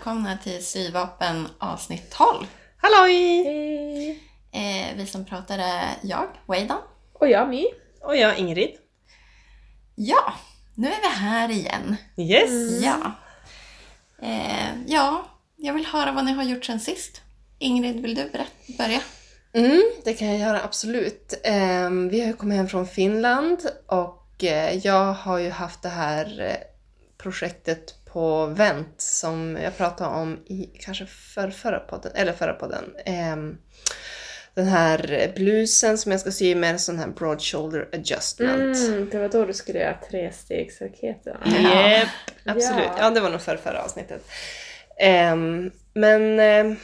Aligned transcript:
Välkomna 0.00 0.36
till 0.36 0.66
Syvapen 0.66 1.48
avsnitt 1.58 2.10
12. 2.10 2.46
Halloj! 2.76 3.44
Hej! 3.44 4.22
Eh, 4.52 4.96
vi 4.96 5.06
som 5.06 5.24
pratar 5.24 5.58
är 5.58 5.96
jag, 6.02 6.26
Weidan. 6.46 6.78
Och 7.12 7.28
jag 7.28 7.48
My. 7.48 7.66
Och 8.00 8.16
jag 8.16 8.38
Ingrid. 8.38 8.70
Ja, 9.94 10.32
nu 10.74 10.88
är 10.88 11.00
vi 11.00 11.08
här 11.08 11.50
igen. 11.50 11.96
Yes! 12.16 12.82
Ja. 12.82 13.12
Eh, 14.22 14.68
ja, 14.86 15.24
jag 15.56 15.74
vill 15.74 15.86
höra 15.86 16.12
vad 16.12 16.24
ni 16.24 16.32
har 16.32 16.44
gjort 16.44 16.64
sen 16.64 16.80
sist. 16.80 17.20
Ingrid, 17.58 18.02
vill 18.02 18.14
du 18.14 18.30
berätta, 18.30 18.50
börja? 18.78 19.00
Mm, 19.52 19.82
det 20.04 20.14
kan 20.14 20.28
jag 20.28 20.38
göra 20.38 20.62
absolut. 20.62 21.40
Ehm, 21.44 22.08
vi 22.08 22.20
har 22.20 22.26
ju 22.26 22.32
kommit 22.32 22.56
hem 22.56 22.68
från 22.68 22.86
Finland 22.86 23.58
och 23.86 24.44
eh, 24.44 24.76
jag 24.86 25.12
har 25.12 25.38
ju 25.38 25.50
haft 25.50 25.82
det 25.82 25.88
här 25.88 26.40
eh, 26.40 26.56
projektet 27.18 27.94
på 28.12 28.46
vänt 28.46 28.94
som 29.00 29.58
jag 29.62 29.76
pratade 29.76 30.10
om 30.10 30.38
i 30.46 30.70
kanske 30.80 31.06
för, 31.06 31.50
förra 31.50 31.78
podden, 31.78 32.12
eller 32.14 32.32
förra 32.32 32.52
podden. 32.52 32.84
Ehm, 33.04 33.58
den 34.54 34.66
här 34.66 35.32
blusen 35.36 35.98
som 35.98 36.12
jag 36.12 36.20
ska 36.20 36.30
sy 36.30 36.54
med 36.54 36.70
en 36.70 36.78
sån 36.78 36.98
här 36.98 37.08
broad 37.08 37.42
shoulder 37.42 37.88
adjustment. 37.92 38.76
Mm, 38.76 39.08
det 39.10 39.18
var 39.18 39.28
då 39.28 39.44
du 39.44 39.52
skulle 39.52 39.78
göra 39.78 39.98
trestegsraketen. 40.10 41.36
Ja. 41.44 41.90
Japp, 41.90 42.08
absolut. 42.44 42.84
Ja. 42.84 42.94
Ja. 42.98 43.10
det 43.10 43.20
var 43.20 43.30
nog 43.30 43.40
för 43.40 43.56
förra 43.56 43.82
avsnittet. 43.82 44.24
Ehm, 44.98 45.70
men 45.94 46.40
eh, 46.40 46.76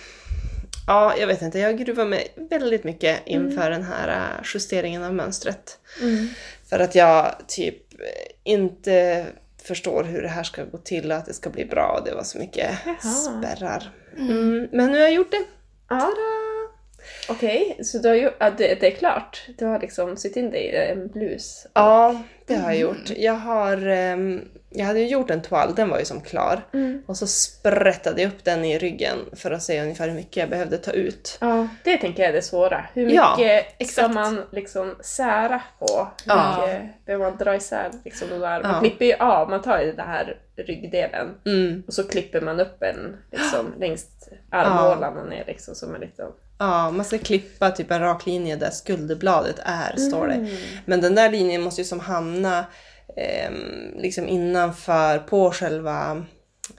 ja, 0.87 1.15
jag 1.19 1.27
vet 1.27 1.43
inte. 1.43 1.59
Jag 1.59 1.79
gruvar 1.79 2.05
mig 2.05 2.35
väldigt 2.51 2.85
mycket 2.85 3.21
inför 3.27 3.71
den 3.71 3.83
här 3.83 4.09
eh, 4.09 4.45
justeringen 4.55 5.05
av 5.05 5.15
mönstret. 5.15 5.79
Mm. 6.03 6.29
För 6.69 6.79
att 6.79 6.95
jag 6.95 7.35
typ 7.49 7.83
inte 8.45 9.27
förstår 9.67 10.05
hur 10.05 10.23
det 10.23 10.29
här 10.29 10.43
ska 10.43 10.65
gå 10.65 10.79
till 10.79 11.11
och 11.13 11.17
att 11.17 11.27
det 11.27 11.35
ska 11.35 11.51
bli 11.51 11.65
bra. 11.65 12.03
Det 12.05 12.15
var 12.15 12.23
så 12.23 12.39
mycket 12.39 12.71
Jaha. 12.87 12.97
spärrar. 12.99 13.91
Mm, 14.19 14.69
men 14.73 14.93
nu 14.93 14.99
har 14.99 15.05
jag 15.05 15.13
gjort 15.15 15.31
det. 15.31 15.45
Ja. 15.89 16.11
Okej, 17.29 17.79
så 17.83 17.99
du 17.99 18.09
har 18.09 18.15
ju, 18.15 18.31
ja, 18.39 18.51
det, 18.51 18.75
det 18.81 18.87
är 18.87 18.97
klart. 18.97 19.47
Du 19.59 19.65
har 19.67 19.81
liksom 19.81 20.17
sytt 20.17 20.37
in 20.37 20.51
dig 20.51 20.63
i 20.63 20.77
en 20.77 21.09
blus. 21.09 21.67
Ja, 21.73 22.23
det 22.47 22.55
har 22.55 22.71
jag 22.71 22.81
gjort. 22.81 23.11
Jag 23.17 23.33
har... 23.35 23.87
ehm, 23.87 24.49
jag 24.77 24.87
hade 24.87 25.01
ju 25.01 25.07
gjort 25.09 25.31
en 25.31 25.43
toal, 25.43 25.75
den 25.75 25.89
var 25.89 25.99
ju 25.99 26.05
som 26.05 26.21
klar. 26.21 26.61
Mm. 26.73 27.03
Och 27.07 27.17
så 27.17 27.27
sprättade 27.27 28.23
jag 28.23 28.29
upp 28.29 28.45
den 28.45 28.65
i 28.65 28.79
ryggen 28.79 29.19
för 29.33 29.51
att 29.51 29.63
se 29.63 29.83
ungefär 29.83 30.09
hur 30.09 30.15
mycket 30.15 30.37
jag 30.37 30.51
behövde 30.51 30.79
ta 30.79 30.91
ut. 30.91 31.39
Ja, 31.41 31.69
det 31.85 31.97
tänker 31.97 32.23
jag 32.23 32.31
är 32.31 32.33
det 32.33 32.43
svåra. 32.43 32.87
Hur 32.95 33.07
mycket 33.07 33.67
Ja, 33.79 33.87
ska 33.87 34.09
man 34.09 34.43
liksom 34.53 34.95
sära 35.01 35.63
på? 35.79 36.09
Hur 36.25 36.33
Ja. 36.33 36.67
mycket 36.67 37.07
behöver 37.07 37.31
man 37.31 37.39
dra 37.39 37.55
isär 37.57 37.91
liksom 38.05 38.29
de 38.29 38.39
där? 38.39 38.63
Man 38.63 38.73
Ja. 38.75 38.81
klipper 38.81 39.05
ju 39.05 39.15
av, 39.15 39.51
man 39.51 39.63
tar 39.63 39.81
ju 39.81 39.93
den 39.93 40.07
här 40.09 40.39
ryggdelen 40.57 41.27
Mm. 41.47 41.83
och 41.87 41.95
så 41.95 42.09
klipper 42.09 42.41
man 42.41 42.61
upp 42.61 42.83
en 42.83 43.17
liksom 43.33 43.75
längst 43.79 44.29
armhålan 44.51 45.17
och 45.17 45.29
ner 45.29 45.45
liksom 45.47 45.75
som 45.75 45.95
en 45.95 46.01
liten... 46.01 46.27
Ja, 46.59 46.91
man 46.91 47.05
ska 47.05 47.19
klippa 47.19 47.71
typ 47.71 47.91
en 47.91 48.01
rak 48.01 48.27
linje 48.27 48.57
där 48.57 48.71
skulderbladet 48.71 49.57
är, 49.65 49.97
står 49.97 50.27
det. 50.27 50.35
Mm. 50.35 50.57
Men 50.85 51.01
den 51.01 51.15
där 51.15 51.31
linjen 51.31 51.63
måste 51.63 51.81
ju 51.81 51.85
som 51.85 52.01
hamna 52.01 52.65
ehm, 53.17 53.99
liksom 53.99 54.29
innanför, 54.29 55.19
på 55.19 55.51
själva 55.51 56.25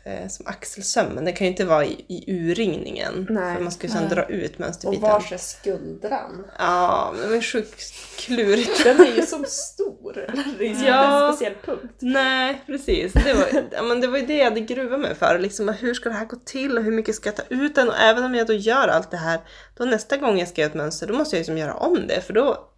eh, 0.04 0.28
som 0.28 0.48
axelsömmen. 0.48 1.26
Den 1.26 1.34
kan 1.34 1.46
ju 1.48 1.52
inte 1.52 1.66
vara 1.66 1.86
i, 1.86 2.06
i 2.08 2.24
urringningen. 2.32 3.28
Nej. 3.30 3.56
För 3.56 3.64
man 3.64 3.72
ska 3.72 3.88
ju 3.88 3.94
sedan 3.94 4.02
Nej. 4.04 4.16
dra 4.16 4.26
ut 4.26 4.54
Och 4.54 4.60
mönsterbiten. 4.60 5.02
vars 5.10 5.32
är 5.32 5.38
skuldran? 5.38 6.46
Ja, 6.60 7.14
men 7.14 7.30
det 7.30 7.36
var 7.36 7.42
sjukt 7.42 7.94
klurigt. 8.18 8.72
Den 8.84 9.00
är 9.02 9.16
ju 9.16 9.22
som 9.22 9.46
stor. 9.48 10.14
Det 10.58 10.66
är 10.66 10.70
ju 10.76 10.86
Ja. 10.88 11.28
en 11.28 11.34
speciell 11.34 11.54
punkt. 11.66 11.94
Nej, 12.00 12.62
precis. 12.66 13.14
Det 13.14 13.34
var, 13.34 13.48
ja, 13.72 13.84
men 13.84 14.02
det 14.02 14.08
var 14.08 14.18
ju 14.18 14.26
det 14.26 14.38
jag 14.38 14.44
hade 14.46 14.60
gruvat 14.62 15.00
mig 15.00 15.16
för. 15.16 15.40
Liksom, 15.40 15.70
hur 15.70 15.94
ska 15.94 16.10
det 16.10 16.16
här 16.16 16.26
gå 16.26 16.36
till 16.46 16.78
och 16.78 16.84
hur 16.84 16.92
mycket 16.92 17.16
ska 17.16 17.28
jag 17.30 17.36
ta 17.36 17.44
ut 17.50 17.76
den? 17.76 17.90
Och 17.90 17.98
även 17.98 18.24
om 18.24 18.36
jag 18.36 18.48
då 18.48 18.54
gör 18.54 18.88
allt 18.88 19.12
det 19.12 19.18
här, 19.18 19.40
då 19.78 19.86
nästa 19.86 20.18
gång 20.18 20.40
jag 20.40 20.48
ska 20.48 20.62
göra 20.62 20.70
ett 20.72 20.78
mönster, 20.78 21.08
då 21.08 21.14
måste 21.14 21.36
jag 21.36 21.40
liksom 21.40 21.58
göra 21.58 21.74
om 21.74 22.08
det. 22.08 22.22
För 22.22 22.34
då 22.34 22.70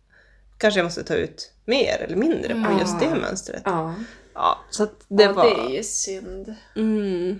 kanske 0.60 0.80
jag 0.80 0.86
måste 0.86 1.04
ta 1.04 1.14
ut 1.14 1.52
mer 1.66 2.02
eller 2.02 2.16
mindre 2.16 2.54
på 2.54 2.80
just 2.80 3.00
det 3.00 3.16
mönstret. 3.16 3.62
Ja, 3.66 3.96
Ja, 4.40 4.60
så 4.70 4.88
det 5.08 5.24
ja, 5.24 5.34
var... 5.34 5.44
det 5.44 5.52
är 5.52 5.78
ju 5.78 5.84
synd. 5.84 6.56
Mm. 6.76 7.40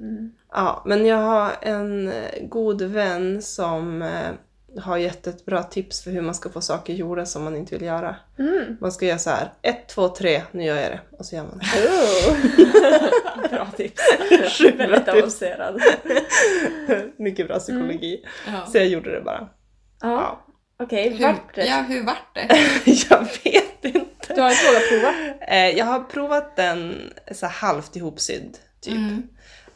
Mm. 0.00 0.32
Ja, 0.52 0.82
men 0.86 1.06
jag 1.06 1.16
har 1.16 1.52
en 1.60 2.08
eh, 2.08 2.46
god 2.48 2.82
vän 2.82 3.42
som 3.42 4.02
eh, 4.02 4.30
har 4.80 4.96
gett 4.96 5.26
ett 5.26 5.44
bra 5.44 5.62
tips 5.62 6.04
för 6.04 6.10
hur 6.10 6.22
man 6.22 6.34
ska 6.34 6.50
få 6.50 6.60
saker 6.60 6.92
gjorda 6.92 7.26
som 7.26 7.44
man 7.44 7.56
inte 7.56 7.74
vill 7.74 7.86
göra. 7.86 8.16
Mm. 8.38 8.76
Man 8.80 8.92
ska 8.92 9.06
göra 9.06 9.18
så 9.18 9.30
här, 9.30 9.52
ett, 9.62 9.88
två, 9.88 10.08
tre, 10.08 10.42
nu 10.50 10.64
gör 10.64 10.76
jag 10.76 10.90
det. 10.90 11.00
Och 11.18 11.26
så 11.26 11.36
gör 11.36 11.42
man 11.42 11.58
det. 11.58 11.64
Oh. 11.88 13.50
bra 13.50 13.66
tips. 13.76 14.02
Sjukt 14.58 14.80
Väldigt 14.80 15.08
avancerad. 15.08 15.80
Mycket 17.16 17.48
bra 17.48 17.58
psykologi. 17.58 18.24
Ja. 18.46 18.66
Så 18.66 18.78
jag 18.78 18.86
gjorde 18.86 19.10
det 19.10 19.20
bara. 19.20 19.48
Ja, 20.00 20.08
Ja. 20.08 20.46
Okej. 20.78 21.08
Hur, 21.08 21.24
Vart 21.26 21.54
det? 21.54 21.66
ja, 21.66 21.84
hur 21.88 22.02
vart 22.04 22.34
det? 22.34 22.48
jag 23.10 23.20
vet 23.44 23.84
inte. 23.84 24.34
Du 24.34 24.40
har 24.40 24.50
inte 24.50 24.66
vågat 24.66 24.88
prova? 24.88 25.14
Eh, 25.48 25.78
jag 25.78 25.84
har 25.84 26.00
provat 26.00 26.56
den 26.56 27.12
så 27.32 27.46
halvt 27.46 27.96
ihopsydd, 27.96 28.58
typ. 28.80 28.94
Mm. 28.94 29.22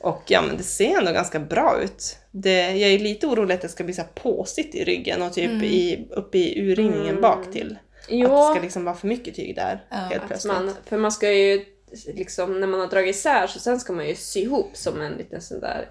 Och 0.00 0.22
ja, 0.26 0.42
men 0.42 0.56
det 0.56 0.62
ser 0.62 0.98
ändå 0.98 1.12
ganska 1.12 1.38
bra 1.40 1.80
ut. 1.82 2.16
Det, 2.30 2.60
jag 2.76 2.90
är 2.90 2.98
lite 2.98 3.26
orolig 3.26 3.54
att 3.54 3.60
det 3.60 3.68
ska 3.68 3.84
bli 3.84 3.94
så 3.94 4.02
här 4.02 4.08
påsigt 4.14 4.74
i 4.74 4.84
ryggen 4.84 5.22
och 5.22 5.32
typ 5.32 5.50
Mm. 5.50 5.64
i, 5.64 6.08
uppe 6.10 6.38
i 6.38 6.60
urringningen 6.70 7.08
Mm. 7.08 7.20
bak 7.22 7.52
till. 7.52 7.78
Att 8.02 8.08
det 8.08 8.14
Jo, 8.16 8.50
ska 8.54 8.62
liksom 8.62 8.84
vara 8.84 8.96
för 8.96 9.08
mycket 9.08 9.34
tyg 9.34 9.54
där 9.56 9.84
Ja, 9.90 9.96
helt 9.96 10.26
plötsligt. 10.26 10.54
man, 10.54 10.74
för 10.86 10.98
man 10.98 11.12
ska 11.12 11.32
ju 11.32 11.64
liksom, 12.06 12.60
när 12.60 12.66
man 12.66 12.80
har 12.80 12.86
dragit 12.86 13.16
isär 13.16 13.46
så 13.46 13.58
sen 13.60 13.80
ska 13.80 13.92
man 13.92 14.08
ju 14.08 14.14
sy 14.14 14.40
ihop 14.40 14.70
som 14.76 15.00
en 15.00 15.12
liten 15.12 15.40
sån 15.42 15.60
där, 15.60 15.88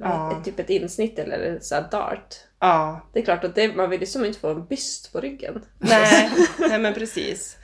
Ja. 0.00 0.38
ett, 0.38 0.44
typ 0.44 0.58
ett 0.60 0.70
insnitt 0.70 1.18
eller 1.18 1.58
så 1.62 1.74
här 1.74 1.88
dart. 1.90 2.34
Ja, 2.60 3.08
Det 3.12 3.20
är 3.20 3.24
klart 3.24 3.44
att 3.44 3.54
det, 3.54 3.76
man 3.76 3.90
vill 3.90 4.00
ju 4.00 4.06
som 4.06 4.24
inte 4.24 4.38
få 4.38 4.48
en 4.48 4.66
byst 4.66 5.12
på 5.12 5.20
ryggen. 5.20 5.64
nej, 5.78 6.30
nej 6.58 6.78
men 6.78 6.94
precis. 6.94 7.56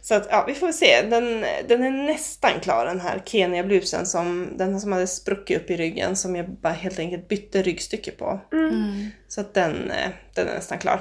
Så 0.00 0.14
att, 0.14 0.26
ja, 0.30 0.44
vi 0.46 0.54
får 0.54 0.72
se. 0.72 1.02
Den, 1.02 1.44
den 1.68 1.82
är 1.82 1.90
nästan 1.90 2.60
klar 2.62 2.86
den 2.86 3.00
här 3.00 3.22
Kenya-blusen 3.26 4.06
som, 4.06 4.48
den 4.56 4.80
som 4.80 4.92
hade 4.92 5.06
spruckit 5.06 5.60
upp 5.62 5.70
i 5.70 5.76
ryggen 5.76 6.16
som 6.16 6.36
jag 6.36 6.50
bara 6.50 6.72
helt 6.72 6.98
enkelt 6.98 7.28
bytte 7.28 7.62
ryggstycke 7.62 8.10
på. 8.10 8.40
Mm. 8.52 9.10
Så 9.28 9.40
att 9.40 9.54
den, 9.54 9.90
eh, 9.90 10.10
den 10.34 10.48
är 10.48 10.54
nästan 10.54 10.78
klar. 10.78 11.00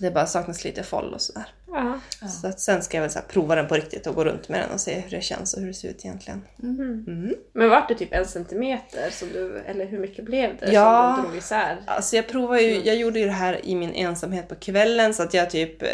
Det 0.00 0.10
bara 0.10 0.26
saknas 0.26 0.64
lite 0.64 0.82
foll 0.82 1.14
och 1.14 1.20
sådär. 1.20 1.46
Ja. 1.68 2.00
Så 2.28 2.46
att 2.46 2.60
sen 2.60 2.82
ska 2.82 2.96
jag 2.96 3.02
väl 3.02 3.10
så 3.10 3.18
här 3.18 3.26
prova 3.26 3.54
den 3.54 3.68
på 3.68 3.74
riktigt 3.74 4.06
och 4.06 4.14
gå 4.14 4.24
runt 4.24 4.48
med 4.48 4.60
den 4.60 4.70
och 4.70 4.80
se 4.80 5.00
hur 5.00 5.10
det 5.10 5.20
känns 5.22 5.54
och 5.54 5.60
hur 5.60 5.66
det 5.68 5.74
ser 5.74 5.88
ut 5.88 6.04
egentligen. 6.04 6.42
Mm. 6.62 7.04
Mm. 7.06 7.34
Men 7.52 7.68
vart 7.70 7.88
det 7.88 7.94
typ 7.94 8.12
en 8.12 8.26
centimeter 8.26 9.10
som 9.10 9.28
du, 9.32 9.58
eller 9.58 9.86
hur 9.86 9.98
mycket 9.98 10.24
blev 10.24 10.56
det 10.56 10.72
Ja. 10.72 11.12
som 11.14 11.22
du 11.24 11.28
drog 11.28 11.38
isär? 11.38 11.76
Alltså 11.86 12.16
jag 12.16 12.28
provar 12.28 12.58
ju, 12.58 12.82
jag 12.84 12.96
gjorde 12.96 13.18
ju 13.20 13.26
det 13.26 13.32
här 13.32 13.66
i 13.66 13.74
min 13.74 13.92
ensamhet 13.94 14.48
på 14.48 14.54
kvällen 14.54 15.14
så 15.14 15.22
att 15.22 15.34
jag 15.34 15.50
typ 15.50 15.82
eh, 15.82 15.88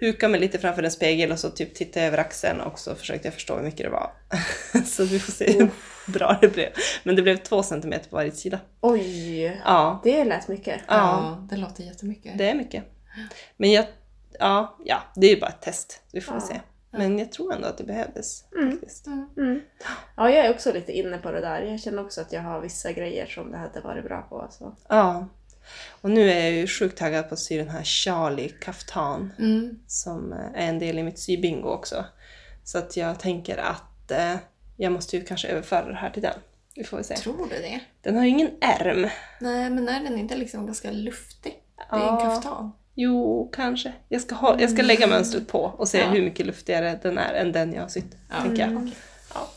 hukade 0.00 0.30
mig 0.30 0.40
lite 0.40 0.58
framför 0.58 0.82
en 0.82 0.90
spegel 0.90 1.32
och 1.32 1.38
så 1.38 1.50
typ 1.50 1.74
tittade 1.74 2.00
jag 2.00 2.06
över 2.06 2.18
axeln 2.18 2.60
och 2.60 2.78
så 2.78 2.94
försökte 2.94 3.26
jag 3.28 3.34
förstå 3.34 3.56
hur 3.56 3.62
mycket 3.64 3.86
det 3.86 3.90
var. 3.90 4.10
så 4.86 5.04
vi 5.04 5.18
får 5.18 5.32
se 5.32 5.52
hur 5.58 5.68
bra 6.06 6.38
det 6.40 6.48
blev. 6.48 6.68
Men 7.02 7.16
det 7.16 7.22
blev 7.22 7.36
två 7.36 7.62
centimeter 7.62 8.10
på 8.10 8.16
varje 8.16 8.32
sida. 8.32 8.58
Oj! 8.80 9.60
Ja, 9.64 10.00
Det 10.04 10.24
lät 10.24 10.48
mycket. 10.48 10.80
Ja. 10.88 10.94
Ja, 10.94 11.46
det 11.50 11.56
låter 11.56 11.82
jättemycket. 11.84 12.38
det 12.38 12.48
är 12.50 12.54
mycket. 12.54 12.84
Men 13.56 13.72
jag, 13.72 13.86
ja, 14.38 14.76
ja, 14.84 15.02
det 15.14 15.26
är 15.26 15.34
ju 15.34 15.40
bara 15.40 15.50
ett 15.50 15.62
test. 15.62 16.02
Vi 16.12 16.20
får 16.20 16.34
Ja. 16.34 16.40
se. 16.40 16.60
Men 16.90 17.18
jag 17.18 17.32
tror 17.32 17.54
ändå 17.54 17.68
att 17.68 17.78
det 17.78 17.84
behövdes 17.84 18.44
faktiskt. 18.70 19.06
Mm. 19.06 19.60
Ja, 20.16 20.30
jag 20.30 20.46
är 20.46 20.50
också 20.50 20.72
lite 20.72 20.92
inne 20.92 21.18
på 21.18 21.30
det 21.32 21.40
där. 21.40 21.62
Jag 21.62 21.80
känner 21.80 22.04
också 22.04 22.20
att 22.20 22.32
jag 22.32 22.40
har 22.42 22.60
vissa 22.60 22.92
grejer 22.92 23.26
som 23.26 23.50
det 23.50 23.58
hade 23.58 23.80
varit 23.80 24.04
bra 24.04 24.22
på. 24.22 24.48
Så. 24.50 24.76
Ja. 24.88 25.28
Och 26.00 26.10
nu 26.10 26.30
är 26.30 26.40
jag 26.44 26.52
ju 26.52 26.66
sjukt 26.66 26.98
taggad 26.98 27.28
på 27.28 27.34
att 27.34 27.40
sy 27.40 27.58
den 27.58 27.68
här 27.68 27.82
Charlie 27.84 28.48
kaftan. 28.48 29.32
Mm. 29.38 29.78
som 29.86 30.32
eh, 30.32 30.38
är 30.64 30.68
en 30.68 30.78
del 30.78 30.98
i 30.98 31.02
mitt 31.02 31.18
sybingo 31.18 31.68
också. 31.68 32.04
Så 32.64 32.78
att 32.78 32.96
jag 32.96 33.20
tänker 33.20 33.56
att 33.58 34.10
eh, 34.10 34.34
jag 34.76 34.92
måste 34.92 35.16
ju 35.16 35.24
kanske 35.24 35.48
överföra 35.48 35.88
det 35.88 35.94
här 35.96 36.10
till 36.10 36.22
den. 36.22 36.38
Vi 36.74 36.84
får 36.84 36.96
väl 36.96 37.04
se. 37.04 37.16
Tror 37.16 37.48
du 37.50 37.56
det? 37.62 37.80
Den 38.02 38.16
har 38.16 38.22
ju 38.24 38.28
ingen 38.30 38.50
ärm. 38.60 39.08
Nej, 39.40 39.70
men 39.70 39.88
är 39.88 40.00
den 40.04 40.18
inte 40.18 40.36
liksom 40.36 40.66
ganska 40.66 40.90
luftig? 40.90 41.52
Det 41.76 41.96
är 41.96 42.00
en 42.00 42.02
Ja. 42.06 42.20
kaftan. 42.20 42.72
Jo, 42.94 43.50
kanske. 43.52 43.92
Jag 44.08 44.20
ska, 44.22 44.34
ha, 44.34 44.60
jag 44.60 44.70
ska 44.70 44.82
lägga 44.82 45.06
mönstret 45.06 45.48
på 45.48 45.60
och 45.60 45.88
se 45.88 45.98
Ja. 45.98 46.06
hur 46.06 46.22
mycket 46.22 46.46
luftigare 46.46 46.98
den 47.02 47.18
är 47.18 47.34
än 47.34 47.52
den 47.52 47.72
jag 47.72 47.82
har 47.82 47.88
sytt. 47.88 48.16
Ja. 48.30 48.42
Tänker 48.42 48.62
jag. 48.62 48.70
Mm. 48.70 48.90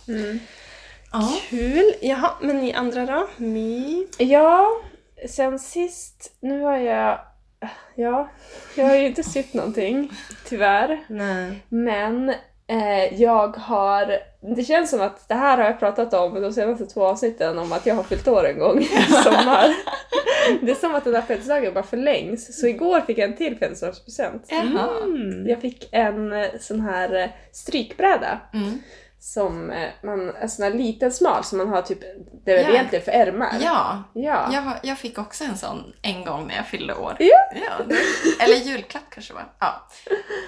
Mm. 0.07 0.39
Ja. 1.11 1.33
Kul! 1.49 1.93
Jaha, 2.01 2.31
men 2.41 2.57
ni 2.57 2.73
andra 2.73 3.05
då? 3.05 3.27
My? 3.37 4.07
Ja, 4.17 4.67
sen 5.29 5.59
sist, 5.59 6.31
nu 6.39 6.61
har 6.61 6.77
jag... 6.77 7.19
Ja, 7.95 8.29
jag 8.75 8.85
har 8.85 8.95
ju 8.95 9.05
inte 9.07 9.23
sytt 9.23 9.53
någonting, 9.53 10.11
tyvärr. 10.45 11.03
Nej. 11.07 11.63
Men 11.69 12.33
eh, 12.67 13.21
jag 13.21 13.57
har... 13.57 14.19
Det 14.55 14.63
känns 14.63 14.89
som 14.89 15.01
att 15.01 15.27
det 15.27 15.33
här 15.35 15.57
har 15.57 15.63
jag 15.65 15.79
pratat 15.79 16.13
om 16.13 16.41
de 16.41 16.53
senaste 16.53 16.85
två 16.85 17.05
avsnitten 17.05 17.59
om 17.59 17.71
att 17.71 17.85
jag 17.85 17.95
har 17.95 18.03
fyllt 18.03 18.27
år 18.27 18.47
en 18.47 18.59
gång 18.59 18.79
i 18.79 18.85
sommar. 19.23 19.75
Det 20.61 20.71
är 20.71 20.75
som 20.75 20.95
att 20.95 21.03
den 21.03 21.13
där 21.13 21.21
födelsedagen 21.21 21.73
bara 21.73 21.83
förlängs. 21.83 22.59
Så 22.61 22.67
igår 22.67 23.01
fick 23.01 23.17
jag 23.17 23.29
en 23.29 23.37
till 23.37 23.57
födelsedagspresent. 23.57 24.51
Mm. 24.51 25.47
Jag 25.47 25.61
fick 25.61 25.89
en 25.91 26.33
eh, 26.33 26.47
sån 26.59 26.81
här 26.81 27.13
eh, 27.15 27.29
strykbräda. 27.51 28.39
Mm. 28.53 28.79
som 29.19 29.69
eh, 29.71 29.89
man, 30.03 30.35
en 30.35 30.49
sån 30.49 30.63
här 30.63 30.71
liten 30.73 31.11
smal 31.11 31.43
som 31.43 31.57
man 31.57 31.67
har 31.69 31.81
typ, 31.81 31.99
det 32.45 32.51
är 32.51 32.55
väl 32.55 32.65
Ja. 32.65 32.71
egentligen 32.73 33.05
för 33.05 33.11
ärmar? 33.11 33.49
Ja, 33.61 34.03
Ja. 34.13 34.49
jag, 34.53 34.63
jag 34.83 34.97
fick 34.97 35.17
också 35.17 35.43
en 35.43 35.57
sån 35.57 35.93
en 36.01 36.25
gång 36.25 36.47
när 36.47 36.55
jag 36.55 36.67
fyllde 36.67 36.93
år. 36.93 37.15
Ja. 37.19 37.37
ja 37.55 37.83
det- 37.87 38.43
eller 38.43 38.55
julklapp 38.55 39.03
kanske 39.09 39.33
var. 39.33 39.43
Ja. 39.59 39.87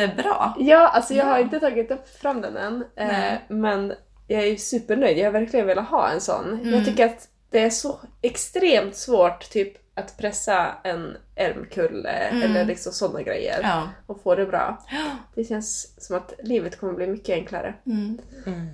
Jättebra. 0.00 0.54
Ja, 0.58 0.88
alltså 0.88 1.14
jag 1.14 1.24
har 1.24 1.38
inte 1.38 1.60
tagit 1.60 1.90
upp 1.90 2.08
fram 2.08 2.40
den 2.40 2.56
än. 2.56 2.84
Eh, 2.96 3.38
men 3.48 3.92
jag 4.26 4.44
är 4.44 4.56
supernöjd. 4.56 5.18
Jag 5.18 5.24
har 5.24 5.32
verkligen 5.32 5.66
velat 5.66 5.88
ha 5.88 6.08
en 6.10 6.20
sån. 6.20 6.52
Mm. 6.52 6.74
Jag 6.74 6.84
tycker 6.84 7.06
att 7.06 7.28
det 7.50 7.58
är 7.60 7.70
så 7.70 8.00
extremt 8.22 8.96
svårt 8.96 9.50
typ 9.50 9.76
att 9.94 10.16
pressa 10.18 10.74
en 10.84 11.16
ärmkulle 11.36 12.10
Mm. 12.10 12.42
eller 12.42 12.64
liksom 12.64 12.92
sådana 12.92 13.22
grejer 13.22 13.60
Ja. 13.62 13.88
och 14.06 14.22
få 14.22 14.34
det 14.34 14.46
bra. 14.46 14.84
Det 15.34 15.44
känns 15.44 15.94
som 16.06 16.16
att 16.16 16.32
livet 16.42 16.80
kommer 16.80 16.92
bli 16.92 17.06
mycket 17.06 17.34
enklare. 17.34 17.74
Mm. 17.86 18.18
Mm. 18.46 18.66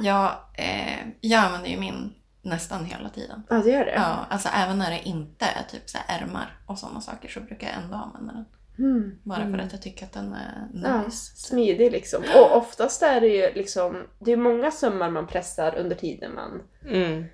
Jag, 0.00 0.30
eh, 0.54 0.98
jag 1.20 1.44
använder 1.44 1.68
ju 1.70 1.76
min 1.80 2.14
nästan 2.42 2.84
hela 2.84 3.08
tiden. 3.08 3.42
Ja, 3.50 3.56
det 3.56 3.70
gör 3.70 3.84
det. 3.84 3.92
Ja, 3.94 4.26
alltså 4.30 4.48
även 4.56 4.78
när 4.78 4.90
det 4.90 5.00
inte 5.08 5.44
är 5.44 5.62
typ 5.70 5.90
så 5.90 5.98
ärmar 6.08 6.58
och 6.66 6.78
sådana 6.78 7.00
saker 7.00 7.28
så 7.28 7.40
brukar 7.40 7.66
jag 7.66 7.76
ändå 7.84 7.96
använda 7.96 8.32
den. 8.32 8.44
Mm. 8.80 9.18
Bara 9.22 9.50
för 9.50 9.58
att 9.58 9.72
jag 9.72 9.82
tycker 9.82 10.06
att 10.06 10.12
den 10.12 10.32
är 10.32 10.68
Ja, 10.84 11.02
nice. 11.02 11.36
smidig 11.36 11.92
liksom. 11.92 12.22
Och 12.36 12.56
oftast 12.56 13.02
är 13.02 13.20
det 13.20 13.28
ju 13.28 13.52
liksom, 13.54 14.06
det 14.18 14.32
är 14.32 14.36
många 14.36 14.70
sömmar 14.70 15.10
man 15.10 15.26
pressar 15.26 15.74
under 15.78 15.96
tiden 15.96 16.34
man 16.34 16.62
Mm. 16.88 17.24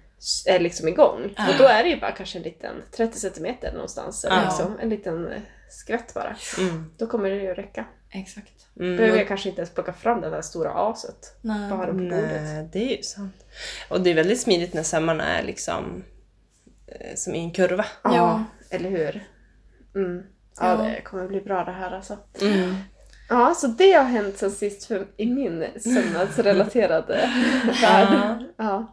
är 0.46 0.60
liksom 0.60 0.88
igång. 0.88 1.34
Ja. 1.36 1.48
Och 1.50 1.54
då 1.58 1.64
är 1.64 1.82
det 1.82 1.88
ju 1.88 2.00
bara 2.00 2.12
kanske 2.12 2.38
en 2.38 2.42
liten 2.44 2.74
30 2.96 3.18
centimeter 3.18 3.72
någonstans. 3.72 4.24
Eller 4.24 4.36
Ja. 4.36 4.44
liksom, 4.44 4.78
en 4.80 4.88
liten 4.88 5.30
skvätt 5.70 6.14
bara. 6.14 6.36
Mm. 6.58 6.90
Då 6.98 7.06
kommer 7.06 7.30
det 7.30 7.36
ju 7.36 7.50
att 7.50 7.58
räcka. 7.58 7.84
Exakt. 8.10 8.52
Mm. 8.80 8.96
Behöver 8.96 9.18
jag 9.18 9.28
kanske 9.28 9.48
inte 9.48 9.60
ens 9.60 9.74
plocka 9.74 9.92
fram 9.92 10.20
det 10.20 10.30
där 10.30 10.42
stora 10.42 10.70
aset. 10.70 11.36
Nej. 11.40 11.70
Bara 11.70 11.86
på 11.86 11.92
bordet. 11.92 12.10
Nej, 12.42 12.68
det 12.72 12.78
är 12.92 12.96
ju 12.96 13.02
sant. 13.02 13.34
Och 13.90 14.00
det 14.00 14.10
är 14.10 14.14
väldigt 14.14 14.40
smidigt 14.40 14.74
när 14.74 14.82
sömmarna 14.82 15.24
är 15.24 15.42
liksom 15.42 16.04
eh, 16.86 17.14
som 17.14 17.34
i 17.34 17.38
en 17.38 17.50
kurva. 17.50 17.84
Ja, 18.04 18.44
eller 18.70 18.90
hur? 18.90 19.24
Mm. 19.94 20.22
Ja, 20.60 20.84
Ja. 20.84 20.90
det 20.90 21.00
kommer 21.00 21.28
bli 21.28 21.40
bra 21.40 21.64
det 21.64 21.72
här 21.72 21.90
alltså. 21.96 22.16
Mm. 22.42 22.74
Ja, 23.28 23.54
så 23.56 23.66
det 23.66 23.92
har 23.92 24.04
hänt 24.04 24.38
sen 24.38 24.50
sist 24.50 24.84
för, 24.84 25.06
i 25.16 25.26
min 25.26 25.64
sömnadsrelaterade 25.80 27.30
värld. 27.82 28.44
Ja. 28.56 28.92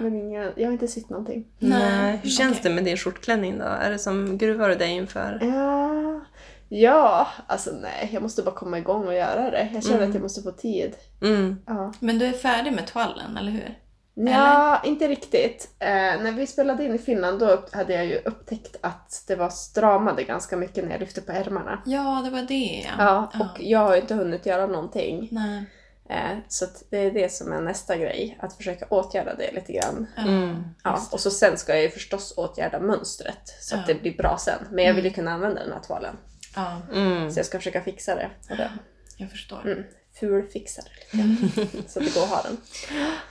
Men 0.00 0.14
ingen, 0.16 0.52
jag 0.56 0.66
har 0.66 0.72
inte 0.72 0.88
sett 0.88 1.10
någonting. 1.10 1.46
Nej. 1.58 2.20
Hur 2.22 2.30
känns 2.30 2.50
okej. 2.58 2.62
det 2.62 2.74
med 2.74 2.84
din 2.84 2.96
skjortklänning 2.96 3.58
då? 3.58 3.64
Är 3.64 3.90
det 3.90 3.98
som 3.98 4.38
gruvar 4.38 4.68
du 4.68 4.74
dig 4.74 4.90
inför? 4.90 5.38
Ja, 5.42 6.20
ja, 6.68 7.26
alltså 7.46 7.70
nej, 7.82 8.10
jag 8.12 8.22
måste 8.22 8.42
bara 8.42 8.54
komma 8.54 8.78
igång 8.78 9.06
och 9.06 9.14
göra 9.14 9.50
det. 9.50 9.68
Jag 9.74 9.82
känner 9.82 9.96
Mm. 9.96 10.08
att 10.08 10.14
jag 10.14 10.22
måste 10.22 10.42
få 10.42 10.50
tid. 10.50 10.94
Mm. 11.22 11.56
Ja. 11.66 11.92
Men 12.00 12.18
du 12.18 12.26
är 12.26 12.32
färdig 12.32 12.72
med 12.72 12.86
toallen, 12.86 13.36
eller 13.36 13.50
hur? 13.50 13.74
Ja, 14.14 14.80
inte 14.84 15.08
riktigt. 15.08 15.70
Eh, 15.78 15.88
när 16.22 16.32
vi 16.32 16.46
spelade 16.46 16.84
in 16.84 16.94
i 16.94 16.98
Finland 16.98 17.38
då 17.40 17.64
hade 17.72 17.92
jag 17.94 18.06
ju 18.06 18.18
upptäckt 18.24 18.76
att 18.80 19.24
det 19.28 19.36
var 19.36 19.50
stramade 19.50 20.22
ganska 20.24 20.56
mycket 20.56 20.84
när 20.84 20.90
jag 20.92 21.00
lyfte 21.00 21.20
på 21.20 21.32
ärmarna. 21.32 21.82
Ja, 21.86 22.20
det 22.24 22.30
var 22.30 22.42
det 22.42 22.86
Ja, 22.98 23.32
och 23.40 23.62
jag 23.62 23.78
har 23.78 23.94
ju 23.94 24.00
inte 24.00 24.14
hunnit 24.14 24.46
göra 24.46 24.66
någonting. 24.66 25.28
Nej. 25.30 25.64
Eh, 26.08 26.38
så 26.48 26.64
att 26.64 26.82
det 26.90 26.98
är 26.98 27.10
det 27.10 27.32
som 27.32 27.52
är 27.52 27.60
nästa 27.60 27.96
grej, 27.96 28.38
att 28.40 28.52
försöka 28.56 28.86
åtgärda 28.90 29.34
det 29.34 29.52
lite 29.52 29.72
grann. 29.72 30.06
Ja. 30.16 30.22
Mm. 30.22 30.64
Ja, 30.84 30.98
och 31.12 31.20
så 31.20 31.30
sen 31.30 31.56
ska 31.58 31.72
jag 31.74 31.82
ju 31.82 31.90
förstås 31.90 32.34
åtgärda 32.36 32.80
mönstret 32.80 33.48
så 33.60 33.74
att 33.76 33.88
Ja. 33.88 33.94
det 33.94 34.00
blir 34.00 34.16
bra 34.16 34.36
sen. 34.38 34.58
Men 34.70 34.84
jag 34.84 34.94
vill 34.94 35.04
ju 35.04 35.10
kunna 35.10 35.32
använda 35.32 35.62
den 35.62 35.72
här 35.72 35.80
tvålen. 35.80 36.16
ja, 36.56 36.80
Mm. 36.94 37.30
Så 37.30 37.38
jag 37.38 37.46
ska 37.46 37.58
försöka 37.58 37.80
fixa 37.82 38.14
det. 38.14 38.30
Och 38.50 38.56
det. 38.56 38.70
jag 39.16 39.30
förstår. 39.30 39.60
Mm. 39.64 39.84
Fulfixa 40.28 40.82
det 40.82 41.16
lite 41.16 41.16
grann. 41.16 41.50
Så 41.88 41.98
att 41.98 42.04
det 42.06 42.14
går 42.14 42.22
att 42.22 42.28
ha 42.28 42.42
den. 42.42 42.56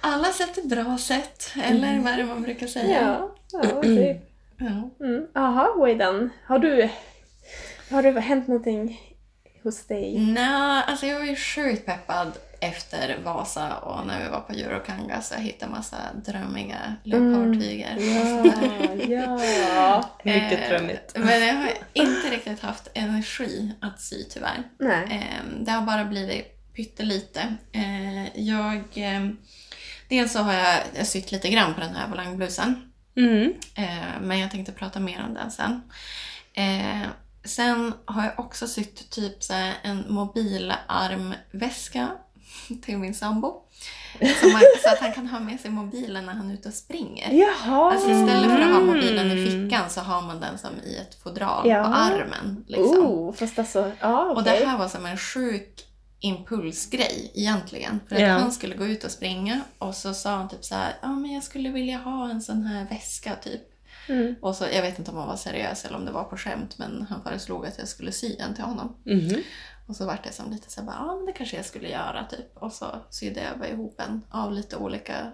Alla 0.02 0.32
sätt 0.34 0.58
är 0.58 0.68
bra 0.68 0.98
sätt, 0.98 1.52
eller 1.64 2.00
vad 2.00 2.14
är 2.14 2.18
det 2.18 2.26
man 2.26 2.42
brukar 2.42 2.68
säga? 2.68 3.02
Ja, 3.02 3.36
ja. 3.52 3.82
Ja. 4.58 4.90
Mm. 5.06 5.26
Aha, 5.36 5.76
Waydan. 5.80 6.30
Har 6.46 6.60
du... 6.60 6.90
Har 7.92 8.04
det 8.04 8.20
hänt 8.20 8.48
någonting 8.48 9.02
hos 9.64 9.88
dig? 9.88 10.20
Nej, 10.20 10.84
alltså 10.88 11.06
jag 11.06 11.20
var 11.20 11.26
ju 11.26 11.36
sjukt 11.36 11.86
peppad 11.86 12.32
efter 12.60 13.18
Vasa 13.24 13.78
och 13.78 14.08
när 14.08 14.24
vi 14.24 14.30
var 14.30 14.40
på 14.40 14.54
Eurokanga 14.54 15.22
så 15.22 15.34
jag 15.34 15.42
hittade 15.42 15.72
massa 15.72 15.98
drömmiga 16.26 16.96
leopardtyger. 17.04 17.98
Ja, 19.10 19.40
ja. 19.76 20.10
Mycket 20.24 20.60
Eh, 20.60 20.70
drömmigt. 20.70 21.12
Men 21.16 21.48
jag 21.48 21.54
har 21.54 21.70
inte 21.94 22.28
riktigt 22.32 22.60
haft 22.60 22.88
energi 22.94 23.72
att 23.82 24.02
sy 24.02 24.24
tyvärr. 24.24 24.64
Nej. 24.80 25.04
Eh, 25.12 25.64
Det 25.66 25.72
har 25.72 25.82
bara 25.82 26.06
blivit 26.06 26.58
pyttelite. 26.76 27.56
Eh, 27.72 28.40
Jag... 28.40 28.76
eh, 28.94 29.28
Dels 30.10 30.34
så 30.34 30.40
har 30.40 30.54
jag, 30.54 30.80
jag 30.96 31.08
sytt 31.08 31.32
lite 31.32 31.50
grann 31.50 31.74
på 31.74 31.80
den 31.80 31.96
här 31.96 32.08
volangblusen. 32.08 32.92
Mm. 33.18 33.54
Eh, 33.76 34.22
Men 34.22 34.40
jag 34.40 34.52
tänkte 34.52 34.72
prata 34.72 35.00
mer 35.00 35.24
om 35.28 35.34
den 35.34 35.52
sen. 35.52 35.82
Eh, 36.54 37.02
Sen 37.44 37.94
har 38.06 38.24
jag 38.24 38.40
också 38.40 38.68
sytt 38.68 39.10
typ 39.10 39.44
så 39.44 39.54
en 39.84 40.06
mobilarmväska 40.10 42.08
till 42.82 42.98
min 42.98 43.14
sambo. 43.14 43.54
Så, 44.42 44.48
man, 44.48 44.62
så 44.84 44.90
att 44.90 45.00
han 45.00 45.14
kan 45.14 45.28
ha 45.28 45.40
med 45.40 45.60
sig 45.60 45.72
mobilen 45.72 46.26
när 46.26 46.34
han 46.34 46.50
är 46.50 46.54
ute 46.54 46.68
och 46.68 46.74
springer. 46.74 47.32
Jaha! 47.32 47.92
Alltså 47.92 48.10
istället 48.12 48.52
för 48.52 48.60
att 48.62 48.74
ha 48.74 48.80
mobilen 48.80 49.32
i 49.32 49.46
fickan 49.46 49.90
så 49.90 50.02
har 50.02 50.22
man 50.22 50.40
den 50.40 50.58
som 50.58 50.70
i 50.86 50.98
ett 50.98 51.16
fodral 51.24 51.70
Ja. 51.70 51.84
på 51.84 51.90
armen. 51.90 52.66
Liksom. 52.68 53.06
Oh, 53.06 53.34
fast 53.34 53.60
alltså, 53.60 53.92
ja 54.00 54.26
Och 54.26 54.38
okej. 54.42 54.60
det 54.60 54.66
här 54.66 54.78
var 54.78 54.88
som 54.88 55.06
en 55.06 55.18
sjuk 55.18 55.86
impulsgrej 56.22 57.32
egentligen. 57.36 58.00
För 58.08 58.16
att 58.16 58.22
Ja. 58.22 58.28
han 58.28 58.52
skulle 58.52 58.76
gå 58.76 58.86
ut 58.86 59.04
och 59.04 59.12
springa 59.12 59.62
och 59.78 59.96
så 59.96 60.14
sa 60.14 60.36
han 60.36 60.50
typ 60.50 60.64
så 60.66 60.76
här, 60.76 60.94
ja 61.02 61.08
men 61.08 61.32
jag 61.34 61.44
skulle 61.44 61.70
vilja 61.70 61.98
ha 61.98 62.30
en 62.30 62.42
sån 62.42 62.62
här 62.66 62.86
väska 62.90 63.36
typ. 63.36 63.62
Mm. 64.10 64.36
Och 64.42 64.56
så, 64.56 64.66
jag 64.74 64.82
vet 64.82 65.00
inte 65.00 65.12
om 65.12 65.18
han 65.18 65.28
var 65.28 65.36
seriös 65.36 65.86
eller 65.86 65.98
om 65.98 66.06
det 66.06 66.12
var 66.12 66.24
på 66.24 66.38
skämt 66.38 66.78
men 66.78 67.06
han 67.10 67.24
föreslog 67.24 67.66
att 67.66 67.78
jag 67.80 67.88
skulle 67.88 68.12
sy 68.12 68.36
en 68.40 68.54
till 68.56 68.64
honom. 68.64 68.96
Mhm. 69.06 69.42
Och 69.88 69.96
så 69.96 70.06
vart 70.06 70.24
det 70.24 70.32
som 70.32 70.52
lite 70.52 70.72
så 70.72 70.80
här, 70.80 70.88
bara, 70.88 70.96
ja 71.00 71.16
men 71.16 71.26
det 71.26 71.32
kanske 71.32 71.56
jag 71.56 71.66
skulle 71.66 71.90
göra 71.90 72.26
typ. 72.30 72.58
Och 72.58 72.74
så 72.74 72.86
sydde 73.10 73.42
jag 73.44 73.60
bara 73.60 73.70
ihop 73.70 74.02
en 74.08 74.22
av 74.32 74.52
lite 74.54 74.76
olika 74.78 75.32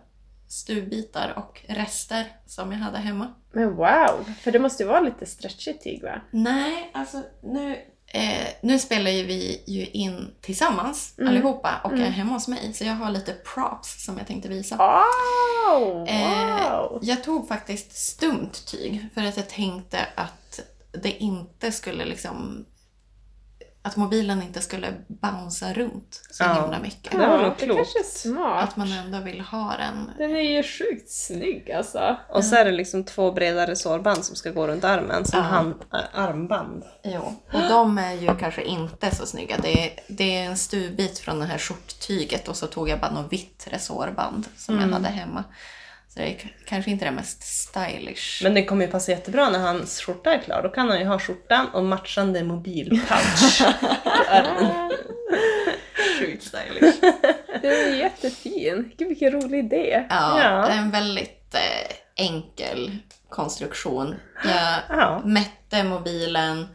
stuvbitar 0.47 1.33
och 1.37 1.61
rester 1.67 2.25
som 2.45 2.71
jag 2.71 2.79
hade 2.79 2.97
hemma. 2.97 3.33
Men 3.51 3.75
wow! 3.75 4.33
För 4.41 4.51
det 4.51 4.59
måste 4.59 4.83
ju 4.83 4.89
vara 4.89 4.99
lite 5.01 5.25
stretchigt 5.25 5.83
tyg 5.83 6.03
va? 6.03 6.21
Nej, 6.31 6.91
alltså 6.93 7.23
nu, 7.43 7.77
eh, 8.13 8.47
nu 8.61 8.79
spelar 8.79 9.11
ju 9.11 9.23
vi 9.23 9.63
ju 9.67 9.85
in 9.85 10.31
tillsammans 10.41 11.13
Mm. 11.17 11.29
allihopa 11.29 11.81
och 11.83 11.91
Mm. 11.91 12.03
är 12.03 12.09
hemma 12.09 12.33
hos 12.33 12.47
mig. 12.47 12.73
Så 12.73 12.83
jag 12.83 12.93
har 12.93 13.11
lite 13.11 13.33
props 13.33 14.05
som 14.05 14.17
jag 14.17 14.27
tänkte 14.27 14.49
visa. 14.49 14.75
Oh, 14.75 16.09
Eh, 16.09 16.69
wow! 16.71 16.99
jag 17.01 17.23
tog 17.23 17.47
faktiskt 17.47 17.97
stumt 17.97 18.51
tyg 18.67 19.05
för 19.13 19.23
att 19.23 19.37
jag 19.37 19.49
tänkte 19.49 19.99
att 20.15 20.59
det 20.91 21.11
inte 21.23 21.71
skulle 21.71 22.05
liksom 22.05 22.65
att 23.87 23.95
mobilen 23.95 24.41
inte 24.41 24.61
skulle 24.61 24.87
bouncea 25.07 25.73
runt 25.73 26.21
så 26.31 26.43
Ja. 26.43 26.61
himla 26.61 26.79
mycket. 26.79 27.11
det 27.11 27.17
var 27.17 27.37
nog 27.43 27.53
det 27.57 27.65
klokt. 27.65 27.77
kanske 27.77 27.99
är 27.99 28.03
smart. 28.33 28.63
Att 28.69 28.77
man 28.77 28.91
ändå 28.91 29.19
vill 29.19 29.41
ha 29.41 29.73
den. 29.77 30.11
Den 30.17 30.35
är 30.35 30.41
ju 30.41 30.63
sjukt 30.63 31.11
snygg 31.11 31.71
alltså. 31.71 32.17
Och 32.29 32.45
så 32.45 32.55
är 32.55 32.65
det 32.65 32.71
liksom 32.71 33.03
två 33.03 33.31
breda 33.31 33.67
resårband 33.67 34.25
som 34.25 34.35
ska 34.35 34.51
gå 34.51 34.67
runt 34.67 34.83
armen 34.83 35.25
som 35.25 35.39
Ja. 35.39 35.45
hand, 35.45 35.75
armband. 36.13 36.83
Jo. 37.03 37.35
Och 37.53 37.61
de 37.69 37.97
är 37.97 38.13
ju 38.13 38.35
kanske 38.39 38.63
inte 38.63 39.15
så 39.15 39.25
snygga. 39.25 39.55
Det 39.61 39.85
är, 39.87 39.99
det 40.07 40.37
är 40.37 40.45
en 40.45 40.57
stuvbit 40.57 41.19
från 41.19 41.39
det 41.39 41.45
här 41.45 41.57
skjorttyget 41.57 42.47
och 42.47 42.55
så 42.55 42.67
tog 42.67 42.89
jag 42.89 42.99
bara 42.99 43.11
något 43.11 43.33
vitt 43.33 43.67
resårband 43.71 44.47
som 44.57 44.75
Mm. 44.77 44.89
jag 44.89 44.93
hade 44.95 45.09
hemma. 45.09 45.43
Det 46.17 46.23
är 46.23 46.51
kanske 46.65 46.91
inte 46.91 47.05
det 47.05 47.11
mest 47.11 47.43
stylish. 47.43 48.43
Men 48.43 48.53
det 48.53 48.65
kommer 48.65 48.85
ju 48.85 48.91
passa 48.91 49.11
jättebra 49.11 49.49
när 49.49 49.59
hans 49.59 50.01
skjorta 50.01 50.33
är 50.33 50.39
klar. 50.41 50.63
Då 50.63 50.69
kan 50.69 50.89
han 50.89 50.99
ju 50.99 51.05
ha 51.05 51.19
skjortan 51.19 51.67
och 51.73 51.83
matchande 51.85 52.43
mobilpouch. 52.43 53.61
Sjukt 56.19 56.43
stylish. 56.43 57.01
Den 57.61 57.71
är 57.71 57.95
jättefin. 57.95 58.91
Gud 58.97 59.07
vilken 59.07 59.31
rolig 59.31 59.59
idé. 59.59 60.05
Ja, 60.09 60.39
Ja. 60.43 60.65
det 60.67 60.73
är 60.73 60.77
en 60.77 60.91
väldigt 60.91 61.53
eh, 61.55 61.95
enkel 62.25 62.97
konstruktion. 63.29 64.15
Jag 64.45 64.79
ja. 64.89 65.21
mätte 65.25 65.83
mobilen 65.83 66.67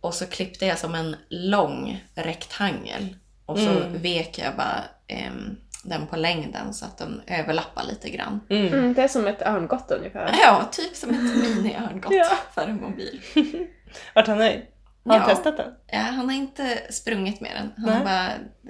och 0.00 0.14
så 0.14 0.26
klippte 0.26 0.66
jag 0.66 0.78
som 0.78 0.94
en 0.94 1.16
lång 1.30 2.04
rektangel. 2.14 3.16
Och 3.46 3.58
så 3.58 3.70
Mm. 3.70 4.02
vek 4.02 4.38
jag 4.38 4.56
bara 4.56 4.84
ehm, 5.06 5.56
den 5.84 6.06
på 6.06 6.16
längden 6.16 6.74
så 6.74 6.84
att 6.84 6.98
den 6.98 7.22
överlappar 7.26 7.84
lite 7.84 8.10
grann. 8.10 8.40
Mm. 8.50 8.66
Mm, 8.74 8.94
det 8.94 9.02
är 9.02 9.08
som 9.08 9.26
ett 9.26 9.42
örngott 9.42 9.90
ungefär. 9.90 10.34
Ja, 10.42 10.68
typ 10.72 10.96
som 10.96 11.10
ett 11.10 11.36
mini-örngott 11.36 12.12
Ja. 12.14 12.36
för 12.54 12.62
en 12.62 12.80
mobil. 12.80 13.20
Vart 14.14 14.26
han 14.26 14.38
nöjd? 14.38 14.62
Har 15.04 15.18
han 15.18 15.28
Ja. 15.28 15.34
testat 15.36 15.56
den? 15.56 15.72
Ja, 15.86 15.98
han 15.98 16.24
har 16.28 16.36
inte 16.36 16.78
sprungit 16.90 17.40
med 17.40 17.50
den. 17.56 17.72
Han 17.76 17.86
Nej. 17.86 17.94
har 17.94 18.04
bara 18.04 18.26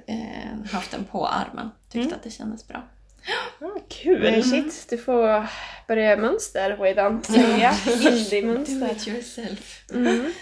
eh, 0.07 0.73
haft 0.73 0.91
den 0.91 1.05
på 1.05 1.27
armen. 1.29 1.71
Tyckte 1.91 1.99
Mm. 2.07 2.13
att 2.15 2.23
det 2.23 2.31
kändes 2.31 2.69
bra. 2.69 2.83
Men 3.59 3.71
kul! 3.89 4.43
shit, 4.43 4.87
du 4.91 4.99
får 4.99 5.47
börja 5.89 6.17
mönster 6.17 6.77
Waydan. 6.77 7.23
Sälja 7.23 7.75
indie-mönster. 7.87 8.91
it 8.93 9.09
yourself. 9.09 9.85
Mm. 9.95 10.33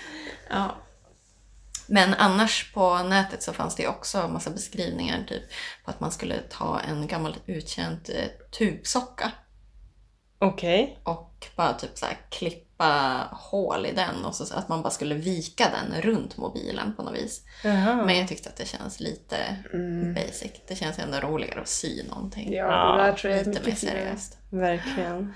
Ja. 0.51 0.77
Men 1.87 2.15
annars 2.15 2.73
på 2.73 2.99
nätet 2.99 3.43
så 3.43 3.53
fanns 3.53 3.77
det 3.77 3.89
också 3.89 4.29
massa 4.29 4.51
beskrivningar 4.51 5.25
typ 5.29 5.43
på 5.85 5.91
att 5.91 6.01
man 6.01 6.13
skulle 6.13 6.39
ta 6.39 6.81
en 6.81 7.07
gammal 7.07 7.37
utkänd 7.47 8.11
eh, 8.15 8.29
tubsocka 8.59 9.33
Okej. 10.39 11.01
och 11.05 11.47
bara 11.57 11.73
typ 11.73 11.99
så 11.99 12.07
här 12.07 12.17
klippa 12.31 13.29
hål 13.33 13.87
i 13.87 13.93
den 13.93 14.25
och 14.25 14.35
så 14.35 14.55
att 14.55 14.69
man 14.69 14.83
bara 14.83 14.91
skulle 14.91 15.15
vika 15.15 15.65
den 15.71 16.03
runt 16.03 16.37
mobilen 16.37 16.95
på 16.97 17.03
något 17.03 17.15
vis. 17.15 17.43
Jaha. 17.65 18.05
Men 18.07 18.19
jag 18.19 18.29
tyckte 18.29 18.49
att 18.49 18.57
det 18.57 18.69
känns 18.69 19.01
lite 19.01 19.57
basic. 20.15 20.53
Det 20.69 20.77
känns 20.77 20.99
ändå 20.99 21.19
roligare 21.19 21.61
att 21.61 21.69
sy 21.69 22.03
någonting. 22.09 22.53
Ja, 22.53 22.97
det 22.97 23.03
där 23.03 23.13
tror 23.13 23.33
jag 23.33 23.41
är 23.41 23.45
lite 23.45 23.67
mer 23.67 23.77
seriöst. 23.77 24.39
Verkligen. 24.51 25.35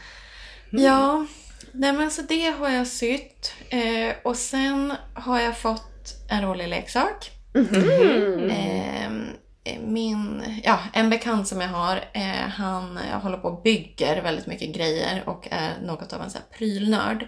Ja, 0.71 1.27
nej 1.73 1.93
men 1.93 2.11
så 2.11 2.23
det 2.23 2.51
har 2.59 2.69
jag 2.69 2.87
sytt. 2.87 3.53
Eh, 3.69 4.15
och 4.25 4.37
sen 4.37 4.95
har 5.15 5.41
jag 5.41 5.59
fått 5.59 5.96
en 6.29 6.43
rolig 6.43 6.69
leksak. 6.69 7.31
Mm. 7.55 8.51
Eh, 8.51 9.81
min, 9.81 10.43
ja, 10.65 10.79
en 10.93 11.11
bekant 11.11 11.49
som 11.49 11.61
jag 11.61 11.69
har, 11.69 11.97
eh, 12.13 12.49
han 12.49 12.99
eh, 12.99 13.21
håller 13.21 13.39
på 13.39 13.49
och 13.49 13.63
bygger 13.63 14.23
väldigt 14.23 14.47
mycket 14.47 14.75
grejer 14.75 15.23
och 15.27 15.49
är 15.51 15.81
något 15.83 16.13
av 16.13 16.23
en 16.23 16.31
så 16.31 16.39
här 16.39 16.47
prylnörd. 16.59 17.27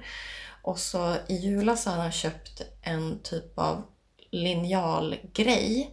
Och 0.63 0.79
så 0.79 1.15
i 1.29 1.37
julas 1.37 1.87
har 1.87 1.97
han 1.97 2.13
köpt 2.13 2.63
en 2.83 3.23
typ 3.23 3.59
av 3.59 3.83
linjalgrej. 4.31 5.91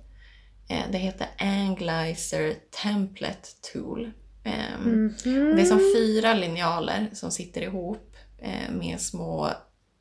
Eh, 0.70 0.84
det 0.92 0.98
heter 0.98 1.28
Anglizer 1.38 2.54
Template 2.84 3.50
Tool. 3.74 4.12
Ehm, 4.44 5.14
Det 5.56 5.62
är 5.62 5.66
som 5.66 5.94
fyra 5.96 6.34
linjaler 6.34 7.10
som 7.14 7.32
sitter 7.32 7.62
ihop 7.62 8.16
eh, 8.42 8.72
med 8.72 9.02
små 9.02 9.50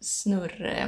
snurr... 0.01 0.87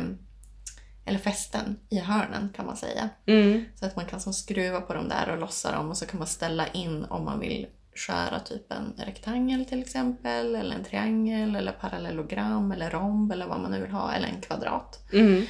Eller 1.06 1.18
fästen 1.18 1.78
i 1.88 1.98
hörnen 1.98 2.52
kan 2.56 2.66
man 2.66 2.76
säga. 2.76 3.08
Mm. 3.26 3.64
Så 3.75 3.86
att 3.86 3.96
man 3.96 4.06
kan 4.06 4.20
som 4.20 4.32
skruva 4.32 4.80
på 4.80 4.94
dem 4.94 5.08
där 5.08 5.28
och 5.30 5.38
lossa 5.38 5.72
dem 5.72 5.88
och 5.90 5.96
så 5.96 6.06
kan 6.06 6.18
man 6.18 6.28
ställa 6.28 6.66
in 6.68 7.04
om 7.04 7.25
man 7.25 7.40
vill 7.40 7.66
skära 7.94 8.40
typ 8.40 8.72
en 8.72 8.94
rektangel 8.96 9.64
till 9.64 9.80
exempel, 9.80 10.54
eller 10.54 10.76
en 10.76 10.84
triangel, 10.84 11.56
eller 11.56 11.72
parallellogram, 11.72 12.72
eller 12.72 12.90
romb, 12.90 13.32
eller 13.32 13.46
vad 13.46 13.60
man 13.60 13.70
nu 13.70 13.80
vill 13.80 13.90
ha, 13.90 14.12
eller 14.12 14.28
en 14.28 14.40
kvadrat. 14.40 15.08
Mm. 15.12 15.46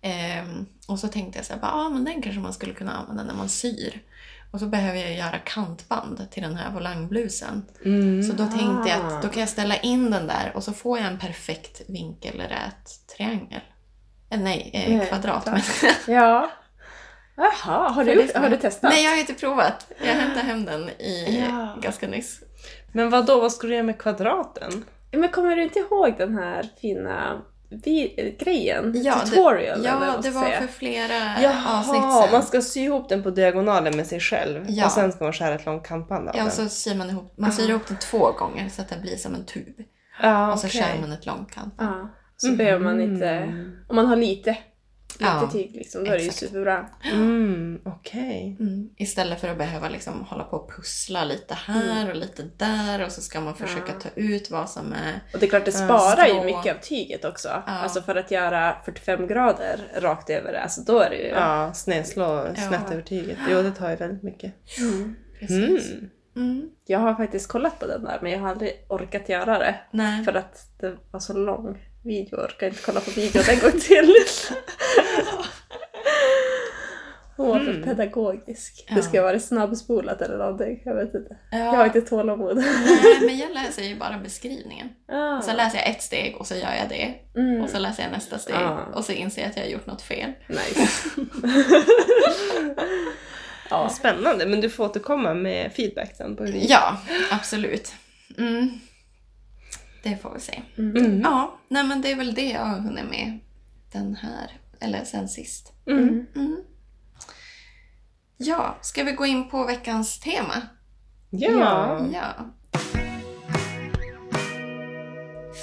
Ehm, 0.00 0.66
och 0.88 0.98
så 0.98 1.08
tänkte 1.08 1.38
jag 1.38 1.46
så 1.46 1.52
här, 1.52 1.60
bara, 1.60 1.72
ah, 1.72 1.88
men 1.88 2.04
den 2.04 2.22
kanske 2.22 2.40
man 2.40 2.52
skulle 2.52 2.74
kunna 2.74 2.92
använda 2.92 3.24
när 3.24 3.34
man 3.34 3.48
syr. 3.48 4.02
Och 4.50 4.60
så 4.60 4.66
behöver 4.66 5.00
jag 5.00 5.14
göra 5.14 5.38
kantband 5.38 6.30
till 6.30 6.42
den 6.42 6.56
här 6.56 6.72
volangblusen. 6.72 7.66
Mm. 7.84 8.22
Så 8.22 8.32
då 8.32 8.46
tänkte 8.46 8.88
jag 8.88 9.06
att 9.06 9.22
då 9.22 9.28
kan 9.28 9.40
jag 9.40 9.48
ställa 9.48 9.76
in 9.76 10.10
den 10.10 10.26
där 10.26 10.52
och 10.54 10.64
så 10.64 10.72
får 10.72 10.98
jag 10.98 11.06
en 11.06 11.18
perfekt 11.18 11.82
vinkelrät 11.88 12.90
triangel. 13.16 13.60
Eh, 14.30 14.40
nej, 14.40 14.70
eh, 14.74 14.96
Nej, 14.96 15.06
kvadrat. 15.06 15.46
Men, 15.46 15.60
Ja. 16.16 16.50
Jaha, 17.36 17.88
har 17.88 18.04
du, 18.04 18.14
det 18.14 18.28
ska 18.28 18.38
har 18.38 18.48
du 18.48 18.56
testat? 18.56 18.90
nej, 18.92 19.04
jag 19.04 19.10
har 19.10 19.18
inte 19.18 19.34
provat. 19.34 19.86
Jag 20.00 20.14
hämtade 20.14 20.40
hem 20.46 20.64
den 20.64 20.88
i 20.88 21.44
Ja. 21.50 21.76
ganska 21.82 22.08
nyss. 22.08 22.40
Men 22.92 23.10
vad 23.10 23.26
då? 23.26 23.40
vad 23.40 23.52
ska 23.52 23.66
du 23.66 23.72
göra 23.72 23.82
med 23.82 23.98
kvadraten? 23.98 24.84
Men 25.12 25.28
kommer 25.28 25.56
du 25.56 25.62
inte 25.62 25.78
ihåg 25.78 26.14
den 26.18 26.38
här 26.38 26.68
fina 26.80 27.42
vi- 27.70 28.36
grejen? 28.40 28.92
Ja, 29.04 29.16
det- 29.30 29.36
eller 29.36 29.76
vad 29.76 29.84
Ja, 29.84 29.98
man 29.98 30.22
det 30.22 30.30
var 30.30 30.44
säga. 30.44 30.60
för 30.60 30.66
flera 30.66 31.14
avsnitt 31.68 32.02
Jaha, 32.02 32.22
sedan. 32.22 32.32
man 32.32 32.42
ska 32.42 32.62
sy 32.62 32.80
ihop 32.80 33.08
den 33.08 33.22
på 33.22 33.30
diagonalen 33.30 33.96
med 33.96 34.06
sig 34.06 34.20
själv. 34.20 34.64
Ja. 34.68 34.86
Och 34.86 34.92
sen 34.92 35.12
ska 35.12 35.24
man 35.24 35.32
skära 35.32 35.54
ett 35.54 35.66
långt 35.66 35.86
kantband 35.86 36.28
av 36.28 36.36
Ja, 36.36 36.42
den. 36.42 36.52
så 36.52 36.68
syr 36.68 36.94
man 36.94 37.10
ihop, 37.10 37.34
man 37.38 37.52
syr 37.52 37.68
ihop 37.70 37.86
den 37.88 37.96
två 37.98 38.32
gånger 38.32 38.68
så 38.68 38.82
att 38.82 38.88
den 38.88 39.00
blir 39.02 39.16
som 39.16 39.34
en 39.34 39.44
tub. 39.44 39.74
Ja, 40.22 40.52
Och 40.52 40.58
så 40.58 40.66
okej. 40.66 40.82
skär 40.82 41.00
man 41.00 41.12
ett 41.12 41.26
långt 41.26 41.50
kant. 41.50 41.74
Så 42.40 42.52
behöver 42.52 42.84
man 42.84 43.00
inte... 43.00 43.42
Om 43.88 43.96
man 43.96 44.06
har 44.06 44.16
lite, 44.16 44.50
lite 44.50 45.24
Ja, 45.24 45.48
tyg 45.52 45.70
liksom, 45.74 46.04
då 46.04 46.10
är 46.10 46.14
det 46.16 46.22
ju 46.22 46.28
exakt. 46.28 46.46
superbra. 46.50 46.88
Mm, 47.12 47.80
okej. 47.84 48.56
Mm. 48.60 48.90
Istället 48.96 49.40
för 49.40 49.48
att 49.48 49.58
behöva 49.58 49.88
liksom 49.88 50.24
hålla 50.24 50.44
på 50.44 50.56
och 50.56 50.70
pussla 50.76 51.24
lite 51.24 51.54
här 51.54 52.10
och 52.10 52.16
lite 52.16 52.42
där 52.56 53.04
och 53.04 53.12
så 53.12 53.20
ska 53.20 53.40
man 53.40 53.54
försöka 53.54 53.92
Ja. 53.92 54.00
ta 54.00 54.08
ut 54.14 54.50
vad 54.50 54.70
som 54.70 54.92
är... 54.92 55.20
Och 55.34 55.38
det 55.40 55.46
är 55.46 55.50
klart, 55.50 55.64
det 55.64 55.72
sparar 55.72 56.26
ju 56.26 56.32
strå. 56.32 56.44
mycket 56.44 56.76
av 56.76 56.80
tyget 56.80 57.24
också. 57.24 57.48
Ja. 57.48 57.62
Alltså 57.72 58.02
för 58.02 58.14
att 58.16 58.30
göra 58.30 58.76
45 58.84 59.26
grader 59.26 59.80
rakt 60.00 60.30
över 60.30 60.52
det, 60.52 60.60
alltså 60.60 60.80
då 60.80 60.98
är 61.00 61.10
det 61.10 61.16
ju... 61.16 61.28
Ja, 61.28 61.72
snedslå 61.74 62.46
Ja. 62.56 62.68
snett 62.68 62.90
över 62.92 63.02
tyget. 63.02 63.38
Jo, 63.50 63.62
det 63.62 63.70
tar 63.70 63.90
ju 63.90 63.96
väldigt 63.96 64.22
mycket. 64.22 64.52
Precis. 65.40 65.90
Mm. 65.92 66.10
Mm. 66.36 66.70
Jag 66.86 66.98
har 66.98 67.14
faktiskt 67.14 67.48
kollat 67.48 67.78
på 67.80 67.86
den 67.86 68.04
där, 68.04 68.18
men 68.22 68.32
jag 68.32 68.38
har 68.38 68.48
aldrig 68.48 68.84
orkat 68.88 69.28
göra 69.28 69.58
det. 69.58 69.74
Nej. 69.90 70.24
För 70.24 70.34
att 70.34 70.66
det 70.80 70.96
var 71.10 71.20
så 71.20 71.32
lång 71.32 71.87
video, 72.02 72.36
orkar 72.36 72.66
inte 72.66 72.82
kolla 72.82 73.00
på 73.00 73.10
videon 73.10 73.44
en 73.50 73.58
gång 73.58 73.80
till. 73.80 74.14
Hon 77.36 77.48
var 77.48 77.60
för 77.60 77.82
pedagogisk. 77.82 78.84
Ja. 78.88 78.94
Det 78.94 79.02
ska 79.02 79.22
vara 79.22 79.40
snabbspolat 79.40 80.22
eller 80.22 80.38
någonting, 80.38 80.82
jag 80.84 80.94
vet 80.94 81.14
inte. 81.14 81.36
Ja. 81.50 81.58
Jag 81.58 81.72
har 81.72 81.84
inte 81.84 82.00
tålamod. 82.00 82.56
Nej, 82.56 83.20
men 83.20 83.38
jag 83.38 83.50
läser 83.54 83.82
ju 83.82 83.96
bara 83.98 84.18
beskrivningen. 84.18 84.88
Ah. 85.12 85.36
Och 85.38 85.44
så 85.44 85.52
läser 85.52 85.78
jag 85.78 85.88
ett 85.88 86.02
steg 86.02 86.36
och 86.36 86.46
så 86.46 86.54
gör 86.54 86.74
jag 86.80 86.88
det. 86.88 87.14
Mm. 87.40 87.62
Och 87.62 87.70
så 87.70 87.78
läser 87.78 88.02
jag 88.02 88.12
nästa 88.12 88.38
steg 88.38 88.54
Ja. 88.56 88.78
och 88.94 89.04
så 89.04 89.12
inser 89.12 89.42
jag 89.42 89.50
att 89.50 89.56
jag 89.56 89.64
har 89.64 89.70
gjort 89.70 89.86
något 89.86 90.02
fel. 90.02 90.32
Nice. 90.48 91.10
Ja. 93.70 93.88
Spännande, 93.88 94.46
men 94.46 94.60
du 94.60 94.70
får 94.70 94.84
återkomma 94.84 95.34
med 95.34 95.72
feedback 95.72 96.16
sen 96.16 96.36
på 96.36 96.44
hur. 96.44 96.60
Ja, 96.70 96.96
absolut. 97.30 97.92
Mm. 98.38 98.70
Det 100.02 100.16
får 100.16 100.34
vi 100.34 100.40
se. 100.40 100.62
Mm. 100.78 101.20
Ja, 101.20 101.58
nej 101.68 101.84
men 101.84 102.02
det 102.02 102.10
är 102.10 102.16
väl 102.16 102.34
det 102.34 102.50
jag 102.50 102.64
har 102.64 102.78
hunnit 102.80 103.04
med 103.10 103.38
den 103.92 104.16
här, 104.16 104.50
eller 104.80 105.04
sen 105.04 105.28
sist. 105.28 105.72
Mm. 105.86 106.26
Mm. 106.36 106.56
Ja, 108.36 108.78
ska 108.80 109.04
vi 109.04 109.12
gå 109.12 109.26
in 109.26 109.48
på 109.50 109.64
veckans 109.64 110.20
tema? 110.20 110.62
Ja. 111.30 112.06
Ja. 112.12 112.34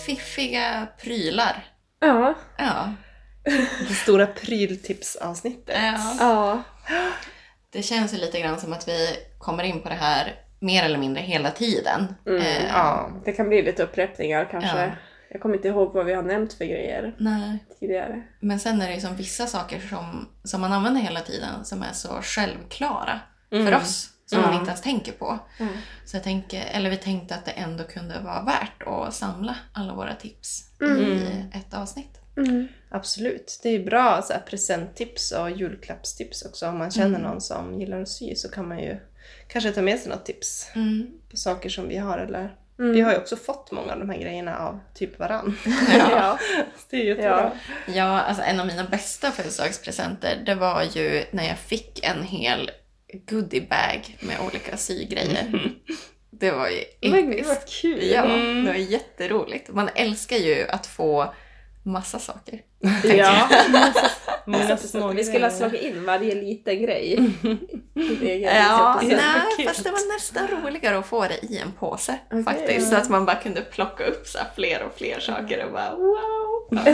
Fiffiga 0.06 0.88
prylar. 1.02 1.64
Ja. 2.00 2.34
Ja. 2.58 2.94
Det 3.88 3.94
stora 3.94 4.28
pryltipsavsnittet. 4.28 5.76
ja. 5.84 6.16
Ja. 6.20 6.62
Det 7.72 7.84
känns 7.84 8.14
ju 8.14 8.18
lite 8.18 8.40
grann 8.42 8.60
som 8.60 8.74
att 8.74 8.88
vi 8.88 9.08
kommer 9.40 9.64
in 9.64 9.82
på 9.82 9.90
det 9.90 9.96
här 9.96 10.36
mer 10.60 10.84
eller 10.84 10.98
mindre 10.98 11.22
hela 11.22 11.52
tiden. 11.52 12.16
Mm, 12.28 12.42
Eh, 12.42 12.66
Ja. 12.68 13.10
Det 13.26 13.32
kan 13.32 13.50
bli 13.50 13.62
lite 13.62 13.84
upprepningar 13.84 14.48
kanske. 14.52 14.82
Ja. 14.86 14.92
Jag 15.30 15.42
kommer 15.42 15.56
inte 15.56 15.68
ihåg 15.68 15.94
vad 15.94 16.06
vi 16.06 16.14
har 16.14 16.24
nämnt 16.24 16.54
för 16.54 16.66
grejer 16.66 17.16
Nej. 17.18 17.66
tidigare. 17.80 18.24
Men 18.40 18.60
sen 18.60 18.82
är 18.82 18.88
det 18.88 18.94
ju 18.96 19.02
som 19.02 19.16
vissa 19.16 19.46
saker 19.48 19.80
som, 19.80 20.30
som 20.44 20.62
man 20.62 20.74
använder 20.74 21.02
hela 21.02 21.20
tiden 21.20 21.66
som 21.66 21.82
är 21.84 21.92
så 21.94 22.10
självklara 22.22 23.20
för 23.50 23.76
oss. 23.76 24.10
Som 24.28 24.40
man 24.42 24.50
Mm. 24.50 24.60
inte 24.60 24.70
ens 24.70 24.82
tänker 24.82 25.12
på. 25.12 25.40
Mm. 25.60 25.74
Så 26.06 26.16
jag 26.18 26.24
tänker, 26.24 26.64
eller 26.72 26.90
vi 26.90 26.98
tänkte 26.98 27.36
att 27.36 27.46
det 27.46 27.52
ändå 27.52 27.84
kunde 27.84 28.20
vara 28.20 28.44
värt 28.44 28.84
att 28.88 29.14
samla 29.14 29.56
alla 29.74 29.94
våra 29.94 30.14
tips 30.16 30.64
Mm. 30.82 31.02
i 31.02 31.46
ett 31.54 31.74
avsnitt. 31.74 32.20
Mm. 32.38 32.68
Absolut. 32.90 33.60
Det 33.64 33.70
är 33.70 33.84
bra 33.86 34.22
så 34.22 34.34
här, 34.34 34.40
presenttips 34.40 35.32
och 35.32 35.52
julklappstips 35.52 36.46
också. 36.46 36.68
Om 36.68 36.78
man 36.78 36.92
känner 36.92 37.20
Mm. 37.20 37.22
någon 37.22 37.42
som 37.42 37.80
gillar 37.80 38.02
att 38.02 38.10
sy 38.10 38.36
så 38.36 38.50
kan 38.52 38.68
man 38.68 38.80
ju 38.80 38.98
kanske 39.48 39.72
ta 39.72 39.82
med 39.82 40.00
sig 40.00 40.10
något 40.10 40.26
tips 40.26 40.70
Mm. 40.76 41.08
på 41.32 41.38
saker 41.38 41.70
som 41.70 41.88
vi 41.90 41.98
har. 41.98 42.18
Eller... 42.18 42.56
Mm. 42.80 42.92
Vi 42.92 43.02
har 43.02 43.12
ju 43.12 43.18
också 43.18 43.36
fått 43.36 43.72
många 43.72 43.94
av 43.94 44.00
de 44.00 44.10
här 44.10 44.18
grejerna 44.18 44.58
av 44.58 44.80
typ 44.94 45.20
varann. 45.20 45.58
Ja. 46.12 46.40
det 46.90 46.98
är 46.98 47.04
jättebra. 47.04 47.52
Ja. 47.88 47.94
Ja, 47.96 48.22
alltså 48.22 48.44
en 48.44 48.60
av 48.60 48.68
mina 48.68 48.84
bästa 48.84 49.32
födelsedagspresenter 49.32 50.44
det 50.46 50.56
var 50.56 50.84
ju 50.84 51.24
när 51.32 51.48
jag 51.48 51.58
fick 51.58 52.06
en 52.06 52.24
hel 52.24 52.72
goodiebag 53.30 54.18
med 54.20 54.36
olika 54.48 54.78
sygrejer. 54.78 55.72
Det 56.30 56.52
var 56.52 56.68
ju 56.70 57.10
Men 57.12 57.22
gud 57.26 57.34
episkt. 57.34 57.48
vad 57.48 57.68
kul! 57.68 58.04
Ja, 58.04 58.24
Mm. 58.24 58.66
det 58.66 58.72
var 58.72 58.78
jätteroligt. 58.80 59.70
Man 59.70 59.90
älskar 59.96 60.38
ju 60.38 60.68
att 60.68 60.86
få 60.86 61.34
massa 61.86 62.20
saker. 62.20 62.62
Ja. 63.18 63.50
Många 64.46 64.78
små 64.92 65.08
Vi 65.08 65.24
skulle 65.24 65.46
ha 65.46 65.52
slagit 65.52 65.82
in 65.82 66.06
varje 66.06 66.36
liten 66.36 66.82
grej. 66.82 67.34
Ja, 68.42 69.02
nej, 69.04 69.68
fast 69.68 69.84
det 69.84 69.92
var 69.92 70.14
nästan 70.14 70.48
roligare 70.48 70.98
att 70.98 71.06
få 71.06 71.28
det 71.28 71.46
i 71.46 71.58
en 71.58 71.72
påse 71.72 72.20
Okej. 72.32 72.44
faktiskt. 72.44 72.90
Så 72.90 72.96
att 72.96 73.10
man 73.10 73.26
bara 73.26 73.36
kunde 73.36 73.62
plocka 73.62 74.06
upp 74.06 74.28
så 74.28 74.38
här 74.38 74.48
fler 74.56 74.84
och 74.84 74.98
fler 74.98 75.20
saker 75.20 75.66
och 75.66 75.72
bara 75.72 75.96
wow. 75.96 76.86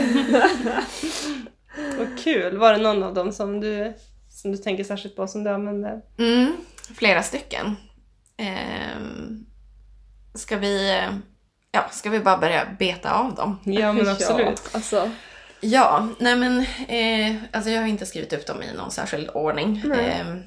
Vad 1.98 2.18
kul! 2.24 2.56
Var 2.56 2.72
det 2.72 2.78
någon 2.78 3.02
av 3.02 3.14
dem 3.14 3.32
som 3.32 3.60
du, 3.60 3.92
som 4.28 4.52
du 4.52 4.58
tänker 4.58 4.84
särskilt 4.84 5.16
på 5.16 5.26
som 5.26 5.44
du 5.44 5.50
använder? 5.50 6.00
Mm, 6.18 6.52
flera 6.94 7.22
stycken. 7.22 7.76
Ehm, 8.36 9.46
ska 10.34 10.56
vi... 10.56 11.00
Ja, 11.72 11.88
ska 11.90 12.10
vi 12.10 12.20
bara 12.20 12.36
börja 12.38 12.66
beta 12.78 13.10
av 13.14 13.34
dem? 13.34 13.58
Ja 13.64 13.92
men 13.92 14.08
absolut. 14.08 14.60
Ja, 14.64 14.70
alltså, 14.72 15.10
Ja, 15.60 16.08
nej 16.18 16.36
men 16.36 16.60
eh, 16.88 17.42
alltså 17.52 17.70
jag 17.70 17.80
har 17.80 17.88
inte 17.88 18.06
skrivit 18.06 18.32
upp 18.32 18.46
dem 18.46 18.62
i 18.62 18.72
någon 18.76 18.90
särskild 18.90 19.30
ordning. 19.34 19.82
Ehm, 20.00 20.42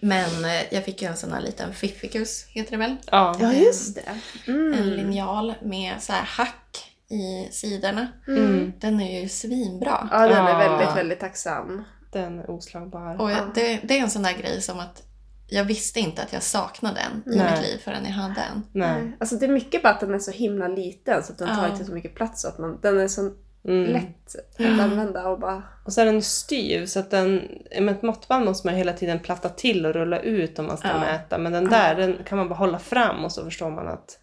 men 0.00 0.44
eh, 0.44 0.62
jag 0.74 0.84
fick 0.84 1.02
ju 1.02 1.08
en 1.08 1.16
sån 1.16 1.32
här 1.32 1.40
liten 1.40 1.74
fiffikus, 1.74 2.46
heter 2.48 2.70
det 2.70 2.76
väl? 2.76 2.96
Ja. 3.10 3.36
ja, 3.40 3.52
just 3.52 3.94
det. 3.94 4.02
En 4.46 4.72
Mm. 4.72 4.88
linjal 4.88 5.54
med 5.62 6.02
så 6.02 6.12
här 6.12 6.22
hack 6.22 6.92
i 7.08 7.48
sidorna. 7.52 8.06
Mm. 8.28 8.72
Den 8.80 9.00
är 9.00 9.20
ju 9.20 9.28
svinbra. 9.28 10.08
Ja, 10.12 10.18
den 10.28 10.46
är 10.46 10.58
väldigt, 10.58 10.96
väldigt 10.96 11.20
tacksam. 11.20 11.84
Den 12.12 12.38
är 12.38 12.50
oslagbar. 12.50 13.20
Och 13.20 13.30
jag, 13.30 13.38
Ja. 13.38 13.50
det, 13.54 13.80
det 13.82 13.98
är 13.98 14.02
en 14.02 14.10
sån 14.10 14.22
där 14.22 14.32
grej 14.32 14.62
som 14.62 14.80
att 14.80 15.02
jag 15.48 15.64
visste 15.64 16.00
inte 16.00 16.22
att 16.22 16.32
jag 16.32 16.42
saknade 16.42 17.00
en 17.00 17.32
i 17.32 17.36
Nej. 17.36 17.50
mitt 17.50 17.62
liv 17.62 17.78
förrän 17.78 18.04
jag 18.04 18.12
hade 18.12 18.40
en. 18.40 18.62
Nej. 18.72 19.16
Alltså 19.20 19.36
det 19.36 19.46
är 19.46 19.50
mycket 19.50 19.82
bara 19.82 19.92
att 19.92 20.00
den 20.00 20.14
är 20.14 20.18
så 20.18 20.30
himla 20.30 20.68
liten 20.68 21.22
så 21.22 21.32
att 21.32 21.38
den 21.38 21.48
tar 21.56 21.62
Ja. 21.66 21.68
inte 21.72 21.84
så 21.84 21.92
mycket 21.92 22.14
plats. 22.14 22.42
Så 22.42 22.48
att 22.48 22.58
man, 22.58 22.78
den 22.82 23.00
är 23.00 23.08
så 23.08 23.30
Mm. 23.68 23.92
lätt 23.92 24.36
att 24.54 24.60
Mm. 24.60 24.80
använda 24.80 25.28
och 25.28 25.38
bara... 25.40 25.62
Och 25.84 25.92
så 25.92 26.00
är 26.00 26.04
den 26.04 26.22
styv 26.22 26.86
så 26.86 26.98
att 27.00 27.10
den, 27.10 27.48
med 27.80 27.88
ett 27.94 28.02
måttband 28.02 28.44
måste 28.44 28.66
man 28.66 28.76
hela 28.76 28.92
tiden 28.92 29.18
platta 29.18 29.48
till 29.48 29.86
och 29.86 29.92
rulla 29.94 30.20
ut 30.20 30.58
om 30.58 30.66
man 30.66 30.78
ska 30.78 30.88
Ja. 30.88 30.98
mäta. 31.00 31.38
Men 31.38 31.52
den 31.52 31.64
där 31.68 31.94
den 31.94 32.18
kan 32.24 32.38
man 32.38 32.48
bara 32.48 32.54
hålla 32.54 32.78
fram 32.78 33.24
och 33.24 33.32
så 33.32 33.44
förstår 33.44 33.70
man 33.70 33.88
att... 33.88 34.18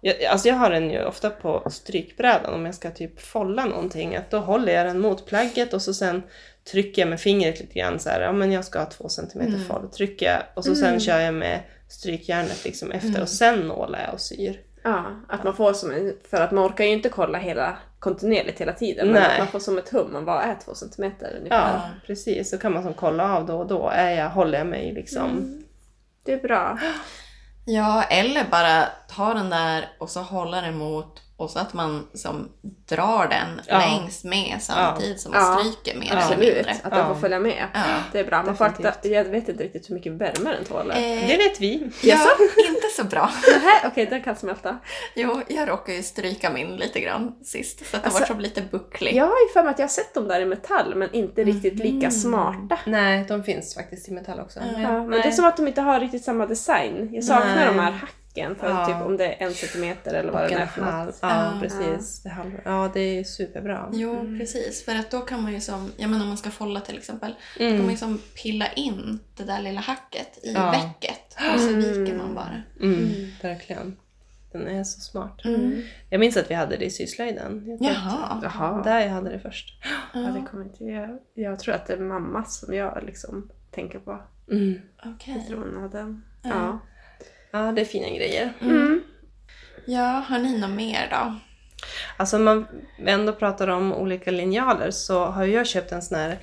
Jag, 0.00 0.24
alltså 0.24 0.48
jag 0.48 0.54
har 0.54 0.70
den 0.70 0.90
ju 0.90 1.04
ofta 1.04 1.30
på 1.30 1.70
strykbrädan 1.70 2.54
om 2.54 2.66
jag 2.66 2.74
ska 2.74 2.90
typ 2.90 3.20
folla 3.20 3.64
någonting. 3.64 4.16
Att 4.16 4.30
då 4.30 4.38
håller 4.38 4.72
jag 4.72 4.86
den 4.86 5.00
mot 5.00 5.26
plagget 5.26 5.72
och 5.74 5.82
så 5.82 5.94
sen 5.94 6.22
trycker 6.70 7.02
jag 7.02 7.08
med 7.08 7.20
fingret 7.20 7.60
lite 7.60 7.74
grann 7.78 7.98
så 7.98 8.08
här. 8.10 8.20
Ja 8.20 8.32
men 8.32 8.52
jag 8.52 8.64
ska 8.64 8.78
ha 8.78 8.86
två 8.86 9.08
centimeter 9.08 9.52
Mm. 9.54 9.64
foll. 9.64 9.88
Trycker 9.90 10.26
jag 10.26 10.42
och 10.54 10.64
så 10.64 10.74
sen 10.74 10.88
Mm. 10.88 11.00
kör 11.00 11.18
jag 11.18 11.34
med 11.34 11.60
strykjärnet 11.88 12.64
liksom 12.64 12.90
efter 12.92 13.08
Mm. 13.08 13.22
och 13.22 13.28
sen 13.28 13.60
nålar 13.60 14.02
jag 14.04 14.14
och 14.14 14.20
syr. 14.20 14.60
Ja, 14.84 15.04
att 15.28 15.44
man 15.44 15.56
får 15.56 15.72
som 15.72 15.90
en... 15.90 16.16
För 16.30 16.36
att 16.40 16.52
man 16.52 16.66
orkar 16.66 16.84
ju 16.84 16.90
inte 16.90 17.08
kolla 17.08 17.38
hela 17.38 17.76
kontinuerligt 17.98 18.60
hela 18.60 18.72
tiden. 18.72 19.06
Men 19.06 19.22
Nej. 19.22 19.32
att 19.32 19.38
man 19.38 19.46
får 19.48 19.58
som 19.58 19.78
ett 19.78 19.88
hum, 19.88 20.12
man 20.12 20.24
bara 20.24 20.42
är 20.42 20.56
två 20.64 20.74
centimeter 20.74 21.36
ungefär. 21.38 21.72
Ja, 21.74 21.82
precis. 22.06 22.50
Så 22.50 22.58
kan 22.58 22.72
man 22.72 22.82
som 22.82 22.94
kolla 22.94 23.36
av 23.36 23.46
då 23.46 23.58
och 23.58 23.66
då. 23.66 23.88
Är 23.88 24.10
jag, 24.10 24.30
håller 24.30 24.58
jag 24.58 24.66
mig 24.66 24.92
liksom... 24.92 25.30
Mm. 25.30 25.64
Det 26.24 26.32
är 26.32 26.40
bra. 26.42 26.78
Ja, 27.68 28.02
eller 28.02 28.44
bara 28.50 28.84
ta 29.08 29.34
den 29.34 29.50
där 29.50 29.88
och 29.98 30.10
så 30.10 30.20
hålla 30.20 30.60
den 30.60 30.76
mot 30.78 31.22
och 31.38 31.50
så 31.50 31.58
att 31.58 31.74
man 31.74 32.06
som 32.14 32.48
drar 32.88 33.28
den 33.30 33.60
Ja. 33.66 33.78
längs 33.78 34.24
med 34.24 34.56
samtidigt 34.60 35.20
som 35.20 35.32
man 35.32 35.40
Ja. 35.42 35.58
stryker 35.58 35.98
mer 36.00 36.10
eller 36.10 36.20
Absolut, 36.22 36.54
mindre. 36.54 36.70
att 36.82 36.90
den 36.90 36.98
Ja. 36.98 37.06
får 37.08 37.14
följa 37.20 37.38
med. 37.38 37.64
Ja. 37.74 37.80
Det 38.12 38.18
är 38.20 38.24
bra. 38.24 38.42
Man 38.42 38.56
får 38.56 38.64
akta, 38.64 39.08
jag 39.08 39.24
vet 39.24 39.48
inte 39.48 39.64
riktigt 39.64 39.90
hur 39.90 39.94
mycket 39.94 40.12
värme 40.12 40.52
den 40.52 40.64
tål. 40.64 40.90
Eh, 40.90 40.96
Det 40.96 41.36
vet 41.36 41.60
vi. 41.60 41.90
ja, 42.02 42.16
inte 42.68 42.86
så 42.96 43.04
bra. 43.04 43.30
Okej, 43.86 44.06
den 44.06 44.22
kan 44.22 44.36
smälta. 44.36 44.78
Jo, 45.14 45.40
jag 45.48 45.68
råkade 45.68 45.96
ju 45.96 46.02
stryka 46.02 46.50
min 46.50 46.76
lite 46.76 47.00
grann 47.00 47.34
sist 47.44 47.78
så 47.78 47.96
att 47.96 48.02
den 48.02 48.12
Alltså, 48.12 48.20
var 48.20 48.26
så 48.26 48.34
lite 48.42 48.62
bucklig. 48.70 49.14
Jag 49.14 49.24
har 49.24 49.38
ju 49.48 49.52
för 49.52 49.62
mig 49.62 49.70
att 49.70 49.78
jag 49.78 49.84
har 49.86 49.88
sett 49.90 50.14
dem 50.14 50.28
där 50.28 50.40
i 50.40 50.44
metall 50.44 50.94
men 50.94 51.14
inte 51.14 51.44
riktigt 51.44 51.74
lika 51.74 52.06
Mhm. 52.06 52.10
smarta. 52.10 52.78
Nej, 52.86 53.24
de 53.28 53.42
finns 53.44 53.74
faktiskt 53.74 54.08
i 54.08 54.12
metall 54.12 54.40
också. 54.40 54.60
Ja, 54.60 54.80
Ja, 54.80 54.88
men 54.92 55.10
nej. 55.10 55.20
det 55.22 55.28
är 55.28 55.32
som 55.32 55.44
att 55.44 55.56
de 55.56 55.68
inte 55.68 55.80
har 55.80 56.00
riktigt 56.00 56.24
samma 56.24 56.46
design. 56.46 57.08
Jag 57.12 57.24
saknar 57.24 57.54
Nej. 57.56 57.66
de 57.66 57.78
här 57.78 57.92
hacken 57.92 58.16
för 58.56 58.68
Ja. 58.68 58.86
typ 58.86 59.06
om 59.06 59.16
det 59.16 59.26
är 59.34 59.46
en 59.46 59.54
centimeter 59.54 60.14
eller 60.14 60.32
vad 60.32 60.42
det 60.48 60.54
är 60.54 60.66
för 60.66 60.82
halv. 60.82 61.06
något. 61.06 61.18
Ja, 61.22 61.52
Ja. 61.54 61.60
precis. 61.62 62.22
Det 62.22 62.28
halva. 62.28 62.58
Ja, 62.64 62.90
det 62.94 63.00
är 63.00 63.24
superbra. 63.24 63.90
Jo, 63.92 64.36
precis. 64.38 64.84
För 64.84 64.94
att 64.94 65.10
då 65.10 65.20
kan 65.20 65.42
man 65.42 65.52
ju 65.52 65.60
som, 65.60 65.92
jag 65.96 66.10
menar 66.10 66.22
om 66.22 66.28
man 66.28 66.36
ska 66.36 66.50
folla 66.50 66.80
till 66.80 66.98
exempel, 66.98 67.34
då 67.54 67.58
kan 67.58 67.68
man 67.70 67.78
Mm. 67.78 67.90
ju 67.90 67.96
som 67.96 68.18
pilla 68.42 68.72
in 68.72 69.18
det 69.36 69.44
där 69.44 69.60
lilla 69.62 69.80
hacket 69.80 70.38
i 70.44 70.52
Ja. 70.52 70.70
väcket 70.70 71.36
och 71.54 71.60
så 71.60 71.68
Mm. 71.68 71.80
viker 71.80 72.16
man 72.18 72.34
bara. 72.34 72.62
Mm, 72.80 73.08
verkligen. 73.42 73.96
Den 74.52 74.66
är 74.68 74.84
så 74.84 75.00
smart. 75.00 75.44
Mm. 75.44 75.82
Jag 76.10 76.20
minns 76.20 76.36
att 76.36 76.50
vi 76.50 76.54
hade 76.54 76.76
det 76.76 76.84
i 76.84 76.90
syslöjden. 76.90 77.78
Jaha. 77.80 78.80
Där 78.84 79.00
jag 79.00 79.08
hade 79.10 79.30
det 79.30 79.38
först. 79.38 79.84
Ja, 80.14 80.20
det 80.20 80.44
kommer 80.50 80.64
inte 80.64 80.84
jag. 80.84 81.18
Jag 81.34 81.58
tror 81.60 81.74
att 81.74 81.86
det 81.86 81.92
är 81.92 81.98
mamma 81.98 82.44
som 82.44 82.74
jag 82.74 83.02
liksom 83.06 83.50
tänker 83.70 83.98
på. 83.98 84.22
Mm. 84.50 84.80
Okej. 85.04 85.34
Jag 85.36 85.46
tror 85.46 85.58
hon 85.58 85.82
hade 85.82 85.98
den. 85.98 86.24
Ja. 86.42 86.78
Ja. 87.50 87.72
Det 87.72 87.80
är 87.80 87.84
fina 87.84 88.08
grejer. 88.08 88.52
Mm. 88.60 89.02
Ja, 89.84 90.24
har 90.28 90.38
ni 90.38 90.58
något 90.58 90.70
mer 90.70 91.08
då? 91.10 91.34
Alltså 92.16 92.36
om 92.36 92.44
man 92.44 92.66
ändå 93.06 93.32
pratar 93.32 93.68
om 93.68 93.92
olika 93.92 94.30
linjaler 94.30 94.90
så 94.90 95.24
har 95.24 95.44
jag 95.44 95.66
köpt 95.66 95.92
en 95.92 96.02
sån 96.02 96.18
här 96.18 96.38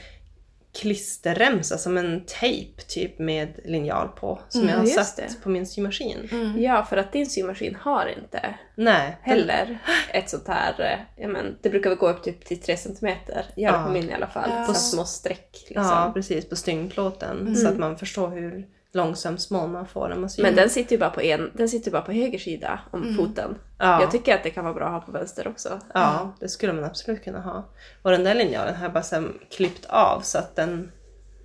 klisterremsa 0.82 1.78
som 1.78 1.98
en 1.98 2.26
tejp 2.26 2.82
typ 2.82 3.20
med 3.20 3.60
linjal 3.66 4.08
på. 4.08 4.40
Som 4.50 4.62
Mm, 4.62 4.74
jag 4.74 4.80
har 4.80 4.86
satt 4.86 5.18
det. 5.18 5.44
på 5.44 5.50
min 5.50 5.68
symaskin. 5.68 6.30
Mm. 6.32 6.62
ja, 6.64 6.86
för 6.86 6.98
att 6.98 7.12
din 7.12 7.26
symaskin 7.30 7.76
har 7.82 8.14
inte 8.18 8.56
Nej. 8.76 9.18
heller 9.22 9.78
ett 10.14 10.30
sånt 10.30 10.48
här, 10.48 11.06
ja 11.18 11.28
men 11.28 11.58
det 11.62 11.70
brukar 11.70 11.90
väl 11.90 12.00
gå 12.00 12.10
upp 12.10 12.24
typ 12.24 12.46
till 12.46 12.62
3 12.62 12.78
centimeter. 12.78 13.46
Gör 13.56 13.72
det 13.72 13.78
Ja. 13.78 13.84
på 13.84 13.92
min 13.92 14.10
i 14.10 14.14
alla 14.14 14.28
fall. 14.28 14.50
Ja. 14.50 14.66
Så 14.66 14.74
små 14.74 15.04
streck 15.06 15.52
liksom. 15.68 15.84
Ja, 15.86 16.12
precis. 16.14 16.50
På 16.50 16.56
styngplåten. 16.56 17.40
Mm. 17.42 17.56
Så 17.56 17.68
att 17.68 17.78
man 17.78 17.98
förstår 17.98 18.30
hur 18.30 18.68
långsam 18.94 19.38
smål 19.38 19.70
man 19.70 19.88
får 19.88 20.10
när 20.10 20.16
man 20.16 20.30
syr. 20.30 20.44
Men 20.44 20.56
den 20.56 20.70
sitter 20.70 20.92
ju 20.92 20.98
bara 21.00 21.10
på 21.10 21.22
en, 21.22 21.52
den 21.54 21.70
sitter 21.70 21.92
bara 21.92 22.02
på 22.02 22.12
höger 22.12 22.40
sida 22.40 22.80
om 22.92 23.02
Mm. 23.04 23.16
foten. 23.16 23.56
ja. 23.80 24.02
Jag 24.02 24.12
tycker 24.12 24.36
att 24.36 24.44
det 24.44 24.50
kan 24.50 24.64
vara 24.64 24.74
bra 24.74 24.86
att 24.86 24.92
ha 24.92 25.00
på 25.00 25.12
vänster 25.12 25.48
också. 25.48 25.80
Ja, 25.94 26.36
det 26.40 26.50
skulle 26.50 26.74
man 26.74 26.84
absolut 26.84 27.24
kunna 27.24 27.42
ha. 27.42 27.70
Och 28.02 28.12
den 28.12 28.24
där 28.24 28.36
linjalen 28.36 28.76
har 28.76 28.84
jag 28.86 28.94
bara 28.94 29.24
klippt 29.52 29.86
av 29.86 30.22
så 30.22 30.38
att 30.38 30.56
den, 30.56 30.92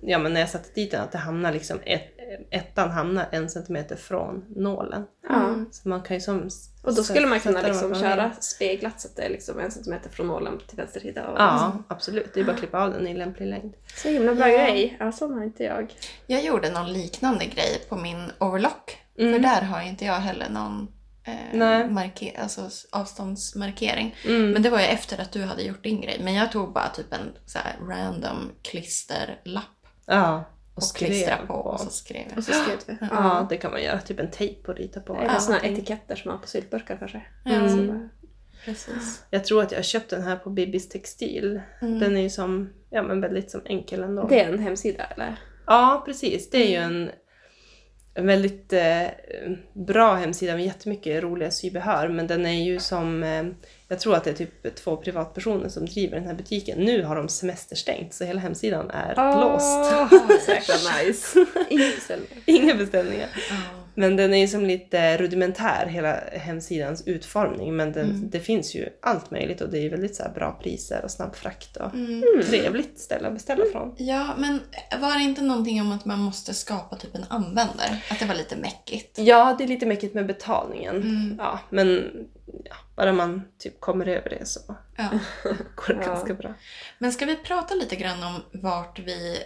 ja 0.01 0.17
men 0.19 0.33
när 0.33 0.39
jag 0.39 0.49
satte 0.49 0.69
dit 0.75 0.91
den, 0.91 1.01
att 1.01 1.11
det 1.11 1.17
hamnar 1.17 1.51
liksom, 1.51 1.79
ett, 1.83 2.18
ettan 2.51 2.91
hamnar 2.91 3.25
en 3.31 3.49
centimeter 3.49 3.95
från 3.95 4.45
nålen. 4.55 5.05
Ja. 5.29 5.55
Så 5.71 5.89
man 5.89 6.01
kan 6.01 6.15
ju 6.17 6.21
som... 6.21 6.49
Och 6.83 6.95
då 6.95 7.03
skulle 7.03 7.27
man 7.27 7.39
kunna 7.39 7.61
liksom 7.61 7.95
köra 7.95 8.31
speglat 8.39 9.01
så 9.01 9.07
att 9.07 9.15
det 9.15 9.21
är 9.21 9.29
liksom 9.29 9.59
en 9.59 9.71
centimeter 9.71 10.09
från 10.09 10.27
nålen 10.27 10.59
till 10.67 10.77
vänster 10.77 10.99
sida. 10.99 11.27
Och 11.27 11.39
Ja, 11.39 11.77
absolut. 11.87 12.33
Det 12.33 12.39
är 12.39 12.43
bara 12.43 12.51
att 12.53 12.59
klippa 12.59 12.83
av 12.83 12.93
den 12.93 13.07
i 13.07 13.13
lämplig 13.13 13.47
längd. 13.47 13.73
Så 13.95 14.09
himla 14.09 14.35
bra 14.35 14.49
Ja. 14.49 14.57
grej. 14.57 14.97
Ja, 14.99 15.11
sån 15.11 15.33
har 15.33 15.43
inte 15.43 15.63
jag. 15.63 15.93
Jag 16.27 16.43
gjorde 16.43 16.69
någon 16.71 16.93
liknande 16.93 17.45
grej 17.45 17.85
på 17.89 17.95
min 17.95 18.31
overlock. 18.39 18.97
Mm. 19.17 19.33
För 19.33 19.39
där 19.39 19.61
har 19.61 19.81
inte 19.81 20.05
jag 20.05 20.13
heller 20.13 20.49
någon 20.49 20.87
eh, 21.23 21.87
marker- 21.89 22.39
alltså 22.41 22.61
avståndsmarkering. 22.91 24.15
Mm. 24.27 24.51
Men 24.51 24.61
det 24.61 24.69
var 24.69 24.79
ju 24.79 24.85
efter 24.85 25.21
att 25.21 25.31
du 25.31 25.43
hade 25.43 25.61
gjort 25.63 25.83
din 25.83 26.01
grej. 26.01 26.21
Men 26.23 26.33
jag 26.33 26.51
tog 26.51 26.73
bara 26.73 26.89
typ 26.89 27.13
en 27.13 27.31
så 27.45 27.59
här 27.59 27.75
random 27.87 28.51
klisterlapp 28.61 29.63
Ja. 30.05 30.43
Och, 30.79 30.83
skrev 30.83 31.07
klistrade 31.07 31.47
på 31.47 31.53
och 31.53 31.79
så 31.79 31.89
skrev 31.89 32.21
jag. 32.29 32.37
Och 32.37 32.43
så 32.43 32.51
skrev 32.53 32.77
du. 32.99 33.07
Ja, 33.11 33.47
det 33.49 33.57
kan 33.57 33.71
man 33.71 33.83
göra. 33.83 34.01
Typ 34.01 34.19
en 34.19 34.31
tejp 34.31 34.71
och 34.71 34.77
rita 34.77 34.99
på. 34.99 35.15
Eller 35.15 35.25
Ja. 35.33 35.39
såna 35.39 35.57
här 35.57 35.69
etiketter 35.71 36.15
som 36.15 36.29
man 36.29 36.35
har 36.37 36.41
på 36.41 36.47
syltburkar 36.47 36.97
kanske. 36.99 37.21
Ja, 37.45 37.51
Mm. 37.51 37.87
bara- 37.87 38.09
precis. 38.65 39.23
Jag 39.29 39.45
tror 39.45 39.63
att 39.63 39.71
jag 39.71 39.77
har 39.77 39.83
köpt 39.83 40.09
den 40.09 40.23
här 40.23 40.35
på 40.35 40.49
Bibis 40.49 40.89
textil. 40.89 41.61
Mm. 41.81 41.99
Den 41.99 42.17
är 42.17 42.21
ju 42.21 42.29
som, 42.29 42.69
ja 42.89 43.03
men 43.03 43.21
väldigt 43.21 43.51
som 43.51 43.61
enkel 43.65 44.03
ändå. 44.03 44.27
Det 44.27 44.39
är 44.39 44.53
en 44.53 44.59
hemsida 44.59 45.03
eller? 45.03 45.35
Ja, 45.65 46.03
precis. 46.05 46.49
Det 46.49 46.57
är 46.57 46.69
ju 46.69 46.75
en, 46.75 47.11
en 48.19 48.27
väldigt 48.27 48.73
eh, 48.73 49.07
bra 49.73 50.15
hemsida 50.15 50.55
med 50.55 50.65
jättemycket 50.65 51.23
roliga 51.23 51.51
sybehör. 51.51 52.07
Men 52.07 52.27
den 52.27 52.45
är 52.45 52.63
ju 52.63 52.79
som, 52.79 53.23
eh, 53.23 53.43
jag 53.87 53.99
tror 53.99 54.15
att 54.15 54.23
det 54.23 54.29
är 54.29 54.33
typ 54.33 54.75
två 54.75 54.97
privatpersoner 54.97 55.69
som 55.69 55.85
driver 55.85 56.17
den 56.17 56.27
här 56.27 56.33
butiken. 56.33 56.79
Nu 56.79 57.03
har 57.03 57.15
de 57.15 57.29
semesterstängt 57.29 58.13
så 58.13 58.23
hela 58.23 58.39
hemsidan 58.39 58.91
är 58.91 59.41
låst. 59.41 59.93
Åh, 59.93 60.37
så 60.45 60.51
jäkla 60.51 60.75
nice. 60.75 61.45
Ingen 61.69 61.91
beställning. 61.95 62.27
Inga 62.45 62.75
beställningar. 62.75 63.29
Ja. 63.49 63.78
Men 63.99 64.15
den 64.15 64.33
är 64.33 64.37
ju 64.37 64.47
som 64.47 64.65
lite 64.65 65.17
rudimentär, 65.17 65.85
hela 65.85 66.19
hemsidans 66.33 67.07
utformning. 67.07 67.75
Men 67.75 67.91
den, 67.91 68.09
Mm. 68.09 68.29
det 68.29 68.39
finns 68.39 68.75
ju 68.75 68.89
allt 69.01 69.31
möjligt 69.31 69.61
och 69.61 69.69
det 69.69 69.77
är 69.85 69.89
väldigt 69.89 70.15
så 70.15 70.23
bra 70.35 70.59
priser 70.63 71.01
och 71.03 71.11
snabb 71.11 71.35
frakt 71.35 71.77
och 71.77 71.93
Mm. 71.93 72.23
trevligt 72.49 72.99
ställe 72.99 73.27
att 73.27 73.33
beställa 73.33 73.63
från. 73.71 73.95
Ja, 73.97 74.27
men 74.37 74.59
var 75.01 75.15
det 75.17 75.23
inte 75.23 75.41
någonting 75.41 75.81
om 75.81 75.91
att 75.91 76.05
man 76.05 76.19
måste 76.19 76.53
skapa 76.53 76.95
typ 76.95 77.15
en 77.15 77.25
användare? 77.29 78.01
Att 78.11 78.19
det 78.19 78.25
var 78.25 78.35
lite 78.35 78.55
mäckigt? 78.55 79.17
Ja, 79.19 79.55
det 79.57 79.63
är 79.63 79.67
lite 79.67 79.85
mäckigt 79.85 80.13
med 80.15 80.25
betalningen. 80.27 80.95
Mm. 80.95 81.35
Ja, 81.39 81.59
men 81.69 82.03
ja, 82.65 82.75
bara 82.95 83.13
man 83.13 83.41
typ 83.57 83.79
kommer 83.79 84.07
över 84.07 84.29
det 84.29 84.45
så 84.45 84.59
Ja. 84.97 85.09
går 85.75 85.93
det 85.93 86.01
Ja. 86.01 86.07
ganska 86.07 86.33
bra. 86.33 86.53
Men 86.99 87.11
ska 87.11 87.25
vi 87.25 87.35
prata 87.35 87.73
lite 87.75 87.95
grann 87.95 88.23
om 88.23 88.61
vart 88.61 88.99
vi 88.99 89.37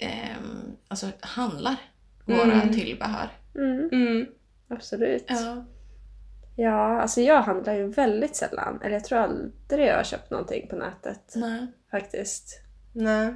ehm, 0.00 0.76
alltså, 0.88 1.06
handlar 1.20 1.76
våra 2.24 2.52
Mm. 2.52 2.74
tillbehör? 2.74 3.28
Mm, 3.54 3.88
Mm. 3.92 4.26
absolut. 4.68 5.24
Ja. 5.28 5.64
Ja, 6.56 7.00
alltså 7.00 7.20
jag 7.20 7.42
handlar 7.42 7.74
ju 7.74 7.86
väldigt 7.88 8.36
sällan. 8.36 8.80
Eller 8.82 8.92
jag 8.94 9.04
tror 9.04 9.18
aldrig 9.18 9.86
jag 9.86 9.96
har 9.96 10.04
köpt 10.04 10.30
någonting 10.30 10.68
på 10.68 10.76
nätet 10.76 11.32
Nej. 11.36 11.66
faktiskt. 11.90 12.60
Nej. 12.92 13.34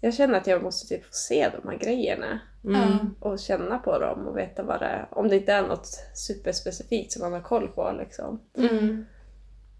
Jag 0.00 0.14
känner 0.14 0.38
att 0.38 0.46
jag 0.46 0.62
måste 0.62 0.88
typ 0.88 1.04
få 1.04 1.12
se 1.12 1.50
de 1.62 1.68
här 1.68 1.78
grejerna 1.78 2.40
Mm. 2.64 3.14
och 3.20 3.38
känna 3.38 3.78
på 3.78 3.98
dem 3.98 4.26
och 4.26 4.36
veta 4.38 4.62
vad 4.62 4.80
det 4.80 4.86
är. 4.86 5.08
Om 5.10 5.28
det 5.28 5.36
inte 5.36 5.52
är 5.52 5.62
något 5.62 5.86
superspecifikt 6.14 7.12
som 7.12 7.22
man 7.22 7.32
har 7.32 7.40
koll 7.40 7.68
på 7.68 7.94
liksom. 7.98 8.40
Mm. 8.58 9.06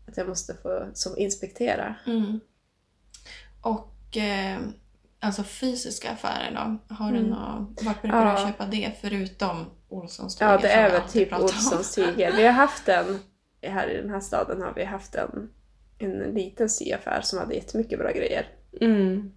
Att 0.09 0.17
jag 0.17 0.29
måste 0.29 0.55
få 0.55 0.87
som 0.95 1.19
inspektera. 1.19 1.95
Mm. 2.07 2.41
Och 3.61 4.17
eh, 4.17 4.59
alltså 5.25 5.43
fysiska 5.43 6.11
affärer 6.11 6.51
då? 6.89 6.95
Har 6.95 7.13
du 7.13 7.19
Mm. 7.19 7.31
något, 7.31 7.83
vart 7.83 8.03
brukar 8.03 8.27
Ja. 8.27 8.41
du 8.41 8.47
köpa 8.47 8.67
det 8.67 8.93
förutom 9.01 9.67
Olssons 9.89 10.41
Ja, 10.41 10.59
det 10.59 10.69
är 10.73 10.91
väl 10.91 11.03
typ? 11.03 11.33
Olssons 11.33 11.95
tyger. 11.95 12.33
Vi 12.37 12.45
har 12.47 12.53
haft 12.53 12.89
en, 12.89 13.19
här 13.63 13.89
i 13.91 13.97
den 13.97 14.11
här 14.11 14.21
staden 14.21 14.63
har 14.63 14.73
vi 14.77 14.85
haft 14.85 15.15
en, 15.15 15.51
en 15.99 16.13
liten 16.19 16.69
syaffär 16.69 17.21
som 17.21 17.39
hade 17.39 17.55
jättemycket 17.55 17.99
bra 17.99 18.11
grejer. 18.11 18.47
Mm. 18.81 19.33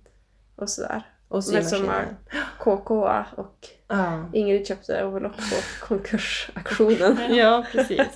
Och 0.55 0.69
sådär. 0.69 1.03
Och 1.27 1.43
som 1.43 1.53
symaskiner. 1.63 2.15
KK 2.59 2.91
och 3.37 3.67
Ja. 3.87 4.29
Ingrid 4.33 4.67
köpte 4.67 5.03
overlock 5.05 5.35
på 5.37 5.85
konkursauktionen. 5.87 7.17
ja, 7.35 7.65
precis. 7.71 8.07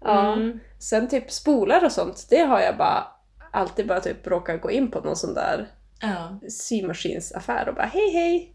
Ja. 0.00 0.32
Mm. 0.32 0.60
Sen 0.78 1.08
typ 1.08 1.30
spolar 1.30 1.84
och 1.84 1.92
sånt, 1.92 2.26
det 2.30 2.38
har 2.40 2.60
jag 2.60 2.76
bara 2.76 3.06
alltid 3.52 3.86
bara 3.86 4.00
typ 4.00 4.26
råkat 4.26 4.60
gå 4.60 4.70
in 4.70 4.90
på 4.90 5.00
någon 5.00 5.16
sån 5.16 5.34
där 5.34 5.68
Ja. 6.00 6.40
symaskinsaffär 6.48 7.68
och 7.68 7.74
bara 7.74 7.86
hej 7.86 8.10
hej! 8.12 8.52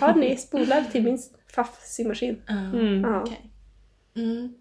Har 0.00 0.14
ni 0.14 0.36
spolar 0.36 0.84
till 0.84 1.02
min 1.02 1.18
faff 1.54 1.80
symaskin? 1.84 2.42
Ja. 2.46 2.54
Mm. 2.54 3.00
Ja. 3.00 3.20
Okej. 3.20 3.50
Mm. 4.16 4.54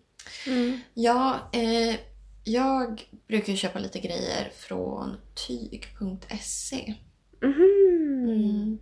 Mm. 0.48 0.80
Ja, 0.94 1.50
eh, 1.54 1.96
jag 2.44 3.10
brukar 3.28 3.56
köpa 3.56 3.80
lite 3.80 4.00
grejer 4.00 4.50
från 4.56 5.18
tyg.se. 5.48 6.94
Mhm. 7.42 8.30
Mm. 8.30 8.80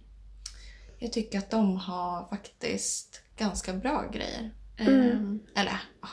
Jag 0.99 1.13
tycker 1.13 1.37
att 1.37 1.49
de 1.49 1.77
har 1.77 2.27
faktiskt 2.29 3.21
ganska 3.37 3.73
bra 3.73 4.09
grejer. 4.13 4.51
Mm. 4.77 5.39
Eh, 5.55 5.61
eller 5.61 5.79
ja, 6.01 6.07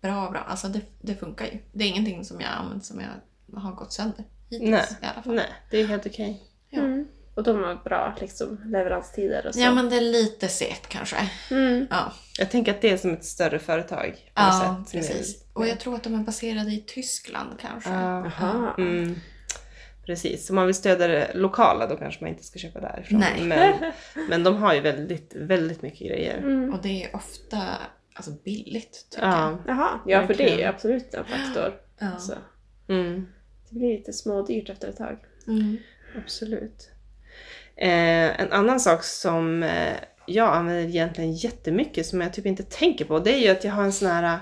bra 0.00 0.30
bra, 0.30 0.40
alltså 0.40 0.68
det, 0.68 0.80
det 1.00 1.14
funkar 1.14 1.44
ju. 1.46 1.58
Det 1.72 1.84
är 1.84 1.88
ingenting 1.88 2.24
som 2.24 2.40
jag 2.40 2.48
har 2.48 2.64
använt 2.64 2.84
som 2.84 3.00
jag 3.00 3.60
har 3.60 3.72
gått 3.72 3.92
sönder 3.92 4.24
hittills 4.50 4.70
Nej. 4.70 4.98
i 5.02 5.06
alla 5.06 5.22
fall. 5.22 5.34
Nej, 5.34 5.52
det 5.70 5.80
är 5.80 5.86
helt 5.86 6.06
okej. 6.06 6.42
Ja. 6.72 6.80
Mm. 6.82 7.06
Och 7.34 7.42
de 7.42 7.62
har 7.64 7.74
bra 7.84 8.16
liksom, 8.20 8.60
leveranstider 8.64 9.46
och 9.46 9.54
så. 9.54 9.60
Ja 9.60 9.74
men 9.74 9.88
det 9.90 9.96
är 9.96 10.00
lite 10.00 10.48
segt 10.48 10.88
kanske. 10.88 11.16
Mm. 11.50 11.86
Ja, 11.90 12.12
Jag 12.38 12.50
tänker 12.50 12.72
att 12.74 12.80
det 12.80 12.90
är 12.90 12.96
som 12.96 13.12
ett 13.12 13.24
större 13.24 13.58
företag 13.58 14.10
på 14.34 14.42
ja 14.42 14.84
sätt. 14.84 14.92
precis. 14.92 15.44
Och 15.52 15.66
jag 15.68 15.80
tror 15.80 15.94
att 15.94 16.02
de 16.02 16.14
är 16.14 16.18
baserade 16.24 16.70
i 16.70 16.84
Tyskland 16.86 17.50
kanske. 17.60 17.90
Ja. 17.90 18.30
Jaha. 18.38 18.74
Mm. 18.78 19.14
Precis, 20.06 20.50
om 20.50 20.56
man 20.56 20.66
vill 20.66 20.74
stödja 20.74 21.08
det 21.08 21.30
lokala 21.34 21.86
då 21.86 21.96
kanske 21.96 22.20
man 22.24 22.30
inte 22.30 22.44
ska 22.44 22.58
köpa 22.58 22.80
därifrån. 22.80 23.20
Nej. 23.20 23.42
Men, 23.44 23.92
men 24.28 24.44
de 24.44 24.56
har 24.56 24.74
ju 24.74 24.80
väldigt, 24.80 25.32
väldigt 25.36 25.82
mycket 25.82 26.08
grejer. 26.08 26.38
Mm. 26.38 26.74
Och 26.74 26.82
det 26.82 27.04
är 27.04 27.16
ofta 27.16 27.58
alltså, 28.14 28.30
billigt 28.44 29.06
tycker 29.10 29.26
Ja. 29.26 29.58
Jaha, 29.66 30.00
ja 30.06 30.26
för 30.26 30.34
det 30.34 30.62
är 30.62 30.68
absolut 30.68 31.14
en 31.14 31.24
faktor. 31.24 31.74
jag. 31.98 32.08
Ja. 32.12 32.18
Så 32.18 32.32
Mm. 32.88 33.26
det 33.70 33.78
blir 33.78 33.96
lite 33.98 34.12
smådyrt 34.12 34.68
efter 34.70 34.88
ett 34.88 34.96
tag. 34.96 35.18
Mm. 35.46 35.76
Absolut. 36.16 36.90
Eh, 37.76 38.40
en 38.40 38.52
annan 38.52 38.80
sak 38.80 39.04
som 39.04 39.62
eh, 39.62 39.96
jag 40.26 40.54
använder 40.54 40.88
egentligen 40.88 41.32
jättemycket 41.32 42.06
som 42.06 42.20
jag 42.20 42.32
typ 42.32 42.46
inte 42.46 42.62
tänker 42.62 43.04
på 43.04 43.18
det 43.18 43.34
är 43.34 43.38
ju 43.38 43.48
att 43.48 43.64
jag 43.64 43.72
har 43.72 43.84
en 43.84 43.92
sån 43.92 44.08
här... 44.08 44.38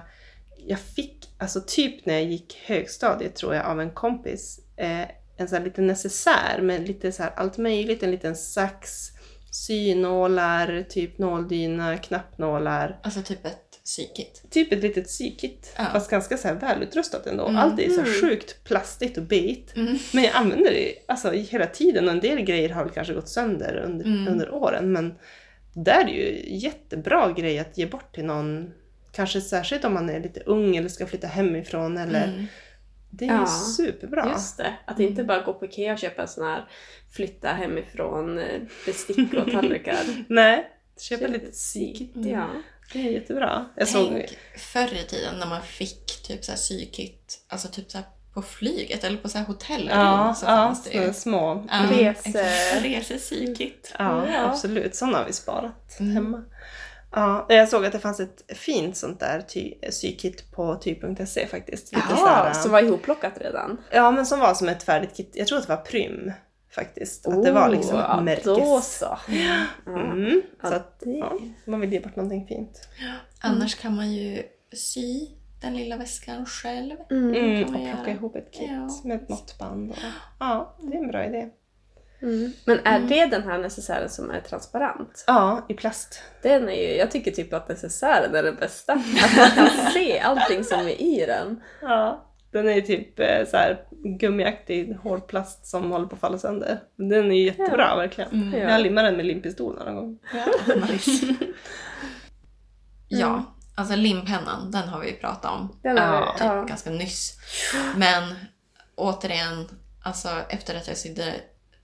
Jag 0.67 0.81
fick, 0.81 1.35
alltså 1.39 1.61
typ 1.67 2.07
när 2.07 2.15
jag 2.15 2.25
gick 2.25 2.63
högstadiet 2.67 3.37
tror 3.37 3.55
jag 3.55 3.67
av 3.67 3.81
en 3.81 3.91
kompis, 3.91 4.61
eh, 4.77 5.01
en 5.37 5.49
sån 5.49 5.59
här 5.59 5.65
liten 5.65 5.87
necessär 5.87 6.61
med 6.63 6.89
lite 6.89 7.13
så 7.13 7.23
här 7.23 7.33
allt 7.37 7.59
möjligt. 7.59 8.03
En 8.03 8.11
liten 8.11 8.37
sax, 8.37 9.09
synålar, 9.51 10.85
typ 10.89 11.19
nåldyna, 11.19 11.97
knappnålar. 11.97 13.01
Alltså 13.03 13.23
typ 13.23 13.47
ett 13.47 13.70
psykit. 13.91 14.43
Typ 14.51 14.73
ett 14.73 14.83
litet 14.83 15.07
psykit, 15.07 15.75
Ja. 15.77 15.85
fast 15.93 16.11
ganska 16.11 16.37
så 16.37 16.49
här 16.49 16.55
välutrustat 16.55 17.27
ändå. 17.27 17.45
Mm. 17.47 17.57
Allt 17.61 17.81
är 17.81 17.89
så 17.91 18.01
Mm. 18.01 18.13
sjukt 18.13 18.65
plastigt 18.65 19.17
och 19.19 19.23
beit. 19.25 19.77
Mm. 19.77 19.99
Men 20.13 20.25
jag 20.25 20.35
använder 20.35 20.71
det 20.71 20.95
alltså, 21.09 21.31
hela 21.31 21.67
tiden 21.67 22.05
och 22.05 22.11
en 22.11 22.21
del 22.21 22.41
grejer 22.41 22.69
har 22.69 22.85
väl 22.85 22.93
kanske 22.95 23.15
gått 23.15 23.29
sönder 23.29 23.77
under, 23.87 24.05
Mm. 24.05 24.29
under 24.29 24.55
åren. 24.55 24.93
Men 24.93 25.15
där 25.75 26.05
är 26.05 26.09
ju 26.09 26.57
jättebra 26.57 27.33
grej 27.33 27.59
att 27.59 27.79
ge 27.79 27.87
bort 27.87 28.15
till 28.15 28.25
någon. 28.25 28.71
Kanske 29.13 29.41
särskilt 29.41 29.85
om 29.85 29.95
man 29.95 30.11
är 30.11 30.21
lite 30.21 30.41
ung 30.41 30.77
eller 30.77 30.89
ska 30.89 31.07
flytta 31.07 31.27
hemifrån. 31.27 31.97
Eller, 31.99 32.25
Mm. 32.29 32.47
Det 33.13 33.25
är 33.25 33.29
ju 33.29 33.35
Ja, 33.35 33.47
superbra. 33.77 34.29
Just 34.33 34.57
det, 34.57 34.75
att 34.85 35.01
inte 35.01 35.25
bara 35.25 35.43
gå 35.43 35.55
på 35.55 35.65
Ikea 35.65 35.93
och 35.93 35.99
köpa 35.99 36.23
en 36.23 36.29
sån 36.29 36.45
här 36.47 36.65
flytta 37.13 37.49
hemifrån 37.49 38.39
eh, 38.39 38.61
bestick 38.87 39.35
och 39.35 39.53
tallrikar. 39.53 39.99
Nej, 40.29 40.71
Köp 41.01 41.21
lite 41.21 41.47
ett 41.47 41.53
psykit. 41.53 42.17
Mm. 42.17 42.31
Ja. 42.31 42.47
Det 42.93 42.99
är 43.09 43.11
jättebra. 43.13 43.65
Jag 43.77 43.89
såg, 43.89 44.09
Tänk 44.11 44.39
förr 44.59 44.95
i 44.95 45.07
tiden 45.09 45.35
när 45.39 45.47
man 45.47 45.63
fick 45.63 46.23
typ 46.23 46.45
så 46.45 46.53
här 46.53 46.57
psykit, 46.57 47.39
alltså 47.49 47.69
typ 47.69 47.91
så 47.91 47.99
på 48.35 48.43
flyget 48.43 49.05
eller 49.05 49.17
på 49.19 49.29
så 49.29 49.39
här 49.39 49.45
hotellrum 49.45 49.99
ja, 49.99 50.35
så 50.35 50.45
ja, 50.45 50.49
fanns 50.49 50.85
det 50.85 50.91
ju. 50.93 51.13
små. 51.13 51.67
Ja, 51.71 51.77
Rese- 51.77 52.11
exakt. 52.11 52.85
Resepsykit. 52.85 53.95
Ja, 53.99 54.27
Ja. 54.29 54.51
absolut. 54.51 54.95
Sådana 54.95 55.19
har 55.19 55.25
vi 55.27 55.33
sparat 55.33 55.97
Mm. 56.01 56.13
hemma. 56.13 56.45
Ja, 57.13 57.47
jag 57.49 57.69
såg 57.69 57.85
att 57.87 57.93
det 57.93 57.99
fanns 57.99 58.21
ett 58.21 58.43
fint 58.59 58.97
sånt 58.97 59.21
där 59.21 59.41
psykit 59.91 60.51
på 60.53 60.81
ty.se 60.85 61.47
faktiskt. 61.47 61.95
Lite 61.95 62.09
så 62.09 62.27
här, 62.27 62.45
Jaha, 62.45 62.55
som 62.55 62.73
var 62.73 62.83
ihopplockat 62.83 63.33
redan? 63.41 63.77
Ja, 63.93 64.11
men 64.11 64.27
som 64.27 64.41
var 64.41 64.55
som 64.55 64.69
ett 64.69 64.83
färdigt 64.83 65.17
kit. 65.17 65.31
Jag 65.35 65.47
tror 65.47 65.59
att 65.59 65.67
det 65.67 65.75
var 65.77 65.83
Prym 65.83 66.33
faktiskt. 66.75 67.27
Att 67.27 67.43
det 67.43 67.53
var 67.53 67.69
liksom 67.69 67.97
Oh, 67.97 68.05
ja, 68.09 68.21
märkes. 68.21 68.45
Då 68.45 68.81
så. 68.81 69.19
Ja. 69.29 69.65
Mm, 69.87 70.43
så 70.63 70.75
att 70.75 71.03
ja, 71.07 71.33
man 71.65 71.81
vill 71.81 71.93
ge 71.93 72.01
bort 72.01 72.17
någonting 72.17 72.47
fint. 72.47 72.89
Annars 73.41 73.75
kan 73.75 73.97
man 73.97 74.13
ju 74.13 74.43
sy 74.73 75.27
den 75.63 75.77
lilla 75.77 75.97
väskan 75.97 76.47
själv. 76.47 76.97
Mm. 77.11 77.35
Mm, 77.35 77.63
och 77.63 77.69
plocka 77.69 77.85
göra. 77.89 78.11
ihop 78.11 78.37
ett 78.37 78.53
kit 78.53 78.69
Ja. 78.71 78.89
med 79.05 79.23
ett 79.23 79.29
måttband. 79.29 79.91
Och, 79.91 79.97
ja, 80.39 80.77
det 80.81 80.97
är 80.97 81.01
en 81.01 81.09
bra 81.09 81.25
idé. 81.27 81.49
Mm. 82.23 82.53
Men 82.65 82.79
är 82.85 83.01
det 83.01 83.27
den 83.27 83.43
här 83.43 83.59
necessären 83.59 84.09
som 84.09 84.31
är 84.31 84.41
transparent? 84.41 85.25
Ja, 85.27 85.67
i 85.69 85.75
plast. 85.75 86.23
Den 86.43 86.69
är 86.69 86.75
ju, 86.89 86.97
jag 86.97 87.11
tycker 87.11 87.31
typ 87.31 87.53
att 87.53 87.69
necessären 87.69 88.35
är 88.35 88.43
den 88.43 88.57
bästa. 88.57 88.93
Att 88.93 89.37
man 89.37 89.51
kan 89.51 89.69
se 89.93 90.19
allting 90.21 90.65
som 90.65 90.81
är 90.81 91.03
i 91.03 91.25
den. 91.27 91.63
Ja. 91.83 92.27
Den 92.53 92.69
är 92.69 92.75
ju 92.75 92.81
typ 92.81 93.21
eh, 93.21 93.45
så 93.47 93.57
här 93.57 93.83
gummiaktig 94.19 94.95
hårdplast 95.03 95.67
som 95.67 95.91
håller 95.91 96.07
på 96.07 96.15
att 96.15 96.21
falla 96.21 96.39
sönder. 96.39 96.81
Den 96.97 97.31
är 97.31 97.37
ju 97.37 97.45
jättebra 97.45 97.87
Ja. 97.91 97.97
verkligen. 97.97 98.31
Mm. 98.31 98.61
Ja. 98.61 98.71
Jag 98.71 98.83
limmar 98.83 99.03
den 99.03 99.17
med 99.17 99.27
limpistol 99.27 99.79
någon 99.79 99.95
gång. 99.95 100.19
Ja, 100.35 100.75
nice. 100.91 101.35
ja, 103.09 103.45
alltså 103.75 103.97
limpennan, 103.97 104.71
den 104.71 104.89
har 104.89 105.01
vi 105.01 105.07
ju 105.11 105.17
pratat 105.17 105.53
om 105.61 105.79
Den 105.83 105.99
är, 105.99 106.13
Ja. 106.13 106.33
typ 106.39 106.47
ja. 106.47 106.65
ganska 106.65 106.91
nyss. 106.91 107.39
Men 107.97 108.35
återigen, 108.95 109.69
alltså 110.03 110.29
efter 110.49 110.77
att 110.77 110.89
jag 110.89 110.97
sydde 110.97 111.35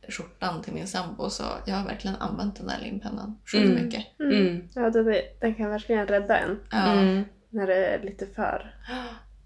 skjortan 0.09 0.63
till 0.63 0.73
min 0.73 0.87
sambo 0.87 1.31
så 1.31 1.43
jag 1.67 1.75
har 1.75 1.87
verkligen 1.87 2.17
använt 2.17 2.57
den 2.57 2.67
där 2.67 2.79
limpennan 2.83 3.39
sjukt 3.53 3.65
Mm. 3.71 3.85
mycket. 3.85 4.07
Mm. 4.21 4.69
Ja, 4.75 4.91
den, 4.91 5.09
är, 5.09 5.21
den 5.41 5.55
kan 5.55 5.71
verkligen 5.71 6.07
rädda 6.07 6.39
en 6.39 6.61
Ja. 6.71 6.93
Mm. 6.93 7.25
när 7.51 7.67
det 7.67 7.87
är 7.87 8.03
lite 8.03 8.27
för 8.27 8.75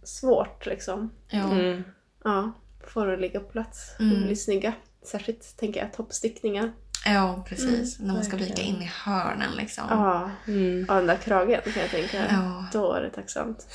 svårt 0.02 0.66
liksom. 0.66 1.10
Ja. 1.28 1.50
Mm. 1.52 1.84
Ja, 2.24 2.52
får 2.86 3.06
det 3.06 3.16
ligga 3.16 3.40
på 3.40 3.48
plats 3.50 3.94
och 3.98 4.04
Mm. 4.04 4.22
bli 4.26 4.36
snygga. 4.36 4.72
Särskilt 5.06 5.56
tänker 5.56 5.80
jag 5.80 5.92
toppstickningar. 5.92 6.72
ja, 7.06 7.44
precis. 7.48 7.98
När 8.00 8.14
man 8.14 8.24
ska 8.24 8.36
vika 8.36 8.62
in 8.62 8.82
i 8.82 8.90
hörnen 9.04 9.50
liksom. 9.56 9.84
Ja, 9.90 10.30
Mm. 10.46 10.86
ja 10.88 10.94
den 10.94 11.06
där 11.06 11.16
kragen 11.16 11.60
kan 11.64 11.82
jag 11.82 11.90
tänka. 11.90 12.24
Ja. 12.30 12.64
Då 12.72 12.92
är 12.92 13.00
det 13.02 13.10
tacksamt. 13.10 13.66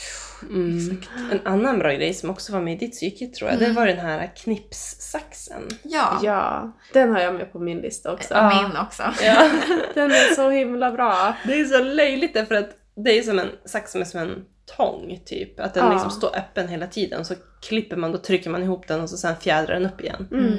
Mm. 0.49 1.01
En 1.31 1.39
annan 1.47 1.79
bra 1.79 1.91
grej 1.93 2.13
som 2.13 2.29
också 2.29 2.53
var 2.53 2.61
med 2.61 2.73
i 2.73 2.77
ditt 2.85 2.91
psyke 2.91 3.27
tror 3.27 3.49
jag, 3.49 3.59
det 3.59 3.65
Mm. 3.65 3.75
var 3.75 3.87
den 3.87 3.99
här 3.99 4.31
knipssaxen. 4.35 5.61
Ja, 5.83 6.19
Ja, 6.23 6.71
den 6.93 7.11
har 7.11 7.19
jag 7.19 7.33
med 7.35 7.51
på 7.51 7.59
min 7.59 7.77
lista 7.77 8.13
också. 8.13 8.33
ja. 8.33 8.61
min 8.67 8.77
också. 8.77 9.03
Ja. 9.23 9.49
Den 9.93 10.11
är 10.11 10.35
så 10.35 10.49
himla 10.49 10.91
bra. 10.91 11.35
Det 11.45 11.59
är 11.59 11.65
så 11.65 11.83
löjligt 11.83 12.33
därför 12.33 12.55
att 12.55 12.69
det 12.95 13.17
är 13.19 13.21
som 13.23 13.39
en 13.39 13.49
sax 13.65 13.91
som 13.91 14.01
är 14.01 14.05
som 14.05 14.19
en 14.19 14.45
tång 14.77 15.19
typ. 15.25 15.59
Att 15.59 15.73
den 15.73 15.85
Ja. 15.85 15.91
liksom 15.93 16.11
står 16.11 16.35
öppen 16.37 16.67
hela 16.67 16.87
tiden. 16.87 17.25
Så 17.25 17.33
klipper 17.61 17.95
man, 17.95 18.11
då 18.11 18.17
trycker 18.17 18.49
man 18.49 18.63
ihop 18.63 18.87
den 18.87 19.01
och 19.01 19.09
så 19.09 19.17
sen 19.17 19.35
fjädrar 19.35 19.73
den 19.73 19.85
upp 19.85 20.01
igen. 20.01 20.27
Mm. 20.31 20.55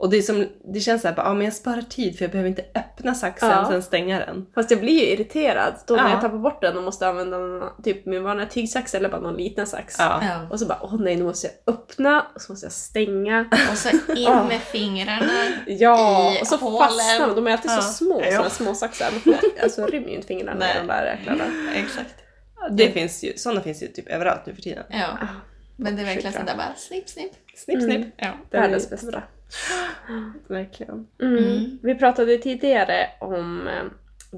Och 0.00 0.10
det, 0.10 0.16
är 0.16 0.22
som, 0.22 0.46
det 0.74 0.80
känns 0.80 1.02
såhär, 1.02 1.14
ja 1.16 1.34
men 1.34 1.44
jag 1.44 1.54
sparar 1.54 1.82
tid 1.82 2.16
för 2.18 2.24
jag 2.24 2.30
behöver 2.32 2.48
inte 2.48 2.64
öppna 2.74 3.14
saxen 3.14 3.50
Ja. 3.50 3.66
sen 3.70 3.82
stänga 3.82 4.18
den. 4.18 4.46
Fast 4.54 4.70
jag 4.70 4.80
blir 4.80 4.92
ju 5.00 5.06
irriterad 5.06 5.74
då 5.86 5.94
när 5.94 6.02
Ja. 6.02 6.10
jag 6.10 6.20
tappar 6.20 6.38
bort 6.38 6.62
den 6.62 6.76
och 6.78 6.82
måste 6.82 7.08
använda 7.08 7.38
typ 7.84 8.06
min 8.06 8.22
vanliga 8.22 8.46
tygsax 8.46 8.94
eller 8.94 9.08
bara 9.08 9.20
någon 9.20 9.36
liten 9.36 9.66
sax. 9.66 9.96
Ja. 9.98 10.18
Ja. 10.22 10.46
Och 10.50 10.60
så 10.60 10.66
bara, 10.66 10.78
åh 10.82 10.96
nej 11.00 11.16
nu 11.16 11.24
måste 11.24 11.46
jag 11.46 11.74
öppna 11.74 12.26
och 12.34 12.40
så 12.40 12.52
måste 12.52 12.66
jag 12.66 12.72
stänga. 12.72 13.48
Och 13.72 13.78
så 13.78 13.88
in 14.16 14.32
med 14.48 14.60
fingrarna. 14.60 15.32
Ja, 15.66 16.32
I 16.38 16.42
och 16.42 16.46
så 16.46 16.56
hålen. 16.56 16.78
fastnar 16.88 17.26
de. 17.28 17.34
De 17.34 17.46
är 17.46 17.52
alltid 17.52 17.70
Ja. 17.70 17.80
så 17.80 17.92
små, 18.04 18.22
Ja. 18.24 18.36
såna 18.36 18.50
små 18.50 18.74
saxar. 18.74 19.10
Man 19.12 19.20
får- 19.20 19.62
Alltså 19.62 19.86
rymmer 19.86 20.08
ju 20.08 20.14
inte 20.14 20.26
fingrarna 20.26 20.58
med 20.58 20.76
de 20.80 20.86
där 20.86 21.06
jäklarna. 21.06 21.44
Exakt. 21.74 22.14
Det 22.70 22.90
finns 22.90 23.24
ju, 23.24 23.32
sådana 23.36 23.60
finns 23.60 23.82
ju 23.82 23.86
typ 23.86 24.08
överallt 24.08 24.46
nu 24.46 24.54
för 24.54 24.62
tiden. 24.62 24.84
Ja. 24.90 25.18
Men 25.76 25.96
det 25.96 26.02
är 26.02 26.06
verkligen 26.06 26.32
sådär 26.32 26.56
bara 26.56 26.74
snipp 26.76 27.08
snipp. 27.08 27.32
Snipp 27.56 27.78
Mm. 27.78 27.90
snipp. 27.90 28.14
Ja. 28.16 28.26
Den 28.50 28.58
är 28.60 28.64
Världens 28.66 28.90
bästa. 28.90 29.22
Verkligen. 30.48 31.06
Mm. 31.22 31.38
Mm. 31.44 31.78
Vi 31.82 31.94
pratade 31.94 32.38
tidigare 32.38 33.06
om 33.20 33.68
eh, 33.68 33.84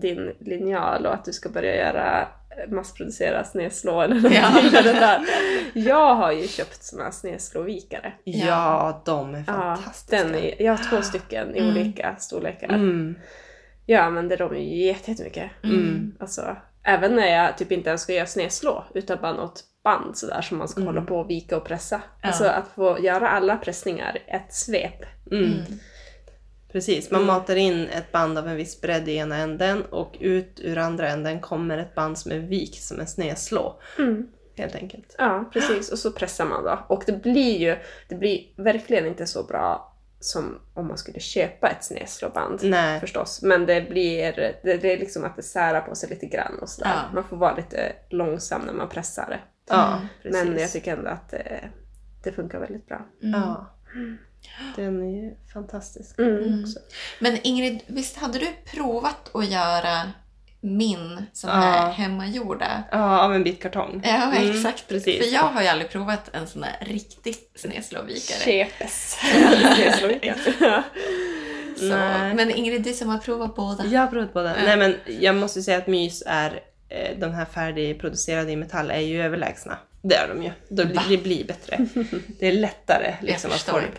din 0.00 0.32
linjal 0.40 1.06
och 1.06 1.14
att 1.14 1.24
du 1.24 1.32
ska 1.32 1.48
börja 1.48 1.76
göra 1.76 2.20
eh, 2.22 2.70
massproducera 2.72 3.44
snedslå 3.44 4.00
eller 4.02 4.14
någonting 4.14 4.40
Ja. 4.72 4.82
där. 4.82 5.20
Jag 5.74 6.14
har 6.14 6.32
ju 6.32 6.48
köpt 6.48 6.82
såna 6.84 7.12
snedslåvikare. 7.12 8.12
Ja, 8.24 8.46
Ja. 8.46 9.02
de 9.04 9.34
är 9.34 9.44
Ja, 9.46 9.52
fantastiska. 9.76 10.16
den 10.24 10.34
är, 10.34 10.62
jag 10.62 10.72
har 10.76 10.90
två 10.90 11.02
stycken 11.02 11.56
i 11.56 11.58
Mm. 11.58 11.70
olika 11.70 12.16
storlekar. 12.18 12.68
Mm. 12.68 13.14
Jag 13.86 14.00
använder 14.04 14.36
dem 14.36 14.56
jättemycket. 14.58 15.50
Mm. 15.64 16.14
Alltså, 16.20 16.56
även 16.84 17.16
när 17.16 17.26
jag 17.44 17.58
typ 17.58 17.72
inte 17.72 17.88
ens 17.88 18.02
ska 18.02 18.12
göra 18.12 18.26
snedslå 18.26 18.84
utan 18.94 19.18
bara 19.20 19.32
något 19.32 19.64
band 19.84 20.16
sådär 20.18 20.40
som 20.42 20.58
man 20.58 20.68
ska 20.68 20.80
Mm. 20.80 20.94
hålla 20.94 21.06
på 21.06 21.16
och 21.18 21.30
vika 21.30 21.56
och 21.56 21.64
pressa. 21.64 22.02
Ja. 22.22 22.28
Alltså 22.28 22.44
att 22.44 22.68
få 22.74 22.98
göra 23.00 23.28
alla 23.28 23.56
pressningar 23.56 24.18
ett 24.26 24.54
svep. 24.54 25.02
Mm. 25.30 25.44
Mm. 25.44 25.62
Precis, 26.72 27.10
man 27.10 27.22
Mm. 27.22 27.34
matar 27.34 27.56
in 27.56 27.86
ett 27.88 28.12
band 28.12 28.38
av 28.38 28.48
en 28.48 28.56
viss 28.56 28.80
bredd 28.80 29.08
i 29.08 29.16
ena 29.16 29.36
änden 29.36 29.84
och 29.84 30.16
ut 30.20 30.60
ur 30.62 30.78
andra 30.78 31.08
änden 31.08 31.40
kommer 31.40 31.78
ett 31.78 31.94
band 31.94 32.18
som 32.18 32.32
är 32.32 32.38
vikt 32.38 32.82
som 32.82 33.00
en 33.00 33.06
snedslå. 33.06 33.80
Mm. 33.98 34.26
Helt 34.56 34.74
enkelt. 34.74 35.14
Ja, 35.18 35.50
precis. 35.52 35.92
Och 35.92 35.98
så 35.98 36.10
pressar 36.12 36.44
man 36.44 36.64
då. 36.64 36.78
Och 36.88 37.02
det 37.06 37.12
blir 37.22 37.58
ju 37.58 37.76
det 38.08 38.14
blir 38.14 38.40
verkligen 38.56 39.06
inte 39.06 39.26
så 39.26 39.42
bra 39.42 39.89
som 40.20 40.58
om 40.74 40.88
man 40.88 40.98
skulle 40.98 41.20
köpa 41.20 41.68
ett 41.68 41.84
snedslåband. 41.84 42.60
Nej. 42.62 43.00
Förstås. 43.00 43.42
Men 43.42 43.66
det 43.66 43.90
blir 43.90 44.32
det, 44.32 44.60
det 44.62 44.92
är 44.92 44.98
liksom 44.98 45.24
att 45.24 45.36
det 45.36 45.42
särar 45.42 45.80
på 45.80 45.94
sig 45.94 46.08
lite 46.08 46.26
grann 46.26 46.58
och 46.62 46.68
sådär. 46.68 46.90
Ja. 46.94 47.14
Man 47.14 47.24
får 47.24 47.36
vara 47.36 47.56
lite 47.56 47.92
långsam 48.08 48.62
när 48.66 48.72
man 48.72 48.88
pressar 48.88 49.26
det. 49.28 49.40
Ja, 49.68 50.00
precis. 50.22 50.44
Men 50.44 50.58
jag 50.58 50.70
tycker 50.70 50.96
ändå 50.96 51.10
att 51.10 51.28
det, 51.30 51.70
det 52.24 52.32
funkar 52.32 52.60
väldigt 52.60 52.86
bra. 52.86 53.06
Ja. 53.20 53.74
Den 54.76 55.02
är 55.02 55.22
ju 55.22 55.34
fantastisk 55.52 56.18
Mm. 56.18 56.62
också. 56.62 56.78
Men 57.20 57.38
Ingrid, 57.42 57.80
visst 57.86 58.16
hade 58.16 58.38
du 58.38 58.46
provat 58.76 59.34
att 59.34 59.50
göra 59.50 60.12
min 60.60 61.26
sån 61.32 61.50
här 61.50 61.86
Ja. 61.86 61.92
hemmagjorda? 61.92 62.82
Ja, 62.90 63.20
av 63.20 63.34
en 63.34 63.44
bit 63.44 63.62
kartong. 63.62 64.00
Ja, 64.04 64.32
Mm, 64.36 64.50
exakt. 64.50 64.88
precis. 64.88 65.18
För 65.26 65.34
jag 65.34 65.40
har 65.42 65.62
ju 65.62 65.68
aldrig 65.68 65.90
provat 65.90 66.30
en 66.32 66.46
sån 66.46 66.62
här 66.62 66.76
riktig 66.80 67.34
snedslåvikare. 67.56 68.68
Snedslåvikare. 68.88 70.82
Så, 71.76 71.86
men 72.36 72.50
Ingrid, 72.50 72.82
du 72.82 72.92
som 72.92 73.08
har 73.08 73.18
provat 73.18 73.54
båda. 73.56 73.84
Jag 73.86 74.00
har 74.00 74.06
provat 74.06 74.32
båda. 74.32 74.56
Ja. 74.56 74.62
Nej 74.64 74.76
men 74.76 74.94
jag 75.20 75.36
måste 75.36 75.62
säga 75.62 75.78
att 75.78 75.86
mys 75.86 76.22
är, 76.26 76.60
eh, 76.88 77.18
de 77.18 77.32
här 77.32 77.44
färdigproducerade 77.44 78.52
i 78.52 78.56
metall 78.56 78.90
är 78.90 79.00
ju 79.00 79.22
överlägsna. 79.22 79.78
Det 80.02 80.14
är 80.14 80.28
de 80.28 80.42
ju. 80.42 80.50
De, 80.68 80.84
Va? 80.84 81.02
det 81.08 81.18
blir 81.18 81.44
bättre. 81.46 81.86
Det 82.40 82.46
är 82.46 82.52
lättare 82.52 83.14
liksom 83.22 83.50
jag 83.50 83.56
att 83.56 83.62
få 83.62 83.78
det. 83.78 83.90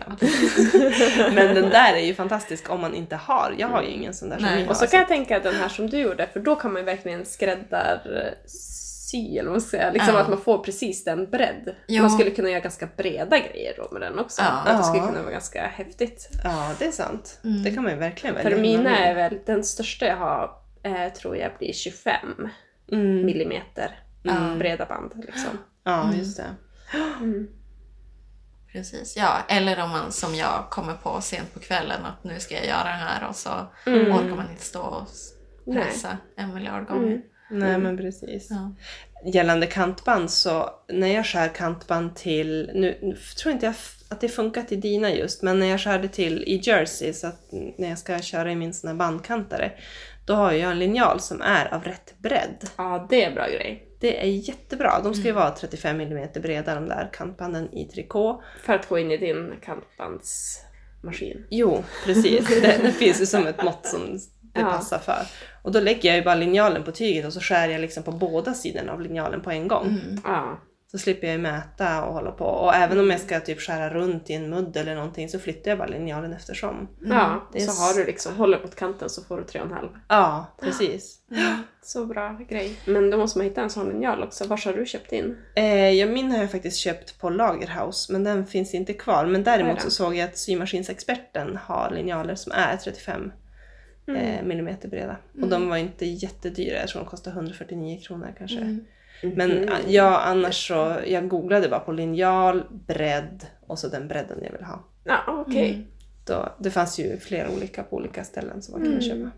Men 1.34 1.54
den 1.54 1.70
där 1.70 1.94
är 1.94 2.04
ju 2.04 2.14
fantastisk 2.14 2.70
om 2.70 2.80
man 2.80 2.94
inte 2.94 3.16
har. 3.16 3.54
Jag 3.58 3.68
har 3.68 3.82
ju 3.82 3.88
ingen 3.88 4.14
sån 4.14 4.28
där 4.28 4.36
som 4.36 4.46
Nej. 4.46 4.62
har. 4.62 4.70
Och 4.70 4.76
så 4.76 4.86
kan 4.86 4.98
jag 4.98 5.08
tänka 5.08 5.36
att 5.36 5.42
den 5.42 5.54
här 5.54 5.68
som 5.68 5.90
du 5.90 5.98
gjorde, 5.98 6.26
för 6.32 6.40
då 6.40 6.56
kan 6.56 6.72
man 6.72 6.82
ju 6.82 6.86
verkligen 6.86 7.24
skräddarsy, 7.24 9.38
eller 9.38 9.44
vad 9.44 9.52
man 9.52 9.60
ska 9.60 9.70
säga. 9.76 9.90
Liksom 9.92 10.14
Ja. 10.14 10.20
att 10.20 10.28
man 10.28 10.40
får 10.40 10.58
precis 10.58 11.04
den 11.04 11.30
bredd. 11.30 11.74
Ja. 11.86 12.02
Man 12.02 12.10
skulle 12.10 12.30
kunna 12.30 12.50
göra 12.50 12.60
ganska 12.60 12.88
breda 12.96 13.38
grejer 13.38 13.74
då 13.76 13.88
med 13.92 14.00
den 14.02 14.18
också. 14.18 14.42
Ja. 14.42 14.62
Att 14.66 14.78
det 14.78 14.84
skulle 14.84 15.06
kunna 15.06 15.22
vara 15.22 15.32
ganska 15.32 15.62
häftigt. 15.66 16.28
Ja, 16.44 16.70
det 16.78 16.84
är 16.84 16.90
sant. 16.92 17.40
Mm. 17.44 17.62
Det 17.62 17.70
kan 17.70 17.82
man 17.82 17.92
ju 17.92 17.98
verkligen 17.98 18.34
välja. 18.36 18.50
För 18.50 18.58
mina 18.62 18.98
är 18.98 19.14
väl, 19.14 19.38
den 19.46 19.64
största 19.64 20.06
jag 20.06 20.16
har 20.16 20.50
eh, 20.82 21.12
tror 21.12 21.36
jag 21.36 21.50
blir 21.58 21.72
25 21.72 22.14
Mm. 22.92 23.26
millimeter 23.26 23.98
Mm. 24.24 24.58
breda 24.58 24.86
band. 24.86 25.12
Liksom. 25.26 25.58
Ja, 25.84 26.14
just 26.14 26.36
det. 26.36 26.54
Mm. 27.20 27.48
Precis, 28.72 29.16
ja. 29.16 29.36
Eller 29.48 29.82
om 29.84 29.90
man 29.90 30.12
som 30.12 30.34
jag 30.34 30.66
kommer 30.70 30.94
på 30.94 31.20
sent 31.20 31.54
på 31.54 31.60
kvällen 31.60 32.04
att 32.04 32.24
nu 32.24 32.40
ska 32.40 32.54
jag 32.54 32.66
göra 32.66 32.84
det 32.84 32.90
här 32.90 33.28
och 33.28 33.36
så 33.36 33.50
Mm. 33.86 34.12
orkar 34.12 34.36
man 34.36 34.50
inte 34.50 34.64
stå 34.64 34.80
och 34.82 35.08
Nej. 35.66 35.84
pressa 35.84 36.18
en 36.36 36.54
miljard 36.54 36.86
gånger. 36.88 37.06
Mm. 37.06 37.22
Nej 37.50 37.78
men 37.78 37.96
precis. 37.96 38.46
Ja. 38.50 38.74
Gällande 39.32 39.66
kantband 39.66 40.30
så 40.30 40.70
när 40.88 41.06
jag 41.14 41.26
skär 41.26 41.48
kantband 41.48 42.16
till, 42.16 42.70
nu, 42.74 42.98
nu 43.02 43.16
tror 43.42 43.52
inte 43.52 43.66
jag 43.66 43.74
att 44.10 44.20
det 44.20 44.28
funkat 44.28 44.72
i 44.72 44.76
dina 44.76 45.10
just, 45.12 45.42
men 45.42 45.58
när 45.58 45.66
jag 45.66 45.80
skärde 45.80 46.08
till 46.08 46.42
i 46.42 46.60
Jersey 46.62 47.12
så 47.12 47.26
att 47.26 47.40
när 47.78 47.88
jag 47.88 47.98
ska 47.98 48.18
köra 48.18 48.52
i 48.52 48.56
min 48.56 48.74
sån 48.74 48.88
här 48.88 48.94
bandkantare, 48.94 49.72
då 50.26 50.34
har 50.34 50.52
jag 50.52 50.70
en 50.70 50.78
linjal 50.78 51.20
som 51.20 51.42
är 51.42 51.74
av 51.74 51.84
rätt 51.84 52.14
bredd. 52.18 52.68
Ja, 52.76 53.06
det 53.10 53.24
är 53.24 53.28
en 53.28 53.34
bra 53.34 53.46
grej. 53.48 53.88
Det 54.02 54.22
är 54.22 54.26
jättebra. 54.26 55.00
De 55.04 55.14
ska 55.14 55.24
ju 55.24 55.32
vara 55.32 55.50
35 55.50 56.00
mm 56.00 56.28
breda 56.34 56.74
de 56.74 56.88
där 56.88 57.10
kantbanden 57.12 57.74
i 57.74 57.84
trikå. 57.84 58.42
För 58.64 58.72
att 58.72 58.88
gå 58.88 58.98
in 58.98 59.10
i 59.10 59.16
din 59.16 59.52
kantbandsmaskin. 59.64 61.46
Jo, 61.50 61.84
precis. 62.04 62.48
Det, 62.62 62.78
det 62.82 62.92
finns 62.92 63.20
ju 63.20 63.26
som 63.26 63.46
ett 63.46 63.64
mått 63.64 63.86
som 63.86 64.18
det 64.40 64.60
Ja. 64.60 64.64
passar 64.70 64.98
för. 64.98 65.22
Och 65.62 65.72
då 65.72 65.80
lägger 65.80 66.08
jag 66.08 66.16
ju 66.18 66.24
bara 66.24 66.34
linjalen 66.34 66.84
på 66.84 66.92
tyget 66.92 67.26
och 67.26 67.32
så 67.32 67.40
skär 67.40 67.68
jag 67.68 67.80
liksom 67.80 68.02
på 68.02 68.12
båda 68.12 68.54
sidorna 68.54 68.92
av 68.92 69.00
linjalen 69.00 69.40
på 69.40 69.50
en 69.50 69.68
gång. 69.68 69.86
Mm. 69.86 70.20
Ja. 70.24 70.60
Så 70.92 70.98
slipper 70.98 71.26
jag 71.26 71.36
ju 71.36 71.42
mäta 71.42 72.04
och 72.04 72.14
hålla 72.14 72.30
på. 72.30 72.44
Och 72.44 72.74
även 72.74 72.98
om 72.98 73.10
jag 73.10 73.20
ska 73.20 73.40
typ 73.40 73.60
skära 73.60 73.90
runt 73.90 74.30
i 74.30 74.34
en 74.34 74.50
mudd 74.50 74.76
eller 74.76 74.94
någonting 74.94 75.28
så 75.28 75.38
flyttar 75.38 75.70
jag 75.70 75.78
bara 75.78 75.88
linjalen 75.88 76.32
eftersom. 76.32 76.88
Ja, 77.00 77.48
Det 77.52 77.58
är 77.58 77.66
så 77.66 77.82
har 77.82 77.94
du 77.94 78.06
liksom, 78.06 78.36
håller 78.36 78.62
mot 78.62 78.74
kanten 78.74 79.10
så 79.10 79.22
får 79.22 79.36
du 79.36 79.42
3,5. 79.42 79.88
Ja, 80.08 80.56
precis. 80.60 81.18
Så 81.82 82.06
bra 82.06 82.38
grej. 82.48 82.76
Men 82.86 83.10
då 83.10 83.16
måste 83.16 83.38
man 83.38 83.46
hitta 83.46 83.62
en 83.62 83.70
sån 83.70 83.88
linjal 83.88 84.22
också. 84.22 84.46
Var 84.46 84.64
har 84.64 84.72
du 84.72 84.86
köpt 84.86 85.12
in? 85.12 85.36
Eh, 85.56 85.90
ja, 85.90 86.06
min 86.06 86.30
har 86.30 86.38
jag 86.38 86.50
faktiskt 86.50 86.76
köpt 86.76 87.18
på 87.20 87.30
Lagerhaus 87.30 88.08
men 88.10 88.24
den 88.24 88.46
finns 88.46 88.74
inte 88.74 88.92
kvar. 88.92 89.26
Men 89.26 89.44
däremot 89.44 89.80
så 89.80 89.90
såg 89.90 90.14
jag 90.16 90.28
att 90.28 90.38
symaskinsexperten 90.38 91.56
har 91.56 91.90
linjaler 91.90 92.34
som 92.34 92.52
är 92.52 92.76
35 92.76 93.32
eh, 94.06 94.42
millimeter 94.44 94.88
breda. 94.88 95.16
Och 95.42 95.48
de 95.48 95.68
var 95.68 95.76
inte 95.76 96.06
jättedyra, 96.06 96.78
jag 96.78 96.88
tror 96.88 97.02
de 97.02 97.08
kostade 97.10 97.36
149 97.36 98.00
kronor 98.00 98.34
kanske. 98.38 98.56
Mm. 98.56 98.84
Men 99.22 99.50
Mm. 99.50 99.68
eh, 99.68 99.74
ja, 99.88 100.18
annars 100.20 100.68
så, 100.68 100.96
jag 101.06 101.28
googlade 101.28 101.68
bara 101.68 101.80
på 101.80 101.92
linjal, 101.92 102.62
bredd 102.86 103.46
och 103.66 103.78
så 103.78 103.88
den 103.88 104.08
bredden 104.08 104.38
jag 104.44 104.52
vill 104.52 104.62
ha. 104.64 104.84
Ja, 105.04 105.18
okej. 105.28 105.70
Mm. 105.74 105.86
Då, 106.26 106.54
det 106.58 106.70
fanns 106.70 106.98
ju 106.98 107.18
flera 107.18 107.50
olika 107.50 107.82
på 107.82 107.96
olika 107.96 108.24
ställen 108.24 108.62
som 108.62 108.72
man 108.72 108.82
kunde 108.82 109.00
köpa. 109.02 109.30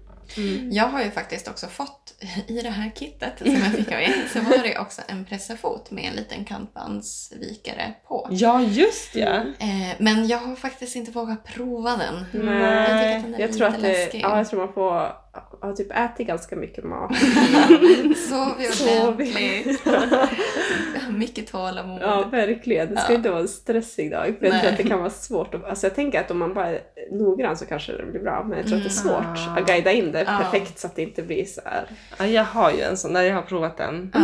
Jag 0.70 0.84
har 0.84 1.02
ju 1.04 1.10
faktiskt 1.10 1.48
också 1.48 1.66
fått 1.66 2.14
i 2.48 2.60
det 2.60 2.70
här 2.70 2.90
kittet 2.94 3.32
som 3.38 3.52
jag 3.54 3.72
fick 3.72 3.88
av 3.92 4.00
er 4.00 4.14
så 4.32 4.40
var 4.40 4.62
det 4.62 4.78
också 4.78 5.02
en 5.08 5.24
pressafot 5.24 5.90
med 5.90 6.04
en 6.04 6.14
liten 6.16 6.44
kantbandsvikare 6.44 7.94
på. 8.08 8.28
Ja, 8.30 8.62
just 8.62 9.14
ja! 9.16 9.36
Eh, 9.58 9.94
men 9.98 10.26
jag 10.26 10.38
har 10.38 10.56
faktiskt 10.56 10.96
inte 10.96 11.10
vågat 11.10 11.44
prova 11.44 11.90
den. 11.96 12.24
Jag 12.32 12.44
Nej, 12.44 13.16
att 13.16 13.22
den 13.22 13.34
är 13.34 13.40
jag 13.40 13.46
lite 13.46 13.58
tror 13.58 13.66
att 13.68 13.82
det, 13.82 13.88
läskig. 13.88 14.20
ja, 14.22 14.36
jag 14.38 14.48
tror 14.48 14.60
man 14.66 14.74
får 14.74 15.12
ha 15.60 15.72
typ 15.76 15.92
ätit 15.96 16.26
ganska 16.26 16.56
mycket 16.56 16.84
mat. 16.84 17.16
Sov 18.28 18.60
Sov. 18.72 19.08
ordentligt. 19.08 19.82
Mycket 21.10 21.46
tålamod. 21.52 21.98
Ja, 22.02 22.28
verkligen. 22.30 22.94
Det 22.94 23.00
ska 23.00 23.12
Ja. 23.12 23.16
inte 23.16 23.30
vara 23.30 23.40
en 23.40 23.48
stressig 23.48 24.10
dag. 24.10 24.34
För 24.38 24.46
jag 24.46 24.60
tror 24.60 24.70
att 24.72 24.76
det 24.76 24.82
kan 24.82 24.98
vara 24.98 25.10
svårt. 25.10 25.54
Att, 25.54 25.64
alltså 25.64 25.86
jag 25.86 25.94
tänker 25.94 26.20
att 26.20 26.30
om 26.30 26.38
man 26.38 26.54
bara 26.54 26.68
är 26.68 26.80
noggrann 27.12 27.56
så 27.56 27.66
kanske 27.66 27.92
det 27.92 28.06
blir 28.06 28.20
bra. 28.20 28.44
Men 28.48 28.58
jag 28.58 28.66
tror 28.66 28.76
att 28.76 28.82
det 28.84 28.88
är 28.88 28.90
svårt 28.90 29.38
Mm. 29.48 29.62
att 29.62 29.66
guida 29.66 29.92
in 29.92 30.12
det 30.12 30.20
Ja. 30.26 30.38
perfekt 30.42 30.78
så 30.78 30.86
att 30.86 30.96
det 30.96 31.02
inte 31.02 31.22
blir 31.22 31.44
så 31.44 31.60
här. 31.64 31.84
ja! 32.18 32.26
Jag 32.26 32.44
har 32.44 32.70
ju 32.72 32.80
en 32.80 32.96
sån 32.96 33.12
där, 33.12 33.22
jag 33.22 33.34
har 33.34 33.42
provat 33.42 33.76
den. 33.76 34.10
Ja. 34.14 34.20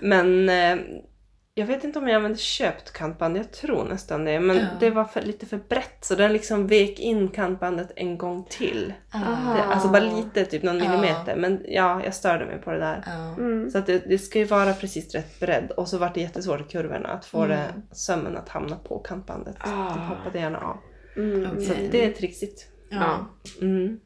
Men 0.00 0.48
eh, 0.48 0.78
jag 1.58 1.66
vet 1.66 1.84
inte 1.84 1.98
om 1.98 2.08
jag 2.08 2.16
använde 2.16 2.38
köpt 2.38 2.92
kantband, 2.92 3.36
jag 3.36 3.52
tror 3.52 3.84
nästan 3.84 4.24
det. 4.24 4.40
Men 4.40 4.56
Ja. 4.56 4.64
det 4.80 4.90
var 4.90 5.04
för, 5.04 5.22
lite 5.22 5.46
för 5.46 5.56
brett 5.68 6.04
så 6.04 6.14
den 6.14 6.32
liksom 6.32 6.66
vek 6.66 6.98
in 6.98 7.28
kantbandet 7.28 7.92
en 7.96 8.18
gång 8.18 8.44
till. 8.50 8.92
Ah. 9.10 9.54
Det, 9.54 9.62
alltså 9.62 9.88
bara 9.88 10.00
lite, 10.02 10.44
typ 10.44 10.62
någon 10.62 10.78
Ja. 10.78 10.84
millimeter. 10.90 11.36
Men 11.36 11.64
ja, 11.68 12.00
jag 12.04 12.14
störde 12.14 12.46
mig 12.46 12.58
på 12.58 12.70
det 12.70 12.78
där. 12.78 13.02
Ja. 13.06 13.34
Mm. 13.42 13.70
Så 13.70 13.78
att 13.78 13.86
det, 13.86 13.98
det 14.08 14.18
ska 14.18 14.38
ju 14.38 14.44
vara 14.44 14.72
precis 14.72 15.14
rätt 15.14 15.40
bredd 15.40 15.70
och 15.70 15.88
så 15.88 15.98
var 15.98 16.10
det 16.14 16.20
jättesvårt 16.20 16.60
i 16.60 16.64
kurvorna 16.64 17.08
att 17.08 17.24
få 17.24 17.38
Mm. 17.44 17.48
det, 17.50 17.96
sömmen 17.96 18.36
att 18.36 18.48
hamna 18.48 18.76
på 18.76 18.98
kantbandet. 18.98 19.56
Ah. 19.60 19.94
Det 19.94 20.00
hoppade 20.00 20.38
gärna 20.38 20.58
av. 20.58 20.76
Mm. 21.16 21.50
Okej. 21.52 21.64
Så 21.66 21.72
det 21.90 22.04
är 22.04 22.12
trixigt. 22.12 22.66
Ja. 22.90 23.26
Mm. 23.60 23.98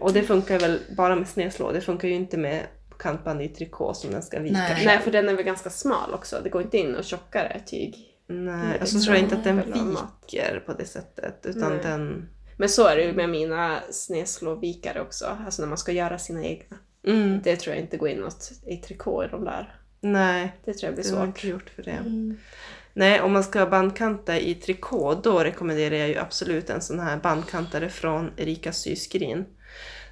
Och 0.00 0.12
det 0.12 0.22
funkar 0.22 0.58
väl 0.58 0.78
bara 0.96 1.16
med 1.16 1.28
snedslå. 1.28 1.72
Det 1.72 1.80
funkar 1.80 2.08
ju 2.08 2.14
inte 2.14 2.36
med 2.36 2.62
kantband 2.98 3.42
i 3.42 3.48
trikå 3.48 3.94
som 3.94 4.10
den 4.10 4.22
ska 4.22 4.40
vika 4.40 4.58
Nej. 4.58 4.86
Nej, 4.86 4.98
för 4.98 5.10
den 5.10 5.28
är 5.28 5.34
väl 5.34 5.44
ganska 5.44 5.70
smal 5.70 6.14
också. 6.14 6.40
Det 6.44 6.48
går 6.48 6.62
inte 6.62 6.78
in 6.78 6.94
och 6.96 7.04
tjockare 7.04 7.60
tyg. 7.66 7.96
Nej, 8.26 8.80
och 8.80 8.88
så 8.88 9.00
tror 9.00 9.14
jag 9.16 9.24
inte 9.24 9.36
att 9.36 9.44
den 9.44 9.56
viker 9.72 10.62
på 10.66 10.72
det 10.72 10.84
sättet. 10.84 11.46
Utan 11.46 11.72
Nej. 11.72 11.80
den... 11.82 12.28
Men 12.56 12.68
så 12.68 12.86
är 12.86 12.96
det 12.96 13.02
ju 13.02 13.12
med 13.12 13.28
mina 13.30 13.78
snedslåvikare 13.90 15.00
också. 15.00 15.38
Alltså 15.46 15.62
när 15.62 15.68
man 15.68 15.78
ska 15.78 15.92
göra 15.92 16.18
sina 16.18 16.44
egna. 16.44 16.76
Mm, 17.06 17.40
Det 17.44 17.56
tror 17.56 17.74
jag 17.74 17.82
inte 17.84 17.96
går 17.96 18.08
in 18.08 18.18
något 18.18 18.50
i 18.66 18.76
trikå 18.76 19.24
i 19.24 19.28
de 19.28 19.44
där. 19.44 19.74
nej, 20.00 20.52
Det 20.64 20.72
tror 20.72 20.86
jag 20.86 20.94
blir 20.94 21.04
det 21.04 21.10
svårt. 21.10 21.24
inte 21.26 21.48
gjort 21.48 21.70
för 21.70 21.82
det. 21.82 21.90
Mm. 21.90 22.38
Nej, 22.94 23.20
om 23.20 23.32
man 23.32 23.44
ska 23.44 23.66
bandkanta 23.66 24.38
i 24.38 24.54
trikå 24.54 25.14
då 25.14 25.38
rekommenderar 25.44 25.94
jag 25.96 26.08
ju 26.08 26.16
absolut 26.18 26.70
en 26.70 26.80
sån 26.80 27.00
här 27.00 27.16
bandkantare 27.16 27.88
från 27.88 28.30
Erika 28.36 28.72
Syskrin. 28.72 29.44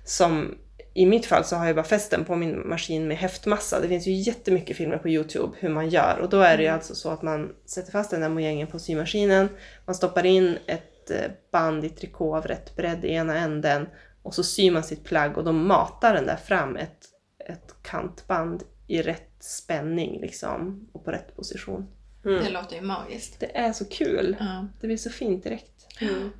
Som 0.04 0.54
i 0.96 1.06
mitt 1.06 1.26
fall 1.26 1.44
så 1.44 1.56
har 1.56 1.66
jag 1.66 1.76
bara 1.76 1.84
fästen 1.84 2.24
på 2.24 2.36
min 2.36 2.68
maskin 2.68 3.08
med 3.08 3.16
häftmassa. 3.16 3.80
Det 3.80 3.88
finns 3.88 4.06
ju 4.06 4.12
jättemycket 4.12 4.76
filmer 4.76 4.98
på 4.98 5.08
Youtube 5.08 5.56
hur 5.58 5.68
man 5.68 5.88
gör 5.88 6.18
och 6.22 6.28
då 6.28 6.40
är 6.40 6.56
det 6.56 6.62
ju 6.62 6.68
alltså 6.68 6.94
så 6.94 7.10
att 7.10 7.22
man 7.22 7.52
sätter 7.66 7.92
fast 7.92 8.10
den 8.10 8.20
där 8.20 8.28
mojängen 8.28 8.66
på 8.66 8.78
symaskinen. 8.78 9.48
Man 9.84 9.94
stoppar 9.94 10.26
in 10.26 10.58
ett 10.66 11.10
eh, 11.10 11.30
band 11.52 11.84
i 11.84 11.88
trikå 11.88 12.36
av 12.36 12.46
rätt 12.46 12.76
bredd 12.76 13.04
i 13.04 13.08
ena 13.08 13.36
änden 13.36 13.86
och 14.22 14.34
så 14.34 14.42
syr 14.42 14.70
man 14.70 14.82
sitt 14.82 15.04
plagg 15.04 15.38
och 15.38 15.44
då 15.44 15.52
matar 15.52 16.14
den 16.14 16.26
där 16.26 16.36
fram 16.36 16.76
ett, 16.76 17.04
ett 17.38 17.74
kantband 17.82 18.62
i 18.86 19.02
rätt 19.02 19.36
spänning 19.40 20.20
liksom 20.20 20.88
och 20.92 21.04
på 21.04 21.10
rätt 21.10 21.36
position. 21.36 21.86
Mm. 22.24 22.44
Det 22.44 22.50
låter 22.50 22.76
ju 22.76 22.82
magiskt. 22.82 23.40
Det 23.40 23.56
är 23.56 23.72
så 23.72 23.84
kul. 23.84 24.36
Ja. 24.40 24.66
Det 24.80 24.86
blir 24.86 24.96
så 24.96 25.10
fint 25.10 25.44
direkt. 25.44 25.86
Mm. 26.00 26.30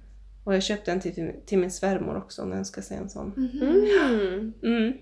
Och 0.46 0.54
jag 0.54 0.62
köpte 0.62 0.92
en 0.92 1.00
till, 1.00 1.32
till 1.46 1.59
min 1.59 1.70
svärmor 1.70 2.16
också 2.16 2.44
när 2.44 2.56
jag 2.56 2.66
ska 2.66 2.82
se 2.82 2.94
en 2.94 3.09
sån. 3.11 3.32
Mm. 3.37 4.52
Mm. 4.62 4.92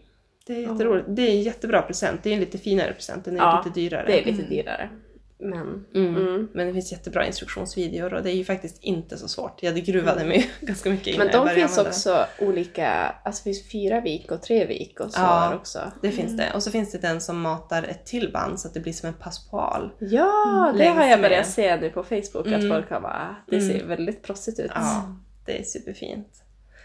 Det 0.47 0.53
är 0.57 0.61
jätteroligt. 0.61 1.07
Det 1.09 1.23
är 1.23 1.31
en 1.31 1.43
jättebra 1.43 1.83
present. 1.83 2.23
Det 2.23 2.31
är 2.31 2.35
en 2.35 2.41
lite 2.41 2.59
finare 2.59 2.93
present. 2.93 3.25
Den 3.25 3.35
är 3.35 3.39
Ja, 3.41 3.63
lite 3.65 3.81
dyrare. 3.81 4.07
Det 4.07 4.21
är 4.23 4.25
lite 4.33 4.43
dyrare. 4.43 4.91
Men... 5.39 5.85
Mm. 5.95 6.17
Mm. 6.17 6.49
Men 6.55 6.67
det 6.67 6.73
finns 6.73 6.93
jättebra 6.93 7.27
instruktionsvideor 7.27 8.15
och 8.15 8.23
det 8.23 8.31
är 8.31 8.35
ju 8.35 8.45
faktiskt 8.45 8.83
inte 8.83 9.17
så 9.19 9.29
svårt. 9.29 9.63
Jag 9.63 9.75
gruvade 9.75 10.25
mig 10.25 10.51
ganska 10.61 10.91
mycket 10.91 11.07
innan 11.07 11.19
Men 11.19 11.27
jag 11.27 11.35
de 11.35 11.45
började 11.45 11.61
finns 11.61 11.79
använda 11.79 11.91
också 11.91 12.27
olika, 12.39 12.89
alltså 13.25 13.41
det 13.41 13.45
finns 13.55 13.71
fyra 13.73 14.01
vik 14.01 14.31
och 14.31 14.43
tre 14.43 14.67
vik 14.67 15.01
och 15.01 15.11
så 15.13 15.21
Ja. 15.21 15.55
också. 15.55 15.79
Det 16.03 16.11
finns 16.11 16.37
det. 16.37 16.53
Och 16.55 16.63
så 16.63 16.71
finns 16.71 16.93
det 16.93 16.99
den 16.99 17.21
som 17.21 17.41
matar 17.41 17.83
ett 17.83 18.07
till 18.07 18.33
band 18.33 18.61
så 18.61 18.69
att 18.69 18.75
det 18.75 18.81
blir 18.81 18.93
som 18.93 19.09
en 19.09 19.15
passepoil. 19.15 19.91
Ja, 19.99 20.75
det 20.79 20.85
har 20.85 21.05
jag 21.07 21.21
med. 21.21 21.31
börjat 21.31 21.47
se 21.47 21.77
nu 21.77 21.91
på 21.91 22.03
Facebook 22.05 22.47
att 22.47 22.53
Mm. 22.65 22.71
folk 22.71 22.91
har 22.91 23.01
bara, 23.01 23.37
det 23.51 23.61
ser 23.61 23.85
väldigt 23.87 24.23
proffsigt 24.23 24.61
ut. 24.61 24.71
Ja. 24.75 25.17
Det 25.45 25.61
är 25.61 25.65
superfint. 25.65 26.29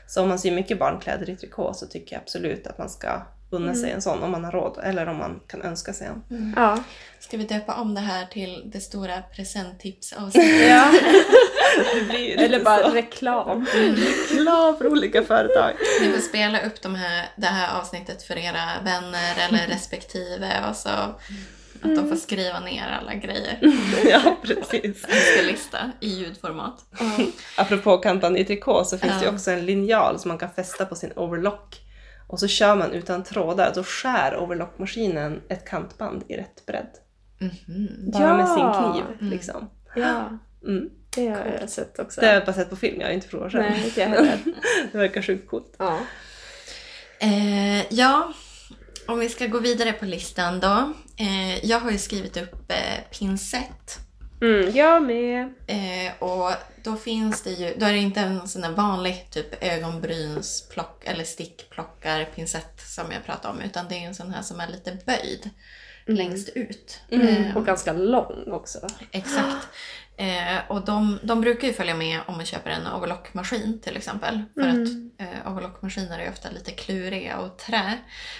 Så 0.07 0.21
om 0.21 0.29
man 0.29 0.39
syr 0.39 0.51
mycket 0.51 0.79
barnkläder 0.79 1.29
i 1.29 1.35
trikå 1.35 1.73
så 1.73 1.85
tycker 1.87 2.15
jag 2.15 2.21
absolut 2.21 2.67
att 2.67 2.77
man 2.77 2.89
ska 2.89 3.21
unna 3.51 3.75
sig 3.75 3.91
en 3.91 4.01
sån 4.01 4.23
om 4.23 4.31
man 4.31 4.43
har 4.43 4.51
råd 4.51 4.79
eller 4.83 5.07
om 5.07 5.17
man 5.17 5.39
kan 5.47 5.61
önska 5.61 5.93
sig 5.93 6.07
en. 6.07 6.53
Ja. 6.55 6.83
Ska 7.19 7.37
vi 7.37 7.43
döpa 7.43 7.73
om 7.73 7.95
det 7.95 8.01
här 8.01 8.25
till 8.25 8.63
det 8.65 8.79
stora 8.79 9.21
presenttipsavsnittet? 9.35 10.69
Ja. 10.69 10.93
Eller 12.37 12.63
bara 12.63 12.89
så. 12.89 12.95
reklam. 12.95 13.65
reklam 13.65 14.77
för 14.77 14.87
olika 14.87 15.23
företag. 15.23 15.73
Ni 16.01 16.11
får 16.11 16.19
spela 16.21 16.61
upp 16.61 16.81
de 16.81 16.95
här, 16.95 17.25
det 17.35 17.47
här 17.47 17.79
avsnittet 17.79 18.23
för 18.23 18.37
era 18.37 18.65
vänner 18.83 19.35
eller 19.49 19.67
respektive 19.67 20.69
och 20.69 20.75
så 20.75 20.89
att 21.81 21.95
de 21.95 22.09
får 22.09 22.15
skriva 22.15 22.59
ner 22.59 22.87
alla 23.01 23.13
grejer. 23.15 23.59
ja, 24.09 24.37
precis. 24.43 25.05
Önskelista 25.09 25.91
i 25.99 26.07
ljudformat. 26.09 26.85
Apropå 27.57 27.97
kampanj 27.97 28.39
i 28.39 28.45
trikå 28.45 28.83
så 28.85 28.97
finns 28.97 29.13
det 29.13 29.19
ju 29.19 29.25
Ja. 29.25 29.31
också 29.33 29.51
en 29.51 29.65
linjal 29.65 30.19
som 30.19 30.29
man 30.29 30.37
kan 30.37 30.49
fästa 30.53 30.85
på 30.85 30.95
sin 30.95 31.11
overlock. 31.15 31.77
Och 32.27 32.39
så 32.39 32.47
kör 32.47 32.75
man 32.75 32.91
utan 32.91 33.23
trådar, 33.23 33.71
då 33.75 33.83
skär 33.83 34.37
overlockmaskinen 34.37 35.41
ett 35.49 35.65
kantband 35.67 36.23
i 36.27 36.37
rätt 36.37 36.65
bredd. 36.65 36.89
Mhm. 37.39 38.11
Bara 38.11 38.37
med 38.37 38.47
sin 38.47 38.57
Ja. 38.59 38.91
kniv 39.19 39.31
liksom. 39.31 39.69
Ja, 39.95 40.39
Mm. 40.67 40.89
det 41.15 41.27
har 41.27 41.57
jag 41.61 41.69
sett 41.69 41.99
också. 41.99 42.21
Det 42.21 42.27
har 42.27 42.33
jag 42.33 42.45
bara 42.45 42.53
sett 42.53 42.69
på 42.69 42.75
film, 42.75 43.01
jag 43.01 43.07
har 43.07 43.13
inte 43.13 43.27
provat 43.27 43.51
själv. 43.51 43.63
Nej, 43.69 43.85
inte 43.85 43.99
jag 44.01 44.07
heller. 44.07 44.39
det 44.91 44.97
verkar 44.97 45.21
sjukt 45.21 45.49
coolt. 45.49 45.75
Ja. 45.77 45.99
Eh, 47.19 47.93
ja, 47.93 48.33
om 49.09 49.19
vi 49.19 49.29
ska 49.29 49.47
gå 49.47 49.59
vidare 49.59 49.93
på 49.93 50.05
listan 50.05 50.59
då. 50.59 50.93
Eh, 51.17 51.65
jag 51.65 51.79
har 51.79 51.91
ju 51.91 51.97
skrivit 51.97 52.37
upp 52.37 52.71
eh, 52.71 53.17
pinsett. 53.19 53.99
Mm, 54.41 54.71
jag 54.75 55.03
med. 55.03 55.53
Eh, 55.67 56.13
och 56.23 56.51
då 56.83 56.95
finns 56.95 57.41
det 57.43 57.49
ju, 57.51 57.73
då 57.77 57.85
är 57.85 57.91
det 57.93 57.97
inte 57.99 58.19
en 58.19 58.47
sån 58.47 58.61
där 58.61 58.71
vanlig 58.71 59.27
typ 59.31 59.63
ögonbrynsplock 59.63 61.03
eller 61.05 61.23
stickplockarpinsett 61.23 62.81
som 62.87 63.11
jag 63.11 63.25
pratar 63.25 63.49
om 63.49 63.61
utan 63.61 63.85
det 63.89 63.95
är 63.95 64.07
en 64.07 64.15
sån 64.15 64.33
här 64.33 64.41
som 64.41 64.59
är 64.59 64.67
lite 64.67 64.97
böjd 65.05 65.49
längst 66.05 66.49
ut. 66.55 66.99
Eh, 67.09 67.57
Och 67.57 67.65
ganska 67.65 67.93
lång 67.93 68.51
också. 68.51 68.87
Exakt. 69.11 69.67
Eh, 70.19 70.57
och 70.67 70.85
de, 70.85 71.19
de 71.23 71.41
brukar 71.41 71.67
ju 71.67 71.73
följa 71.73 71.95
med 71.95 72.19
om 72.25 72.35
man 72.35 72.45
köper 72.45 72.69
en 72.69 72.87
overlockmaskin 72.87 73.79
till 73.83 73.97
exempel. 73.97 74.43
För 74.53 74.61
att 74.61 74.87
eh, 75.19 75.51
overlockmaskiner 75.51 76.19
är 76.19 76.29
ofta 76.29 76.49
lite 76.49 76.71
kluriga 76.71 77.37
och 77.37 77.57
trä. 77.57 77.93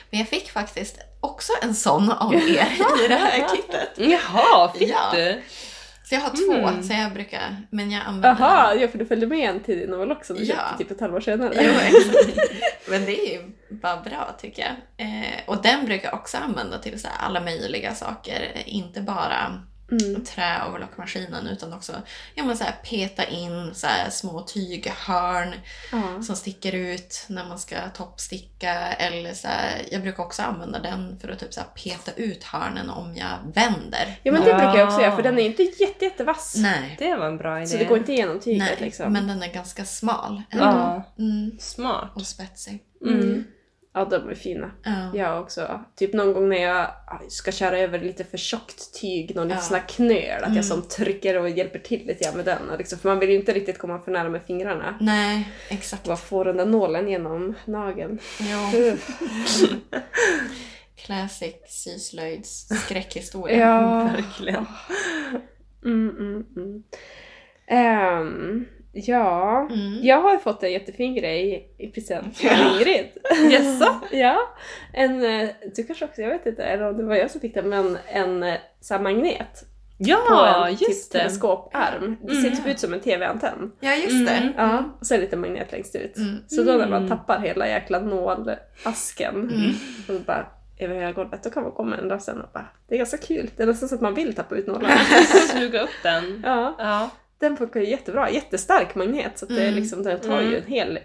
Men 0.10 0.20
jag 0.20 0.30
fick 0.30 0.52
faktiskt 0.52 0.98
också 1.22 1.52
en 1.62 1.76
sån 1.76 2.12
av 2.12 2.34
er 2.36 2.40
i 3.06 3.08
det 3.08 3.16
här 3.16 3.48
kittet. 3.56 3.90
Jaha, 3.96 4.74
fick 4.74 4.90
Ja. 4.90 5.12
du? 5.14 5.42
Så 6.04 6.16
jag 6.16 6.22
har 6.22 6.30
två, 6.30 6.68
Mm. 6.68 6.84
så 6.84 6.94
jag 6.94 7.14
brukar, 7.14 7.58
men 7.72 7.92
jag 7.92 8.02
använder 8.06 8.46
Jaha, 8.46 8.76
ja 8.76 8.88
för 8.88 8.98
du 8.98 9.06
följde 9.06 9.28
med 9.28 9.50
en 9.50 9.60
till 9.64 9.80
din 9.80 9.90
novell 9.90 10.12
också. 10.12 10.34
Du 10.34 10.44
Ja. 10.44 10.56
köpte 10.56 10.78
typ 10.78 10.92
ett 10.92 11.00
halvår 11.02 11.22
senare. 11.22 11.54
Jo. 11.62 11.72
Men 12.92 13.06
det 13.06 13.20
är 13.30 13.34
ju 13.34 13.52
bara 13.70 13.98
bra 13.98 14.36
tycker 14.42 14.62
jag. 14.62 15.06
Eh, 15.08 15.34
och 15.46 15.62
den 15.62 15.86
brukar 15.86 16.10
jag 16.10 16.20
också 16.20 16.38
använda 16.38 16.78
till 16.78 17.00
så 17.02 17.08
alla 17.20 17.40
möjliga 17.40 17.96
saker. 17.96 18.52
Inte 18.66 19.02
bara 19.02 19.62
Mm. 19.92 20.26
träoverlockmaskinen 20.26 21.48
utan 21.48 21.74
också 21.74 21.94
ja, 22.36 22.44
men 22.44 22.58
så 22.58 22.64
här, 22.64 22.72
peta 22.84 23.26
in 23.26 23.72
så 23.76 23.88
här, 23.88 24.10
små 24.10 24.42
tyghörn 24.42 25.54
Ja. 25.92 26.22
som 26.24 26.36
sticker 26.36 26.76
ut 26.76 27.26
när 27.28 27.46
man 27.48 27.60
ska 27.60 27.76
toppsticka. 27.94 28.74
Eller 28.92 29.34
så 29.34 29.48
här, 29.48 29.82
jag 29.92 30.02
brukar 30.02 30.24
också 30.24 30.42
använda 30.42 30.80
den 30.80 31.20
för 31.20 31.30
att 31.30 31.40
typ 31.40 31.54
så 31.54 31.60
här, 31.60 31.68
peta 31.68 32.12
ut 32.12 32.44
hörnen 32.44 32.90
om 32.90 33.16
jag 33.16 33.38
vänder. 33.54 34.20
ja 34.24 34.32
men 34.32 34.42
det 34.42 34.54
brukar 34.54 34.76
jag 34.78 34.88
också 34.88 35.02
göra 35.02 35.16
för 35.16 35.24
den 35.24 35.40
är 35.40 35.44
inte 35.46 35.64
jätte, 35.64 36.06
jättevass. 36.06 36.56
Nej, 36.58 36.96
Det 37.00 37.16
var 37.16 37.28
en 37.28 37.38
bra 37.38 37.58
idé. 37.58 37.68
Så 37.68 37.78
det 37.78 37.86
går 37.86 37.98
inte 37.98 38.14
igenom 38.14 38.40
tyget 38.40 38.60
nej 38.60 38.78
liksom. 38.80 39.14
men 39.14 39.28
den 39.28 39.44
är 39.44 39.54
ganska 39.54 39.86
smal. 39.86 40.42
ändå. 40.50 41.04
Mm, 41.20 41.58
smart. 41.60 42.12
och 42.16 42.22
spetsig. 42.28 42.84
Mm. 43.06 43.44
Ja, 44.00 44.06
de 44.06 44.30
är 44.30 44.36
fina. 44.36 44.72
Ja. 44.84 45.12
Jag 45.16 45.42
också. 45.42 45.80
Typ 45.96 46.14
någon 46.14 46.34
gång 46.34 46.50
när 46.50 46.62
jag 46.62 46.88
ska 47.30 47.52
köra 47.52 47.80
över 47.80 48.00
lite 48.00 48.24
för 48.24 48.38
tjockt 48.38 49.02
tyg, 49.02 49.36
någon 49.36 49.48
liten 49.48 49.58
Ja. 49.58 49.64
sån 49.64 49.78
här 49.80 49.88
knöl, 49.88 50.38
att 50.38 50.44
Mm. 50.44 50.56
jag 50.56 50.66
som 50.66 50.82
trycker 50.82 51.40
och 51.40 51.50
hjälper 51.50 51.80
till 51.80 52.08
lite 52.08 52.24
grann 52.24 52.36
med 52.36 52.46
den. 52.46 52.78
Liksom, 52.78 53.00
för 53.00 53.10
man 53.10 53.20
vill 53.20 53.30
ju 53.30 53.36
inte 53.36 53.54
riktigt 53.54 53.78
komma 53.78 54.00
för 54.00 54.12
nära 54.12 54.30
med 54.30 54.42
fingrarna. 54.48 54.98
Nej, 55.02 55.50
exakt. 55.70 56.04
Bara 56.04 56.18
få 56.18 56.44
den 56.44 56.58
där 56.58 56.66
nålen 56.66 57.08
genom 57.10 57.54
nageln. 57.66 58.20
Ja. 58.40 58.72
Uff. 58.80 59.10
Classic 60.96 61.56
syslöjds 61.68 62.68
skräckhistoria. 62.86 63.58
Ja. 63.60 64.04
Verkligen. 64.16 64.66
Mm, 65.86 66.10
mm, 66.10 66.46
mm. 66.58 66.84
Ja, 68.94 69.68
Mm. 69.72 70.00
jag 70.02 70.22
har 70.22 70.38
fått 70.38 70.64
en 70.64 70.72
jättefin 70.72 71.16
grej 71.16 71.74
i 71.78 71.88
present 71.88 72.38
från 72.38 72.52
Ingrid. 72.52 73.06
Jaså? 73.52 73.96
ja, 74.12 74.38
en, 74.94 75.26
eh, 75.26 75.50
du 75.76 75.84
kanske 75.84 76.06
också, 76.06 76.22
jag 76.22 76.30
vet 76.30 76.46
inte, 76.46 76.64
eller 76.64 76.90
om 76.90 76.98
det 76.98 77.04
var 77.04 77.16
jag 77.16 77.32
som 77.32 77.42
fick 77.42 77.54
den, 77.54 77.70
men 77.70 77.98
en 78.08 78.44
eh, 78.44 78.56
så 78.82 78.94
här 78.94 79.02
magnet 79.02 79.66
på 79.98 80.06
Ja, 80.08 80.68
en 80.68 80.72
just 80.72 81.12
typ, 81.12 81.12
det. 81.12 81.20
teleskoparm. 81.20 82.18
Det 82.22 82.36
ser 82.36 82.48
Mm. 82.48 82.58
typ 82.58 82.68
ut 82.68 82.80
som 82.80 82.94
en 82.94 83.00
TV-antenn. 83.00 83.72
Ja, 83.80 83.94
just 83.96 84.28
det. 84.28 84.34
Mm. 84.34 84.54
Ja, 84.58 84.84
och 85.00 85.06
så 85.08 85.14
är 85.14 85.18
det 85.18 85.24
lite 85.24 85.36
magnet 85.38 85.72
längst 85.72 85.96
ut. 85.96 86.18
Mm. 86.18 86.36
Så 86.48 86.64
då 86.64 86.72
när 86.72 86.88
man 86.88 86.94
Mm. 87.06 87.10
tappar 87.10 87.40
hela 87.40 87.68
jäkla 87.68 88.00
nålasken 88.00 89.36
Mm. 89.36 89.72
och 90.20 90.26
bara 90.26 90.48
över 90.80 90.96
hela 90.96 91.12
golvet, 91.12 91.44
då 91.44 91.50
kan 91.50 91.64
man 91.64 91.72
komma 91.72 91.98
en 91.98 92.08
dag 92.08 92.22
sen 92.22 92.42
och 92.42 92.50
bara, 92.54 92.66
det 92.88 92.96
är 92.96 92.98
ganska 92.98 93.18
kul. 93.18 93.50
Det 93.58 93.64
är 93.64 93.68
nästan 93.68 93.90
så 93.90 93.96
att 93.96 94.02
man 94.02 94.14
vill 94.16 94.36
tappa 94.36 94.56
ut 94.56 94.68
nålar. 94.68 94.90
Suga 95.60 95.82
upp 95.82 95.90
den. 96.04 96.42
ja, 96.46 96.76
Ja. 96.80 97.10
Den 97.40 97.58
funkar 97.58 97.80
ju 97.80 97.90
jättebra. 97.90 98.30
Jättestark 98.30 98.96
magnet 98.96 99.40
så 99.40 99.46
att 99.46 99.50
det 99.50 99.64
är 99.64 99.68
Mm. 99.68 99.76
liksom, 99.80 100.04
den 100.04 100.20
tar 100.20 100.42
ju 100.42 100.48
Mm. 100.48 100.62
en 100.64 100.68
hel... 100.72 101.00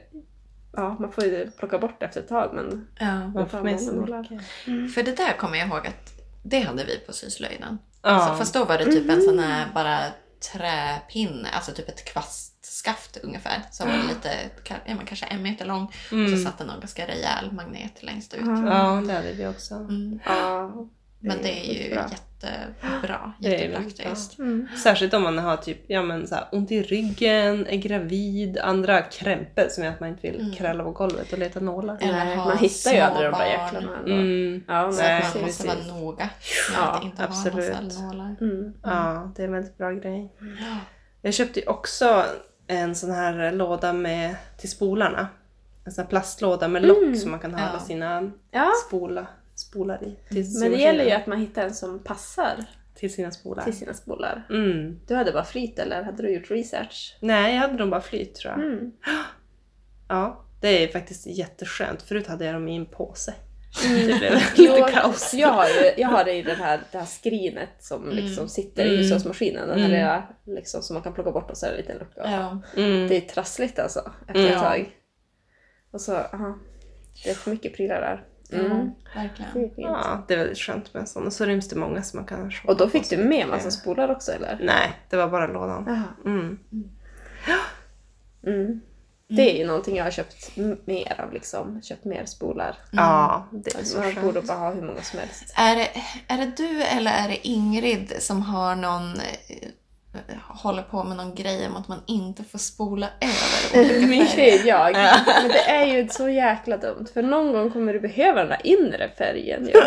Ja, 0.77 0.97
man 1.01 1.13
får 1.13 1.25
ju 1.25 1.51
plocka 1.51 1.79
bort 1.79 2.03
efter 2.03 2.21
ett 2.21 2.29
tag 2.29 2.51
men... 2.55 2.89
Ja. 2.99 3.29
Man 3.29 3.49
får 3.49 3.63
med 3.63 3.81
sig 3.81 3.95
mycket. 3.97 4.95
För 4.95 5.03
det 5.03 5.17
där 5.17 5.37
kommer 5.39 5.59
jag 5.59 5.69
ihåg 5.69 5.87
att 5.87 6.13
det 6.43 6.61
hade 6.61 6.85
vi 6.85 6.99
på 6.99 7.13
syslöjden. 7.13 7.79
Ja. 8.03 8.27
Så, 8.29 8.35
fast 8.35 8.55
då 8.55 8.65
var 8.65 8.79
det 8.79 8.85
typ 8.85 9.11
en 9.11 9.23
sån 9.23 9.39
här 9.39 9.67
bara 9.75 9.99
träpinne, 10.53 11.49
alltså 11.53 11.73
typ 11.73 11.89
ett 11.89 12.05
kvastskaft 12.05 13.17
ungefär. 13.23 13.63
Som 13.71 13.89
var 13.89 13.97
lite, 13.97 14.31
ja, 14.69 14.75
men 14.87 15.07
kanske 15.07 15.27
en 15.27 15.43
meter 15.43 15.67
lång. 15.67 15.85
Och 15.85 15.93
så 16.09 16.15
Mm. 16.15 16.45
satt 16.45 16.59
det 16.59 16.65
någon 16.65 16.81
ganska 16.81 17.07
rejäl 17.07 17.53
magnet 17.53 18.03
längst 18.03 18.35
ut. 18.35 18.41
Ja, 18.45 19.03
det 19.07 19.13
hade 19.13 19.33
vi 19.33 19.47
också. 19.47 19.75
Mm. 19.75 20.19
Ja. 20.27 20.73
Men 21.25 21.43
det 21.43 21.71
är 21.71 21.75
ju 21.75 21.91
jättebra. 21.91 23.33
jättepraktiskt. 23.39 24.39
Mm. 24.39 24.69
Särskilt 24.83 25.15
om 25.15 25.23
man 25.23 25.39
har 25.39 25.57
typ, 25.57 25.79
ja, 25.87 26.03
men 26.03 26.27
så 26.27 26.35
här, 26.35 26.45
ont 26.53 26.71
i 26.73 26.83
ryggen, 26.83 27.67
är 27.67 27.77
gravid, 27.77 28.59
andra 28.59 29.03
krämpor 29.03 29.65
som 29.71 29.85
gör 29.85 29.91
att 29.91 30.01
man 30.01 30.09
inte 30.09 30.31
vill 30.31 30.41
Mm. 30.41 30.53
kräla 30.53 30.85
på 30.85 30.91
golvet 30.91 31.33
och 31.33 31.39
leta 31.39 31.61
nålar. 31.61 31.99
Eller 32.01 32.13
Nej, 32.25 32.37
ha 32.37 32.45
man 32.45 32.59
hittar 32.59 32.93
ju 32.93 32.99
aldrig 32.99 33.31
de 33.31 33.39
där 33.39 33.47
jäklarna. 33.47 33.99
Mm. 34.07 34.65
Ja, 34.69 34.93
Så 34.93 35.03
nej, 35.03 35.17
att 35.23 35.35
man 35.35 35.45
precis. 35.45 35.67
måste 35.67 35.67
vara 35.91 36.01
noga 36.01 36.25
med 36.71 36.79
Ja, 36.79 36.83
att 36.91 37.05
inte 37.05 37.23
ha 37.23 37.29
absolut. 37.29 37.83
massa 37.85 38.03
nålar. 38.03 38.37
Mm. 38.41 38.73
Ja, 38.83 39.33
det 39.37 39.43
är 39.43 39.47
en 39.47 39.53
väldigt 39.53 39.79
bra 39.79 39.91
grej. 39.93 40.33
Ja. 40.41 40.77
Jag 41.23 41.35
köpte 41.35 41.61
ju 41.61 41.67
också 41.67 42.25
en 42.67 42.95
sån 42.95 43.11
här 43.11 43.53
låda 43.53 43.93
med, 43.93 44.37
till 44.59 44.71
spolarna. 44.71 45.29
En 45.87 45.93
sån 45.93 46.03
här 46.05 46.09
plastlåda 46.09 46.69
med 46.69 46.83
lock 46.87 46.97
Mm. 47.03 47.17
som 47.17 47.31
man 47.31 47.41
kan 47.41 47.55
ha 47.55 47.61
Ja. 47.75 47.81
sina 47.81 48.31
Ja, 48.51 48.71
spola, 48.89 49.27
spolar 49.55 50.05
i. 50.05 50.17
Men 50.61 50.71
det 50.73 50.79
gäller 50.79 51.05
ju 51.05 51.11
att 51.11 51.27
man 51.27 51.39
hittar 51.41 51.63
en 51.63 51.75
som 51.75 51.99
passar 51.99 52.65
Till 52.95 53.13
sina 53.15 53.31
spolar. 53.31 53.65
till 53.65 53.77
sina 53.79 53.95
spolar. 53.95 54.47
Mm. 54.51 55.01
Du 55.07 55.15
hade 55.15 55.33
bara 55.33 55.45
flyt 55.45 55.79
eller 55.79 56.03
hade 56.03 56.23
du 56.23 56.31
gjort 56.35 56.51
research? 56.51 57.17
Nej, 57.21 57.55
jag 57.55 57.61
hade 57.61 57.75
nog 57.75 57.91
bara 57.91 58.01
flyt 58.01 58.35
tror 58.35 58.53
jag. 58.53 58.63
Mm. 58.67 58.93
Ja, 60.09 60.45
det 60.61 60.69
är 60.85 60.89
faktiskt 60.89 61.27
jätteskönt. 61.27 62.03
Förut 62.03 62.27
hade 62.27 62.45
jag 62.45 62.55
dem 62.55 62.69
i 62.69 62.77
en 62.77 62.87
påse. 62.87 63.35
Det 63.83 64.19
blev 64.19 64.33
lite 64.57 64.93
kaos. 64.93 65.35
Jag 65.35 65.49
har, 65.49 65.67
ju, 65.67 65.93
jag 66.03 66.09
har 66.09 66.25
det 66.25 66.33
i 66.33 66.43
den 66.43 66.57
här, 66.57 66.81
det 66.93 66.99
här 66.99 67.07
skrinet 67.07 67.69
som 67.81 68.03
Mm. 68.03 68.17
liksom 68.17 68.49
sitter 68.49 68.85
i 68.85 68.89
Mm. 68.89 69.01
hushållsmaskinen. 69.03 69.69
Den 69.69 69.79
här 69.79 69.89
Mm. 69.89 69.91
lilla, 69.99 70.29
liksom, 70.59 70.83
som 70.83 70.95
man 70.95 71.03
kan 71.03 71.15
plocka 71.15 71.31
bort 71.31 71.51
och 71.51 71.57
så 71.57 71.67
är 71.67 71.71
det 71.71 71.77
en 71.77 71.81
liten 71.81 71.99
lucka. 71.99 72.21
Ja. 72.25 72.63
Mm. 72.83 73.09
Det 73.09 73.17
är 73.17 73.21
trassligt 73.21 73.79
alltså 73.79 74.13
efter 74.21 74.41
Mm. 74.41 74.53
ett 74.53 74.59
tag. 74.63 74.97
Och 75.91 76.01
så, 76.01 76.15
aha, 76.17 76.59
det 77.25 77.31
är 77.31 77.35
för 77.35 77.51
mycket 77.51 77.75
prylar 77.77 78.01
där. 78.01 78.25
Mm. 78.53 78.67
ja, 78.71 78.77
Det 79.15 79.19
verkligen. 79.21 79.71
Ja, 79.77 80.25
det 80.29 80.35
är 80.35 80.39
väldigt 80.39 80.59
skönt 80.59 80.95
med 80.95 81.01
en 81.01 81.07
sån. 81.07 81.27
Och 81.27 81.33
så 81.33 81.45
ryms 81.45 81.69
det 81.69 81.77
många 81.77 82.03
som 82.03 82.19
man 82.19 82.27
kan 82.27 82.51
shoppa 82.51 82.73
Och 82.73 82.79
då 82.79 82.89
fick 82.89 83.11
du 83.11 83.17
med 83.17 83.27
mycket. 83.29 83.49
massa 83.49 83.71
spolar 83.71 84.09
också 84.11 84.33
eller? 84.33 84.59
Nej, 84.63 84.93
det 85.11 85.17
var 85.17 85.29
bara 85.29 85.47
lådan. 85.47 85.85
Jaha. 85.87 86.03
Mm. 86.25 86.59
Mm. 88.47 88.81
Det 89.29 89.51
är 89.55 89.59
ju 89.59 89.67
någonting 89.67 89.97
jag 89.97 90.05
har 90.05 90.11
köpt 90.11 90.57
mer 90.87 91.21
av 91.21 91.33
liksom. 91.33 91.83
Köpt 91.83 92.05
mer 92.05 92.25
spolar. 92.27 92.79
Ja, 92.91 93.47
det 93.53 93.75
är 93.75 93.85
så 93.85 93.99
Man 94.01 94.15
borde 94.15 94.33
skönt. 94.33 94.47
bara 94.49 94.59
ha 94.59 94.73
hur 94.73 94.83
många 94.83 95.03
som 95.03 95.19
helst. 95.19 95.55
Är 95.57 95.77
det, 95.77 95.89
är 96.29 96.39
det 96.39 96.53
du 96.57 96.83
eller 96.83 97.11
är 97.11 97.29
det 97.29 97.49
Ingrid 97.49 98.13
som 98.19 98.43
har 98.43 98.77
någon 98.77 99.13
eh, 99.15 99.69
håller 100.49 100.83
på 100.83 101.05
med 101.05 101.17
någon 101.17 101.35
grej 101.35 101.67
om 101.67 101.77
att 101.77 101.89
man 101.89 102.03
inte 102.07 102.45
får 102.45 102.59
spola 102.59 103.09
över 103.21 103.99
olika 104.05 104.43
är 104.45 104.67
jag. 104.67 104.93
Men 105.43 105.49
det 105.49 105.71
är 105.71 105.85
ju 105.87 106.09
så 106.09 106.29
jäkla 106.29 106.77
dumt. 106.77 107.07
För 107.15 107.23
någon 107.23 107.53
gång 107.53 107.71
kommer 107.71 107.93
du 107.93 108.01
behöva 108.01 108.41
den 108.41 108.49
där 108.49 108.61
inre 108.65 109.11
färgen 109.19 109.67
ju. 109.67 109.73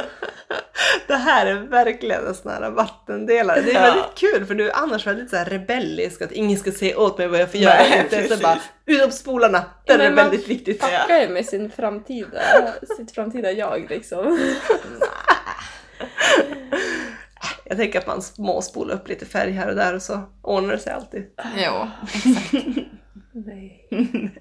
Det 1.08 1.16
här 1.16 1.46
är 1.46 1.54
verkligen 1.54 2.26
en 2.28 2.36
sån 2.36 2.52
här 2.52 2.70
vattendelare. 2.70 3.62
Det 3.62 3.72
är 3.72 3.74
Ja. 3.76 3.82
väldigt 3.82 4.16
kul 4.16 4.46
för 4.46 4.54
du 4.56 4.70
är 4.70 4.76
annars 4.78 5.08
väldigt 5.08 5.30
så 5.30 5.36
här 5.36 5.46
rebellisk 5.46 6.22
att 6.22 6.32
ingen 6.32 6.60
ska 6.60 6.72
säga 6.72 7.00
åt 7.00 7.18
mig 7.18 7.28
vad 7.28 7.40
jag 7.40 7.52
får 7.52 7.60
göra. 7.60 7.74
Nej, 8.12 8.30
så 8.30 8.38
bara, 8.38 8.60
ut 8.86 9.02
upp 9.02 9.14
spolarna. 9.14 9.60
Det 9.86 9.94
Ja, 9.94 10.00
är 10.00 10.06
man 10.06 10.16
väldigt 10.16 10.48
viktigt. 10.48 10.84
Fuckar 10.84 11.20
ju 11.22 11.30
med 11.30 11.46
sin 11.46 11.72
framtida, 11.72 12.42
sitt 12.98 13.12
framtida 13.12 13.52
jag 13.52 13.86
liksom. 13.90 14.40
Jag 17.70 17.78
tänker 17.78 18.00
att 18.00 18.08
man 18.08 18.22
småspolar 18.22 18.96
upp 18.96 19.08
lite 19.08 19.26
färg 19.26 19.52
här 19.52 19.70
och 19.70 19.76
där 19.76 19.94
och 19.96 20.02
så 20.02 20.22
ordnar 20.42 20.74
det 20.74 20.80
sig 20.80 20.94
alltid. 20.94 21.26
Jo, 21.58 21.88
exakt. 22.14 22.54
Nej. 23.32 23.88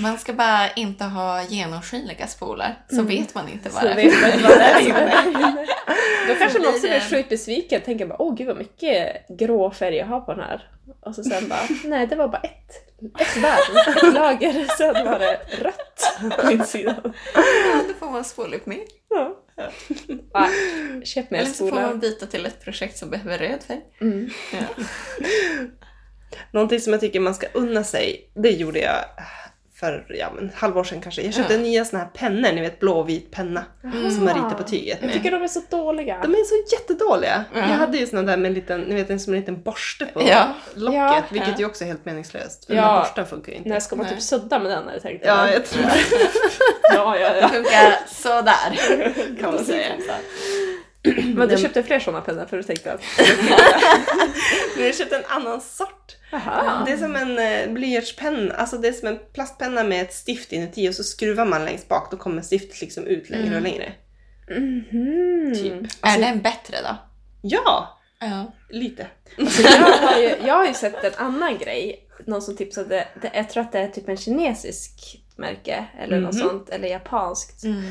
Man 0.00 0.18
ska 0.18 0.32
bara 0.32 0.70
inte 0.70 1.04
ha 1.04 1.42
genomskinliga 1.42 2.26
spolar, 2.26 2.84
så 2.90 3.02
vet 3.02 3.34
man 3.34 3.48
inte 3.48 3.68
vad 3.68 3.82
Så 3.82 3.88
det 3.88 3.92
är. 3.92 3.96
vet 3.96 4.20
man 4.20 4.30
inte 4.32 4.42
vad 4.48 4.58
det 4.58 4.64
är 4.64 4.80
som 4.84 4.96
är. 4.96 6.28
Då 6.28 6.34
kanske 6.34 6.58
man 6.58 6.68
också 6.68 6.80
blir 6.80 7.00
sjukt 7.10 7.28
besviken 7.28 7.80
tänker 7.80 8.06
bara 8.06 8.22
åh 8.22 8.34
gud 8.34 8.46
vad 8.46 8.56
mycket 8.56 9.28
grå 9.28 9.70
färg 9.70 9.96
jag 9.96 10.06
har 10.06 10.20
på 10.20 10.34
den 10.34 10.44
här. 10.44 10.70
Och 11.00 11.14
så 11.14 11.24
sen 11.24 11.48
bara 11.48 11.60
nej 11.84 12.06
det 12.06 12.16
var 12.16 12.28
bara 12.28 12.40
ett, 12.42 12.70
ett 13.20 13.36
värn, 13.36 13.96
ett 13.96 14.14
lager, 14.14 14.66
sen 14.78 15.06
var 15.06 15.18
det 15.18 15.40
rött 15.60 16.38
på 16.44 16.52
insidan. 16.52 17.12
Ja, 17.34 17.82
då 17.88 17.94
får 18.06 18.12
man 18.12 18.24
spola 18.24 18.56
upp 18.56 18.66
mer. 18.66 18.80
Ja. 19.08 19.36
Ja, 20.32 20.48
köp 21.04 21.30
mer 21.30 21.38
Eller 21.38 21.50
så 21.50 21.68
får 21.68 21.76
man 21.76 21.98
byta 21.98 22.26
till 22.26 22.46
ett 22.46 22.64
projekt 22.64 22.98
som 22.98 23.10
behöver 23.10 23.38
röd 23.38 23.62
färg. 23.62 23.80
Mm. 24.00 24.30
Ja. 24.52 24.84
Någonting 26.52 26.80
som 26.80 26.92
jag 26.92 27.00
tycker 27.00 27.20
man 27.20 27.34
ska 27.34 27.46
unna 27.54 27.84
sig, 27.84 28.30
det 28.34 28.50
gjorde 28.50 28.78
jag 28.78 29.04
för 29.80 30.06
ja, 30.08 30.32
men, 30.36 30.50
halvår 30.54 30.84
sedan 30.84 31.00
kanske. 31.00 31.22
Jag 31.22 31.34
köpte 31.34 31.52
Ja. 31.54 31.58
nya 31.60 31.84
såna 31.84 32.02
här 32.02 32.08
pennor, 32.10 32.52
ni 32.52 32.60
vet 32.60 32.80
blå 32.80 32.98
och 32.98 33.08
vit 33.08 33.30
penna. 33.30 33.64
Som 33.82 34.24
man 34.24 34.34
ritar 34.34 34.54
på 34.56 34.62
tyget 34.62 34.98
Jag 35.00 35.06
med. 35.06 35.14
tycker 35.16 35.30
de 35.30 35.42
är 35.42 35.48
så 35.48 35.60
dåliga. 35.70 36.18
De 36.22 36.32
är 36.34 36.44
så 36.44 36.74
jättedåliga. 36.76 37.44
Ja. 37.54 37.58
Jag 37.60 37.66
hade 37.66 37.98
ju 37.98 38.06
såna 38.06 38.22
där 38.22 38.36
med 38.36 38.48
en 38.48 38.54
liten, 38.54 38.80
ni 38.80 38.94
vet, 38.94 39.10
en 39.10 39.20
som 39.20 39.32
en 39.34 39.40
liten 39.40 39.62
borste 39.62 40.06
på 40.06 40.22
Ja. 40.22 40.48
locket. 40.74 40.94
Ja. 40.98 41.22
vilket 41.30 41.60
ju 41.60 41.64
också 41.64 41.84
är 41.84 41.88
helt 41.88 42.04
meningslöst. 42.04 42.64
För 42.66 42.74
Ja. 42.74 42.82
den 42.92 43.00
borsten 43.00 43.26
funkar 43.26 43.52
ju 43.52 43.58
inte. 43.58 43.68
När 43.68 43.80
ska 43.80 43.96
man 43.96 44.06
Nej. 44.06 44.14
typ 44.14 44.22
sudda 44.22 44.58
med 44.58 44.70
den 44.72 44.88
eller 44.88 45.00
tänkte 45.00 45.28
Ja, 45.28 45.50
jag 45.52 45.66
tror 45.66 45.82
det. 45.82 45.90
ja, 46.94 47.18
ja, 47.18 47.30
Det 47.32 47.40
ja. 47.40 47.48
funkar 47.48 47.98
sådär, 48.08 49.36
kan 49.40 49.54
man 49.54 49.64
säga. 49.64 49.92
Men 51.34 51.48
du 51.48 51.56
köpte 51.56 51.82
fler 51.82 52.00
sådana 52.00 52.20
pennor 52.20 52.46
för 52.46 52.56
du 52.56 52.62
tänkte 52.62 52.92
att... 52.92 53.00
Men 54.76 54.84
jag 54.86 54.94
köpte 54.94 55.16
en 55.16 55.24
annan 55.28 55.60
sort. 55.60 56.16
Aha. 56.32 56.82
Det 56.86 56.92
är 56.92 56.96
som 56.96 57.16
en 57.16 57.38
eh, 57.38 57.72
blyertspenna, 57.74 58.54
alltså 58.54 58.78
det 58.78 58.88
är 58.88 58.92
som 58.92 59.08
en 59.08 59.18
plastpenna 59.32 59.84
med 59.84 60.02
ett 60.02 60.14
stift 60.14 60.52
inuti 60.52 60.88
och 60.90 60.94
så 60.94 61.04
skruvar 61.04 61.44
man 61.44 61.64
längst 61.64 61.88
bak, 61.88 62.10
då 62.10 62.16
kommer 62.16 62.42
stiftet 62.42 62.80
liksom 62.80 63.06
ut 63.06 63.30
längre 63.30 63.56
och 63.56 63.62
längre. 63.62 63.92
Mhm. 64.58 65.54
Typ. 65.54 65.74
Är 66.02 66.18
den 66.18 66.40
bättre 66.40 66.76
då? 66.82 66.96
Ja, 67.42 67.98
Ja. 68.20 68.52
lite. 68.70 69.06
Så 69.48 69.62
jag, 69.62 69.70
har 69.70 70.18
ju, 70.20 70.34
jag 70.46 70.54
har 70.54 70.66
ju 70.66 70.74
sett 70.74 71.04
en 71.04 71.26
annan 71.26 71.58
grej. 71.58 72.06
Någon 72.26 72.42
som 72.42 72.56
tipsade, 72.56 73.08
det, 73.22 73.30
jag 73.34 73.48
tror 73.50 73.62
att 73.62 73.72
det 73.72 73.78
är 73.78 73.88
typ 73.88 74.08
en 74.08 74.16
kinesisk 74.16 75.22
märke 75.36 75.84
eller 76.00 76.20
något 76.20 76.34
Mhm. 76.34 76.42
sånt, 76.42 76.68
eller 76.70 76.88
japanskt. 76.88 77.64
Mm. 77.64 77.82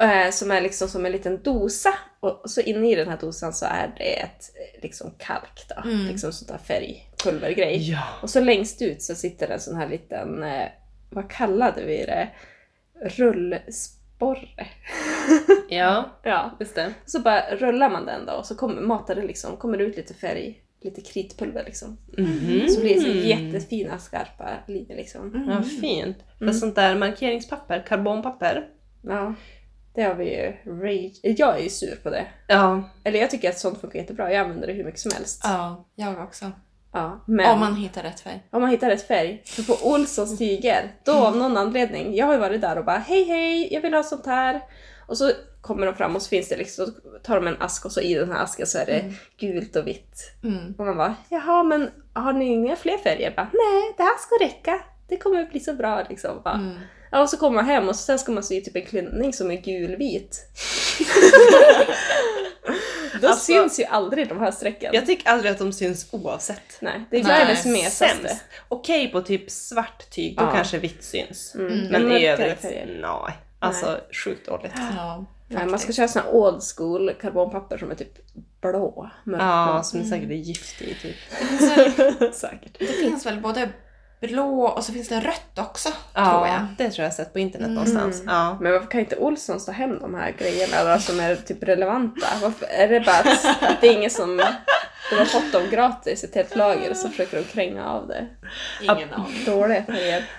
Eh, 0.00 0.30
som 0.30 0.50
är 0.50 0.60
liksom 0.60 0.88
som 0.88 1.06
en 1.06 1.12
liten 1.12 1.42
dosa 1.42 1.94
och 2.20 2.42
så 2.50 2.60
inne 2.60 2.90
i 2.90 2.94
den 2.94 3.08
här 3.08 3.18
dosan 3.20 3.52
så 3.52 3.66
är 3.66 3.94
det 3.96 4.20
ett 4.20 4.42
eh, 4.56 4.82
liksom 4.82 5.14
kalk 5.18 5.66
då, 5.76 5.88
Mm. 5.90 6.06
liksom 6.06 6.32
sånt 6.32 6.48
där 6.48 6.58
färgpulvergrej. 6.58 7.90
Ja. 7.90 8.02
Och 8.22 8.30
så 8.30 8.40
längst 8.40 8.82
ut 8.82 9.02
så 9.02 9.14
sitter 9.14 9.48
en 9.48 9.60
sån 9.60 9.76
här 9.76 9.88
liten, 9.88 10.42
eh, 10.42 10.68
vad 11.10 11.30
kallade 11.30 11.84
vi 11.84 11.96
det? 11.96 12.28
Rullsporre. 13.04 14.66
Ja, 15.68 16.20
Ja. 16.22 16.56
just 16.60 16.74
det. 16.74 16.94
Så 17.06 17.20
bara 17.20 17.56
rullar 17.56 17.90
man 17.90 18.06
den 18.06 18.26
då 18.26 18.32
och 18.32 18.46
så 18.46 18.54
kommer, 18.54 18.80
matar 18.82 19.14
det 19.14 19.22
liksom, 19.22 19.56
kommer 19.56 19.78
det 19.78 19.84
ut 19.84 19.96
lite 19.96 20.14
färg, 20.14 20.60
lite 20.82 21.00
kritpulver 21.00 21.64
liksom. 21.64 21.98
Mhm. 22.18 22.68
Så 22.68 22.80
blir 22.80 22.94
det 22.94 23.00
så 23.00 23.08
jättefina 23.08 23.98
skarpa 23.98 24.48
linjer 24.68 24.96
liksom. 24.96 25.44
Ja, 25.48 25.62
fint. 25.62 26.16
För 26.38 26.52
sånt 26.52 26.74
där 26.74 26.94
markeringspapper, 26.96 27.84
karbonpapper. 27.88 28.68
Ja, 29.02 29.34
det 29.94 30.02
har 30.02 30.14
vi 30.14 30.36
ju 30.36 30.52
rage. 30.82 31.20
Jag 31.22 31.58
är 31.58 31.62
ju 31.62 31.68
sur 31.68 31.96
på 32.02 32.10
det. 32.10 32.26
Ja, 32.46 32.82
Eller 33.04 33.20
jag 33.20 33.30
tycker 33.30 33.50
att 33.50 33.58
sånt 33.58 33.80
funkar 33.80 33.98
jättebra, 33.98 34.32
jag 34.32 34.40
använder 34.40 34.66
det 34.66 34.72
hur 34.72 34.84
mycket 34.84 35.00
som 35.00 35.12
helst. 35.14 35.40
ja, 35.44 35.84
jag 35.94 36.18
också. 36.24 36.52
Ja, 36.92 37.24
men 37.26 37.50
Om 37.50 37.60
man 37.60 37.74
hittar 37.76 38.02
rätt 38.02 38.20
färg. 38.20 38.42
om 38.50 38.60
man 38.62 38.70
hittar 38.70 38.88
rätt 38.90 39.06
färg. 39.06 39.42
För 39.44 39.62
på 39.62 39.88
Olssons 39.90 40.38
tyger, 40.38 40.92
då 41.04 41.12
av 41.12 41.36
någon 41.36 41.56
anledning, 41.56 42.14
jag 42.14 42.26
har 42.26 42.32
ju 42.32 42.38
varit 42.40 42.60
där 42.60 42.78
och 42.78 42.84
bara 42.84 42.98
hej 42.98 43.24
hej, 43.24 43.74
jag 43.74 43.80
vill 43.80 43.94
ha 43.94 44.02
sånt 44.02 44.26
här. 44.26 44.60
Och 45.06 45.18
så 45.18 45.30
kommer 45.60 45.86
de 45.86 45.94
fram 45.94 46.16
och 46.16 46.22
så 46.22 46.28
finns 46.28 46.48
det 46.48 46.56
liksom, 46.56 46.86
så 46.86 46.92
tar 47.22 47.34
de 47.36 47.46
en 47.46 47.62
ask 47.62 47.84
och 47.84 47.92
så 47.92 48.00
i 48.00 48.14
den 48.14 48.32
här 48.32 48.42
asken 48.42 48.66
så 48.66 48.78
är 48.78 48.86
det 48.86 49.12
gult 49.38 49.76
och 49.76 49.86
vitt. 49.86 50.32
Mm. 50.44 50.74
Och 50.78 50.86
man 50.86 50.96
bara, 50.96 51.14
jaha 51.28 51.62
men 51.62 51.90
har 52.12 52.32
ni 52.32 52.44
inga 52.44 52.76
fler 52.76 52.98
färger? 52.98 53.20
Jag 53.24 53.34
bara, 53.34 53.50
nej 53.52 53.94
det 53.96 54.02
här 54.02 54.18
ska 54.18 54.44
räcka. 54.44 54.82
Det 55.08 55.16
kommer 55.16 55.44
bli 55.44 55.60
så 55.60 55.74
bra 55.74 56.02
liksom. 56.08 56.40
Bara. 56.44 56.54
Mm. 56.54 56.78
Ja, 57.10 57.20
och 57.22 57.30
så 57.30 57.36
kommer 57.36 57.56
man 57.56 57.64
hem 57.64 57.88
och 57.88 57.96
sen 57.96 58.18
ska 58.18 58.32
man 58.32 58.42
sy 58.42 58.60
typ 58.60 58.76
en 58.76 58.86
klänning 58.86 59.32
som 59.32 59.50
är 59.50 59.56
gulvit. 59.56 60.46
Då 63.20 63.28
Alltså- 63.28 63.44
syns 63.44 63.80
ju 63.80 63.84
aldrig 63.84 64.28
de 64.28 64.40
här 64.40 64.50
strecken. 64.50 64.90
jag 64.94 65.06
tycker 65.06 65.28
aldrig 65.30 65.52
att 65.52 65.58
de 65.58 65.72
syns 65.72 66.06
oavsett. 66.10 66.78
Nej, 66.80 67.04
det 67.10 67.16
är 67.20 67.24
Nej, 67.24 67.44
världens. 67.62 67.94
Sämst. 67.96 68.44
Okej 68.68 69.08
på 69.08 69.22
typ 69.22 69.50
svart 69.50 70.10
tyg, 70.10 70.36
då 70.36 70.42
Ja. 70.44 70.52
kanske 70.54 70.78
vitt 70.78 71.04
syns. 71.04 71.54
Mm. 71.54 71.78
Men 71.88 72.12
i 72.12 72.26
övrigt, 72.26 72.62
nej. 72.62 73.34
Alltså 73.58 74.00
sjukt 74.24 74.46
dåligt. 74.46 74.72
Ja, 74.96 75.24
Nej, 75.48 75.66
man 75.66 75.78
ska 75.78 75.92
köra 75.92 76.08
såna 76.08 76.24
här 76.24 76.34
old 76.34 76.62
school 76.76 77.12
karbonpapper 77.20 77.78
som 77.78 77.90
är 77.90 77.94
typ 77.94 78.18
blå. 78.60 79.10
Mörkblå. 79.24 79.44
Ja, 79.46 79.82
som 79.82 80.00
är 80.00 80.04
säkert 80.04 80.30
är 80.30 80.34
gift 80.34 80.82
i 80.82 80.94
typ. 80.94 81.16
Det 81.40 81.46
finns 81.46 81.78
väl- 81.78 82.34
säkert. 82.34 82.78
Det 82.78 82.86
finns 82.86 83.26
väl 83.26 83.40
både 83.40 83.68
blå 84.20 84.62
och 84.66 84.84
så 84.84 84.92
finns 84.92 85.08
det 85.08 85.20
rött 85.20 85.58
också, 85.58 85.88
tror 85.88 85.98
Ja, 86.14 86.46
jag. 86.48 86.60
det 86.78 86.90
tror 86.90 87.02
jag 87.04 87.10
har 87.10 87.16
sett 87.16 87.32
på 87.32 87.38
internet 87.38 87.66
Mm. 87.68 87.74
någonstans. 87.74 88.22
Ja. 88.26 88.58
Men 88.60 88.72
varför 88.72 88.86
kan 88.86 89.00
inte 89.00 89.16
Olsson 89.16 89.58
ta 89.60 89.72
hem 89.72 89.98
de 90.00 90.14
här 90.14 90.34
grejerna 90.38 90.94
då, 90.94 91.00
som 91.00 91.20
är 91.20 91.36
typ 91.36 91.62
relevanta? 91.62 92.26
Varför, 92.42 92.66
är 92.66 92.88
det 92.88 93.00
bara 93.00 93.16
att 93.18 93.80
det 93.80 93.88
är 93.88 93.92
ingen 93.92 94.10
som... 94.10 94.42
De 95.10 95.16
har 95.16 95.24
fått 95.24 95.52
dem 95.52 95.62
gratis, 95.70 96.24
ett 96.24 96.34
helt 96.34 96.56
lager, 96.56 96.90
och 96.90 96.96
så 96.96 97.08
försöker 97.08 97.36
de 97.36 97.42
kränga 97.44 97.88
av 97.88 98.08
det. 98.08 98.26
Ingen 98.82 99.12
aning. 99.14 99.44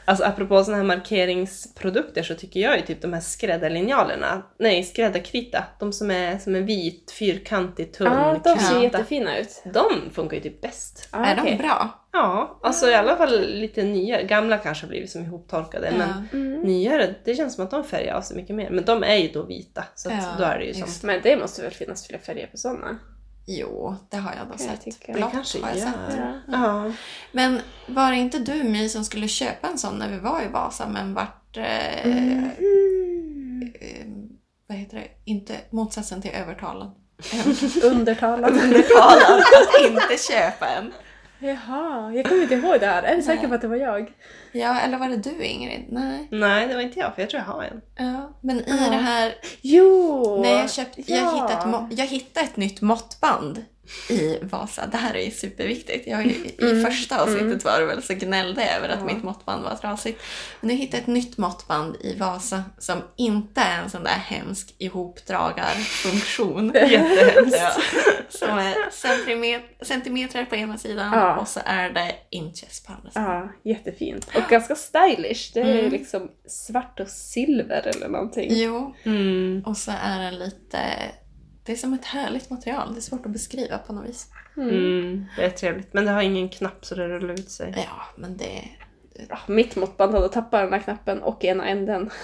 Alltså 0.06 0.24
apropå 0.26 0.64
såna 0.64 0.78
här 0.78 0.84
markeringsprodukter 0.84 2.24
så 2.24 2.36
tycker 2.36 2.60
jag 2.60 2.78
ju 2.78 2.82
typ 2.82 3.02
de 3.02 3.14
här 3.14 3.22
skräddarlinjalerna, 3.22 4.42
nej 4.60 4.84
skräddarkrita, 4.84 5.64
de 5.80 5.94
som 5.94 6.12
är 6.12 6.38
som 6.38 6.56
en 6.56 6.66
vit, 6.66 7.12
fyrkantig, 7.20 7.94
tunn 7.94 8.08
Ja, 8.08 8.42
de 8.44 8.60
ser 8.60 8.68
krita. 8.70 8.84
jättefina 8.84 9.38
ut. 9.38 9.64
De 9.74 10.10
funkar 10.14 10.36
ju 10.38 10.44
typ 10.44 10.62
bäst. 10.62 11.08
Ah, 11.12 11.26
är 11.26 11.40
okej. 11.42 11.52
de 11.58 11.64
bra? 11.68 11.98
Ja, 12.14 12.60
alltså 12.64 12.90
i 12.90 12.96
alla 12.96 13.16
fall 13.16 13.42
lite 13.48 13.84
nyare. 13.84 14.24
Gamla 14.24 14.58
kanske 14.58 14.86
har 14.86 14.90
blivit 14.90 15.10
som 15.12 15.24
ihoptorkade, 15.24 15.92
men 15.98 16.10
Ja. 16.32 16.38
Mm. 16.38 16.62
nyare, 16.62 17.16
det 17.26 17.36
känns 17.36 17.56
som 17.56 17.64
att 17.64 17.72
de 17.72 17.84
färgar 17.84 18.16
av 18.16 18.22
sig 18.22 18.38
mycket 18.38 18.56
mer. 18.56 18.70
Men 18.70 18.86
de 18.86 19.04
är 19.04 19.16
ju 19.16 19.28
då 19.28 19.44
vita, 19.44 19.84
så 19.96 20.10
att 20.10 20.16
Ja, 20.16 20.36
då 20.38 20.44
är 20.44 20.60
det 20.60 20.66
ju 20.66 20.74
som... 20.74 21.08
Men 21.08 21.20
det 21.24 21.38
måste 21.38 21.62
väl 21.62 21.72
finnas 21.72 22.08
fler 22.08 22.18
färger 22.18 22.48
på 22.48 22.58
sådana? 22.58 23.00
Jo, 23.46 23.96
det 24.10 24.18
har 24.18 24.32
jag 24.36 24.48
jag 24.52 24.60
sett. 24.60 24.86
Det 25.06 25.14
Blått 25.14 25.32
kanske 25.32 25.62
har 25.62 25.70
jag 25.70 25.78
gör. 25.78 25.86
sett. 25.86 26.18
Ja. 26.48 26.86
Ja. 26.86 26.92
Men 27.32 27.60
var 27.88 28.12
det 28.12 28.18
inte 28.18 28.40
du 28.40 28.64
My 28.64 28.90
som 28.90 29.06
skulle 29.06 29.28
köpa 29.28 29.68
en 29.68 29.78
sån 29.78 29.96
när 29.98 30.10
vi 30.10 30.20
var 30.20 30.42
i 30.42 30.48
Vasa 30.48 30.88
men 30.88 31.14
vart... 31.14 31.58
Eh, 31.58 32.06
Mm. 32.06 32.50
eh, 33.82 34.06
vad 34.68 34.78
heter 34.78 34.98
det? 34.98 35.08
Inte 35.26 35.56
motsatsen 35.70 36.22
till 36.22 36.32
övertalad. 36.32 36.92
Undertalad. 37.84 38.58
Övertalad 38.58 39.40
att 39.42 39.92
inte 39.92 40.18
köpa 40.30 40.68
en. 40.68 40.92
Jaha, 41.42 42.14
jag 42.16 42.26
kommer 42.26 42.42
inte 42.42 42.56
ihåg 42.56 42.80
det 42.80 42.86
här. 42.86 43.04
Är 43.04 43.16
du 43.16 43.22
säker 43.22 43.48
på 43.48 43.54
att 43.54 43.62
det 43.62 43.68
var 43.68 43.76
jag? 43.76 44.12
Ja, 44.52 44.80
eller 44.80 44.98
var 44.98 45.10
det 45.10 45.18
du 45.18 45.44
Ingrid? 45.44 45.86
Nej. 45.90 46.28
Nej, 46.32 46.68
det 46.68 46.74
var 46.76 46.82
inte 46.82 47.00
jag, 47.00 47.16
för 47.16 47.22
jag 47.22 47.30
tror 47.30 47.44
jag 47.48 47.54
har 47.54 47.64
en. 47.64 47.82
Ja, 47.96 48.38
men 48.42 48.58
i 48.60 48.64
Ja. 48.68 48.74
det 48.90 48.96
här... 48.96 49.34
Jo! 49.62 50.40
När 50.44 50.50
jag, 50.50 50.72
köpt, 50.72 50.98
jag, 50.98 51.18
ja. 51.20 51.32
hittade 51.34 51.54
ett, 51.54 51.66
må- 51.68 51.88
jag 51.92 52.06
hittade 52.06 52.46
ett 52.46 52.58
nytt 52.58 52.82
måttband 52.82 53.66
i 54.10 54.38
Vasa. 54.42 54.88
Det 54.88 54.98
här 54.98 55.14
är 55.14 55.26
ju 55.26 55.32
superviktigt. 55.32 56.08
Jag, 56.08 56.26
I 56.26 56.56
Mm, 56.62 56.86
första 56.86 57.22
avsnittet 57.22 57.42
mm. 57.44 57.60
var 57.64 57.80
det 57.80 57.86
väl 57.86 58.04
så 58.04 58.14
gnällde 58.14 58.62
jag 58.66 58.76
över 58.76 58.90
att 58.90 59.00
Ja. 59.00 59.06
mitt 59.14 59.24
måttband 59.24 59.64
var 59.64 59.76
trasigt. 59.76 60.22
Men 60.60 60.68
nu 60.68 60.74
hittade 60.74 60.98
jag 60.98 61.02
ett 61.02 61.08
nytt 61.08 61.38
måttband 61.38 61.96
i 62.02 62.16
Vasa 62.16 62.64
som 62.78 63.02
inte 63.16 63.62
är 63.62 63.82
en 63.84 63.90
sån 63.90 64.04
där 64.04 64.12
hemsk 64.12 64.76
ihopdragarfunktion. 64.78 66.72
Jättehemskt. 66.76 67.58
Ja. 67.58 67.72
Som 68.30 68.58
är 68.58 68.76
centimet- 68.92 69.86
centimeter 69.86 70.46
på 70.46 70.56
ena 70.56 70.78
sidan 70.78 71.14
Ja. 71.14 71.38
och 71.38 71.48
så 71.48 71.60
är 71.66 71.90
det 71.90 72.16
inches 72.30 72.84
på 72.84 72.94
andra 72.94 73.10
sidan. 73.12 73.50
Ja, 73.64 73.72
jättefint. 73.72 74.28
Och 74.36 74.50
ganska 74.50 74.76
stylish. 74.76 75.52
Det 75.54 75.60
är 75.62 75.80
Mm. 75.80 75.92
liksom 75.92 76.32
svart 76.48 77.00
och 77.00 77.08
silver 77.08 77.88
eller 77.96 78.08
någonting. 78.08 78.48
Jo, 78.54 78.96
Mm. 79.04 79.64
och 79.66 79.78
så 79.78 79.92
är 80.04 80.20
den 80.20 80.40
lite... 80.40 80.80
Det 81.72 81.76
är 81.76 81.78
som 81.78 81.94
ett 81.94 82.06
härligt 82.06 82.50
material. 82.50 82.94
Det 82.94 83.00
är 83.00 83.02
svårt 83.02 83.26
att 83.26 83.32
beskriva 83.32 83.78
på 83.78 83.94
något 83.94 84.06
vis. 84.10 84.28
Mm. 84.58 85.26
Det 85.36 85.46
är 85.46 85.50
trevligt. 85.50 85.94
Men 85.94 86.06
det 86.06 86.12
har 86.12 86.22
ingen 86.22 86.50
knapp 86.50 86.86
så 86.86 86.96
det 86.96 87.08
rullar 87.08 87.34
ut 87.34 87.52
sig. 87.52 87.74
Ja, 87.78 88.02
men 88.16 88.38
det... 88.38 88.62
Ja, 89.30 89.38
mitt 89.48 89.76
måttband 89.76 90.14
hade 90.14 90.30
tappat 90.30 90.62
den 90.62 90.72
där 90.72 90.80
knappen 90.80 91.22
och 91.24 91.46
ena 91.46 91.66
änden. 91.68 92.10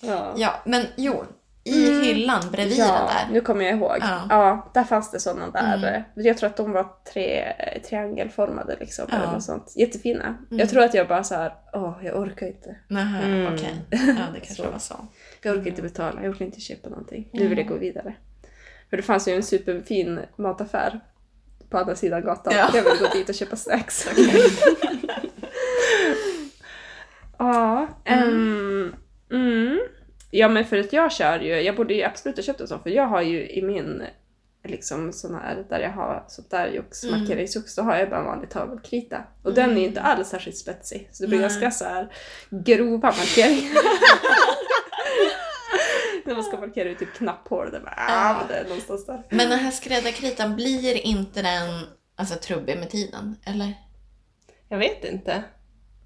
Ja. 0.00 0.32
Ja, 0.36 0.60
men 0.64 0.86
jo. 0.96 1.24
I 1.64 1.88
Mm. 1.90 2.02
hyllan 2.02 2.42
bredvid 2.52 2.78
ja, 2.78 2.84
den 2.86 2.94
där. 3.06 3.28
nu 3.32 3.40
kommer 3.40 3.64
jag 3.64 3.76
ihåg. 3.76 3.96
Ja. 4.00 4.26
Ja. 4.30 4.70
där 4.74 4.84
fanns 4.84 5.10
det 5.10 5.20
sådana 5.20 5.50
där. 5.50 5.76
Mm. 5.86 6.02
Jag 6.14 6.38
tror 6.38 6.50
att 6.50 6.56
de 6.56 6.72
var 6.72 6.86
tre, 7.12 7.52
triangelformade 7.88 8.76
liksom. 8.80 9.04
Ja. 9.10 9.16
Eller 9.16 9.32
något 9.32 9.42
sånt. 9.42 9.72
Jättefina. 9.76 10.24
Mm. 10.24 10.58
Jag 10.60 10.68
tror 10.70 10.82
att 10.82 10.94
jag 10.94 11.08
bara 11.08 11.24
så 11.24 11.34
här, 11.34 11.52
åh, 11.72 11.92
jag 12.02 12.16
orkar 12.20 12.46
inte. 12.46 12.76
Nähä, 12.88 13.22
Mm. 13.24 13.54
okej. 13.54 13.74
Ja, 13.90 13.98
det 14.34 14.40
kanske 14.40 14.54
Så. 14.62 14.70
var 14.70 14.78
så. 14.78 14.94
Jag 15.42 15.50
Mm. 15.50 15.60
orkar 15.60 15.70
inte 15.70 15.82
betala, 15.82 16.22
jag 16.22 16.30
orkar 16.30 16.44
inte 16.44 16.60
köpa 16.60 16.88
någonting. 16.88 17.28
Nu 17.32 17.48
vill 17.48 17.58
jag 17.58 17.68
gå 17.68 17.76
vidare. 17.76 18.14
För 18.90 18.96
det 18.96 19.02
fanns 19.02 19.28
ju 19.28 19.34
en 19.34 19.42
superfin 19.42 20.20
mataffär 20.36 21.00
på 21.70 21.78
andra 21.78 21.94
sidan 21.94 22.22
gatan. 22.22 22.52
Ja. 22.56 22.70
Jag 22.74 22.82
vill 22.82 22.98
gå 23.00 23.08
dit 23.12 23.28
och 23.28 23.34
köpa 23.34 23.56
snacks. 23.56 24.08
ja, 27.38 27.86
ehm, 28.04 28.94
mm. 29.32 29.78
Ja 30.30 30.48
men 30.48 30.64
för 30.64 30.78
att 30.78 30.92
jag 30.92 31.12
kör 31.12 31.40
ju, 31.40 31.60
jag 31.60 31.76
borde 31.76 31.94
ju 31.94 32.02
absolut 32.02 32.36
ha 32.36 32.42
köpt 32.42 32.60
en 32.60 32.68
sån 32.68 32.82
för 32.82 32.90
jag 32.90 33.06
har 33.06 33.22
ju 33.22 33.48
i 33.50 33.62
min 33.62 34.02
liksom 34.64 35.12
sån 35.12 35.34
här, 35.34 35.64
där 35.70 35.80
jag 35.80 35.90
har 35.90 36.24
sånt 36.28 36.50
där 36.50 36.66
jox, 36.66 37.04
Mm. 37.04 37.20
markeringsjox, 37.20 37.74
då 37.74 37.82
har 37.82 37.96
jag 37.96 38.10
bara 38.10 38.20
en 38.20 38.26
vanlig 38.26 38.50
tavelkrita. 38.50 39.24
Och 39.42 39.54
den 39.54 39.70
är 39.70 39.80
ju 39.80 39.86
inte 39.86 40.00
alls 40.00 40.28
särskilt 40.28 40.56
spetsig. 40.56 41.08
Så 41.12 41.22
det 41.22 41.28
blir 41.28 41.38
Nej. 41.38 41.48
ganska 41.48 41.70
så 41.70 41.84
här 41.84 42.12
grova 42.50 43.08
markeringar. 43.08 43.82
När 46.24 46.34
man 46.34 46.44
ska 46.44 46.56
markera 46.56 46.88
ut 46.88 46.98
typ 46.98 47.14
knapphål, 47.14 47.70
det 47.70 47.80
bara, 47.80 47.94
ah, 47.96 48.38
men 48.38 48.48
det 48.48 48.54
är 48.54 48.64
någonstans 48.64 49.06
där. 49.06 49.22
Men 49.30 49.50
den 49.50 49.58
här 49.58 49.70
skräddarkritan, 49.70 50.56
blir 50.56 51.06
inte 51.06 51.42
den 51.42 51.84
alltså, 52.16 52.34
trubbig 52.34 52.78
med 52.78 52.90
tiden? 52.90 53.36
Eller? 53.46 53.74
Jag 54.68 54.78
vet 54.78 55.04
inte. 55.04 55.42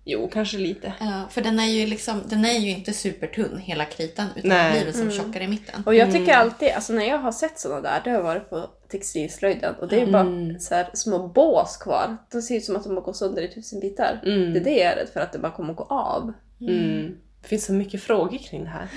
Jo, 0.04 0.30
kanske 0.32 0.58
lite. 0.58 0.92
Ja, 1.00 1.22
för 1.30 1.40
den 1.40 1.60
är 1.60 1.66
ju 1.66 1.86
liksom, 1.86 2.22
den 2.26 2.44
är 2.44 2.58
ju 2.58 2.70
inte 2.70 2.92
supertunn 2.92 3.58
hela 3.58 3.84
kritan 3.84 4.26
utan 4.36 4.48
Nej. 4.48 4.82
blir 4.82 4.92
som 4.92 5.00
Mm. 5.02 5.14
tjockare 5.14 5.44
i 5.44 5.48
mitten. 5.48 5.82
Och 5.86 5.94
jag 5.94 6.12
tycker 6.12 6.32
alltid, 6.34 6.70
alltså 6.70 6.92
när 6.92 7.04
jag 7.08 7.18
har 7.18 7.32
sett 7.32 7.58
såna 7.58 7.80
där, 7.80 8.00
det 8.04 8.10
har 8.10 8.22
varit 8.22 8.50
på 8.50 8.66
textilslöjden 8.88 9.74
och 9.74 9.88
det 9.88 10.00
är 10.00 10.06
bara 10.06 10.22
Mm. 10.22 10.60
så 10.60 10.74
här 10.74 10.90
små 10.94 11.28
bås 11.28 11.76
kvar. 11.76 12.16
De 12.32 12.42
ser 12.42 12.56
ut 12.56 12.64
som 12.64 12.76
att 12.76 12.84
de 12.84 12.94
har 12.94 13.02
gått 13.02 13.16
sönder 13.16 13.42
i 13.42 13.48
tusen 13.54 13.80
bitar. 13.80 14.20
Mm. 14.26 14.52
Det 14.52 14.58
är 14.60 14.64
det 14.64 14.78
jag 14.78 14.92
är 14.92 14.96
rädd 14.96 15.08
för, 15.12 15.20
att 15.20 15.32
det 15.32 15.38
bara 15.38 15.52
kommer 15.52 15.70
att 15.70 15.76
gå 15.76 15.84
av. 15.84 16.32
Mm. 16.60 17.16
Det 17.42 17.48
finns 17.48 17.64
så 17.64 17.72
mycket 17.72 18.02
frågor 18.02 18.38
kring 18.38 18.64
det 18.64 18.70
här. 18.70 18.88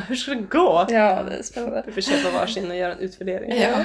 Hur 0.08 0.14
ska 0.16 0.30
det 0.34 0.40
gå? 0.40 0.86
Ja, 0.88 1.22
det 1.22 1.36
är 1.36 1.42
spännande. 1.42 1.82
Vi 1.86 1.92
får 1.92 2.00
köpa 2.00 2.30
varsin 2.38 2.70
och 2.70 2.76
göra 2.76 2.92
en 2.92 2.98
utvärdering. 2.98 3.60
Ja. 3.60 3.84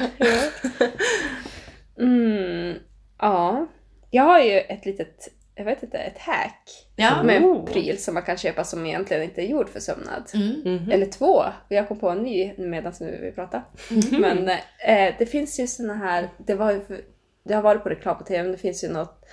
Mm, 2.00 2.78
ja. 3.20 3.68
Jag 4.10 4.24
har 4.24 4.40
ju 4.40 4.60
ett 4.60 4.86
litet, 4.86 5.28
jag 5.56 5.66
vet 5.66 5.84
inte, 5.84 5.98
ett 5.98 6.18
hack 6.18 6.70
Ja. 6.96 7.24
med 7.24 7.44
Oh. 7.44 7.66
pryl 7.66 7.98
som 7.98 8.14
man 8.14 8.24
kan 8.24 8.38
köpa 8.38 8.64
som 8.64 8.86
egentligen 8.86 9.24
inte 9.24 9.42
är 9.42 9.46
gjord 9.48 9.70
för 9.70 9.80
sömnad. 9.80 10.30
Mm. 10.34 10.62
Mhm. 10.76 10.92
Eller 10.92 11.06
två. 11.06 11.44
Jag 11.70 11.88
kom 11.88 12.00
på 12.00 12.10
en 12.10 12.24
ny 12.24 12.54
medan 12.58 12.94
nu 13.00 13.20
vi 13.22 13.32
pratar. 13.32 13.64
Men 14.12 14.50
eh, 14.88 15.14
det 15.20 15.26
finns 15.26 15.60
ju 15.60 15.68
såna 15.68 15.94
här, 15.94 16.30
det, 16.38 16.56
var 16.56 16.82
det 17.44 17.54
har 17.54 17.62
varit 17.62 17.84
på 17.84 17.90
reklam 17.90 18.18
på 18.18 18.24
tv, 18.24 18.44
men 18.44 18.52
det 18.52 18.58
finns 18.58 18.84
ju 18.84 18.90
något, 18.90 19.26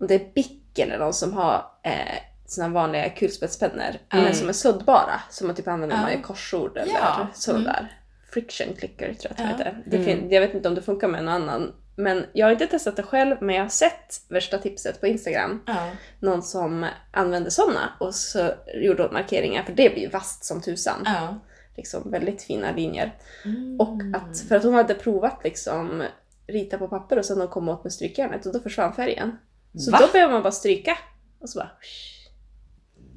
om 0.00 0.06
det 0.06 0.14
är 0.14 0.32
Bic 0.34 0.48
eller 0.78 0.98
någon 0.98 1.14
som 1.14 1.32
har 1.32 1.64
eh, 1.82 2.16
såna 2.46 2.68
vanliga 2.68 3.10
kulspetspennor, 3.10 3.94
Mm. 4.12 4.24
men 4.24 4.34
som 4.34 4.48
är 4.48 4.52
suddbara, 4.52 5.20
som 5.30 5.46
man 5.46 5.56
typ 5.56 5.68
använder 5.68 5.96
när 5.96 6.02
man 6.02 6.12
gör 6.12 6.20
korsord 6.22 6.76
eller 6.78 6.92
Ja. 6.92 7.28
Mm. 7.48 7.64
där. 7.64 8.00
Friction 8.32 8.74
clicker 8.78 9.14
tror 9.14 9.16
jag 9.22 9.30
att 9.30 9.36
det 9.36 9.42
Ja. 9.42 9.48
heter. 9.70 9.82
Det 9.86 9.96
Mm. 9.96 10.06
fin- 10.06 10.30
jag 10.30 10.40
vet 10.40 10.54
inte 10.54 10.68
om 10.68 10.74
det 10.74 10.82
funkar 10.82 11.08
med 11.08 11.24
någon 11.24 11.34
annan, 11.34 11.72
men 11.96 12.24
jag 12.32 12.46
har 12.46 12.52
inte 12.52 12.66
testat 12.66 12.96
det 12.96 13.02
själv, 13.02 13.36
men 13.40 13.54
jag 13.54 13.62
har 13.64 13.68
sett 13.68 14.20
värsta 14.28 14.58
tipset 14.58 15.00
på 15.00 15.06
Instagram 15.06 15.62
Ja. 15.66 15.90
någon 16.20 16.42
som 16.42 16.86
använde 17.10 17.50
sådana 17.50 17.92
och 18.00 18.14
så 18.14 18.50
gjorde 18.74 19.02
hon 19.02 19.12
markeringar 19.12 19.62
för 19.62 19.72
det 19.72 19.90
blir 19.90 20.02
ju 20.02 20.08
vasst 20.08 20.44
som 20.44 20.60
tusan. 20.60 21.02
Ja. 21.04 21.38
Liksom 21.76 22.10
väldigt 22.10 22.42
fina 22.42 22.72
linjer. 22.72 23.14
Mm. 23.44 23.80
Och 23.80 23.98
att, 24.16 24.40
för 24.48 24.56
att 24.56 24.62
hon 24.62 24.74
hade 24.74 24.94
provat 24.94 25.40
liksom 25.44 26.02
rita 26.46 26.78
på 26.78 26.88
papper 26.88 27.18
och 27.18 27.24
sen 27.24 27.38
hon 27.38 27.48
kom 27.48 27.68
åt 27.68 27.84
med 27.84 27.92
strykjärnet 27.92 28.46
och 28.46 28.52
då 28.52 28.60
försvann 28.60 28.92
färgen. 28.94 29.38
Så 29.78 29.90
Va? 29.90 29.98
då 30.00 30.12
behöver 30.12 30.32
man 30.32 30.42
bara 30.42 30.52
stryka. 30.52 30.98
Och 31.40 31.48
så 31.48 31.58
bara... 31.58 31.70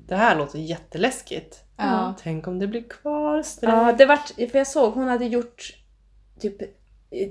Det 0.10 0.16
här 0.16 0.36
låter 0.38 0.60
jätteläskigt. 0.60 1.64
Ja. 1.78 2.16
Tänk 2.24 2.48
om 2.48 2.60
det 2.60 2.68
blir 2.68 2.84
kvar 2.90 3.42
streck. 3.44 3.74
Ja, 3.74 3.96
det 3.98 4.06
vart, 4.06 4.28
för 4.28 4.58
jag 4.58 4.68
såg 4.68 4.94
hon 4.94 5.08
hade 5.08 5.26
gjort 5.26 5.76
typ 6.40 6.56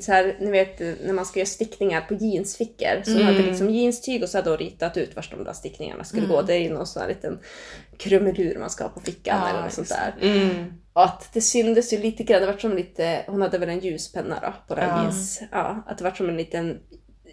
så 0.00 0.12
här, 0.12 0.36
ni 0.40 0.50
vet 0.50 0.80
när 0.80 1.12
man 1.12 1.24
ska 1.26 1.38
göra 1.38 1.46
stickningar 1.46 2.00
på 2.00 2.14
jeansfickor. 2.14 3.02
Så 3.04 3.10
hon 3.10 3.20
Mm. 3.20 3.34
hade 3.34 3.46
liksom 3.46 3.70
jeanstyg 3.70 4.22
och 4.22 4.28
så 4.28 4.38
hade 4.38 4.50
hon 4.50 4.58
ritat 4.58 4.96
ut 4.96 5.16
vart 5.16 5.30
de 5.30 5.44
där 5.44 5.52
stickningarna 5.52 6.04
skulle 6.04 6.24
Mm. 6.24 6.36
gå. 6.36 6.42
Det 6.42 6.54
är 6.54 6.58
ju 6.58 6.70
någon 6.70 6.86
sån 6.86 7.00
här 7.02 7.08
liten 7.08 7.38
krumelur 7.98 8.58
man 8.58 8.70
ska 8.70 8.84
ha 8.84 8.90
på 8.90 9.00
fickan 9.00 9.38
Ja, 9.42 9.48
eller 9.48 9.62
något 9.62 9.72
sånt 9.72 9.88
där. 9.88 10.14
Mm. 10.20 10.72
Och 10.92 11.04
att 11.04 11.32
det 11.32 11.40
syndes 11.40 11.92
ju 11.92 11.98
lite 11.98 12.22
grann, 12.22 12.40
det 12.40 12.46
var 12.46 12.56
som 12.58 12.74
lite, 12.76 13.24
hon 13.26 13.42
hade 13.42 13.58
väl 13.58 13.68
en 13.68 13.80
ljuspenna 13.80 14.38
då 14.42 14.54
på 14.68 14.74
den 14.80 14.88
Ja. 14.88 15.02
jeans. 15.02 15.42
Ja, 15.52 15.82
att 15.86 15.98
det 15.98 16.04
var 16.04 16.10
som 16.10 16.28
en 16.28 16.36
liten 16.36 16.78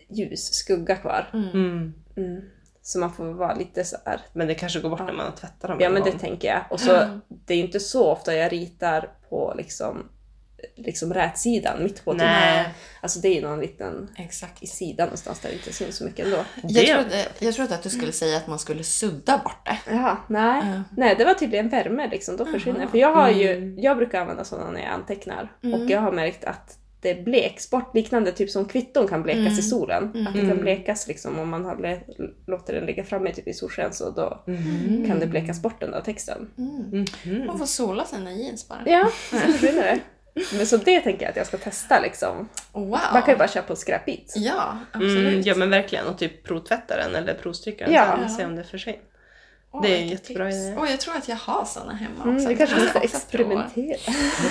ljus 0.10 0.54
skugga 0.54 0.96
kvar. 0.96 1.30
Mm. 1.34 1.94
Mm. 2.86 3.04
Mm. 3.04 3.12
Så 3.12 3.24
man 3.24 3.34
får 3.34 3.34
vara 3.38 3.54
lite 3.56 3.84
så 3.86 3.98
här. 4.06 4.20
Men 4.34 4.48
det 4.48 4.56
kanske 4.56 4.80
går 4.80 4.90
bort 4.90 5.00
Ja. 5.00 5.06
när 5.06 5.14
man 5.14 5.26
har 5.26 5.32
tvättat 5.36 5.62
dem 5.70 5.78
Ja 5.80 5.88
en 5.88 5.94
men 5.94 6.04
det 6.04 6.10
gång. 6.10 6.20
tänker 6.20 6.48
jag. 6.48 6.62
Och 6.70 6.80
så, 6.80 7.20
det 7.28 7.54
är 7.54 7.58
ju 7.58 7.64
inte 7.64 7.80
så 7.80 8.12
ofta 8.12 8.36
jag 8.36 8.52
ritar 8.52 9.10
på 9.30 9.54
liksom, 9.58 10.10
liksom 10.76 11.14
rätsidan 11.14 11.84
mitt 11.84 12.06
på. 12.06 12.12
typ. 12.12 12.22
Nej. 12.22 12.74
Alltså 13.02 13.20
det 13.20 13.28
är 13.28 13.36
ju 13.36 13.42
någon 13.42 13.60
liten 13.60 14.10
Exakt. 14.18 14.64
i 14.64 14.68
sidan 14.68 15.06
någonstans 15.06 15.40
där 15.40 15.50
det 15.50 15.56
inte 15.56 15.74
syns 15.74 15.98
så 15.98 16.04
mycket 16.06 16.26
ändå. 16.26 16.38
Jag 16.64 16.74
Det- 16.74 16.94
trodde, 16.96 17.26
jag 17.40 17.54
trodde 17.56 17.76
att 17.76 17.84
du 17.84 17.90
skulle 17.90 18.12
säga 18.12 18.38
att 18.38 18.48
man 18.48 18.60
skulle 18.60 18.84
sudda 18.84 19.38
bort 19.38 19.66
det. 19.66 19.78
Jaha, 19.92 20.18
nej. 20.28 20.62
Ja. 20.66 20.84
Nej, 20.98 21.16
det 21.18 21.26
var 21.26 21.34
tydligen 21.34 21.70
värme 21.70 22.08
liksom, 22.12 22.38
då 22.38 22.46
försvinner 22.46 22.88
För 22.88 22.98
jag 22.98 23.14
har 23.16 23.30
ju, 23.30 23.52
Mm. 23.58 23.80
jag 23.80 23.98
brukar 23.98 24.22
använda 24.22 24.44
sådana 24.44 24.72
när 24.72 24.82
jag 24.82 24.90
antecknar. 24.90 25.52
Mm. 25.64 25.82
Och 25.82 25.90
jag 25.90 26.00
har 26.02 26.12
märkt 26.12 26.44
att 26.46 26.78
det 27.06 27.26
bleks 27.26 27.70
bort, 27.70 27.96
liknande 27.96 28.32
typ 28.32 28.50
som 28.50 28.66
kvitton 28.66 29.08
kan 29.08 29.24
blekas 29.24 29.46
Mm. 29.48 29.60
i 29.60 29.62
solen. 29.62 30.12
Mm. 30.16 30.28
Att 30.28 30.34
det 30.34 30.40
kan 30.40 30.50
Mm. 30.52 30.62
blekas 30.64 31.08
liksom 31.08 31.40
om 31.40 31.50
man 31.50 31.66
har 31.66 32.00
låter 32.52 32.74
den 32.74 32.86
ligga 32.86 33.04
framme 33.04 33.34
typ 33.34 33.48
i 33.48 33.54
solsken 33.54 33.94
så 33.94 34.10
då 34.10 34.44
Mhm. 34.48 35.04
kan 35.08 35.20
det 35.20 35.28
blekas 35.28 35.62
bort 35.62 35.80
den 35.80 35.92
där 35.92 36.02
texten. 36.02 36.48
Mm. 36.58 37.06
Mhm. 37.26 37.46
Man 37.48 37.58
får 37.60 37.66
sola 37.66 38.06
sina 38.06 38.32
jeans 38.34 38.68
bara. 38.68 38.82
Ja, 38.86 39.10
så 39.30 39.38
försvinner 39.38 39.84
det. 39.84 40.00
Men 40.58 40.66
så 40.66 40.78
det 40.78 41.00
tänker 41.02 41.22
jag 41.26 41.30
att 41.30 41.36
jag 41.38 41.48
ska 41.48 41.58
testa 41.58 42.00
liksom. 42.00 42.50
Wow. 42.72 42.90
Man 43.14 43.22
kan 43.22 43.34
ju 43.34 43.38
bara 43.38 43.48
köpa 43.48 43.74
en 43.74 43.78
skräpbit. 43.78 44.34
Ja, 44.38 44.78
absolut. 44.92 45.28
Mm, 45.28 45.42
ja 45.42 45.56
men 45.56 45.70
verkligen. 45.70 46.08
Och 46.08 46.18
typ 46.18 46.44
provtvätta 46.44 46.98
den 46.98 47.16
eller 47.16 47.34
provstryka 47.34 47.86
den 47.86 47.94
Ja. 47.94 48.18
och 48.26 48.32
se 48.32 48.46
om 48.46 48.56
det 48.56 48.64
försvinner. 48.64 49.00
Åh, 49.76 49.82
det 49.82 49.98
är 49.98 50.02
en 50.02 50.08
jättebra 50.08 50.46
tips. 50.46 50.58
idé. 50.58 50.76
Åh, 50.80 50.92
jag 50.92 51.00
tror 51.00 51.16
att 51.16 51.28
jag 51.28 51.36
har 51.36 51.66
såna 51.66 51.94
hemma 51.94 52.16
också. 52.20 52.30
Mm, 52.30 52.48
vi 52.48 52.56
kanske 52.56 52.76
Jag 52.76 52.84
måste 52.84 53.00
experimentera. 53.00 53.98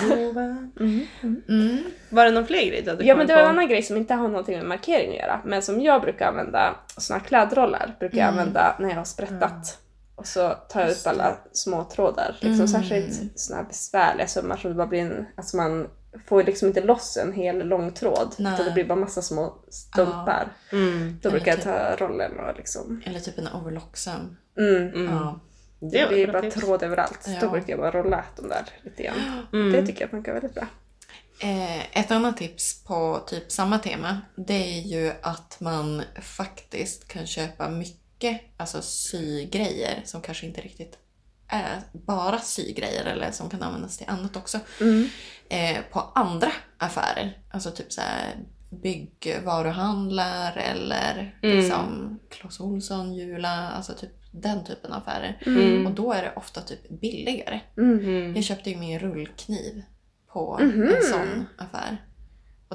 Prova. 0.08 0.56
Mm. 0.80 1.06
Mm. 1.48 1.78
Var 2.10 2.24
det 2.24 2.30
någon 2.30 2.46
fler 2.46 2.66
grej 2.66 2.82
du 2.84 2.90
hade 2.90 3.04
Ja 3.04 3.16
men 3.16 3.26
det 3.26 3.34
var 3.34 3.42
en 3.42 3.48
annan 3.48 3.68
grej 3.68 3.82
som 3.82 3.96
inte 3.96 4.14
har 4.14 4.28
någonting 4.28 4.56
med 4.56 4.66
markering 4.66 5.10
att 5.10 5.16
göra. 5.16 5.40
Men 5.44 5.62
som 5.62 5.80
jag 5.80 6.00
brukar 6.02 6.28
använda, 6.28 6.76
såna 6.96 7.18
här 7.18 7.26
klädrollar 7.26 7.96
brukar 8.00 8.18
jag 8.18 8.28
Mm. 8.28 8.38
använda 8.38 8.76
när 8.80 8.88
jag 8.88 8.96
har 8.96 9.04
sprättat. 9.04 9.78
Och 10.16 10.26
så 10.26 10.48
tar 10.68 10.80
jag 10.80 10.90
upp 10.90 11.06
alla 11.06 11.36
små 11.52 11.84
trådar. 11.84 12.36
Liksom, 12.40 12.54
Mm. 12.54 12.68
Särskilt 12.68 13.40
såna 13.40 13.56
här 13.60 13.66
besvärliga 13.68 14.26
sömmar 14.26 14.56
som 14.56 14.70
det 14.70 14.76
bara 14.76 14.86
blir 14.86 15.00
en, 15.00 15.26
alltså 15.36 15.56
man 15.56 15.86
får 16.26 16.42
liksom 16.42 16.68
inte 16.68 16.80
loss 16.80 17.16
en 17.16 17.32
hel 17.32 17.68
lång 17.68 17.92
tråd. 17.92 18.34
Nej. 18.38 18.54
Utan 18.54 18.66
det 18.66 18.72
blir 18.72 18.84
bara 18.84 18.98
massa 18.98 19.22
små 19.22 19.54
stumpar. 19.68 20.52
Mm. 20.72 21.18
Då 21.22 21.30
brukar 21.30 21.46
jag 21.50 21.56
typ- 21.56 21.64
ta 21.64 21.96
rollen 22.06 22.40
och 22.40 22.56
liksom... 22.56 23.02
Eller 23.06 23.20
typ 23.20 23.38
en 23.38 23.48
overlocksöm. 23.48 24.36
Mm. 24.58 24.88
Mm. 24.88 25.14
Ja. 25.14 25.40
Det, 25.80 26.02
var 26.02 26.08
blir 26.08 26.26
bara 26.26 26.42
tips. 26.42 26.54
tråd 26.54 26.82
överallt. 26.82 27.20
Ja. 27.26 27.40
Då 27.40 27.50
brukar 27.50 27.68
jag 27.70 27.78
bara 27.78 27.90
rolla 27.90 28.24
de 28.36 28.48
där 28.48 28.64
lite 28.82 29.02
grann. 29.02 29.46
Mm. 29.52 29.72
Det 29.72 29.86
tycker 29.86 30.00
jag 30.00 30.10
funkar 30.10 30.32
väldigt 30.32 30.54
bra. 30.54 30.66
Eh, 31.38 31.98
ett 31.98 32.10
annat 32.10 32.36
tips 32.36 32.84
på 32.84 33.20
typ 33.26 33.52
samma 33.52 33.78
tema, 33.78 34.20
det 34.36 34.78
är 34.78 34.80
ju 34.80 35.12
att 35.22 35.56
man 35.60 36.02
faktiskt 36.22 37.08
kan 37.08 37.26
köpa 37.26 37.68
mycket 37.68 38.40
alltså 38.56 38.82
sygrejer 38.82 40.02
som 40.04 40.20
kanske 40.20 40.46
inte 40.46 40.60
riktigt 40.60 40.98
är 41.54 41.80
bara 41.92 42.38
sygrejer 42.38 43.04
eller 43.04 43.30
som 43.30 43.50
kan 43.50 43.62
användas 43.62 43.96
till 43.98 44.08
annat 44.08 44.36
också. 44.36 44.58
Mm. 44.80 45.08
Eh, 45.48 45.76
på 45.92 46.00
andra 46.14 46.52
affärer. 46.78 47.38
Alltså 47.50 47.70
typ 47.70 47.92
så 47.92 48.00
här 48.00 48.36
byggvaruhandlar 48.70 50.56
eller 50.56 51.38
Mm. 51.42 51.56
liksom 51.56 52.18
Clas 52.30 52.60
Ohlson, 52.60 53.14
Jula, 53.14 53.68
alltså 53.70 53.92
typ 53.94 54.10
den 54.30 54.64
typen 54.64 54.92
av 54.92 54.98
affärer. 55.02 55.38
Mm. 55.46 55.86
Och 55.86 55.92
då 55.92 56.12
är 56.12 56.22
det 56.22 56.32
ofta 56.36 56.60
typ 56.60 57.00
billigare. 57.00 57.60
Mm. 57.78 57.98
Mm. 57.98 58.34
Jag 58.34 58.44
köpte 58.44 58.70
ju 58.70 58.76
min 58.76 58.98
rullkniv 58.98 59.82
på 60.32 60.58
Mhm. 60.62 60.82
en 60.82 61.02
sån 61.02 61.46
affär. 61.58 61.96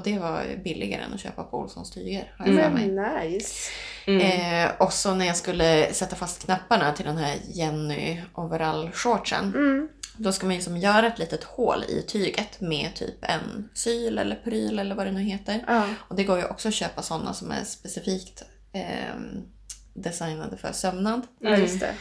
Och 0.00 0.06
det 0.06 0.18
var 0.18 0.56
billigare 0.64 1.02
än 1.02 1.14
att 1.14 1.20
köpa 1.20 1.44
på 1.44 1.58
Olssons 1.58 1.90
tyger, 1.90 2.32
har 2.38 2.46
jag 2.46 2.64
för 2.64 2.70
mig. 2.70 2.90
Men 2.90 3.30
nice. 3.30 3.70
Mm. 4.06 4.20
Eh, 4.20 4.72
och 4.78 4.92
så 4.92 5.14
när 5.14 5.26
jag 5.26 5.36
skulle 5.36 5.92
sätta 5.92 6.16
fast 6.16 6.44
knapparna 6.44 6.92
till 6.92 7.04
den 7.06 7.16
här 7.16 7.36
Jenny 7.48 8.20
overall-shortsen. 8.34 9.54
Mm. 9.54 9.88
Då 10.16 10.32
ska 10.32 10.46
man 10.46 10.54
ju 10.54 10.60
som 10.60 10.76
göra 10.76 11.06
ett 11.06 11.18
litet 11.18 11.44
hål 11.44 11.84
i 11.88 12.02
tyget 12.02 12.60
med 12.60 12.94
typ 12.94 13.24
en 13.24 13.68
syl 13.74 14.18
eller 14.18 14.36
pryl 14.36 14.78
eller 14.78 14.94
vad 14.94 15.06
det 15.06 15.12
nu 15.12 15.20
heter. 15.20 15.64
Ja. 15.66 15.84
Och 16.08 16.16
det 16.16 16.24
går 16.24 16.38
ju 16.38 16.44
också 16.44 16.68
att 16.68 16.74
köpa 16.74 17.02
sådana 17.02 17.34
som 17.34 17.50
är 17.50 17.64
specifikt 17.64 18.42
ehm, 18.72 19.42
designade 19.94 20.56
för 20.56 20.72
sömnad. 20.72 21.26
ja, 21.38 21.56
just 21.56 21.80
det. 21.80 21.94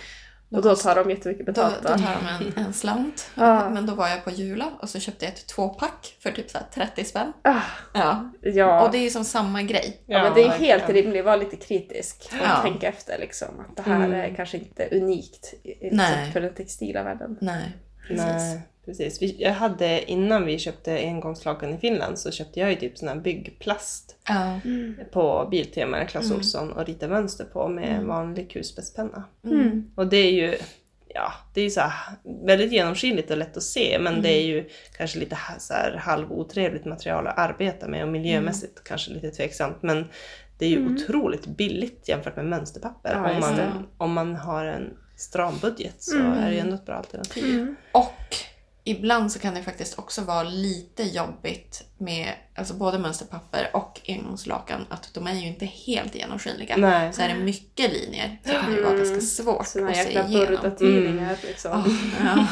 Och 0.51 0.61
då 0.61 0.75
tar 0.75 0.95
de 0.95 1.09
jättemycket 1.09 1.45
betalt 1.45 1.75
då 1.83 1.89
då? 1.89 1.97
tar 1.97 2.17
de 2.39 2.45
en, 2.59 2.65
en 2.65 2.73
slant. 2.73 3.31
Ja. 3.35 3.69
Men 3.69 3.85
då 3.85 3.95
var 3.95 4.07
jag 4.07 4.23
på 4.23 4.31
Jula 4.31 4.71
och 4.81 4.89
så 4.89 4.99
köpte 4.99 5.25
jag 5.25 5.33
ett 5.33 5.47
tvåpack 5.47 6.15
för 6.19 6.31
typ 6.31 6.49
så 6.49 6.57
här 6.57 6.65
30 6.73 7.05
spänn. 7.05 7.33
Ah, 7.41 7.55
Ja. 7.93 8.31
ja. 8.41 8.81
Och 8.85 8.91
det 8.91 8.97
är 8.97 9.01
ju 9.01 9.09
som 9.09 9.25
samma 9.25 9.61
grej. 9.61 10.01
ja, 10.05 10.23
men 10.23 10.33
det 10.33 10.41
är 10.43 10.47
verkligen. 10.49 10.79
helt 10.79 10.89
rimligt. 10.89 11.25
Var 11.25 11.37
lite 11.37 11.55
kritisk 11.55 12.29
och 12.31 12.47
Ja. 12.47 12.61
tänka 12.63 12.87
efter 12.87 13.17
liksom. 13.19 13.47
Att 13.59 13.75
det 13.75 13.81
här 13.91 13.95
Mm. 14.05 14.13
är 14.31 14.35
kanske 14.35 14.57
inte 14.57 14.89
unikt 14.91 15.53
i- 15.63 15.89
för 16.33 16.41
den 16.41 16.53
textila 16.53 17.03
världen. 17.03 17.37
Nej, 17.41 17.71
precis. 18.07 18.25
Nej, 18.25 18.61
precis. 18.89 19.21
Vi, 19.21 19.35
jag 19.39 19.53
hade, 19.53 20.11
innan 20.11 20.45
vi 20.45 20.59
köpte 20.59 20.97
engångslakan 20.97 21.73
i 21.73 21.77
Finland 21.77 22.19
så 22.19 22.31
köpte 22.31 22.59
jag 22.59 22.69
ju 22.69 22.75
typ 22.75 22.97
sån 22.97 23.07
här 23.07 23.15
byggplast 23.15 24.15
Ja. 24.27 24.59
på 25.11 25.47
Biltema, 25.51 25.97
eller 25.97 26.07
Clas 26.07 26.25
Mm. 26.25 26.37
Ohlson 26.37 26.71
och 26.71 26.85
rita 26.85 27.07
mönster 27.07 27.45
på 27.45 27.67
med 27.67 28.03
vanlig 28.03 28.51
kulspetspenna. 28.51 29.23
Mm. 29.43 29.91
Och 29.95 30.07
det 30.07 30.17
är 30.17 30.31
ju 30.31 30.57
ja, 31.13 31.33
det 31.53 31.61
är 31.61 31.63
ju 31.63 31.69
så 31.69 31.81
här, 31.81 31.91
väldigt 32.45 32.71
genomskinligt 32.71 33.31
och 33.31 33.37
lätt 33.37 33.57
att 33.57 33.63
se 33.63 33.97
men 33.99 34.21
det 34.21 34.29
är 34.29 34.45
ju 34.45 34.69
kanske 34.97 35.19
lite 35.19 35.37
så 35.59 35.73
här, 35.73 35.95
halvotrevligt 35.95 36.85
material 36.85 37.27
att 37.27 37.39
arbeta 37.39 37.87
med 37.87 38.03
och 38.03 38.09
miljömässigt 38.09 38.83
kanske 38.83 39.11
lite 39.11 39.31
tveksamt 39.31 39.77
men 39.81 40.07
det 40.57 40.65
är 40.65 40.69
ju 40.69 40.95
otroligt 40.95 41.45
billigt 41.45 42.09
jämfört 42.09 42.35
med 42.35 42.45
mönsterpapper. 42.45 43.13
Ja, 43.13 43.31
om, 43.31 43.39
man, 43.39 43.87
om 43.97 44.13
man 44.13 44.35
har 44.35 44.65
en 44.65 44.97
stram 45.15 45.53
budget 45.61 45.95
så 45.97 46.17
är 46.17 46.45
det 46.45 46.53
ju 46.53 46.59
ändå 46.59 46.75
ett 46.75 46.85
bra 46.85 46.95
alternativ. 46.95 47.75
Och 47.91 48.35
ibland 48.83 49.31
så 49.31 49.39
kan 49.39 49.53
det 49.53 49.63
faktiskt 49.63 49.99
också 49.99 50.21
vara 50.21 50.43
lite 50.43 51.03
jobbigt 51.03 51.83
med 51.97 52.33
alltså 52.55 52.73
både 52.73 52.99
mönsterpapper 52.99 53.69
och 53.73 54.01
engångslakan 54.07 54.85
att 54.89 55.13
de 55.13 55.27
är 55.27 55.33
ju 55.33 55.47
inte 55.47 55.65
helt 55.65 56.15
genomskinliga. 56.15 56.77
Nej. 56.77 57.13
Så 57.13 57.21
är 57.21 57.27
det 57.27 57.35
mycket 57.35 57.93
linjer 57.93 58.37
så 58.45 58.51
kan 58.51 58.75
det 58.75 58.81
vara 58.81 58.97
ganska 58.97 59.21
svårt 59.21 59.67
Såna 59.67 59.89
att 59.89 59.95
se 59.97 60.11
igenom. 60.11 60.31
burda-tidningar 60.31 61.37
liksom. 61.47 61.83
Ja, 62.23 62.25
ja. 62.35 62.47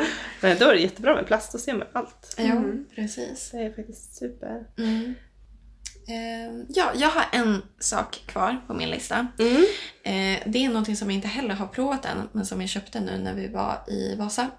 Men 0.40 0.58
då 0.58 0.64
är 0.64 0.74
det 0.74 0.80
jättebra 0.80 1.14
med 1.14 1.26
plast, 1.26 1.52
då 1.52 1.58
ser 1.58 1.74
man 1.74 1.86
allt. 1.92 2.34
Jo, 2.38 2.84
precis. 2.94 3.50
Det 3.50 3.58
är 3.58 3.72
faktiskt 3.72 4.16
super. 4.16 4.66
Mm. 4.78 5.14
Eh, 6.08 6.64
ja, 6.68 6.92
jag 6.94 7.08
har 7.08 7.24
en 7.32 7.62
sak 7.78 8.22
kvar 8.26 8.62
på 8.66 8.74
min 8.74 8.90
lista. 8.90 9.26
Mm. 9.38 9.64
Eh, 10.02 10.42
det 10.46 10.64
är 10.64 10.68
någonting 10.68 10.96
som 10.96 11.10
jag 11.10 11.14
inte 11.14 11.28
heller 11.28 11.54
har 11.54 11.66
provat 11.66 12.04
än, 12.04 12.28
men 12.32 12.46
som 12.46 12.60
jag 12.60 12.70
köpte 12.70 13.00
nu 13.00 13.18
när 13.18 13.34
vi 13.34 13.48
var 13.48 13.84
i 13.88 14.14
Vasa. 14.14 14.50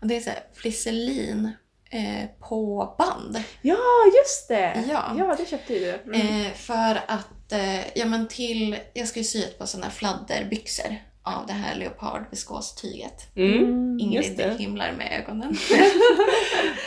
Och 0.00 0.06
det 0.06 0.16
är 0.16 0.20
så 0.20 0.30
här, 0.30 0.40
flisselin 0.54 1.52
eh, 1.90 2.48
på 2.48 2.94
band. 2.98 3.42
Ja, 3.62 3.78
just 4.16 4.48
det! 4.48 4.84
Ja. 4.90 5.14
ja 5.18 5.36
det 5.38 5.48
köpte 5.48 5.74
ju 5.74 5.80
du. 5.80 6.14
Mm. 6.14 6.46
Eh, 6.46 6.52
för 6.52 7.00
att, 7.06 7.52
eh, 7.52 7.98
ja 7.98 8.06
men 8.06 8.28
till, 8.28 8.78
jag 8.94 9.08
ska 9.08 9.20
ju 9.20 9.24
sy 9.24 9.42
ett 9.42 9.58
par 9.58 9.66
sådana 9.66 9.86
här 9.86 9.92
fladderbyxor 9.92 10.96
av 11.24 11.46
det 11.46 11.52
här 11.52 11.74
leopardviskostyget. 11.74 13.36
Mm. 13.36 14.00
Ingrid 14.00 14.40
himlar 14.58 14.92
med 14.92 15.20
ögonen. 15.20 15.56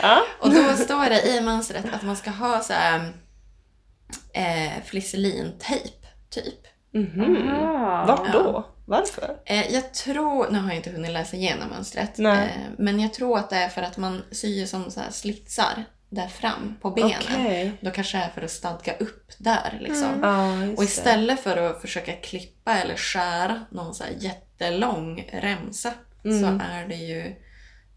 Ja. 0.02 0.22
Och 0.40 0.54
då 0.54 0.74
står 0.74 1.10
det 1.10 1.38
i 1.38 1.42
mönstret 1.42 1.86
att 1.94 2.04
man 2.04 2.16
ska 2.16 2.30
ha 2.30 2.62
så 2.62 2.74
här, 2.74 3.14
eh, 4.36 4.84
flisselintejp, 4.86 6.08
typ. 6.30 6.60
Mhm. 6.94 7.48
Aha. 7.50 8.06
Vart 8.08 8.34
då? 8.34 8.66
Varför? 8.86 9.38
Eh, 9.46 9.74
jag 9.74 9.94
tror, 9.94 10.52
nu 10.52 10.60
har 10.60 10.68
jag 10.68 10.76
inte 10.76 10.90
hunnit 10.90 11.12
läsa 11.12 11.36
igenom 11.36 11.70
mönstret, 11.70 12.20
eh, 12.20 12.44
men 12.78 13.00
jag 13.00 13.14
tror 13.14 13.38
att 13.38 13.50
det 13.50 13.56
är 13.56 13.70
för 13.70 13.82
att 13.82 13.98
man 13.98 14.22
syr 14.32 14.66
som 14.66 14.92
så 14.92 15.00
här 15.00 15.12
slitsar 15.12 15.84
där 16.10 16.28
fram 16.28 16.76
på 16.82 16.92
benen. 16.92 17.12
Okej. 17.32 17.72
Då 17.82 17.92
kanske 17.92 18.18
det 18.18 18.24
är 18.24 18.30
för 18.30 18.42
att 18.42 18.52
stadga 18.52 18.94
upp 18.98 19.32
där 19.38 19.78
liksom. 19.82 20.20
Ja, 20.22 20.56
just 20.66 20.78
Och 20.78 20.84
det. 20.84 20.90
istället 20.90 21.40
för 21.40 21.58
att 21.58 21.82
försöka 21.82 22.12
klippa 22.14 22.78
eller 22.78 22.96
skära 22.96 23.66
någon 23.72 23.94
så 23.94 24.04
här 24.04 24.14
jättelång 24.20 25.30
remsa 25.34 25.94
så 26.24 26.60
är 26.64 26.88
det 26.88 26.96
ju 26.96 27.36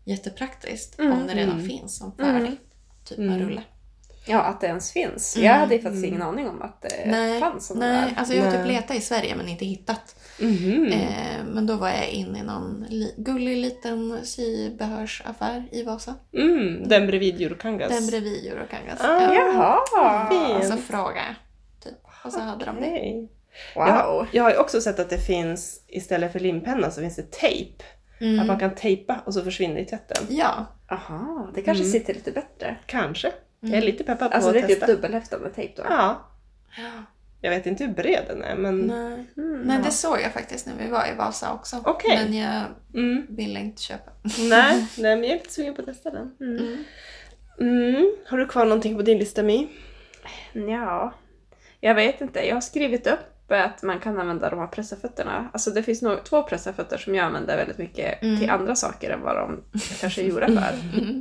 jättepraktiskt 0.04 1.00
om 1.00 1.26
det 1.26 1.34
redan 1.34 1.64
finns 1.68 1.98
som 1.98 2.16
färdig 2.16 2.56
typ 3.04 3.18
av 3.18 3.38
rulle. 3.38 3.62
Ja, 4.28 4.38
att 4.42 4.60
det 4.60 4.66
ens 4.66 4.92
finns. 4.92 5.36
Jag 5.36 5.54
hade 5.54 5.74
ju 5.74 5.82
faktiskt 5.82 6.04
ingen 6.04 6.22
aning 6.22 6.48
om 6.48 6.62
att 6.62 6.82
det 6.82 6.88
Mm. 6.88 7.10
Nej, 7.10 7.40
fanns 7.40 7.66
sådana 7.66 7.86
nej 7.86 8.00
där. 8.10 8.14
alltså 8.18 8.34
jag 8.34 8.44
har 8.44 8.52
typ 8.52 8.66
letat 8.66 8.96
i 8.96 9.00
Sverige 9.00 9.36
men 9.36 9.48
inte 9.48 9.64
hittat. 9.64 10.16
Mhm. 10.40 10.86
Eh, 10.92 11.44
men 11.46 11.66
då 11.66 11.76
var 11.76 11.88
jag 11.88 12.08
inne 12.10 12.38
i 12.38 12.42
någon 12.42 12.86
li- 12.88 13.14
gullig 13.16 13.56
liten 13.56 14.20
sybehörsaffär 14.26 15.64
i 15.72 15.82
Vasa. 15.82 16.14
Mm, 16.34 16.88
den 16.88 17.06
bredvid 17.06 17.40
Eurokangas. 17.42 17.88
Den 17.88 18.06
bredvid 18.06 18.46
Eurokangas. 18.52 19.00
Ah, 19.00 19.34
Jaha! 19.34 20.56
Och 20.58 20.64
så 20.64 20.72
fint. 20.72 20.84
frågade 20.86 21.16
jag. 21.26 21.34
Typ. 21.84 21.98
Och 22.24 22.32
så 22.32 22.40
hade 22.40 22.64
de 22.64 22.74
det. 22.76 22.80
Nej. 22.80 23.28
Wow! 23.74 23.86
Jag, 23.86 23.92
har, 23.92 24.26
jag 24.32 24.42
har 24.42 24.50
ju 24.50 24.56
också 24.56 24.80
sett 24.80 24.98
att 24.98 25.10
det 25.10 25.18
finns, 25.18 25.80
istället 25.88 26.32
för 26.32 26.40
limpenna 26.40 26.90
så 26.90 27.00
finns 27.00 27.16
det 27.16 27.30
tejp. 27.30 27.84
Att 28.40 28.46
man 28.46 28.58
kan 28.58 28.74
tejpa 28.74 29.20
och 29.26 29.34
så 29.34 29.42
försvinner 29.44 29.80
i 29.80 29.84
tvätten. 29.84 30.26
Ja. 30.28 30.66
Aha, 30.90 31.50
det 31.54 31.62
kanske 31.62 31.84
sitter 31.84 32.14
lite 32.14 32.32
bättre. 32.32 32.76
Kanske. 32.86 33.32
Jag 33.60 33.72
är 33.72 33.82
lite 33.82 34.04
peppad 34.04 34.30
på 34.30 34.36
Alltså 34.36 34.52
det 34.52 34.58
att 34.58 34.64
är 34.64 34.68
typ 34.68 34.80
testa. 34.80 34.94
dubbelhäftad 34.94 35.38
med 35.38 35.54
tejp 35.54 35.82
då. 35.82 35.88
Ja. 35.90 36.24
Jag 37.40 37.50
vet 37.50 37.66
inte 37.66 37.84
hur 37.84 37.92
bred 37.92 38.24
den 38.28 38.42
är 38.42 38.56
men... 38.56 38.78
Nej. 38.80 39.24
Nej, 39.64 39.80
det 39.84 39.90
såg 39.90 40.20
jag 40.20 40.32
faktiskt 40.32 40.66
när 40.66 40.74
vi 40.84 40.90
var 40.90 41.06
i 41.12 41.14
Vasa 41.16 41.52
också. 41.52 41.82
Okej. 41.84 42.24
Men 42.24 42.34
jag 42.36 42.64
Mm. 42.94 43.26
ville 43.28 43.60
inte 43.60 43.82
köpa. 43.82 44.10
Nej, 44.38 44.86
nej, 44.98 45.16
men 45.16 45.24
jag 45.24 45.30
är 45.30 45.38
lite 45.38 45.52
sugen 45.52 45.74
på 45.74 45.80
att 45.82 45.86
testa 45.86 46.10
den. 46.10 46.36
Mm. 46.40 46.84
Mm. 47.60 48.12
Har 48.26 48.38
du 48.38 48.46
kvar 48.46 48.64
någonting 48.64 48.96
på 48.96 49.02
din 49.02 49.18
lista 49.18 49.42
My? 49.42 49.68
Ja, 50.52 51.12
jag 51.80 51.94
vet 51.94 52.20
inte. 52.20 52.46
Jag 52.48 52.56
har 52.56 52.60
skrivit 52.60 53.06
upp 53.06 53.18
att 53.56 53.82
man 53.82 54.00
kan 54.00 54.18
använda 54.18 54.50
de 54.50 54.58
här 54.58 54.66
pressarfötterna. 54.66 55.48
Alltså 55.52 55.70
det 55.70 55.82
finns 55.82 56.02
nog 56.02 56.24
två 56.24 56.42
pressarfötter 56.42 56.98
som 56.98 57.14
jag 57.14 57.24
använder 57.26 57.56
väldigt 57.56 57.78
mycket 57.78 58.20
till 58.20 58.50
andra 58.50 58.74
saker 58.74 59.10
än 59.10 59.20
vad 59.20 59.36
de 59.36 59.62
kanske 60.00 60.22
är 60.22 60.26
gjorda 60.26 60.46
för. 60.46 60.72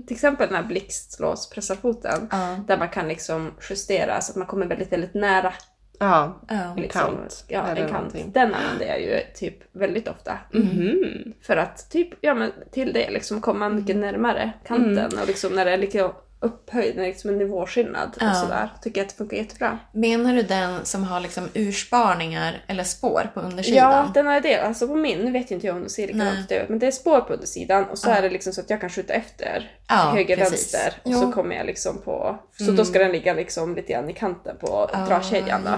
Till 0.07 0.15
exempel 0.15 0.47
den 0.47 0.55
här 0.55 0.63
blixtlåspressarfoten. 0.63 2.27
Ja. 2.31 2.57
Där 2.67 2.77
man 2.77 2.89
kan 2.89 3.07
liksom 3.07 3.51
justera 3.69 4.21
så 4.21 4.31
att 4.31 4.35
man 4.35 4.47
kommer 4.47 4.65
väldigt, 4.65 4.91
väldigt 4.91 5.13
nära. 5.13 5.53
Ja. 5.99 6.41
Liksom, 6.77 7.01
kant, 7.01 7.45
Ja, 7.47 7.67
en 7.67 7.75
kant. 7.75 7.91
någonting. 7.91 8.31
Den 8.31 8.53
använder 8.53 8.85
jag 8.87 9.01
ju 9.01 9.19
typ 9.35 9.55
väldigt 9.71 10.07
ofta. 10.07 10.37
Mhm. 10.53 11.33
För 11.41 11.57
att 11.57 11.89
typ, 11.91 12.09
ja 12.21 12.33
men 12.33 12.51
till 12.71 12.93
det 12.93 13.09
liksom 13.11 13.41
komma 13.41 13.69
mycket 13.69 13.95
närmare 13.95 14.51
kanten 14.65 15.11
och 15.21 15.27
liksom 15.27 15.53
när 15.55 15.65
det 15.65 15.71
är 15.71 15.77
lite 15.77 16.09
upphöjd, 16.39 16.99
är 16.99 17.03
liksom 17.03 17.29
en 17.29 17.37
nivåskillnad 17.37 18.17
Ja. 18.19 18.29
och 18.29 18.35
sådär. 18.37 18.69
Tycker 18.81 18.99
jag 19.01 19.05
att 19.05 19.09
det 19.09 19.15
funkar 19.17 19.37
jättebra. 19.37 19.79
Menar 19.91 20.33
du 20.35 20.41
den 20.41 20.85
som 20.85 21.03
har 21.03 21.19
liksom 21.19 21.49
ursparningar 21.53 22.63
eller 22.67 22.83
spår 22.83 23.31
på 23.33 23.39
Ja, 23.39 23.45
undersidan? 23.45 24.11
den 24.13 24.25
har 24.27 24.41
det. 24.41 24.61
Alltså 24.61 24.87
på 24.87 24.95
min, 24.95 25.19
nu 25.19 25.31
vet 25.31 25.51
inte 25.51 25.67
jag 25.67 25.75
om 25.75 25.83
du 25.83 25.89
ser 25.89 26.07
likadant 26.07 26.51
ut, 26.51 26.69
men 26.69 26.79
det 26.79 26.87
är 26.87 26.91
spår 26.91 27.21
på 27.21 27.33
undersidan 27.33 27.83
och 27.85 27.97
så 27.97 28.09
är 28.09 28.21
det 28.21 28.29
liksom 28.29 28.53
så 28.53 28.61
att 28.61 28.69
jag 28.69 28.81
kan 28.81 28.89
skjuta 28.89 29.13
efter 29.13 29.71
Ja, 29.89 29.95
höger, 29.95 30.37
precis. 30.37 30.51
vänster 30.73 30.93
och 31.03 31.11
Jo. 31.11 31.21
så 31.21 31.31
kommer 31.31 31.55
jag 31.55 31.65
liksom 31.65 32.01
på... 32.01 32.37
Så 32.57 32.71
då 32.71 32.85
ska 32.85 32.99
den 32.99 33.11
ligga 33.11 33.33
liksom 33.33 33.75
lite 33.75 33.93
grann 33.93 34.09
i 34.09 34.13
kanten 34.13 34.57
på 34.59 34.89
dragkedjan 35.07 35.61
då. 35.63 35.77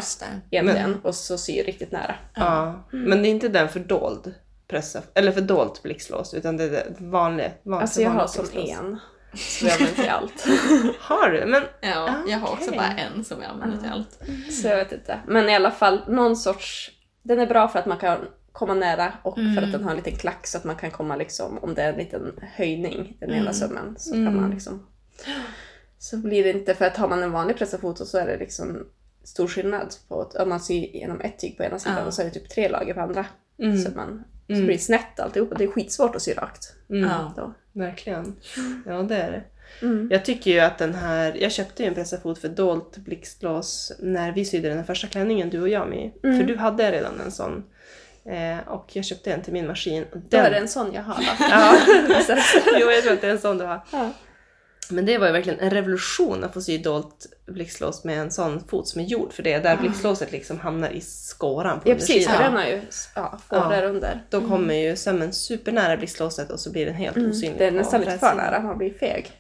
Egentligen. 0.52 1.00
Och 1.04 1.16
så 1.16 1.38
syr 1.38 1.64
riktigt 1.64 1.92
nära. 1.92 2.16
Ja. 2.36 2.84
Men 2.92 3.22
det 3.22 3.28
är 3.28 3.32
inte 3.32 3.50
den 3.50 3.70
för 3.70 3.80
dold 3.80 4.34
pressa, 4.68 5.02
eller 5.14 5.32
för 5.32 5.42
dolt 5.42 5.84
blixtlås 5.84 6.34
utan 6.34 6.58
det 6.58 6.64
är 6.64 6.70
det 6.70 6.84
vanliga. 6.98 7.50
vanliga 7.64 7.82
Alltså 7.82 8.02
jag 8.02 8.10
har 8.12 8.28
som 8.28 8.46
en. 8.54 9.00
Så 9.34 9.66
jag 9.66 9.74
använder 9.74 9.96
till 9.96 10.10
allt. 10.10 10.46
Har 11.00 11.30
du? 11.30 11.46
Men 11.46 11.64
Ja, 11.82 12.24
jag 12.28 12.40
har 12.40 12.52
också 12.52 12.72
bara 12.72 12.88
en 12.98 13.24
som 13.24 13.42
jag 13.42 13.52
använder 13.52 13.78
till 13.78 13.90
allt. 13.90 14.20
Så 14.52 14.68
jag 14.68 14.76
vet 14.78 14.92
inte. 14.92 15.20
Men 15.28 15.50
i 15.50 15.56
alla 15.56 15.72
fall 15.72 16.02
någon 16.08 16.36
sorts... 16.36 16.92
Den 17.24 17.40
är 17.40 17.48
bra 17.48 17.68
för 17.68 17.80
att 17.80 17.86
man 17.86 17.98
kan 17.98 18.18
komma 18.52 18.74
nära 18.74 19.14
och 19.24 19.36
för 19.36 19.62
att 19.62 19.72
den 19.72 19.84
har 19.84 19.92
en 19.92 19.98
liten 19.98 20.16
klack 20.16 20.48
så 20.48 20.58
att 20.58 20.64
man 20.64 20.76
kan 20.76 20.92
komma 20.92 21.16
liksom, 21.16 21.58
om 21.58 21.74
det 21.74 21.82
är 21.82 21.94
en 21.94 22.00
liten 22.00 22.40
höjning, 22.56 23.18
den 23.20 23.30
ena 23.34 23.54
sömmen, 23.54 23.96
så 23.98 24.14
kan 24.14 24.36
man 24.42 24.52
liksom... 24.52 24.88
Så 25.98 26.18
blir 26.18 26.44
det 26.44 26.50
inte, 26.50 26.76
för 26.76 26.86
att 26.86 26.98
har 26.98 27.08
man 27.08 27.24
en 27.24 27.32
vanlig 27.32 27.58
pressarfoto 27.58 28.06
så 28.06 28.18
är 28.18 28.26
det 28.28 28.38
liksom 28.38 28.88
stor 29.24 29.48
skillnad 29.48 29.96
på 30.08 30.22
att 30.22 30.36
om 30.36 30.50
man 30.50 30.60
syr 30.60 30.90
genom 30.94 31.22
ett 31.22 31.40
tyg 31.40 31.58
på 31.58 31.64
ena 31.64 31.80
sidan 31.80 31.98
Ja. 31.98 32.06
och 32.06 32.14
så 32.14 32.22
är 32.22 32.26
det 32.26 32.32
typ 32.32 32.50
tre 32.50 32.70
lager 32.70 32.94
på 32.94 33.00
andra. 33.02 33.26
Så, 33.86 33.92
man, 33.96 34.24
så 34.48 34.54
blir 34.54 34.68
det 34.68 34.78
snett 34.78 35.20
alltihop 35.20 35.52
och 35.52 35.58
det 35.58 35.64
är 35.64 35.68
skitsvårt 35.68 36.16
att 36.16 36.22
sy 36.22 36.34
rakt. 36.34 36.74
Ja. 36.88 37.34
Då. 37.36 37.54
Verkligen. 37.80 38.36
Ja 38.86 39.04
det 39.04 39.16
är 39.16 39.32
det. 39.32 39.44
Mm. 39.82 40.08
Jag 40.12 40.26
tycker 40.26 40.52
ju 40.52 40.60
att 40.60 40.78
den 40.78 40.96
här, 40.96 41.38
jag 41.42 41.52
köpte 41.52 41.84
ju 41.84 41.88
en 41.88 41.96
pressafot 41.96 42.40
för 42.40 42.50
dolt 42.50 42.98
blixtlås 42.98 43.92
när 44.00 44.32
vi 44.32 44.46
sydde 44.46 44.70
den 44.70 44.86
första 44.86 45.08
klänningen 45.08 45.50
du 45.50 45.62
och 45.62 45.70
jag 45.70 45.90
med. 45.90 46.12
Mm. 46.24 46.40
För 46.40 46.48
du 46.48 46.56
hade 46.56 46.92
redan 46.92 47.22
en 47.26 47.32
sån. 47.32 47.64
Eh, 48.26 48.68
och 48.68 48.90
jag 48.94 49.06
köpte 49.06 49.34
en 49.34 49.42
till 49.42 49.54
min 49.54 49.68
maskin. 49.68 50.04
Och 50.04 50.18
Då 50.18 50.28
den, 50.30 50.46
är 50.46 50.52
det 50.52 50.58
en 50.58 50.68
sån 50.68 50.94
jag 50.94 51.04
har 51.04 51.16
då. 51.16 51.22
Ja, 51.50 51.76
jo 52.80 52.92
jag 52.92 53.04
tror 53.04 53.14
att 53.14 53.22
det 53.22 53.28
är 53.28 53.32
en 53.32 53.40
sån 53.40 53.58
du 53.58 53.66
har. 53.66 53.82
Ja. 53.92 54.12
Men 54.92 55.06
det 55.06 55.18
var 55.18 55.28
ju 55.28 55.34
verkligen 55.34 55.60
en 55.60 55.70
revolution 55.70 56.44
att 56.44 56.54
få 56.54 56.62
sy 56.62 56.78
dolt 56.78 57.26
blixtlås 57.46 58.04
med 58.04 58.20
en 58.20 58.32
sån 58.32 58.64
fot 58.68 58.88
som 58.88 59.02
är 59.02 59.06
gjord 59.06 59.34
för 59.34 59.44
det. 59.44 59.60
Där 59.60 59.78
blixtlåset 59.78 60.32
liksom 60.32 60.60
hamnar 60.60 60.90
i 60.90 61.02
skåran 61.02 61.80
på 61.80 61.90
Ja 61.90 61.94
precis, 61.96 62.28
för 62.28 62.34
undersidan. 62.34 62.54
den 62.54 62.62
har 62.62 62.70
ju 62.70 62.82
ja, 63.16 63.40
fåror 63.50 63.84
under. 63.84 64.24
Då 64.30 64.48
kommer 64.48 64.74
ju 64.74 64.96
sömmen 64.96 65.34
supernära 65.34 65.98
blixtlåset 65.98 66.52
och 66.52 66.60
så 66.60 66.72
blir 66.72 66.86
den 66.86 66.96
helt 66.96 67.18
osynlig. 67.18 67.48
Mm. 67.48 67.58
Det 67.58 67.66
är 67.66 67.72
på 67.72 67.78
nästan 67.78 68.00
lite 68.02 68.18
för 68.18 68.36
nära, 68.36 68.60
man 68.60 68.78
blir 68.78 68.94
feg 68.94 69.32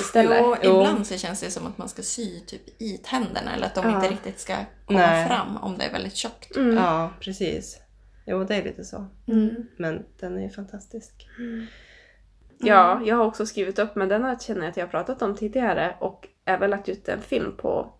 istället. 0.00 0.38
Jo, 0.40 0.56
Jo. 0.62 0.80
ibland 0.80 1.06
så 1.06 1.16
känns 1.16 1.40
det 1.40 1.50
som 1.50 1.66
att 1.66 1.78
man 1.78 1.88
ska 1.88 2.02
sy 2.02 2.40
typ 2.40 2.82
i 2.82 3.00
tänderna 3.04 3.54
eller 3.54 3.66
att 3.66 3.74
de 3.74 3.84
Ja. 3.90 3.96
inte 3.96 4.08
riktigt 4.08 4.40
ska 4.40 4.54
komma 4.86 4.98
Nej. 4.98 5.26
fram 5.28 5.56
om 5.56 5.78
det 5.78 5.84
är 5.84 5.92
väldigt 5.92 6.16
tjockt. 6.16 6.56
Mm. 6.56 6.76
Ja, 6.76 7.10
precis. 7.20 7.78
Jo, 8.26 8.44
det 8.44 8.54
är 8.56 8.62
lite 8.64 8.84
så. 8.84 9.06
Mm. 9.28 9.50
Men 9.76 10.04
den 10.20 10.38
är 10.38 10.42
ju 10.42 10.50
fantastisk. 10.50 11.26
Ja, 12.58 13.00
jag 13.04 13.16
har 13.16 13.24
också 13.24 13.46
skrivit 13.46 13.78
upp, 13.78 13.94
men 13.94 14.08
den 14.08 14.24
här 14.24 14.36
känner 14.40 14.60
jag 14.60 14.68
att 14.70 14.76
jag 14.76 14.84
har 14.84 14.90
pratat 14.90 15.22
om 15.22 15.36
tidigare 15.36 15.94
och 15.98 16.28
även 16.44 16.70
lagt 16.70 16.88
ut 16.88 17.08
en 17.08 17.20
film 17.20 17.56
på 17.56 17.92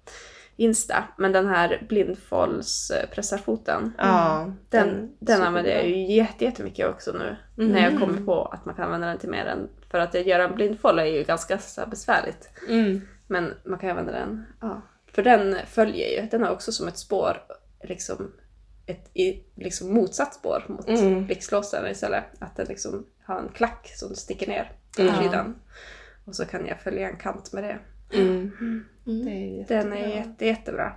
Insta. 0.56 1.04
Men 1.18 1.32
den 1.32 1.46
här 1.46 1.82
blindfåls 1.88 2.90
eh, 2.90 3.10
pressarfoten. 3.10 3.92
Ja, 3.98 4.52
Den, 4.70 5.12
den 5.18 5.42
använder 5.42 5.70
jag 5.70 5.88
ju 5.88 6.14
jätte- 6.14 6.44
jättemycket 6.44 6.88
också 6.88 7.12
nu. 7.12 7.36
När 7.54 7.90
jag 7.90 8.00
kommer 8.00 8.20
på 8.26 8.44
att 8.44 8.64
man 8.64 8.74
kan 8.74 8.84
använda 8.84 9.06
den 9.06 9.18
till 9.18 9.28
mer 9.30 9.44
än... 9.46 9.68
För 9.90 9.98
att 9.98 10.26
göra 10.26 10.44
en 10.44 10.54
blindfold 10.54 11.00
är 11.00 11.04
ju 11.04 11.22
ganska 11.24 11.58
så 11.58 11.86
besvärligt. 11.86 12.48
Mm. 12.68 13.00
Men 13.26 13.54
man 13.64 13.78
kan 13.78 13.90
använda 13.90 14.12
den. 14.12 14.46
Ja. 14.60 14.82
För 15.12 15.22
den 15.22 15.56
följer 15.66 16.22
ju, 16.22 16.28
den 16.30 16.42
har 16.42 16.50
också 16.50 16.72
som 16.72 16.88
ett 16.88 16.98
spår, 16.98 17.36
liksom 17.84 18.32
ett 18.88 19.10
i, 19.14 19.40
liksom 19.54 19.94
motsatt 19.94 20.34
spår 20.34 20.64
mot 20.68 20.88
Mm. 20.88 21.26
blixtlåsaren 21.26 21.90
istället. 21.90 22.24
Att 22.38 22.56
den 22.56 22.66
liksom 22.66 23.06
har 23.24 23.38
en 23.38 23.48
klack 23.54 23.90
som 23.94 24.14
sticker 24.14 24.46
ner 24.46 24.72
på 24.96 25.02
Mm. 25.02 25.22
sidan. 25.22 25.56
Och 26.24 26.36
så 26.36 26.44
kan 26.44 26.66
jag 26.66 26.80
följa 26.80 27.08
en 27.08 27.16
kant 27.16 27.52
med 27.52 27.64
det. 27.64 27.78
Mm. 28.16 28.84
Det 29.04 29.30
är 29.30 29.58
jättebra. 29.58 29.82
Den 29.82 29.92
är 29.92 30.16
jätte, 30.16 30.46
jättebra. 30.46 30.92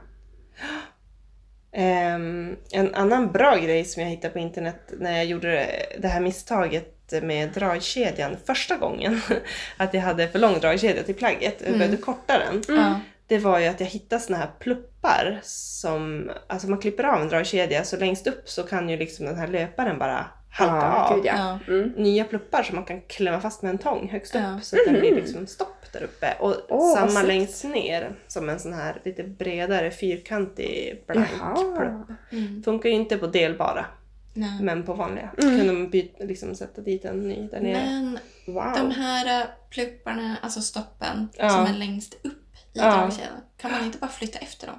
Ehm, 1.73 2.55
en 2.71 2.95
annan 2.95 3.31
bra 3.31 3.55
grej 3.57 3.85
som 3.85 4.03
jag 4.03 4.09
hittade 4.09 4.33
på 4.33 4.39
internet 4.39 4.93
när 4.99 5.17
jag 5.17 5.25
gjorde 5.25 5.67
det- 5.99 6.07
här 6.07 6.21
misstaget 6.21 6.97
med 7.23 7.49
dragkedjan 7.53 8.35
första 8.45 8.77
gången, 8.77 9.21
att 9.77 9.93
jag 9.93 10.01
hade 10.01 10.27
för 10.27 10.39
lång 10.39 10.59
dragkedja 10.59 11.03
till 11.03 11.15
plagget 11.15 11.61
och 11.61 11.67
jag 11.67 11.77
behövde 11.77 11.97
korta 11.97 12.37
den. 12.39 12.77
Ja. 12.77 12.99
Det 13.31 13.37
var 13.39 13.59
ju 13.59 13.67
att 13.67 13.79
jag 13.79 13.87
hittade 13.87 14.21
såna 14.21 14.37
här 14.37 14.49
pluppar 14.59 15.39
som, 15.43 16.31
alltså 16.47 16.69
man 16.69 16.79
klipper 16.79 17.03
av 17.03 17.21
en 17.21 17.27
dragkedja 17.29 17.83
så 17.83 17.97
längst 17.97 18.27
upp 18.27 18.49
så 18.49 18.63
kan 18.63 18.89
ju 18.89 18.97
liksom 18.97 19.25
den 19.25 19.35
här 19.35 19.47
löparen 19.47 19.99
bara 19.99 20.25
halka 20.49 20.91
av. 20.91 21.15
gud, 21.15 21.25
ja. 21.25 21.59
Mm. 21.67 21.89
Nya 21.97 22.23
pluppar 22.23 22.63
som 22.63 22.75
man 22.75 22.85
kan 22.85 23.01
klämma 23.01 23.41
fast 23.41 23.61
med 23.61 23.69
en 23.69 23.77
tång 23.77 24.09
högst 24.11 24.35
upp 24.35 24.41
Ja. 24.41 24.59
så 24.61 24.75
att 24.75 24.81
den 24.85 24.99
blir 24.99 25.15
liksom 25.15 25.47
stopp 25.47 25.85
där 25.93 26.03
uppe. 26.03 26.33
Och 26.39 26.55
vad 26.69 26.97
samma 27.11 27.21
längst 27.27 27.63
ner 27.63 28.15
som 28.27 28.49
en 28.49 28.59
sån 28.59 28.73
här 28.73 29.01
lite 29.05 29.23
bredare 29.23 29.91
fyrkantig 29.91 31.03
blank 31.07 31.27
Jaha. 31.39 31.55
plupp. 31.77 32.17
Mm. 32.31 32.63
Funkar 32.63 32.89
ju 32.89 32.95
inte 32.95 33.17
på 33.17 33.27
delbara, 33.27 33.85
Nej. 34.33 34.59
men 34.61 34.83
på 34.83 34.93
vanliga. 34.93 35.29
Mm. 35.41 35.57
Kunde 35.57 35.73
man 35.73 35.89
byta, 35.89 36.23
liksom 36.23 36.55
sätta 36.55 36.81
dit 36.81 37.05
en 37.05 37.27
ny 37.27 37.47
där 37.51 37.59
nere. 37.61 37.73
Men 37.85 38.19
Wow! 38.47 38.73
de 38.77 38.91
här 38.91 39.41
eh, 39.41 39.47
plupparna, 39.69 40.35
alltså 40.41 40.61
stoppen, 40.61 41.27
Ja. 41.37 41.49
som 41.49 41.65
är 41.65 41.73
längst 41.79 42.13
upp 42.23 42.33
i 42.73 42.79
Ja. 42.79 42.83
dragkedjan, 42.97 43.33
kan 43.57 43.71
man 43.71 43.83
inte 43.85 43.97
bara 43.97 44.07
flytta 44.11 44.39
efter 44.39 44.67
dem? 44.67 44.75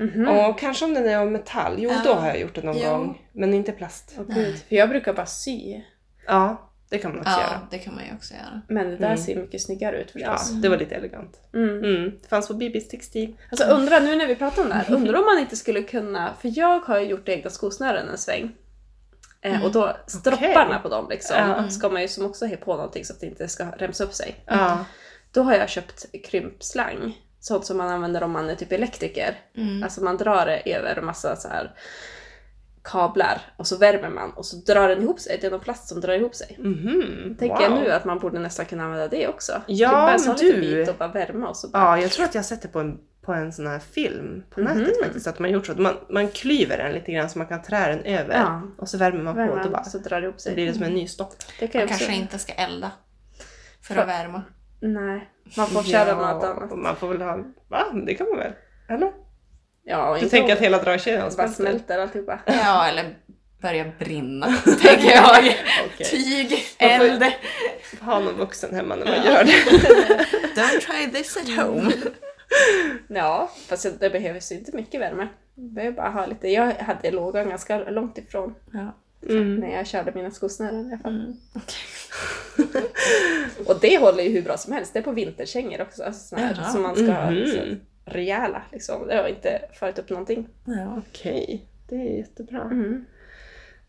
Mhm. 0.00 0.28
Och 0.28 0.58
kanske 0.58 0.84
om 0.84 0.94
den 0.94 1.08
är 1.08 1.16
av 1.16 1.30
metall. 1.32 1.74
Jo, 1.78 1.90
Ja. 1.90 2.00
då 2.04 2.12
har 2.14 2.26
jag 2.28 2.40
gjort 2.40 2.54
det 2.54 2.62
någon 2.62 2.76
Jo. 2.78 2.90
gång. 2.90 3.28
Men 3.32 3.54
inte 3.54 3.72
plast. 3.72 4.16
Gud. 4.28 4.58
För 4.68 4.76
jag 4.76 4.88
brukar 4.88 5.12
bara 5.12 5.26
sy. 5.26 5.80
Ja, 6.26 6.70
det 6.90 6.98
kan 6.98 7.10
man 7.10 7.20
också 7.20 7.32
Ja, 7.32 7.40
göra. 7.40 7.60
det 7.70 7.78
kan 7.78 7.94
man 7.94 8.04
ju 8.04 8.14
också 8.14 8.34
göra. 8.34 8.62
Men 8.68 8.88
det 8.88 8.96
där 8.96 9.06
Mm. 9.06 9.18
ser 9.18 9.36
mycket 9.36 9.62
snyggare 9.62 9.96
ut 10.02 10.10
Ja, 10.14 10.36
förstås. 10.36 10.62
det 10.62 10.68
var 10.68 10.76
lite 10.76 10.94
elegant. 10.94 11.40
Mm. 11.54 11.84
Mm. 11.84 12.10
Det 12.22 12.28
fanns 12.28 12.48
på 12.48 12.54
Bibis 12.54 12.88
textil. 12.88 13.36
Alltså 13.50 13.66
undra 13.66 13.98
nu 13.98 14.16
när 14.16 14.26
vi 14.26 14.34
pratar 14.36 14.62
om 14.62 14.68
det 14.68 14.74
här, 14.74 14.84
undrar 14.94 15.14
om 15.18 15.24
man 15.24 15.38
inte 15.38 15.56
skulle 15.56 15.82
kunna, 15.82 16.34
för 16.40 16.58
jag 16.58 16.80
har 16.80 16.98
ju 16.98 17.06
gjort 17.06 17.28
egna 17.28 17.50
skosnören 17.50 18.08
en 18.08 18.18
sväng. 18.18 18.52
Eh, 19.40 19.64
och 19.64 19.72
då 19.72 19.96
stropparna 20.06 20.78
på 20.78 20.88
dem 20.88 21.06
liksom, 21.10 21.36
Ja. 21.36 21.68
ska 21.70 21.88
man 21.88 22.02
ju 22.02 22.08
som 22.08 22.26
också 22.26 22.46
ha 22.46 22.56
på 22.56 22.76
någonting 22.76 23.04
så 23.04 23.12
att 23.12 23.20
det 23.20 23.26
inte 23.26 23.48
ska 23.48 23.64
remsa 23.64 24.04
upp 24.04 24.14
sig. 24.14 24.34
Ja. 25.38 25.42
Då 25.42 25.48
har 25.48 25.54
jag 25.54 25.68
köpt 25.68 26.06
krympslang. 26.24 27.18
Sånt 27.40 27.64
som 27.66 27.76
man 27.76 27.88
använder 27.88 28.22
om 28.22 28.30
man 28.30 28.50
är 28.50 28.54
typ 28.54 28.72
elektriker. 28.72 29.38
Mm. 29.56 29.82
Alltså 29.82 30.04
man 30.04 30.16
drar 30.16 30.46
det 30.46 30.72
över 30.74 31.02
massa 31.02 31.36
så 31.36 31.48
här 31.48 31.74
kablar 32.84 33.40
och 33.56 33.66
så 33.66 33.76
värmer 33.76 34.08
man 34.08 34.30
och 34.30 34.46
så 34.46 34.56
drar 34.56 34.88
den 34.88 35.02
ihop 35.02 35.20
sig. 35.20 35.38
Det 35.40 35.46
är 35.46 35.50
någon 35.50 35.60
plast 35.60 35.88
som 35.88 36.00
drar 36.00 36.14
ihop 36.14 36.34
sig. 36.34 36.56
Mhm. 36.58 37.36
Tänker 37.38 37.62
jag 37.62 37.72
nu 37.72 37.90
att 37.90 38.04
man 38.04 38.18
borde 38.18 38.38
nästan 38.38 38.66
kunna 38.66 38.84
använda 38.84 39.08
det 39.08 39.28
också. 39.28 39.52
Ja, 39.66 39.88
Klippa 39.88 40.30
en 40.32 40.36
men 40.50 40.52
du- 40.54 40.60
bit 40.60 40.88
och 40.88 40.94
bara 40.94 41.08
värma 41.08 41.48
och 41.48 41.56
så 41.56 41.68
bara... 41.68 41.82
Ja, 41.82 42.02
jag 42.02 42.10
tror 42.10 42.24
att 42.24 42.34
jag 42.34 42.38
har 42.42 42.44
sett 42.44 42.62
det 42.62 42.68
på 42.68 42.80
en, 42.80 42.98
på 43.22 43.32
en 43.32 43.52
sån 43.52 43.66
här 43.66 43.78
film 43.78 44.42
på 44.50 44.60
nätet 44.60 45.04
faktiskt. 45.04 45.26
Att 45.26 45.38
man 45.38 45.50
gjort 45.50 45.66
så 45.66 45.72
att 45.72 45.78
man, 45.78 45.94
man 46.10 46.28
klyver 46.28 46.78
den 46.78 46.92
lite 46.92 47.12
grann 47.12 47.30
så 47.30 47.38
man 47.38 47.46
kan 47.46 47.62
trä 47.62 47.88
den 47.88 48.00
över. 48.04 48.34
Ja. 48.34 48.62
Och 48.78 48.88
så 48.88 48.98
värmer 48.98 49.22
man 49.22 49.34
på 49.34 49.42
och 49.42 49.70
bara, 49.70 49.84
så 49.84 49.98
drar 49.98 50.20
det 50.20 50.26
ihop 50.26 50.40
sig. 50.40 50.54
blir 50.54 50.66
det 50.66 50.74
som 50.74 50.82
en 50.82 50.94
ny 50.94 51.06
stopp. 51.08 51.34
Det 51.60 51.66
kan 51.68 51.80
Man 51.80 51.88
kanske 51.88 52.14
inte 52.14 52.38
ska 52.38 52.52
elda 52.52 52.90
för 53.82 53.94
För- 53.94 54.00
att 54.02 54.08
värma. 54.08 54.42
Nej, 54.80 55.30
man 55.56 55.66
får 55.66 55.82
köra 55.82 56.14
något 56.34 56.44
annat. 56.44 56.78
man 56.78 56.96
får 56.96 57.08
väl 57.08 57.22
ha... 57.22 57.44
Va? 57.68 57.84
Det 58.06 58.14
kan 58.14 58.28
man 58.28 58.38
väl? 58.38 58.52
Eller? 58.88 59.12
Ja, 59.84 60.14
Du 60.14 60.18
inte 60.18 60.30
tänker 60.30 60.52
att 60.52 60.58
hela 60.58 60.82
dragkedjan 60.82 61.30
smälter? 61.30 61.54
smälter 61.54 61.98
alltihopa. 61.98 62.38
Ja, 62.46 62.88
eller 62.88 63.18
börja 63.62 63.92
brinna, 63.98 64.46
tänker 64.64 65.10
jag. 65.14 65.54
Tyg, 66.10 66.64
eld. 66.78 67.24
Ha 68.00 68.20
någon 68.20 68.36
vuxen 68.36 68.74
hemma 68.74 68.96
när 68.96 69.06
man 69.06 69.24
gör 69.26 69.44
det. 69.44 69.52
Don't 70.60 70.80
try 70.80 71.10
this 71.12 71.36
at 71.36 71.66
home. 71.66 71.92
Ja, 73.08 73.50
fast 73.68 74.00
det 74.00 74.10
behövs 74.10 74.52
ju 74.52 74.56
inte 74.56 74.76
mycket 74.76 75.00
värme. 75.00 75.28
Jag 75.54 75.72
behöver 75.72 75.96
bara 75.96 76.08
ha 76.10 76.26
lite. 76.26 76.48
Jag 76.48 76.74
hade 76.74 77.10
lågan 77.10 77.48
ganska 77.48 77.78
långt 77.78 78.18
ifrån 78.18 78.54
Ja. 78.72 78.96
Mm. 79.28 79.54
när 79.54 79.76
jag 79.76 79.86
körde 79.86 80.12
mina 80.14 80.30
skosnören 80.30 80.90
i 80.90 80.92
alla 80.92 81.02
fall. 81.02 81.14
Mm. 81.14 81.36
Och 83.66 83.80
det 83.80 83.98
håller 83.98 84.22
ju 84.22 84.30
hur 84.30 84.42
bra 84.42 84.56
som 84.56 84.72
helst. 84.72 84.92
Det 84.92 84.98
är 84.98 85.02
på 85.02 85.12
vinterkängor 85.12 85.80
också. 85.80 86.02
Alltså 86.02 86.28
såna 86.28 86.42
här, 86.42 86.54
Jaha. 86.58 86.70
som 86.70 86.82
man 86.82 86.96
ska 86.96 87.12
ha 87.12 87.30
så, 87.30 87.60
rejäla. 88.04 88.62
Liksom. 88.72 89.06
Det 89.06 89.16
har 89.16 89.28
inte 89.28 89.60
farit 89.80 89.98
upp 89.98 90.10
någonting. 90.10 90.48
Ja. 90.64 91.02
Okej, 91.08 91.68
det 91.88 91.94
är 91.94 92.18
jättebra. 92.18 92.62
Mm. 92.62 93.04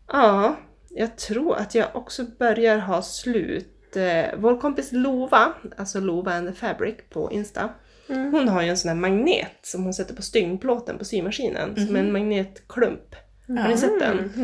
Ja, 0.06 0.56
jag 0.88 1.16
tror 1.16 1.56
att 1.56 1.74
jag 1.74 1.96
också 1.96 2.24
börjar 2.38 2.78
ha 2.78 3.02
slut. 3.02 3.96
Eh, 3.96 4.24
vår 4.38 4.60
kompis 4.60 4.88
Lova, 4.92 5.52
alltså 5.76 6.00
Lova 6.00 6.32
and 6.32 6.48
the 6.48 6.54
Fabric 6.54 6.96
på 7.10 7.32
Insta. 7.32 7.68
Mm. 8.08 8.32
Hon 8.32 8.48
har 8.48 8.62
ju 8.62 8.68
en 8.68 8.76
sån 8.76 8.88
här 8.88 8.96
magnet 8.96 9.58
som 9.62 9.84
hon 9.84 9.94
sätter 9.94 10.14
på 10.14 10.22
styngplåten 10.22 10.98
på 10.98 11.04
symaskinen. 11.04 11.86
Som 11.86 11.96
en 11.96 12.12
magnetklump. 12.12 13.16
Har 13.48 13.68
ni 13.68 13.76
sett 13.76 14.00
den? 14.00 14.18
Mm. 14.18 14.34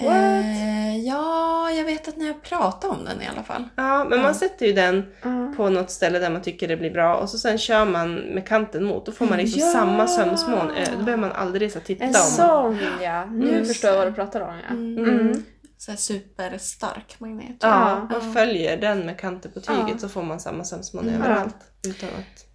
Eh, 0.00 0.96
ja, 0.98 1.70
jag 1.70 1.84
vet 1.84 2.08
att 2.08 2.16
ni 2.16 2.26
har 2.26 2.34
pratat 2.34 2.90
om 2.90 3.04
den 3.04 3.22
i 3.22 3.26
alla 3.26 3.42
fall. 3.42 3.68
Ja, 3.76 4.06
men 4.10 4.22
man 4.22 4.34
sätter 4.34 4.66
ju 4.66 4.72
den 4.72 5.04
Mm. 5.24 5.56
på 5.56 5.68
något 5.70 5.90
ställe 5.90 6.18
där 6.18 6.30
man 6.30 6.42
tycker 6.42 6.68
det 6.68 6.76
blir 6.76 6.90
bra 6.90 7.16
och 7.16 7.28
så 7.28 7.38
sen 7.38 7.58
kör 7.58 7.84
man 7.84 8.14
med 8.14 8.46
kanten 8.48 8.84
mot. 8.84 9.06
Då 9.06 9.12
får 9.12 9.26
man 9.26 9.38
liksom 9.38 9.60
Ja! 9.60 9.66
samma 9.72 10.06
sömsmån. 10.06 10.70
Eh, 10.76 10.88
Då 10.98 11.04
behöver 11.04 11.16
man 11.16 11.32
aldrig 11.32 11.72
så 11.72 11.80
titta 11.80 12.04
En 12.04 12.08
om. 12.08 12.14
sån 12.14 12.78
ja. 13.02 13.24
Nu 13.26 13.46
Just 13.58 13.68
förstår 13.72 13.90
jag 13.90 13.98
vad 13.98 14.06
du 14.08 14.12
pratar 14.12 14.40
om 14.40 14.54
ja. 14.68 14.70
Mm. 14.74 15.04
Mm. 15.20 15.44
Så 15.78 15.90
här 15.92 15.98
superstark 15.98 17.16
magnet. 17.20 17.56
Ja, 17.60 18.06
Ja. 18.10 18.18
man 18.20 18.34
följer 18.34 18.76
den 18.76 18.98
med 19.06 19.18
kanten 19.20 19.50
på 19.52 19.60
tyget 19.60 19.88
Ja. 19.88 19.98
så 19.98 20.08
får 20.08 20.22
man 20.22 20.40
samma 20.40 20.64
sömsmån 20.64 21.08
Mm. 21.08 21.22
överallt. 21.22 21.56
Utan 21.86 22.08
att 22.08 22.46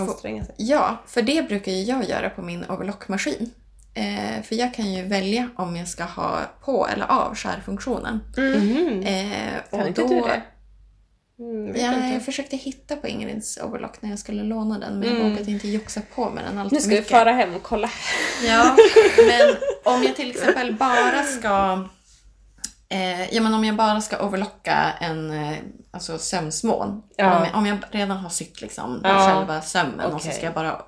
anstränga 0.00 0.44
sig. 0.44 0.54
Ja, 0.58 0.98
för 1.06 1.22
det 1.22 1.48
brukar 1.48 1.72
ju 1.72 1.82
jag 1.82 2.04
göra 2.04 2.30
på 2.30 2.42
min 2.42 2.64
overlockmaskin. 2.64 3.50
Eh, 3.94 4.42
för 4.42 4.54
jag 4.54 4.74
kan 4.74 4.92
ju 4.92 5.02
välja 5.04 5.48
om 5.56 5.76
jag 5.76 5.88
ska 5.88 6.04
ha 6.04 6.38
på 6.64 6.86
eller 6.88 7.06
av 7.06 7.34
skärfunktionen. 7.34 8.20
Mhm. 8.36 9.02
Eh, 9.02 9.30
Kan 9.70 9.80
och 9.80 9.86
inte 9.88 10.02
då, 10.02 10.08
du 10.08 10.20
det? 10.20 10.42
Mm, 11.38 11.76
Ja, 11.76 11.94
inte. 11.94 12.08
jag 12.08 12.24
försökte 12.24 12.56
hitta 12.56 12.96
på 12.96 13.08
Ingrids 13.08 13.58
overlock 13.62 14.02
när 14.02 14.10
jag 14.10 14.18
skulle 14.18 14.42
låna 14.42 14.78
den 14.78 14.98
men 14.98 15.08
jag 15.08 15.16
Mm. 15.18 15.30
vågade 15.32 15.50
inte 15.50 15.68
joxa 15.68 16.00
på 16.14 16.30
med 16.30 16.44
den 16.44 16.58
allt 16.58 16.72
Nu 16.72 16.76
för 16.78 16.82
ska 16.82 16.90
vi 16.90 16.96
mycket. 16.96 17.10
fara 17.10 17.32
hem 17.32 17.54
och 17.54 17.62
kolla. 17.62 17.90
Ja, 18.46 18.76
men 19.16 19.56
om 19.94 20.02
jag 20.02 20.16
till 20.16 20.30
exempel 20.30 20.74
bara 20.74 21.22
ska 21.22 21.84
eh, 22.88 23.34
ja, 23.34 23.42
men 23.42 23.54
om 23.54 23.64
jag 23.64 23.76
bara 23.76 24.00
ska 24.00 24.18
overlocka 24.26 24.92
en 25.00 25.30
eh, 25.30 25.56
alltså 25.90 26.18
sömsmån. 26.18 27.02
Ja. 27.16 27.36
Om, 27.38 27.44
jag, 27.44 27.54
om 27.56 27.66
jag 27.66 27.78
redan 27.90 28.16
har 28.16 28.30
sytt 28.30 28.60
liksom 28.60 29.00
Ja. 29.04 29.26
själva 29.36 29.62
sömmen 29.62 30.12
och 30.12 30.22
så 30.22 30.30
ska 30.30 30.44
jag 30.44 30.54
bara 30.54 30.82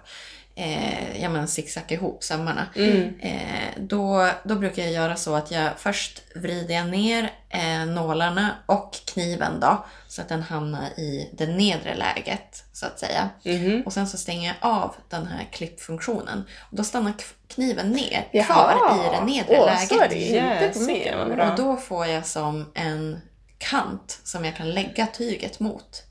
eh, 0.55 1.23
ja, 1.23 1.29
men 1.29 1.49
zigzacka 1.49 1.95
ihop 1.95 2.25
sömmarna. 2.25 2.67
Mm. 2.77 3.21
Eh, 3.21 3.69
då, 3.77 4.29
då 4.45 4.55
brukar 4.55 4.83
jag 4.83 4.93
göra 4.93 5.17
så 5.17 5.35
att 5.35 5.51
jag 5.51 5.71
först 5.79 6.23
vrider 6.35 6.75
jag 6.75 6.89
ner 6.89 7.33
eh, 7.49 7.87
nålarna 7.87 8.51
och 8.67 8.93
kniven 9.15 9.61
då 9.61 9.85
så 10.09 10.23
att 10.23 10.29
den 10.29 10.43
hamnar 10.43 10.87
i 10.87 11.31
det 11.33 11.47
nedre 11.47 11.95
läget 11.95 12.65
så 12.73 12.87
att 12.87 12.99
säga. 12.99 13.29
Mhm. 13.45 13.83
Och 13.87 13.93
sen 13.93 14.07
så 14.09 14.19
stänger 14.19 14.49
jag 14.61 14.71
av 14.71 14.95
den 15.09 15.27
här 15.27 15.49
klippfunktionen. 15.53 16.45
Och 16.71 16.77
då 16.77 16.85
stannar 16.85 17.13
kniven 17.49 17.91
ner, 17.91 18.29
Jaha. 18.33 18.45
kvar 18.45 19.07
i 19.07 19.17
det 19.17 19.25
nedre 19.25 19.59
Åh, 19.59 19.67
läget. 19.67 19.89
så 19.89 20.03
är 20.03 20.09
det 20.09 20.15
inte 20.15 21.35
bra. 21.37 21.51
Och 21.51 21.57
då 21.57 21.77
får 21.77 22.07
jag 22.07 22.27
som 22.27 22.71
en 22.75 23.21
kant 23.59 24.21
som 24.25 24.45
jag 24.45 24.57
kan 24.57 24.71
lägga 24.71 25.07
tyget 25.07 25.61
mot. 25.61 26.03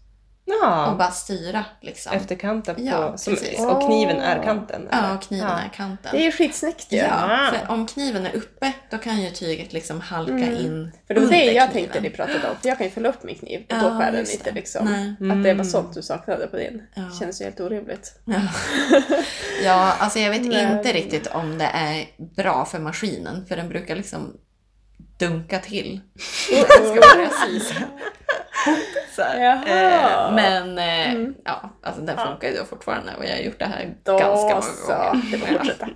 Och 0.61 0.67
Ja, 0.67 0.95
bara 0.97 1.11
styra 1.11 1.65
liksom. 1.81 2.13
efter 2.13 2.35
kanten 2.35 2.75
på... 2.75 2.81
Ja, 2.81 3.17
som, 3.17 3.33
och 3.69 3.85
kniven 3.85 4.17
är 4.21 4.43
kanten? 4.43 4.87
Ja, 4.91 4.97
eller? 4.97 5.15
och 5.15 5.21
kniven 5.21 5.47
Ja. 5.49 5.59
är 5.59 5.69
kanten. 5.75 6.11
Det 6.11 6.17
är 6.21 6.25
ju 6.25 6.31
skitsnyggt 6.31 6.91
ju. 6.91 6.97
Ja, 6.97 7.05
Ja. 7.29 7.51
för 7.51 7.73
om 7.73 7.87
kniven 7.87 8.25
är 8.25 8.35
uppe 8.35 8.73
då 8.89 8.97
kan 8.97 9.21
ju 9.21 9.29
tyget 9.29 9.73
liksom 9.73 10.01
halka 10.01 10.31
Mm. 10.33 10.53
in 10.55 10.91
För 11.07 11.13
det 11.13 11.19
var 11.19 11.27
det 11.27 11.43
jag 11.45 11.53
kniven. 11.53 11.71
tänkte 11.71 12.01
ni 12.01 12.09
pratade 12.09 12.49
om. 12.49 12.55
För 12.61 12.67
jag 12.69 12.77
kan 12.77 12.87
ju 12.87 12.91
fälla 12.93 13.09
upp 13.09 13.23
min 13.23 13.35
kniv 13.35 13.59
och 13.59 13.65
Ja, 13.75 13.81
då 13.81 13.89
skär 13.99 14.11
den 14.11 14.19
inte 14.31 14.43
det. 14.43 14.51
liksom. 14.51 15.15
Att 15.31 15.43
det 15.43 15.53
var 15.53 15.63
sånt 15.63 15.93
du 15.93 16.01
saknade 16.01 16.47
på 16.47 16.57
din. 16.57 16.83
Ja. 16.95 17.01
Känns 17.19 17.41
ju 17.41 17.45
helt 17.45 17.59
orimligt. 17.59 18.19
Ja. 18.25 18.41
ja, 19.63 19.93
alltså 19.99 20.19
jag 20.19 20.29
vet 20.29 20.41
Nej. 20.45 20.71
inte 20.77 20.93
riktigt 20.93 21.27
om 21.27 21.57
det 21.57 21.65
är 21.73 22.05
bra 22.35 22.65
för 22.65 22.79
maskinen. 22.79 23.45
För 23.45 23.55
den 23.55 23.69
brukar 23.69 23.95
liksom 23.95 24.33
dunka 25.19 25.59
till 25.59 26.01
ska 26.79 27.15
börja 27.15 27.29
sy. 27.29 27.59
Så. 29.15 29.21
Eh, 29.21 30.31
men 30.35 30.77
eh, 30.77 31.11
Mm. 31.11 31.33
ja, 31.45 31.69
alltså 31.83 32.01
den 32.01 32.17
funkar 32.17 32.47
ju 32.49 32.57
då 32.57 32.65
fortfarande 32.65 33.11
och 33.17 33.25
jag 33.25 33.29
har 33.35 33.37
gjort 33.43 33.59
det 33.59 33.65
här 33.65 33.93
Då 34.03 34.17
ganska 34.17 34.47
många 34.49 34.61
så. 34.61 34.87
gånger. 34.93 35.31
Det 35.31 35.37
fortsätta. 35.37 35.87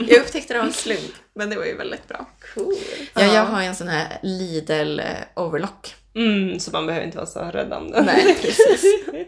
Jag 0.08 0.20
upptäckte 0.20 0.54
det 0.54 0.60
av 0.60 0.66
en 0.66 0.72
slump, 0.72 1.14
men 1.34 1.50
det 1.50 1.56
var 1.56 1.64
ju 1.64 1.76
väldigt 1.76 2.08
bra. 2.08 2.26
Cool. 2.54 2.74
Ja, 3.14 3.22
jag 3.24 3.44
har 3.44 3.60
ju 3.62 3.66
en 3.66 3.74
sån 3.74 3.88
här 3.88 4.18
Lidl 4.22 5.00
eh, 5.00 5.06
overlock. 5.44 5.94
Mm, 6.14 6.60
så 6.60 6.70
man 6.70 6.86
behöver 6.86 7.06
inte 7.06 7.16
vara 7.18 7.26
så 7.26 7.40
rädd 7.40 7.72
om 7.72 7.90
det. 7.90 8.02
Nej, 8.02 8.36
precis. 8.42 8.84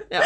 Ja, 0.08 0.20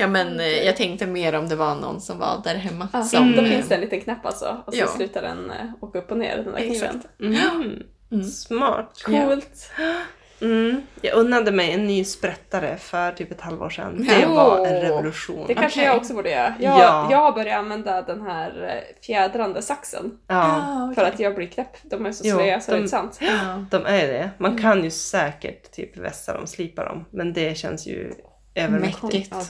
ja 0.00 0.06
men 0.06 0.40
eh, 0.40 0.46
jag 0.66 0.76
tänkte 0.76 1.06
mer 1.06 1.32
om 1.34 1.48
det 1.48 1.56
var 1.56 1.74
någon 1.74 2.00
som 2.00 2.18
var 2.18 2.40
där 2.44 2.54
hemma. 2.54 2.88
Ja, 2.92 3.02
som, 3.02 3.36
då 3.36 3.42
eh, 3.42 3.48
finns 3.48 3.68
det 3.68 3.74
en 3.74 3.80
liten 3.80 4.00
knapp 4.00 4.26
alltså 4.26 4.62
och 4.66 4.74
så 4.74 4.80
Ja. 4.80 4.86
slutar 4.86 5.22
den 5.22 5.52
åka 5.80 5.98
upp 5.98 6.10
och 6.10 6.18
ner, 6.18 6.36
den 6.36 6.52
där 6.52 6.60
kniven. 6.60 7.02
Mm. 7.20 7.82
Mm. 8.12 8.24
Smart. 8.24 9.02
Coolt. 9.04 9.70
Mm. 10.40 10.82
Jag 11.00 11.14
unnade 11.14 11.52
mig 11.52 11.72
en 11.72 11.86
ny 11.86 12.04
sprättare 12.04 12.76
för 12.76 13.12
typ 13.12 13.32
ett 13.32 13.40
halvår 13.40 13.70
sedan. 13.70 14.06
Det 14.08 14.26
var 14.26 14.66
en 14.66 14.80
revolution. 14.82 15.44
Det 15.46 15.54
kanske 15.54 15.80
Okej. 15.80 15.88
jag 15.88 15.96
också 15.96 16.14
borde 16.14 16.30
göra. 16.30 16.54
Jag, 16.60 16.78
Ja. 16.78 17.08
jag 17.10 17.18
har 17.18 17.32
börjat 17.32 17.58
använda 17.58 18.02
den 18.02 18.22
här 18.22 18.64
eh, 18.64 18.96
fjädrande 19.06 19.62
saxen 19.62 20.18
Ja, 20.26 20.92
för 20.94 21.04
att 21.04 21.20
jag 21.20 21.34
blir 21.34 21.46
knäpp. 21.46 21.76
De 21.82 22.06
är 22.06 22.12
så 22.12 22.24
slöa 22.24 22.60
så 22.60 22.70
det 22.70 22.76
är 22.76 22.76
de- 22.76 22.82
inte 22.82 22.88
sant. 22.90 23.18
Ja. 23.20 23.64
de 23.70 23.86
är 23.86 24.06
det. 24.06 24.30
Man 24.38 24.58
kan 24.58 24.84
ju 24.84 24.90
säkert 24.90 25.70
typ 25.72 25.96
vässa 25.96 26.32
dem, 26.32 26.46
slipa 26.46 26.84
dem. 26.84 27.04
Men 27.10 27.32
det 27.32 27.58
känns 27.58 27.86
ju 27.86 28.12
övermäktigt. 28.54 29.02
Mäktigt. 29.02 29.34
Ja. 29.34 29.42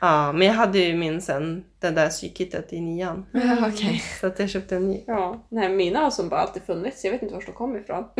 Ja, 0.00 0.32
men 0.32 0.46
jag 0.46 0.54
hade 0.54 0.78
ju 0.78 0.96
min 0.96 1.20
sen, 1.22 1.64
det 1.80 1.90
där 1.90 2.08
sykittet 2.08 2.72
i 2.72 2.80
nian. 2.80 3.26
Ja, 3.32 3.68
okej. 3.68 4.02
Så 4.20 4.26
att 4.26 4.38
jag 4.38 4.50
köpte 4.50 4.76
en 4.76 4.90
ny. 4.90 5.04
Ja, 5.06 5.46
nej, 5.48 5.68
mina 5.68 5.98
har 5.98 6.10
som 6.10 6.28
bara 6.28 6.40
alltid 6.40 6.62
funnits. 6.62 7.04
Jag 7.04 7.12
vet 7.12 7.22
inte 7.22 7.34
var 7.34 7.42
de 7.46 7.52
kom 7.52 7.76
ifrån. 7.76 8.04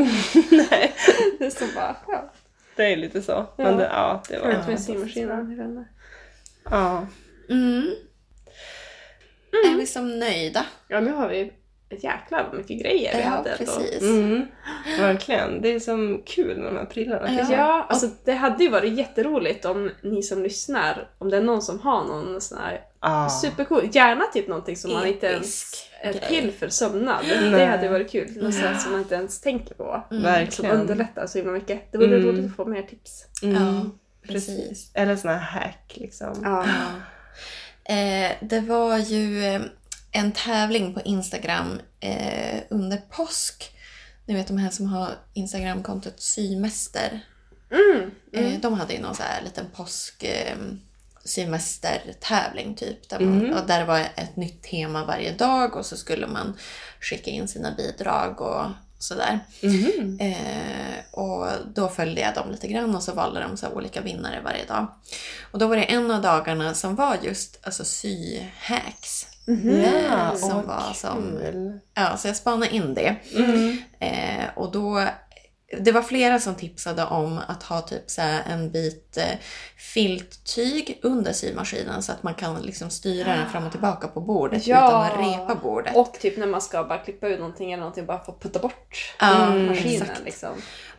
Nej, 0.51 0.95
Det 1.39 1.47
är 1.47 1.51
som 1.51 1.69
bara, 1.75 1.97
ja. 2.09 2.33
det 2.77 2.93
är 2.93 2.97
lite 2.97 3.23
så. 3.23 3.33
Ja. 3.33 3.53
Men 3.57 3.77
det, 3.77 3.85
ja, 3.85 4.23
det 4.29 4.39
var... 4.39 4.51
Ut 4.51 4.69
med 4.69 4.81
symaskinen. 4.81 5.87
Ja. 6.71 7.07
Mm. 7.51 7.91
Är 9.53 9.77
vi 9.77 9.87
som 9.87 10.19
nöjda? 10.19 10.67
Ja, 10.89 11.01
nu 11.01 11.13
har 11.13 11.29
vi 11.29 11.53
ett 11.91 12.05
jäkla 12.05 12.53
mycket 12.53 12.81
grejer 12.83 13.17
vi 13.17 13.23
Ja, 13.23 13.29
hade 13.29 13.57
precis. 13.59 14.03
Mm, 14.03 14.47
verkligen. 14.99 15.63
Det 15.63 15.69
är 15.75 15.81
som 15.81 16.23
kul 16.27 16.57
med 16.59 16.67
de 16.67 16.77
här 16.77 16.85
prylarna. 16.85 17.33
Ja. 17.33 17.47
Ja, 17.51 17.87
alltså 17.89 18.09
det 18.25 18.33
hade 18.33 18.65
ju 18.65 18.71
varit 18.71 18.93
jätteroligt 18.99 19.65
om 19.65 19.91
ni 20.03 20.23
som 20.23 20.43
lyssnar, 20.43 21.09
om 21.19 21.31
det 21.31 21.37
är 21.37 21.43
någon 21.43 21.63
som 21.63 21.81
har 21.81 22.05
någon 22.05 22.41
sån 22.41 22.59
här 22.59 22.81
Ah. 23.01 23.29
supercool, 23.29 23.89
gärna 23.93 24.25
typ 24.33 24.49
någonting 24.49 24.77
som 24.77 24.93
man 24.93 25.07
inte 25.07 25.27
ens 25.27 25.45
Episk 25.45 25.91
är 26.01 26.13
grej. 26.13 26.23
till 26.43 26.53
för 26.53 26.69
sömnad. 26.69 27.25
Nej. 27.29 27.51
Det 27.51 27.67
hade 27.67 27.89
varit 27.89 28.11
kul. 28.11 28.43
Något 28.43 28.55
sånt 28.55 28.81
som 28.81 28.93
man 28.93 29.01
inte 29.01 29.15
ens 29.15 29.41
tänker 29.41 29.75
på. 29.75 30.05
Som 30.09 30.23
Verkligen. 30.23 30.81
underlättar 30.81 31.27
så 31.27 31.39
himla 31.39 31.53
mycket. 31.53 31.93
Det 31.93 31.99
vore 31.99 32.17
Mm. 32.17 32.29
roligt 32.29 32.51
att 32.51 32.57
få 32.57 32.65
mer 32.65 32.83
tips. 32.83 33.27
Mm, 33.43 33.55
Ja, 33.65 33.85
precis. 34.29 34.57
precis. 34.57 34.91
Eller 34.95 35.17
såna 35.17 35.35
här 35.37 35.61
hack 35.61 35.93
liksom. 35.95 36.33
Ja. 36.43 36.65
Eh, 37.95 38.33
det 38.41 38.61
var 38.61 38.99
ju 38.99 39.45
eh, 39.45 39.61
en 40.17 40.33
tävling 40.33 40.95
på 40.95 41.01
Instagram 41.01 41.81
eh, 42.01 42.61
under 42.71 42.97
påsk. 42.97 43.71
Ni 44.27 44.35
vet 44.35 44.47
de 44.47 44.59
här 44.59 44.71
som 44.71 44.87
har 44.87 45.11
Instagramkontot 45.35 46.21
Symäster. 46.21 47.21
Mm. 47.71 48.11
Eh, 48.33 48.61
de 48.61 48.73
hade 48.75 48.95
ju 48.95 49.01
någon 49.01 49.15
så 49.15 49.23
här 49.23 49.43
liten 49.43 49.67
påsk 49.77 50.23
eh, 50.23 50.57
symästertävling 51.25 52.75
typ. 52.75 53.09
Där, 53.09 53.21
man, 53.21 53.41
Mm. 53.41 53.55
och 53.55 53.67
där 53.67 53.79
det 53.79 53.85
var 53.85 53.99
ett 53.99 54.37
nytt 54.37 54.63
tema 54.63 55.05
varje 55.05 55.33
dag 55.33 55.77
och 55.77 55.87
så 55.87 55.97
skulle 55.97 56.27
man 56.27 56.57
skicka 57.01 57.31
in 57.31 57.49
sina 57.49 57.75
bidrag 57.77 58.41
och 58.41 58.65
sådär. 58.99 59.41
Mhm. 59.63 60.19
Eh, 60.21 60.97
och 61.21 61.47
då 61.75 61.89
följde 61.89 62.21
jag 62.21 62.35
dem 62.35 62.51
lite 62.51 62.69
grann 62.69 62.97
och 62.97 63.03
så 63.03 63.13
valde 63.13 63.41
de 63.41 63.57
så 63.57 63.69
olika 63.69 64.01
vinnare 64.01 64.41
varje 64.45 64.65
dag. 64.65 64.87
Och 65.51 65.59
då 65.59 65.67
var 65.67 65.77
det 65.77 65.83
en 65.83 66.11
av 66.11 66.23
dagarna 66.23 66.75
som 66.75 66.95
var 66.95 67.17
just 67.23 67.59
alltså 67.63 67.85
syhacks. 67.85 69.27
Mhm. 69.47 69.81
Ja, 69.81 70.37
som 70.37 70.51
åh, 70.59 70.63
var 70.65 70.93
som- 70.95 71.39
kul. 71.43 71.81
Ja, 71.95 72.17
så 72.17 72.29
jag 72.29 72.37
spanade 72.37 72.75
in 72.75 72.95
det. 72.95 73.17
Mm. 73.37 73.77
Eh, 74.01 74.45
och 74.57 74.73
då, 74.73 75.03
det 75.81 75.93
var 75.93 76.03
flera 76.03 76.39
som 76.39 76.55
tipsade 76.55 77.05
om 77.05 77.41
att 77.49 77.63
ha 77.63 77.81
typ 77.81 78.11
så 78.11 78.23
en 78.23 78.71
bit 78.71 79.17
eh, 79.17 79.39
filttyg 80.11 80.99
under 81.03 81.33
symaskinen 81.33 82.03
så 82.03 82.13
att 82.13 82.23
man 82.23 82.35
kan 82.35 82.63
liksom 82.63 82.91
styra 82.91 83.37
den 83.37 83.51
fram 83.51 83.65
och 83.67 83.71
tillbaka 83.73 84.09
på 84.09 84.21
bordet 84.21 84.67
Ja. 84.67 84.89
utan 84.89 85.03
att 85.03 85.33
repa 85.33 85.55
bordet. 85.63 85.97
Och 85.97 86.13
typ 86.21 86.37
när 86.39 86.47
man 86.47 86.61
ska 86.61 86.85
bara 86.85 86.99
klippa 86.99 87.29
ut 87.29 87.39
någonting 87.39 87.73
eller 87.73 87.81
någonting, 87.81 88.07
bara 88.07 88.25
få 88.25 88.33
putta 88.41 88.59
bort 88.59 89.15
Ja, 89.21 89.49
maskinen 89.55 90.03
exakt. 90.03 90.25
liksom. 90.25 90.51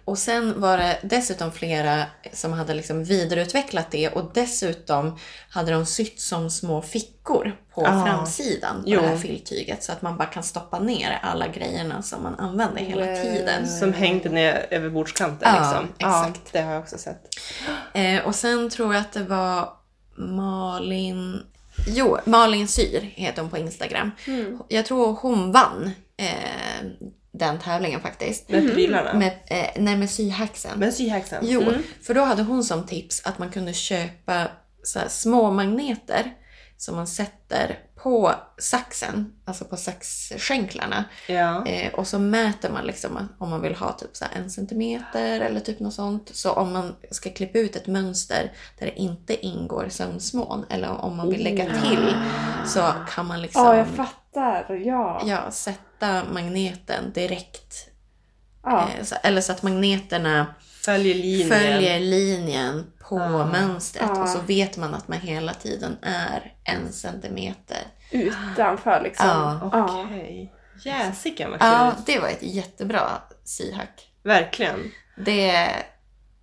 Och 0.08 0.18
sen 0.18 0.62
var 0.62 0.78
det 0.78 0.98
dessutom 1.04 1.52
flera 1.52 2.04
som 2.34 2.54
hade 2.54 2.74
liksom 2.74 3.04
vidareutvecklat 3.04 3.92
det 3.92 4.10
och 4.10 4.32
dessutom 4.34 5.18
hade 5.50 5.72
de 5.72 5.86
sytt 5.86 6.20
som 6.22 6.50
små 6.50 6.82
fickor 6.82 7.56
på 7.74 7.86
Ah. 7.88 8.06
framsidan 8.06 8.84
på 8.84 8.90
Jo. 8.90 9.02
det 9.02 9.08
här 9.08 9.18
filttyget 9.18 9.84
så 9.84 9.92
att 9.92 10.02
man 10.02 10.18
bara 10.18 10.28
kan 10.28 10.44
stoppa 10.44 10.80
ner 10.80 11.20
alla 11.22 11.48
grejerna 11.48 12.02
som 12.02 12.24
man 12.24 12.36
använder 12.36 12.82
hela 12.82 13.06
tiden. 13.06 13.68
Som 13.68 13.94
hängde 13.94 14.30
ner 14.30 14.66
över 14.70 14.90
bordskanten 14.90 15.50
Ja, 15.56 15.60
liksom. 15.62 15.88
exakt. 15.98 16.42
Ja, 16.44 16.50
det 16.52 16.62
har 16.62 16.74
jag 16.74 16.82
också 16.82 16.98
sett. 16.98 17.22
Eh, 17.94 18.26
och 18.28 18.36
sen 18.36 18.70
tror 18.70 18.94
jag 18.94 19.02
att 19.02 19.12
det 19.14 19.24
var 19.24 19.70
Malin... 20.18 21.44
Jo, 21.88 22.18
Malin 22.26 22.68
Syr 22.68 23.02
heter 23.16 23.42
hon 23.42 23.52
på 23.52 23.58
Instagram. 23.58 24.12
Mm. 24.28 24.60
Jag 24.68 24.86
tror 24.86 25.14
hon 25.22 25.52
vann 25.52 25.92
eh, 26.18 26.86
den 27.38 27.60
tävlingen 27.60 28.02
faktiskt. 28.02 28.50
Med 28.50 28.74
prylarna. 28.74 29.14
Med, 29.14 29.32
eh, 29.48 29.68
nej, 29.84 29.98
med 29.98 30.10
syhacksen. 30.10 30.80
Men 30.80 30.94
syhacksen. 30.94 31.44
Jo, 31.48 31.62
Mm. 31.62 31.84
för 32.04 32.14
då 32.14 32.22
hade 32.22 32.44
hon 32.44 32.64
som 32.64 32.86
tips 32.86 33.22
att 33.26 33.40
man 33.40 33.50
kunde 33.52 33.74
köpa 33.74 34.48
så 34.84 35.00
här 35.00 35.08
små 35.08 35.52
magneter 35.52 36.34
som 36.78 36.96
man 36.96 37.08
sätter 37.08 37.80
på 38.08 38.34
saxen, 38.58 39.34
alltså 39.46 39.66
på 39.66 39.78
saxskänklarna. 39.78 41.04
Ja. 41.28 41.66
Eh, 41.66 41.94
och 41.94 42.08
så 42.08 42.20
mäter 42.20 42.70
man 42.72 42.86
liksom 42.86 43.30
om 43.40 43.50
man 43.50 43.62
vill 43.62 43.76
ha 43.76 43.92
typ 43.92 44.16
så 44.18 44.26
en 44.36 44.50
centimeter 44.50 45.40
eller 45.42 45.60
typ 45.60 45.80
något 45.80 45.94
sånt. 45.94 46.30
Så 46.34 46.52
om 46.52 46.74
man 46.74 46.96
ska 47.12 47.30
klippa 47.30 47.60
ut 47.60 47.76
ett 47.76 47.88
mönster 47.88 48.52
där 48.80 48.86
det 48.86 49.00
inte 49.00 49.46
ingår 49.46 49.88
sömsmån 49.90 50.66
eller 50.70 50.90
om 50.90 51.18
man 51.18 51.30
vill 51.30 51.44
lägga 51.44 51.66
till 51.82 52.14
så 52.66 52.92
kan 53.16 53.26
man 53.26 53.42
liksom 53.42 53.64
Ja, 53.66 53.78
jag 53.78 53.88
fattar. 53.88 54.74
Ja. 54.76 55.22
ja, 55.26 55.52
sätta 55.52 56.24
magneten 56.34 57.12
direkt. 57.14 57.74
Ja. 58.64 58.90
Eh, 58.98 59.04
så, 59.04 59.16
eller 59.24 59.42
så 59.42 59.52
att 59.52 59.64
magneterna 59.64 60.46
Följer 60.86 61.16
linjen. 61.16 61.50
följer 61.50 62.00
linjen 62.00 62.86
på 63.10 63.20
Ah. 63.20 63.46
mönstret 63.46 64.10
Ah. 64.10 64.22
och 64.22 64.30
så 64.30 64.40
vet 64.40 64.78
man 64.78 64.94
att 64.94 65.08
man 65.08 65.18
hela 65.20 65.54
tiden 65.54 65.98
är 66.02 66.54
en 66.64 66.92
centimeter. 66.94 67.78
Utanför 68.12 69.02
liksom. 69.04 69.28
Ja. 69.28 69.70
Ja. 69.74 70.04
Okej. 70.06 70.54
Jäsiken 70.84 71.52
vad 71.52 71.60
kul. 71.60 71.70
Ja, 71.70 71.92
det 72.06 72.20
var 72.20 72.28
ett 72.28 72.44
jättebra 72.44 73.02
syhack. 73.44 74.12
Verkligen. 74.24 74.92
Det 75.18 75.70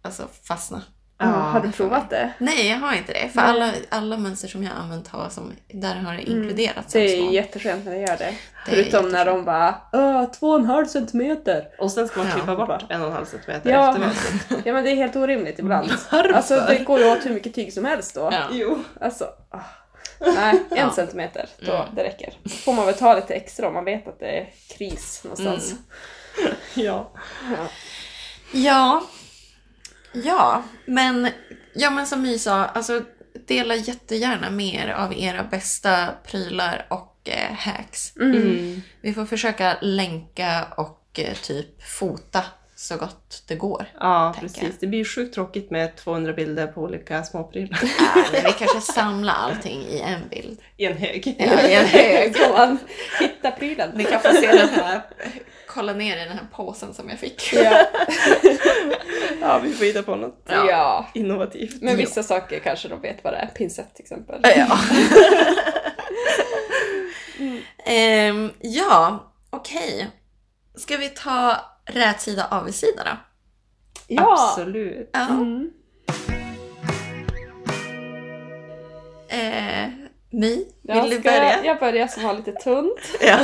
alltså 0.02 0.28
fastna. 0.48 0.82
Ja, 1.18 1.26
har 1.26 1.60
du 1.60 1.72
provat 1.72 2.10
det? 2.10 2.32
Nej, 2.38 2.68
jag 2.68 2.78
har 2.78 2.94
inte 2.94 3.12
det. 3.12 3.28
För 3.28 3.40
Nej. 3.40 3.50
alla, 3.50 3.72
alla 3.88 4.16
mönster 4.16 4.48
som 4.48 4.62
jag 4.62 4.70
har 4.70 4.82
använt 4.82 5.08
har 5.08 5.28
som, 5.28 5.52
där 5.68 5.94
har 5.94 6.12
det 6.14 6.22
inkluderats 6.22 6.94
Mm. 6.94 7.06
Det 7.06 7.12
är 7.16 7.30
jätteskönt 7.30 7.84
när 7.84 7.92
det 7.92 7.98
gör 8.00 8.16
det. 8.16 8.34
Det 8.66 8.70
Förutom 8.70 9.08
när 9.08 9.24
de 9.26 9.44
bara 9.44 9.74
Åh, 9.92 10.24
två 10.30 10.48
och 10.48 10.58
en 10.58 10.64
halv 10.64 10.86
centimeter. 10.86 11.68
Och 11.78 11.92
sen 11.92 12.08
ska 12.08 12.18
man 12.20 12.28
Ja. 12.28 12.34
klippa 12.34 12.56
bort 12.56 12.84
en 12.88 13.00
och 13.00 13.06
en 13.06 13.12
halv 13.12 13.24
centimeter 13.24 13.70
Ja. 13.70 13.90
efteråt. 13.90 14.60
Ja 14.64 14.72
men 14.72 14.84
det 14.84 14.90
är 14.90 14.96
helt 14.96 15.16
orimligt 15.16 15.58
ibland. 15.58 15.88
Varför? 16.12 16.32
Alltså 16.32 16.64
det 16.68 16.84
går 16.84 17.00
ju 17.00 17.12
åt 17.12 17.26
hur 17.26 17.34
mycket 17.34 17.54
tyg 17.54 17.72
som 17.72 17.84
helst 17.84 18.14
då. 18.14 18.28
Ja. 18.32 18.42
Jo. 18.52 18.84
Alltså, 19.00 19.24
ah. 19.50 19.58
Nej, 20.20 20.62
en 20.70 20.76
Ja. 20.78 20.92
centimeter. 20.92 21.48
Då, 21.58 21.72
Mm. 21.72 21.94
Det 21.94 22.04
räcker. 22.04 22.34
Då 22.42 22.50
får 22.50 22.72
man 22.72 22.86
väl 22.86 22.94
ta 22.94 23.14
lite 23.14 23.34
extra 23.34 23.68
om 23.68 23.74
man 23.74 23.84
vet 23.84 24.08
att 24.08 24.20
det 24.20 24.38
är 24.38 24.52
kris 24.78 25.20
någonstans. 25.24 25.70
Mm. 25.72 26.54
Ja. 26.74 27.10
Ja. 27.50 27.68
Ja. 28.52 29.02
Ja, 30.12 30.62
men, 30.86 31.28
ja, 31.74 31.90
men 31.90 32.06
som 32.06 32.22
My 32.22 32.38
sa, 32.38 32.64
alltså, 32.64 33.02
dela 33.46 33.74
jättegärna 33.74 34.50
mer 34.50 34.88
av 34.88 35.14
era 35.18 35.42
bästa 35.42 36.08
prylar 36.26 36.86
och 36.90 37.18
eh, 37.24 37.52
hacks. 37.54 38.16
Mm. 38.16 38.82
Vi 39.00 39.14
får 39.14 39.26
försöka 39.26 39.76
länka 39.80 40.64
och 40.76 41.20
eh, 41.22 41.34
typ 41.34 41.82
fota 41.82 42.44
så 42.76 42.96
gott 42.96 43.42
det 43.48 43.54
går. 43.54 43.86
Ja, 44.00 44.34
precis. 44.40 44.78
Det 44.80 44.86
blir 44.86 44.98
ju 44.98 45.04
sjukt 45.04 45.34
tråkigt 45.34 45.70
med 45.70 45.96
200 45.96 46.32
bilder 46.32 46.66
på 46.66 46.80
olika 46.82 47.24
småprylar 47.24 47.78
Äh, 47.82 48.32
men 48.32 48.44
vi 48.44 48.52
kanske 48.52 48.80
samlar 48.92 49.32
allting 49.34 49.80
i 49.82 50.00
en 50.00 50.28
bild. 50.28 50.58
i 50.76 50.84
en 50.86 50.96
hög. 50.96 51.36
Ja, 51.38 51.60
i 51.60 51.74
en 51.74 51.86
hög. 51.86 52.36
Kan 52.36 52.50
man 52.52 52.78
hitta 53.20 53.50
prylen? 53.50 53.90
Ni 53.94 54.04
kan 54.04 54.20
få 54.20 54.28
se 54.32 54.46
den 54.52 54.68
här, 54.68 55.00
kolla 55.66 55.92
ner 55.92 56.16
i 56.16 56.20
den 56.28 56.38
här 56.38 56.46
påsen 56.52 56.94
som 56.94 57.08
jag 57.08 57.18
fick. 57.18 57.52
Ja. 57.52 57.86
Ja, 59.40 59.58
vi 59.64 59.72
får 59.72 59.84
hitta 59.84 60.02
på 60.02 60.16
något 60.16 60.42
Ja. 60.48 60.70
ja. 60.70 61.06
innovativt. 61.14 61.82
Men 61.82 61.96
vissa 61.96 62.22
saker 62.22 62.58
kanske 62.58 62.88
de 62.88 63.00
vet 63.00 63.24
vad 63.24 63.32
det 63.32 63.36
är. 63.36 63.46
Pinsett 63.46 63.94
till 63.94 64.02
exempel. 64.02 64.40
Ja. 64.56 64.78
Ehm, 67.86 68.50
ja, 68.60 69.32
okej. 69.50 70.10
Ska 70.76 70.96
vi 70.96 71.08
ta 71.08 71.56
rätsida 71.86 72.44
avigsida 72.50 73.04
då? 73.04 73.16
Ja! 74.06 74.50
Absolut. 74.50 75.10
Ja. 75.12 75.28
Mm. 75.28 75.70
Eh, 79.28 79.88
My, 80.30 80.56
vill 80.56 80.66
Jag 80.82 81.10
du 81.10 81.18
börja? 81.20 81.64
Jag 81.64 81.78
börjar 81.78 82.06
som 82.06 82.24
har 82.24 82.34
lite 82.34 82.52
tunt. 82.52 82.98
Ja. 83.20 83.38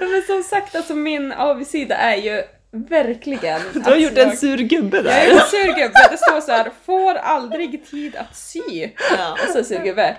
Men 0.00 0.22
som 0.26 0.42
sagt, 0.42 0.76
alltså 0.76 0.94
min 0.94 1.32
avigsida 1.32 1.94
är 1.96 2.16
ju 2.16 2.42
verkligen... 2.88 3.60
Du 3.72 3.80
har 3.80 3.96
gjort 3.96 4.18
en 4.18 4.28
jag, 4.28 4.38
sur 4.38 4.56
gubbe 4.58 4.96
jag 4.96 5.04
där. 5.04 5.10
är 5.10 5.30
en 5.30 5.40
surgubbe. 5.40 6.08
Det 6.10 6.16
står 6.18 6.40
så 6.40 6.52
här, 6.52 6.70
får 6.86 7.14
aldrig 7.14 7.86
tid 7.90 8.16
att 8.16 8.36
sy. 8.36 8.90
ja. 9.18 9.32
Och 9.32 9.52
så 9.52 9.64
surgubbe. 9.64 10.16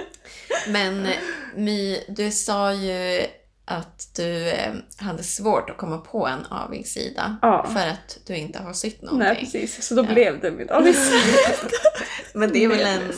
Men 0.68 1.06
eh, 1.06 1.12
My, 1.56 2.04
du 2.08 2.30
sa 2.30 2.72
ju 2.72 3.26
att 3.64 4.08
du 4.16 4.48
eh, 4.50 4.72
hade 4.98 5.22
svårt 5.22 5.70
att 5.70 5.76
komma 5.76 5.98
på 5.98 6.26
en 6.26 6.46
avigsida 6.50 7.36
Ja. 7.42 7.66
för 7.72 7.88
att 7.88 8.18
du 8.26 8.36
inte 8.36 8.58
har 8.62 8.72
sytt 8.72 9.02
någonting. 9.02 9.26
Nej 9.28 9.36
precis, 9.36 9.86
så 9.88 9.94
då 9.94 10.02
Ja. 10.08 10.12
blev 10.14 10.40
det 10.40 10.50
min 10.50 10.70
avigsida. 10.70 11.38
Men 12.34 12.52
det 12.52 12.64
är 12.64 12.68
väl 12.68 12.80
en 12.80 13.12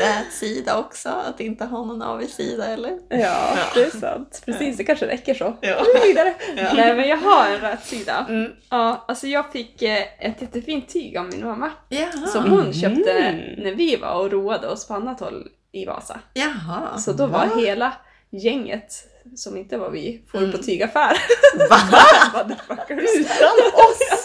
rät 0.00 0.32
sida 0.32 0.78
också, 0.78 1.08
att 1.08 1.40
inte 1.40 1.64
ha 1.64 1.84
någon 1.84 2.02
avigsida 2.02 2.66
eller? 2.66 2.98
Ja, 3.08 3.56
det 3.74 3.82
är 3.84 3.90
sant. 4.00 4.42
Precis, 4.44 4.76
det 4.76 4.84
kanske 4.84 5.06
räcker 5.06 5.34
så. 5.34 5.56
Ja. 5.60 5.84
Vidare. 6.06 6.34
Ja. 6.56 6.72
Nej 6.74 6.96
men 6.96 7.08
jag 7.08 7.16
har 7.16 7.50
en 7.50 7.60
rät 7.60 7.84
sida. 7.86 8.26
Mm. 8.28 8.52
Ja, 8.70 9.04
alltså 9.08 9.26
jag 9.26 9.52
fick 9.52 9.82
eh, 9.82 10.02
ett 10.18 10.42
jättefint 10.42 10.88
tyg 10.88 11.16
av 11.16 11.26
min 11.26 11.44
mamma. 11.44 11.70
Jaha. 11.88 12.26
Som 12.26 12.50
hon 12.50 12.60
Mhm. 12.60 12.72
köpte 12.72 13.32
när 13.58 13.74
vi 13.74 13.96
var 13.96 14.14
och 14.14 14.30
roade 14.32 14.68
oss 14.68 14.88
på 14.88 14.94
annat 14.94 15.20
håll 15.20 15.48
i 15.72 15.84
Vasa. 15.84 16.20
Jaha. 16.34 16.98
Så 16.98 17.12
då 17.12 17.26
var 17.26 17.46
Va? 17.46 17.56
hela 17.56 17.92
gänget, 18.30 18.92
som 19.36 19.56
inte 19.56 19.76
var 19.76 19.90
vi, 19.90 20.22
for 20.30 20.38
Mm. 20.38 20.52
på 20.52 20.58
tygaffär. 20.58 21.16
Va? 21.70 21.76
Utan 22.88 23.56
oss! 23.74 24.24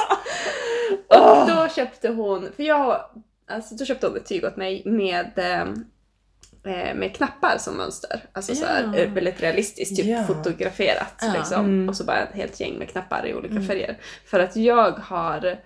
Och 1.07 1.47
då 1.49 1.67
köpte 1.75 2.09
hon, 2.09 2.49
för 2.55 2.63
jag, 2.63 3.01
alltså 3.47 3.75
då 3.75 3.85
köpte 3.85 4.07
hon 4.07 4.17
ett 4.17 4.25
tyg 4.25 4.43
åt 4.45 4.55
mig 4.57 4.81
med 4.85 5.31
ehm, 5.35 5.85
eh, 6.65 6.95
med 6.95 7.15
knappar 7.15 7.57
som 7.59 7.77
mönster. 7.77 8.23
Alltså 8.33 8.55
så 8.55 8.65
här, 8.65 8.83
Ja. 8.93 8.99
eh, 8.99 9.13
väldigt 9.13 9.41
realistiskt, 9.41 9.95
typ 9.95 10.05
Ja. 10.05 10.23
fotograferat. 10.23 11.15
Ja. 11.21 11.33
Liksom. 11.37 11.65
Mm. 11.65 11.89
Och 11.89 11.95
så 11.97 12.03
bara 12.03 12.17
ett 12.19 12.35
helt 12.35 12.59
gäng 12.59 12.77
med 12.79 12.89
knappar 12.89 13.27
i 13.27 13.33
olika 13.33 13.51
Mm. 13.55 13.67
färger. 13.67 13.97
För 14.25 14.39
att 14.39 14.55
jag 14.55 14.91
har 14.91 15.57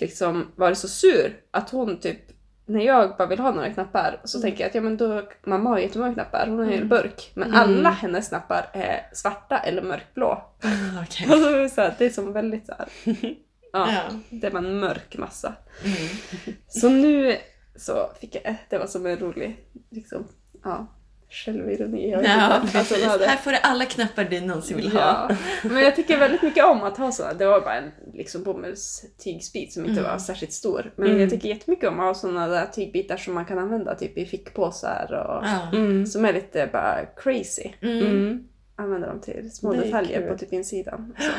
liksom 0.00 0.52
varit 0.56 0.78
så 0.78 0.88
sur 0.88 1.36
att 1.50 1.70
hon 1.70 2.00
typ 2.00 2.18
när 2.66 2.80
jag 2.84 3.16
bara 3.16 3.28
vill 3.28 3.38
ha 3.38 3.50
några 3.52 3.72
knappar 3.72 4.20
så 4.24 4.38
Mm. 4.38 4.42
tänker 4.50 4.64
jag 4.64 4.68
att 4.68 4.74
ja, 4.74 4.80
men 4.80 4.96
då, 4.96 5.22
mamma 5.44 5.70
har 5.70 5.78
jättemånga 5.78 6.14
knappar, 6.14 6.46
hon 6.46 6.58
har 6.58 6.64
en 6.66 6.72
Mm. 6.72 6.88
burk. 6.88 7.30
Men 7.34 7.48
Mm. 7.48 7.60
alla 7.60 7.90
hennes 7.90 8.28
knappar 8.28 8.68
är 8.72 9.08
svarta 9.12 9.58
eller 9.58 9.82
mörkblå. 9.82 10.26
Ah, 10.62 11.02
Okej. 11.02 11.26
Och 11.30 11.38
så 11.38 11.48
är 11.54 11.58
det, 11.58 11.68
så 11.68 11.80
här, 11.80 11.94
det 11.98 12.04
är 12.06 12.10
som 12.10 12.32
väldigt 12.32 12.66
så 12.66 12.74
här, 12.78 12.88
ja, 13.72 13.92
Ja. 13.92 14.02
det 14.30 14.50
var 14.50 14.58
en 14.60 14.80
mörk 14.80 15.16
massa. 15.18 15.52
Mm. 15.84 16.56
Så 16.68 16.88
nu 16.88 17.36
så 17.76 18.10
fick 18.20 18.34
jag, 18.44 18.56
det 18.68 18.78
var 18.78 18.86
som 18.86 19.06
en 19.06 19.18
rolig, 19.18 19.56
liksom, 19.90 20.26
ja, 20.64 20.86
självironi. 21.30 22.10
Jag 22.10 22.24
Ja. 22.24 22.60
Alltså, 22.74 23.06
hade- 23.08 23.26
Här 23.26 23.36
får 23.36 23.50
du 23.50 23.56
alla 23.62 23.84
knappar 23.84 24.24
du 24.24 24.40
någonsin 24.40 24.76
vill 24.76 24.92
ha. 24.92 25.00
Ja, 25.00 25.36
men 25.68 25.82
jag 25.82 25.96
tycker 25.96 26.18
väldigt 26.18 26.42
mycket 26.42 26.64
om 26.64 26.82
att 26.82 26.96
ha 26.98 27.12
sådana. 27.12 27.34
Det 27.34 27.46
var 27.46 27.60
bara 27.60 27.74
en 27.74 27.90
liksom, 28.14 28.42
bomullstygsbit 28.42 29.72
som 29.72 29.84
inte 29.86 30.00
Mm. 30.00 30.10
var 30.12 30.18
särskilt 30.18 30.52
stor. 30.52 30.92
Men 30.96 31.08
Mm. 31.08 31.20
jag 31.20 31.30
tycker 31.30 31.48
jättemycket 31.48 31.88
om 31.88 32.00
att 32.00 32.06
ha 32.06 32.14
sådana 32.14 32.46
där 32.48 32.66
tygbitar 32.66 33.16
som 33.16 33.34
man 33.34 33.44
kan 33.44 33.58
använda 33.58 33.94
typ 33.94 34.18
i 34.18 34.26
fickpåsar 34.26 35.06
och 35.12 35.44
Ja. 35.46 35.68
Mm. 35.78 36.06
som 36.06 36.24
är 36.24 36.32
lite 36.32 36.68
bara 36.72 37.06
crazy. 37.16 37.70
Mm. 37.80 37.98
Mm. 38.06 38.48
Använda 38.76 39.06
dem 39.06 39.20
till 39.20 39.50
små 39.52 39.72
detaljer 39.72 40.28
på 40.28 40.38
typ 40.38 40.52
insidan. 40.52 41.14
Så. 41.18 41.30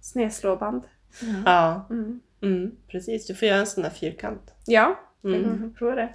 Snedslåband. 0.00 0.82
Ja. 1.20 1.26
Ja, 1.44 1.86
Mm. 1.90 2.20
mm. 2.42 2.70
precis. 2.88 3.26
Du 3.26 3.34
får 3.34 3.48
göra 3.48 3.58
en 3.58 3.66
sån 3.66 3.82
där 3.82 3.90
fyrkant. 3.90 4.54
Ja, 4.66 4.98
Mm. 5.24 5.42
jag 5.42 5.44
kan 5.58 5.74
prova 5.78 5.94
det. 5.94 6.08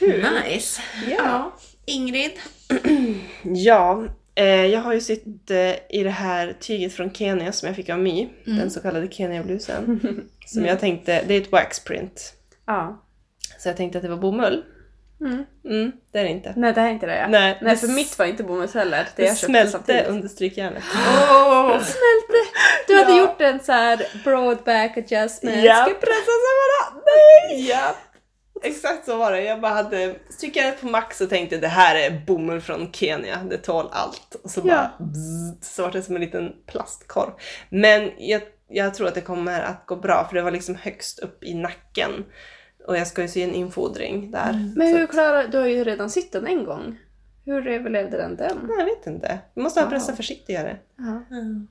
Mm. 0.00 0.12
Kul! 0.12 0.26
Nice. 0.44 0.80
Ja. 1.08 1.16
Ja. 1.18 1.52
Ingrid? 1.86 2.30
Ja, 3.42 4.04
eh, 4.34 4.66
jag 4.66 4.80
har 4.80 4.92
ju 4.92 5.00
sytt 5.00 5.50
eh, 5.50 5.74
i 5.90 6.02
det 6.04 6.10
här 6.10 6.56
tyget 6.60 6.92
från 6.92 7.12
Kenya 7.14 7.52
som 7.52 7.66
jag 7.66 7.76
fick 7.76 7.88
av 7.90 7.98
My, 7.98 8.28
Mm. 8.46 8.58
den 8.58 8.70
så 8.70 8.80
kallade 8.80 9.08
Kenya-blusen. 9.10 10.00
Som 10.46 10.64
jag 10.64 10.80
tänkte, 10.80 11.22
det 11.26 11.34
är 11.34 11.40
ett 11.40 11.52
waxprint. 11.52 12.32
Ja. 12.66 13.02
Så 13.58 13.68
jag 13.68 13.76
tänkte 13.76 13.98
att 13.98 14.02
det 14.02 14.08
var 14.10 14.16
bomull. 14.16 14.64
Mm. 15.20 15.44
Mm, 15.64 15.92
det 16.12 16.18
är 16.18 16.24
det 16.24 16.30
inte. 16.30 16.52
Nej, 16.56 16.72
det 16.72 16.80
är 16.80 16.88
inte 16.90 17.06
det. 17.06 17.16
Ja. 17.18 17.26
Nej, 17.28 17.58
Nej, 17.62 17.70
det 17.74 17.76
för 17.80 17.88
mitt 17.88 18.18
var 18.18 18.26
inte 18.26 18.42
bomull 18.42 18.68
heller. 18.74 19.08
Det, 19.16 19.22
Det 19.22 19.28
jag 19.28 19.36
smälte 19.36 19.70
samtidigt. 19.72 20.06
under 20.08 20.28
strykjärnet. 20.28 20.82
Åh! 21.30 21.68
Smälte! 21.70 22.50
Du 22.86 22.96
hade 22.96 23.10
Ja. 23.12 23.18
gjort 23.18 23.40
en 23.40 23.60
så 23.60 23.72
här 23.72 24.06
broad 24.24 24.58
back 24.64 24.96
adjustment. 24.96 25.56
Ja. 25.64 25.74
Ska 25.74 25.94
pressa 25.94 26.32
samma 26.46 27.00
Nej! 27.04 27.68
Ja, 27.68 27.96
exakt 28.64 29.04
så 29.04 29.16
var 29.16 29.32
det. 29.32 29.42
Jag 29.42 29.60
bara 29.60 29.72
hade 29.72 30.14
strykjärnet 30.30 30.80
på 30.80 30.86
max 30.86 31.20
och 31.20 31.30
tänkte 31.30 31.56
det 31.58 31.68
här 31.68 31.96
är 31.96 32.22
bomull 32.26 32.60
från 32.60 32.92
Kenya, 32.92 33.42
det 33.50 33.58
tål 33.58 33.88
allt. 33.92 34.36
Och 34.44 34.50
så 34.50 34.60
bara 34.60 34.90
bzzzt, 34.98 35.74
så 35.74 35.82
var 35.82 35.90
det 35.92 36.02
som 36.02 36.14
en 36.14 36.20
liten 36.20 36.52
plastkorv. 36.66 37.30
Men 37.68 38.10
jag, 38.18 38.42
jag 38.68 38.94
tror 38.94 39.08
att 39.08 39.14
det 39.14 39.20
kommer 39.20 39.60
att 39.60 39.86
gå 39.86 39.96
bra 39.96 40.26
för 40.28 40.36
det 40.36 40.42
var 40.42 40.50
liksom 40.50 40.74
högst 40.74 41.18
upp 41.18 41.44
i 41.44 41.54
nacken. 41.54 42.24
Och 42.86 42.96
jag 42.96 43.06
ska 43.06 43.22
ju 43.22 43.28
sy 43.28 43.42
en 43.42 43.54
infodring 43.54 44.30
där. 44.30 44.72
Men 44.76 44.92
Så 44.92 44.98
hur 44.98 45.06
klarar 45.06 45.48
du 45.48 45.58
har 45.58 45.66
ju 45.66 45.84
redan 45.84 46.10
sytt 46.10 46.32
den 46.32 46.46
en 46.46 46.64
gång. 46.64 46.98
Hur 47.46 47.68
överlevde 47.68 48.16
den 48.16 48.36
den? 48.36 48.58
Nej, 48.62 48.76
jag 48.78 48.84
vet 48.84 49.06
inte. 49.06 49.38
Vi 49.54 49.62
måste 49.62 49.80
ha 49.80 49.84
Wow. 49.84 49.90
pressa 49.92 50.16
försiktigare. 50.16 50.76
Mm. 51.30 51.68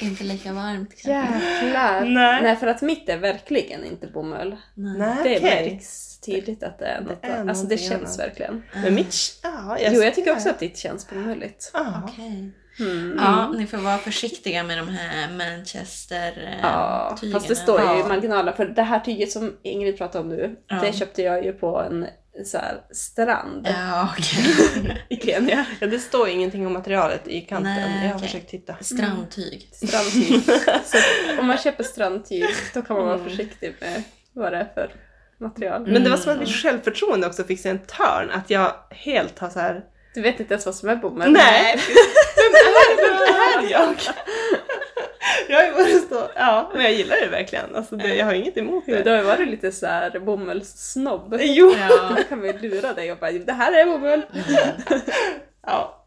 Inte 0.00 0.24
lika 0.24 0.52
varmt 0.52 0.90
kanske. 0.90 1.10
Jäklar! 1.10 2.00
Nej. 2.04 2.42
Nej, 2.42 2.56
för 2.56 2.66
att 2.66 2.82
mitt 2.82 3.08
är 3.08 3.18
verkligen 3.18 3.84
inte 3.84 4.06
bomull. 4.06 4.56
Nej. 4.74 5.16
Det 5.24 5.36
okej. 5.36 5.70
märks 5.70 6.09
tydligt 6.26 6.62
att 6.62 6.78
det 6.78 6.86
är 6.86 7.00
något. 7.00 7.22
Det 7.22 7.28
är 7.28 7.48
alltså 7.48 7.66
det 7.66 7.78
känns 7.78 8.18
annat. 8.18 8.18
verkligen. 8.28 8.62
Men 8.74 8.94
mitt... 8.94 9.14
Ja, 9.42 9.76
Jo, 9.80 10.02
jag 10.02 10.14
tycker 10.14 10.32
också 10.32 10.48
att 10.50 10.58
ditt 10.58 10.78
känns 10.78 11.10
bomulligt. 11.10 11.70
Ja. 11.74 12.02
Okej. 12.08 12.50
Mm. 12.80 13.16
Ja, 13.18 13.48
ni 13.56 13.66
får 13.66 13.78
vara 13.78 13.98
försiktiga 13.98 14.62
med 14.64 14.78
de 14.78 14.88
här 14.88 15.32
Manchester 15.32 16.48
eh, 16.52 16.60
Ja, 16.62 17.16
fast 17.32 17.48
det 17.48 17.56
står 17.56 17.80
ju 17.80 17.86
i 17.86 17.98
Ja. 18.00 18.08
marginalen. 18.08 18.54
För 18.56 18.64
det 18.66 18.82
här 18.82 19.00
tyget 19.00 19.32
som 19.32 19.56
Ingrid 19.62 19.98
pratade 19.98 20.22
om 20.24 20.28
nu, 20.28 20.56
Ja. 20.66 20.76
det 20.82 20.92
köpte 20.92 21.22
jag 21.22 21.44
ju 21.44 21.52
på 21.52 21.78
en 21.80 22.06
så 22.44 22.58
här, 22.58 22.80
strand 22.92 23.66
Ja, 23.70 24.08
okej. 24.18 24.96
i 25.08 25.16
Kenya. 25.16 25.66
Ja, 25.80 25.86
det 25.86 25.98
står 25.98 26.28
ingenting 26.28 26.66
om 26.66 26.72
materialet 26.72 27.28
i 27.28 27.40
kanten. 27.40 27.72
Nej, 27.74 28.06
jag 28.06 28.12
har 28.12 28.18
försökt 28.18 28.50
titta. 28.50 28.76
Strandtyg. 28.80 29.68
Strandtyg. 29.72 30.42
så 30.84 30.98
om 31.40 31.46
man 31.46 31.58
köper 31.58 31.84
strandtyg, 31.84 32.44
då 32.74 32.82
kan 32.82 32.96
man 32.96 33.06
vara 33.06 33.16
Mm. 33.16 33.28
försiktig 33.30 33.74
med 33.80 34.02
vad 34.32 34.52
det 34.52 34.58
är 34.58 34.68
för 34.74 34.90
material. 35.40 35.86
Men 35.86 36.04
det 36.04 36.10
var 36.10 36.16
som 36.16 36.32
att 36.32 36.38
mitt 36.38 36.48
självförtroende 36.48 37.26
också 37.26 37.44
fick 37.44 37.60
sig 37.60 37.70
en 37.70 37.78
törn. 37.78 38.30
Att 38.30 38.50
jag 38.50 38.72
helt 38.90 39.38
har 39.38 39.48
så 39.48 39.60
här. 39.60 39.84
Du 40.14 40.20
vet 40.20 40.40
inte 40.40 40.54
ens 40.54 40.66
vad 40.66 40.74
som 40.74 40.88
är 40.88 40.96
bomull. 40.96 41.32
Nej! 41.32 41.76
Vem 42.36 42.54
är, 42.54 42.96
vem 42.96 43.64
är 43.64 43.70
jag? 43.70 43.96
Jag 45.48 45.72
varit 45.72 46.08
så, 46.08 46.28
ja, 46.34 46.70
men 46.74 46.82
jag 46.82 46.92
gillar 46.92 47.16
det 47.20 47.28
verkligen. 47.28 47.76
Alltså 47.76 47.96
det, 47.96 48.14
jag 48.14 48.26
har 48.26 48.32
inget 48.32 48.56
emot 48.56 48.86
det. 48.86 49.02
då 49.02 49.10
har 49.10 49.18
ju 49.18 49.24
varit 49.24 49.48
lite 49.48 49.72
så 49.72 49.86
här 49.86 50.18
bomullssnobb. 50.20 51.36
Jo! 51.40 51.74
Ja. 51.88 52.14
Då 52.16 52.22
kan 52.22 52.40
vi 52.40 52.52
lura 52.52 52.92
dig 52.92 53.12
och 53.12 53.18
bara 53.18 53.32
det 53.32 53.52
här 53.52 53.72
är 53.72 53.86
bomull. 53.86 54.22
Ja. 55.66 55.99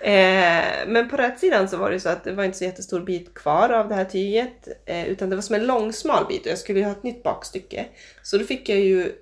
Eh, 0.00 0.64
men 0.86 1.08
på 1.10 1.16
rätt 1.16 1.38
sidan 1.40 1.68
så 1.68 1.76
var 1.76 1.90
det 1.90 2.00
så 2.00 2.08
att 2.08 2.24
det 2.24 2.32
var 2.32 2.44
inte 2.44 2.58
så 2.58 2.64
jättestor 2.64 3.00
bit 3.00 3.34
kvar 3.34 3.70
av 3.70 3.88
det 3.88 3.94
här 3.94 4.04
tyget. 4.04 4.68
Eh, 4.86 5.06
utan 5.06 5.30
det 5.30 5.36
var 5.36 5.42
som 5.42 5.54
en 5.54 5.66
lång 5.66 5.92
smal 5.92 6.26
bit 6.28 6.40
och 6.40 6.50
jag 6.52 6.58
skulle 6.58 6.78
ju 6.78 6.84
ha 6.84 6.92
ett 6.92 7.02
nytt 7.02 7.22
bakstycke. 7.22 7.86
Så 8.22 8.38
då 8.38 8.44
fick 8.44 8.68
jag 8.68 8.78
ju 8.78 9.12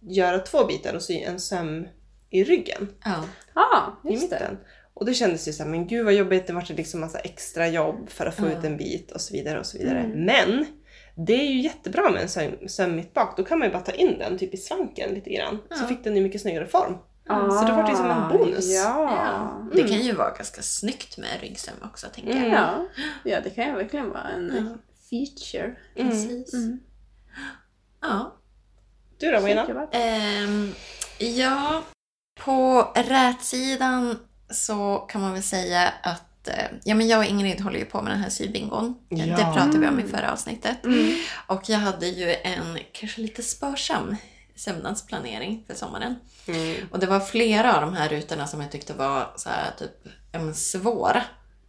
göra 0.00 0.38
två 0.38 0.64
bitar 0.64 0.94
och 0.94 1.02
sy 1.02 1.18
en 1.20 1.40
söm 1.40 1.86
i 2.30 2.44
ryggen. 2.44 2.88
Ja. 3.04 3.24
Ja, 3.54 4.00
i 4.10 4.12
just 4.12 4.30
det. 4.30 4.36
mitten. 4.40 4.58
Och 4.94 5.06
det 5.06 5.14
kändes 5.14 5.48
ju 5.48 5.52
såhär, 5.52 5.70
men 5.70 5.86
gud 5.86 6.04
vad 6.04 6.14
jobbigt, 6.14 6.46
det 6.46 6.52
vart 6.52 6.68
liksom 6.68 7.00
massa 7.00 7.18
extra 7.18 7.68
jobb 7.68 8.10
för 8.10 8.26
att 8.26 8.34
få 8.34 8.46
Ja. 8.46 8.58
ut 8.58 8.64
en 8.64 8.76
bit 8.76 9.10
och 9.12 9.20
så 9.20 9.32
vidare 9.34 9.58
och 9.58 9.66
så 9.66 9.78
vidare. 9.78 9.98
Mm. 9.98 10.24
Men 10.24 10.66
det 11.16 11.32
är 11.34 11.46
ju 11.46 11.60
jättebra 11.60 12.10
med 12.10 12.22
en 12.22 12.28
söm, 12.28 12.52
söm 12.68 12.96
mitt 12.96 13.14
bak, 13.14 13.36
då 13.36 13.44
kan 13.44 13.58
man 13.58 13.68
ju 13.68 13.72
bara 13.72 13.82
ta 13.82 13.92
in 13.92 14.18
den 14.18 14.38
typ 14.38 14.54
i 14.54 14.56
svanken 14.56 15.14
lite 15.14 15.30
grann. 15.30 15.58
Så 15.70 15.82
Ja. 15.84 15.88
fick 15.88 16.04
den 16.04 16.16
ju 16.16 16.22
mycket 16.22 16.40
snyggare 16.40 16.66
form. 16.66 16.94
Ah, 17.28 17.50
Så 17.50 17.64
det 17.66 17.72
var 17.72 17.86
liksom 17.88 18.10
en 18.10 18.28
bonus. 18.28 18.64
Ja. 18.74 19.10
Ja. 19.26 19.66
Det 19.74 19.88
kan 19.88 19.98
ju 20.00 20.12
vara 20.12 20.30
ganska 20.30 20.62
snyggt 20.62 21.18
med 21.18 21.40
ryggsöm 21.40 21.74
också, 21.84 22.06
tänker 22.14 22.30
jag. 22.30 22.38
Mm. 22.40 22.52
Ja. 22.52 22.84
ja, 23.24 23.40
det 23.40 23.50
kan 23.50 23.64
ju 23.66 23.72
verkligen 23.72 24.10
vara 24.10 24.28
en 24.28 24.78
feature. 25.10 25.76
Mm. 25.96 26.10
Precis. 26.10 26.54
Mm. 26.54 26.78
Ja. 28.00 28.36
Du 29.18 29.30
då? 29.32 29.48
Jättebra. 29.48 29.88
Ehm, 29.92 30.72
ja, 31.18 31.82
på 32.40 32.88
rätsidan 32.96 34.18
så 34.50 34.96
kan 34.96 35.20
man 35.20 35.32
väl 35.32 35.42
säga 35.42 35.92
att 36.02 36.48
eh, 36.48 36.54
ja, 36.84 36.94
men 36.94 37.08
jag 37.08 37.18
och 37.18 37.24
Ingrid 37.24 37.60
håller 37.60 37.78
ju 37.78 37.84
på 37.84 38.02
med 38.02 38.12
den 38.12 38.20
här 38.20 38.30
sybingon. 38.30 38.94
Ja. 39.08 39.24
Det 39.36 39.42
pratade 39.54 39.78
vi 39.78 39.88
om 39.88 39.98
i 39.98 40.02
Mm. 40.02 40.08
förra 40.08 40.32
avsnittet. 40.32 40.84
Mm. 40.84 41.14
Och 41.46 41.62
jag 41.68 41.78
hade 41.78 42.06
ju 42.06 42.34
en 42.34 42.78
kanske 42.92 43.20
lite 43.20 43.42
sparsam 43.42 44.16
sömnadsplanering 44.56 45.64
för 45.66 45.74
sommaren. 45.74 46.16
Mm. 46.46 46.76
Och 46.90 46.98
det 46.98 47.06
var 47.06 47.20
flera 47.20 47.74
av 47.74 47.80
de 47.80 47.94
här 47.94 48.08
rutorna 48.08 48.46
som 48.46 48.60
jag 48.60 48.72
tyckte 48.72 48.92
var 48.94 49.32
så 49.36 49.48
här, 49.48 49.70
typ, 49.78 49.90
men 50.32 50.54
svåra 50.54 51.22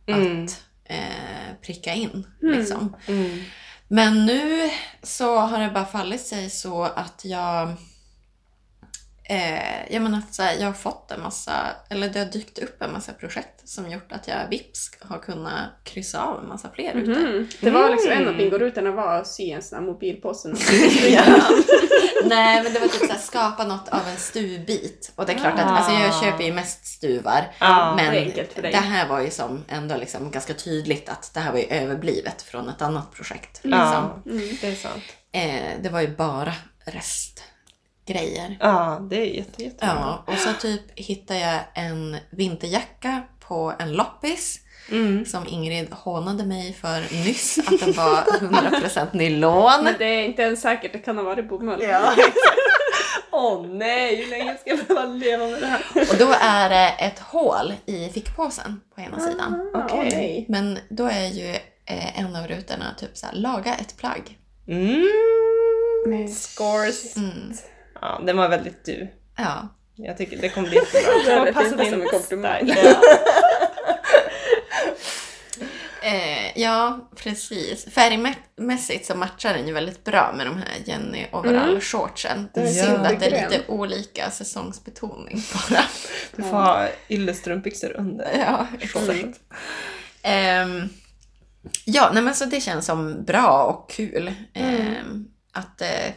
Mm. 0.08 0.46
att 0.46 0.64
eh, 0.84 1.56
pricka 1.62 1.94
in. 1.94 2.28
Liksom. 2.42 2.96
Mm. 3.08 3.42
Men 3.88 4.26
nu 4.26 4.70
så 5.04 5.38
har 5.40 5.60
det 5.60 5.70
bara 5.70 5.86
fallit 5.86 6.22
sig 6.22 6.50
så 6.50 6.84
att 6.84 7.26
jag... 7.26 7.74
Eh, 9.30 9.94
jag 9.94 10.02
menar 10.02 10.18
att 10.18 10.34
så 10.34 10.44
här, 10.44 10.56
jag 10.60 10.66
har 10.66 10.74
fått 10.74 11.12
en 11.12 11.22
massa, 11.22 11.54
eller 11.90 12.10
det 12.10 12.20
har 12.20 12.26
dykt 12.26 12.60
upp 12.60 12.82
en 12.82 12.92
massa 12.94 13.14
projekt 13.14 13.70
som 13.70 13.92
gjort 13.92 14.12
att 14.12 14.28
jag 14.28 14.48
vips 14.50 14.92
har 15.02 15.20
kunnat 15.20 15.54
kryssa 15.84 16.22
av 16.24 16.40
en 16.44 16.48
massa 16.50 16.70
fler 16.74 16.94
rutor. 16.94 17.18
Mm. 17.18 17.48
Det 17.62 17.72
var 17.72 17.90
liksom 17.90 18.12
en 18.12 18.18
av 18.22 18.24
Mm. 18.28 18.38
bingorutorna 18.38 18.92
var 18.92 19.18
att 19.20 19.28
sy 19.28 19.52
en 19.52 19.62
sån 19.64 19.80
här 19.80 19.86
mobilpåse. 19.86 20.54
Ja. 21.10 21.24
Nej 22.26 22.64
men 22.64 22.74
det 22.74 22.80
var 22.80 22.88
typ 22.88 23.08
såhär, 23.08 23.20
skapa 23.20 23.64
något 23.64 23.90
av 23.90 24.08
en 24.08 24.18
stuvbit. 24.18 25.12
Och 25.16 25.26
det 25.26 25.34
är 25.34 25.38
klart 25.38 25.60
att 25.60 25.66
alltså, 25.66 25.92
jag 25.92 26.24
köper 26.24 26.44
ju 26.44 26.54
mest 26.54 26.86
stuvar. 26.86 27.52
Ja, 27.60 27.94
men 27.96 28.14
det 28.14 28.62
det 28.62 28.78
här 28.78 29.08
var 29.08 29.22
ju 29.22 29.30
som 29.32 29.64
ändå 29.68 29.96
liksom 29.98 30.32
ganska 30.32 30.54
tydligt 30.54 31.10
att 31.10 31.32
det 31.34 31.40
här 31.40 31.52
var 31.52 31.60
ju 31.60 31.66
överblivet 31.66 32.42
från 32.42 32.70
ett 32.70 32.82
annat 32.82 33.12
projekt. 33.12 33.60
Liksom. 33.64 33.80
Ja, 33.82 34.22
det 34.62 34.68
är 34.68 34.76
sant. 34.76 35.04
Eh, 35.32 35.82
det 35.82 35.90
var 35.90 36.02
ju 36.02 36.08
bara 36.16 36.54
restgrejer. 38.14 38.58
Ja, 38.60 39.08
det 39.10 39.16
är 39.16 39.26
jätte, 39.26 39.64
jättebra. 39.64 39.96
Ja, 40.28 40.34
och 40.34 40.40
så 40.40 40.54
typ 40.54 40.82
hittade 41.00 41.40
jag 41.40 41.60
en 41.74 42.18
vinterjacka 42.30 43.22
på 43.48 43.74
en 43.80 43.94
loppis. 43.94 44.60
Mm. 44.92 45.26
Som 45.26 45.48
Ingrid 45.48 45.88
hånade 45.92 46.46
mig 46.46 46.74
för 46.74 47.02
nyss, 47.26 47.58
att 47.58 47.80
den 47.80 47.94
var 47.94 48.16
100% 48.40 49.08
nylon. 49.14 49.84
Men 49.84 49.94
det 49.98 50.06
är 50.06 50.26
inte 50.26 50.42
ens 50.42 50.62
säkert, 50.62 50.94
det 50.94 51.00
kan 51.00 51.18
ha 51.18 51.24
varit 51.24 51.50
bomull. 51.50 51.82
Åh 53.32 53.66
nej, 53.68 54.16
hur 54.16 54.30
länge 54.30 54.58
ska 54.58 54.70
jag 54.70 54.80
behöva 54.80 55.06
leva 55.06 55.48
med 55.48 55.62
det 55.62 55.68
här? 55.68 55.82
Och 56.12 56.18
då 56.20 56.34
är 56.42 56.70
det 56.70 56.90
ett 57.00 57.20
hål 57.20 57.74
i 57.86 58.10
fickpåsen 58.10 58.82
på 58.96 59.02
ena 59.02 59.20
sidan. 59.20 59.72
Ah, 59.74 59.84
Okej. 59.84 59.98
åh 60.00 60.04
nej. 60.04 60.46
Men 60.50 60.80
då 60.90 61.06
är 61.06 61.28
ju 61.28 61.50
eh, 61.86 62.20
en 62.20 62.36
av 62.36 62.48
rutorna 62.48 62.86
typ 63.00 63.18
så 63.18 63.26
här, 63.26 63.34
laga 63.34 63.76
ett 63.76 63.98
plagg. 63.98 64.38
Mm. 64.68 66.28
Scores. 66.28 67.18
Mm. 67.18 67.54
Ja, 68.06 68.22
den 68.26 68.38
var 68.38 68.50
väldigt 68.50 68.86
du. 68.86 69.08
Ja. 69.38 69.68
Jag 69.96 70.18
tycker 70.18 70.38
det 70.38 70.50
kommer 70.50 70.68
bli 70.70 70.78
jättebra. 70.78 71.12
Det 71.26 71.32
är 71.32 71.38
kommer 71.40 71.52
passa 71.54 71.66
fint 71.70 71.78
din 71.82 71.92
som 71.92 72.02
en 72.02 72.08
komplimang. 72.08 72.68
style. 72.72 72.96
Eh, 76.02 76.62
ja, 76.62 77.10
precis. 77.16 77.86
Färgmässigt 77.94 79.06
så 79.06 79.16
matchar 79.16 79.54
den 79.54 79.68
ju 79.68 79.74
väldigt 79.74 80.04
bra 80.04 80.34
med 80.38 80.46
de 80.46 80.58
här 80.58 80.76
Jenny 80.86 81.26
overall-shortsen. 81.32 82.48
Det 82.54 82.60
är 82.60 82.66
Ja. 82.66 82.84
synd 82.86 83.06
att 83.06 83.20
det 83.20 83.26
är 83.26 83.50
lite 83.50 83.64
olika 83.68 84.32
säsongsbetoning 84.32 85.42
bara. 85.54 85.84
Du 86.36 86.44
får 86.44 86.50
ha 86.58 86.88
yllestrumpbyxor 87.10 87.96
under. 87.98 88.30
Ja, 88.46 88.68
exakt. 88.82 89.40
Ehm, 90.22 90.90
ja, 91.86 92.10
nej 92.14 92.24
men 92.24 92.36
så 92.36 92.46
det 92.46 92.62
känns 92.62 92.86
som 92.86 93.24
bra 93.24 93.64
och 93.64 93.90
kul. 93.92 94.34
Ehm, 94.54 95.28
att 95.54 95.82
eh, 95.82 95.88
typ, 95.88 96.16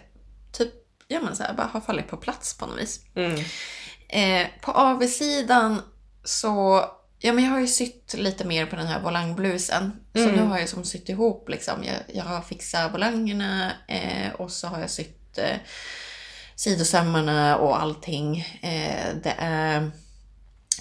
ja 1.08 1.20
men 1.20 1.36
så 1.36 1.42
här, 1.42 1.54
bara 1.54 1.66
ha 1.66 1.80
fallit 1.80 2.08
på 2.08 2.16
plats 2.16 2.58
på 2.58 2.66
något 2.66 2.78
vis. 2.78 3.00
Mm. 3.14 3.40
Eh, 4.08 4.46
på 4.60 4.72
AV-sidan 4.72 5.82
så, 6.24 6.84
ja 7.18 7.32
men 7.32 7.44
jag 7.44 7.50
har 7.52 7.60
ju 7.60 7.66
sytt 7.66 8.14
lite 8.18 8.44
mer 8.44 8.66
på 8.66 8.76
den 8.76 8.86
här 8.86 9.00
volangblusen. 9.00 9.92
Så 10.14 10.22
Mm. 10.22 10.34
nu 10.34 10.42
har 10.42 10.58
jag 10.58 10.68
som 10.68 10.84
sytt 10.84 11.08
ihop 11.08 11.48
liksom. 11.48 11.84
Jag, 11.84 11.96
jag 12.16 12.24
har 12.24 12.40
fixat 12.40 12.92
volangerna 12.92 13.72
eh, 13.88 14.32
och 14.32 14.50
så 14.52 14.66
har 14.68 14.80
jag 14.80 14.90
sytt 14.90 15.38
eh, 15.38 15.56
sidosömmarna 16.56 17.56
och 17.56 17.82
allting. 17.82 18.38
Eh, 18.62 19.14
det 19.22 19.34
är, 19.38 19.90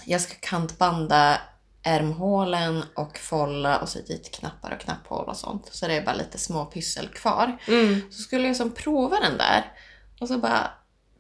jag 0.06 0.22
ska 0.22 0.34
kantbanda 0.40 1.42
ärmhålen 1.84 2.84
och 2.96 3.18
folla 3.18 3.78
och 3.78 3.90
så 3.90 4.00
dit 4.00 4.32
knappar 4.34 4.72
och 4.72 4.80
knapphål 4.80 5.26
och 5.30 5.38
sånt. 5.38 5.70
Så 5.72 5.88
det 5.88 5.94
är 5.94 6.06
bara 6.06 6.16
lite 6.16 6.38
små 6.38 6.66
pyssel 6.66 7.08
kvar. 7.08 7.58
Mm. 7.68 8.02
Så 8.12 8.22
skulle 8.22 8.48
jag 8.48 8.56
som 8.56 8.72
prova 8.72 9.20
den 9.20 9.38
där 9.38 9.72
och 10.20 10.28
så 10.28 10.38
bara, 10.38 10.72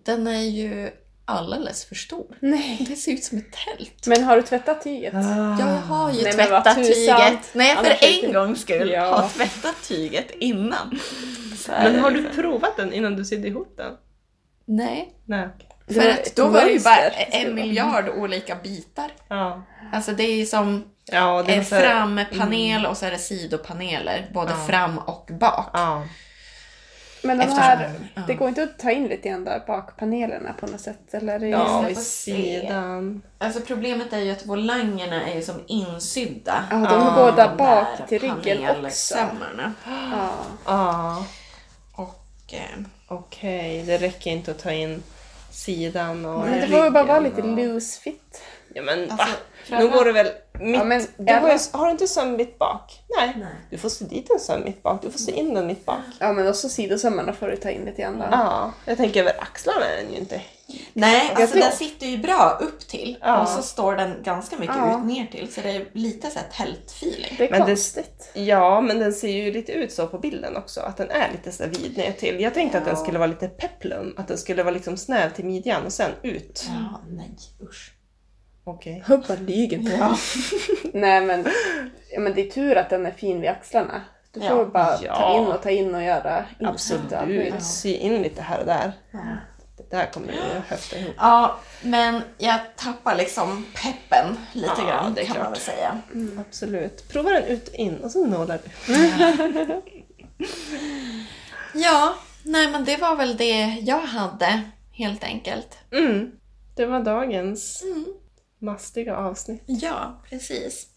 den 0.05 0.27
är 0.27 0.41
ju 0.41 0.91
alldeles 1.25 1.85
för 1.85 1.95
stor. 1.95 2.37
Nej. 2.39 2.85
Det 2.89 2.95
ser 2.95 3.11
ut 3.11 3.23
som 3.23 3.37
ett 3.37 3.51
tält. 3.51 4.07
Men 4.07 4.23
har 4.23 4.35
du 4.35 4.41
tvättat 4.43 4.83
tyget? 4.83 5.13
Ah. 5.13 5.17
Ja, 5.19 5.59
jag 5.59 5.65
har 5.81 6.11
ju 6.11 6.23
Nej, 6.23 6.33
tvättat 6.33 6.75
tyget. 6.75 7.49
Nej, 7.53 7.75
för 7.75 7.79
Annars 7.85 8.03
är 8.03 8.25
en 8.25 8.33
gångs 8.33 8.61
skull 8.61 8.89
Ja. 8.91 9.01
har 9.21 9.29
tvättat 9.29 9.75
tyget 9.87 10.31
innan. 10.31 10.99
Men 11.67 11.99
har 11.99 12.11
du 12.11 12.29
provat 12.29 12.77
den 12.77 12.93
innan 12.93 13.15
du 13.15 13.25
sydde 13.25 13.47
ihop 13.47 13.73
den? 13.77 13.93
Nej. 14.65 15.13
Nej, 15.25 15.47
För 15.93 16.09
att 16.09 16.35
då 16.35 16.47
var 16.47 16.61
det 16.61 16.71
ju 16.71 16.79
bara 16.79 17.09
en 17.09 17.55
miljard 17.55 18.09
olika 18.09 18.55
bitar. 18.55 19.11
Ja. 19.27 19.63
Alltså 19.93 20.11
det 20.11 20.23
är 20.23 20.35
ju 20.35 20.45
som 20.45 20.83
Ja, 21.11 21.43
det 21.47 21.51
här- 21.53 21.81
frampanel 21.81 22.85
och 22.85 22.97
så 22.97 23.05
är 23.05 23.11
det 23.11 23.17
sidopaneler. 23.17 24.29
Både 24.33 24.51
Ja. 24.51 24.65
fram 24.67 24.97
och 24.97 25.29
bak. 25.39 25.69
Ja. 25.73 26.03
Men 27.27 27.37
de 27.37 27.43
Eftersom- 27.43 27.63
här, 27.63 27.91
ja. 28.15 28.21
det 28.27 28.33
går 28.33 28.47
inte 28.49 28.63
att 28.63 28.79
ta 28.79 28.91
in 28.91 29.07
lite 29.07 29.29
grann 29.29 29.43
där 29.43 29.63
bak 29.67 29.97
panelerna 29.97 30.53
på 30.59 30.67
något 30.67 30.81
sätt? 30.81 31.13
Eller? 31.13 31.43
är- 31.43 31.47
Ja, 31.47 31.81
vid 31.87 31.97
sidan. 31.97 33.21
Alltså 33.37 33.61
problemet 33.61 34.13
är 34.13 34.17
ju 34.19 34.31
att 34.31 34.45
volangerna 34.45 35.23
är 35.31 35.35
ju 35.35 35.41
som 35.41 35.63
insydda. 35.67 36.63
Ja, 36.71 36.75
de 36.75 36.83
Ja, 36.83 37.13
går 37.15 37.31
där 37.31 37.47
de 37.49 37.57
bak 37.57 37.87
till 38.07 38.19
ryggen 38.21 38.85
också. 38.85 39.17
Ja. 39.85 40.31
Ja, 40.65 41.25
Och 41.95 42.53
eh, 42.53 42.61
okej. 43.07 43.83
Det 43.83 43.97
räcker 43.97 44.31
inte 44.31 44.51
att 44.51 44.59
ta 44.59 44.71
in 44.71 45.03
sidan 45.51 46.25
och 46.25 46.45
Men 46.45 46.61
det 46.61 46.67
får 46.67 46.89
bara 46.89 47.03
vara 47.03 47.19
lite 47.19 47.41
och- 47.41 47.47
loose 47.57 47.99
fit. 48.01 48.41
Ja 48.73 48.81
men 48.83 49.01
Alltså, 49.01 49.17
va? 49.17 49.25
Nu 49.69 49.87
går 49.87 50.05
det 50.05 50.11
väl 50.11 50.27
mitt... 50.59 50.75
Ja, 50.77 50.83
men 50.83 51.01
du 51.17 51.33
har, 51.33 51.49
ju, 51.51 51.57
har 51.71 51.85
du 51.85 51.91
inte 51.91 52.07
sömmitt 52.07 52.59
bak? 52.59 53.03
Nej. 53.17 53.33
Nej. 53.37 53.47
Du 53.69 53.77
får 53.77 53.89
sy 53.89 54.05
dit 54.05 54.29
en 54.29 54.39
söm 54.39 54.63
mitt 54.63 54.83
bak. 54.83 55.01
Du 55.01 55.11
får 55.11 55.19
sy 55.19 55.31
in 55.31 55.53
den 55.53 55.67
mitt 55.67 55.85
bak. 55.85 55.99
Ja 56.19 56.33
men 56.33 56.47
också 56.47 56.69
sidosömmarna 56.69 57.33
får 57.33 57.47
du 57.47 57.55
ta 57.55 57.69
in 57.69 57.85
lite 57.85 58.01
grann 58.01 58.19
då. 58.19 58.25
Ja, 58.31 58.73
jag 58.85 58.97
tänker 58.97 59.19
över 59.21 59.33
axlarna 59.41 59.85
är 59.85 60.03
den 60.03 60.13
ju 60.13 60.19
inte. 60.19 60.41
Nej, 60.93 61.31
alltså 61.35 61.57
den 61.59 61.71
sitter 61.71 62.07
ju 62.07 62.17
bra 62.17 62.57
upp 62.61 62.79
till 62.87 63.17
Ja. 63.21 63.41
och 63.41 63.47
så 63.47 63.61
står 63.61 63.95
den 63.95 64.23
ganska 64.23 64.57
mycket 64.57 64.75
Ja. 64.75 64.99
ut 64.99 65.05
ner 65.05 65.25
till 65.25 65.53
så 65.53 65.61
det 65.61 65.69
är 65.69 65.85
lite 65.93 66.29
så 66.29 66.39
här 66.39 66.47
tältfeeling. 66.65 67.35
Det 67.37 67.45
är 67.47 67.51
Men 67.51 67.59
det- 67.61 67.65
konstigt. 67.67 68.29
Ja, 68.33 68.81
men 68.81 68.99
den 68.99 69.13
ser 69.13 69.27
ju 69.31 69.51
lite 69.51 69.71
ut 69.71 69.91
så 69.91 70.07
på 70.07 70.19
bilden 70.19 70.57
också. 70.57 70.81
Att 70.81 70.97
den 70.97 71.11
är 71.11 71.31
lite 71.31 71.51
så 71.51 71.63
där 71.63 71.69
vid 71.69 71.97
ner 71.97 72.11
till. 72.11 72.39
Jag 72.41 72.53
tänkte 72.53 72.77
att 72.77 72.85
den 72.85 72.93
Ja. 72.97 73.03
skulle 73.03 73.19
vara 73.19 73.27
lite 73.27 73.47
peplum. 73.47 74.13
Att 74.17 74.27
den 74.27 74.37
skulle 74.37 74.63
vara 74.63 74.73
liksom 74.73 74.97
snäv 74.97 75.29
till 75.33 75.45
midjan 75.45 75.85
och 75.85 75.93
sen 75.93 76.11
ut. 76.23 76.65
Ja, 76.67 77.01
nej 77.09 77.31
usch. 77.63 77.93
Okej. 78.67 79.03
Hubba 79.07 79.35
lygen 79.47 79.79
inte. 79.79 79.91
Ja. 79.99 80.17
Nej 80.93 81.21
men, 81.25 81.45
ja, 82.11 82.19
men 82.19 82.33
det 82.33 82.47
är 82.47 82.51
tur 82.51 82.75
att 82.77 82.89
den 82.89 83.05
är 83.05 83.11
fin 83.11 83.41
vid 83.41 83.49
axlarna. 83.49 84.01
Du 84.33 84.39
får 84.39 84.49
Ja. 84.49 84.65
bara 84.65 84.97
Ja. 85.03 85.15
ta 85.15 85.37
in 85.37 85.47
och 85.47 85.61
ta 85.61 85.69
in 85.69 85.95
och 85.95 86.03
göra 86.03 86.45
Absolut. 86.61 87.63
Sy 87.63 87.93
in 87.95 88.21
lite 88.21 88.41
här 88.41 88.59
och 88.59 88.65
där. 88.65 88.91
Ja. 89.11 89.19
Det 89.77 89.89
där 89.97 90.05
kommer 90.05 90.33
ju 90.33 90.39
höfta 90.67 90.97
ihop. 90.97 91.13
ja, 91.17 91.57
men 91.81 92.21
jag 92.37 92.59
tappar 92.75 93.15
liksom 93.15 93.65
peppen 93.83 94.37
lite 94.53 94.71
Ja, 94.77 94.85
grann 94.87 95.13
det 95.13 95.25
kan 95.25 95.35
man 95.35 95.45
klart. 95.45 95.53
väl 95.57 95.61
säga. 95.61 96.01
Absolut. 96.47 97.09
Prova 97.09 97.29
den 97.29 97.43
ut 97.43 97.67
och 97.67 97.75
in 97.75 97.97
och 97.97 98.11
så 98.11 98.25
nålar 98.25 98.59
du. 98.63 98.69
Ja, 101.73 102.15
nej 102.43 102.71
men 102.71 102.85
det 102.85 102.97
var 102.97 103.15
väl 103.15 103.37
det 103.37 103.65
jag 103.81 103.99
hade 104.01 104.61
helt 104.91 105.23
enkelt. 105.23 105.77
Mm. 105.91 106.31
Det 106.75 106.85
var 106.85 106.99
dagens 106.99 107.83
Mm. 107.83 108.05
Mastiga 108.59 109.15
avsnitt. 109.15 109.63
Ja, 109.65 110.21
precis. 110.29 110.87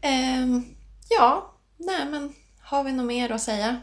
Ehm, 0.00 0.64
ja, 1.08 1.54
nej 1.76 2.06
men 2.10 2.32
har 2.60 2.84
vi 2.84 2.92
något 2.92 3.06
mer 3.06 3.32
att 3.32 3.40
säga? 3.42 3.80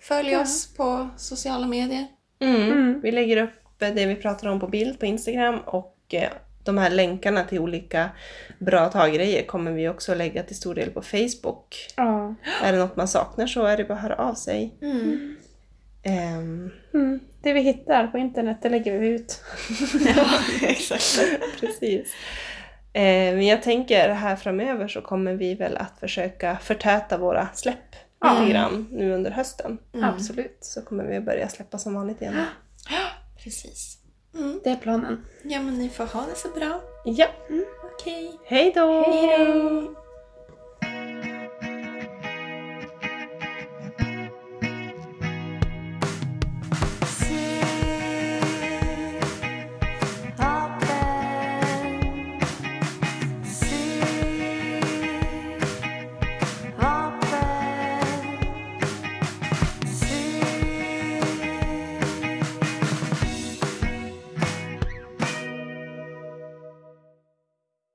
Följ 0.00 0.30
Ja. 0.30 0.40
oss 0.42 0.74
på 0.76 1.08
sociala 1.16 1.66
medier. 1.66 2.06
Mm. 2.40 2.62
Mm. 2.72 3.00
Vi 3.00 3.12
lägger 3.12 3.36
upp 3.42 3.50
det 3.78 4.06
vi 4.06 4.14
pratar 4.16 4.48
om 4.48 4.60
på 4.60 4.66
bild 4.66 5.00
på 5.00 5.06
Instagram 5.06 5.60
och 5.66 5.96
eh, 6.10 6.30
de 6.64 6.78
här 6.78 6.90
länkarna 6.90 7.44
till 7.44 7.58
olika 7.58 8.10
bra 8.58 8.88
taggrejer 8.88 9.46
kommer 9.46 9.72
vi 9.72 9.88
också 9.88 10.14
lägga 10.14 10.42
till 10.42 10.56
stor 10.56 10.74
del 10.74 10.90
på 10.90 11.02
Facebook. 11.02 11.76
Ja. 11.96 12.34
Är 12.62 12.72
det 12.72 12.78
något 12.78 12.96
man 12.96 13.08
saknar 13.08 13.46
så 13.46 13.64
är 13.64 13.76
det 13.76 13.84
bara 13.84 13.94
att 13.94 14.02
höra 14.02 14.14
av 14.16 14.34
sig. 14.34 14.74
Mm. 14.82 15.36
Ehm, 16.08 16.70
Mm. 16.94 17.20
Det 17.42 17.52
vi 17.52 17.60
hittar 17.60 18.06
på 18.06 18.18
internet, 18.18 18.58
det 18.62 18.68
lägger 18.68 18.98
vi 18.98 19.08
ut. 19.08 19.40
Ja, 20.16 20.26
exakt. 20.62 21.20
precis. 21.60 22.14
Eh, 22.92 23.02
men 23.34 23.46
jag 23.46 23.62
tänker 23.62 24.08
här 24.08 24.36
framöver 24.36 24.88
så 24.88 25.00
kommer 25.00 25.34
vi 25.34 25.54
väl 25.54 25.76
att 25.76 26.00
försöka 26.00 26.56
förtäta 26.62 27.18
våra 27.18 27.48
släpp 27.54 27.76
Ja. 28.20 28.40
lite 28.40 28.52
grann 28.52 28.86
nu 28.90 29.12
under 29.12 29.30
hösten. 29.30 29.78
Mm. 29.94 30.08
Absolut. 30.08 30.58
Så 30.60 30.82
kommer 30.82 31.04
vi 31.04 31.16
att 31.16 31.24
börja 31.24 31.48
släppa 31.48 31.78
som 31.78 31.94
vanligt 31.94 32.22
igen. 32.22 32.34
Precis. 33.44 33.98
Mm. 34.34 34.60
Det 34.64 34.70
är 34.70 34.76
planen. 34.76 35.24
Ja, 35.42 35.60
men 35.62 35.78
ni 35.78 35.88
får 35.88 36.04
ha 36.06 36.20
det 36.30 36.36
så 36.38 36.48
bra. 36.48 36.80
Ja, 37.04 37.26
Okej. 37.94 38.32
hej 38.46 38.72
då! 38.74 39.02
Hej 39.02 39.38
då! 39.38 39.94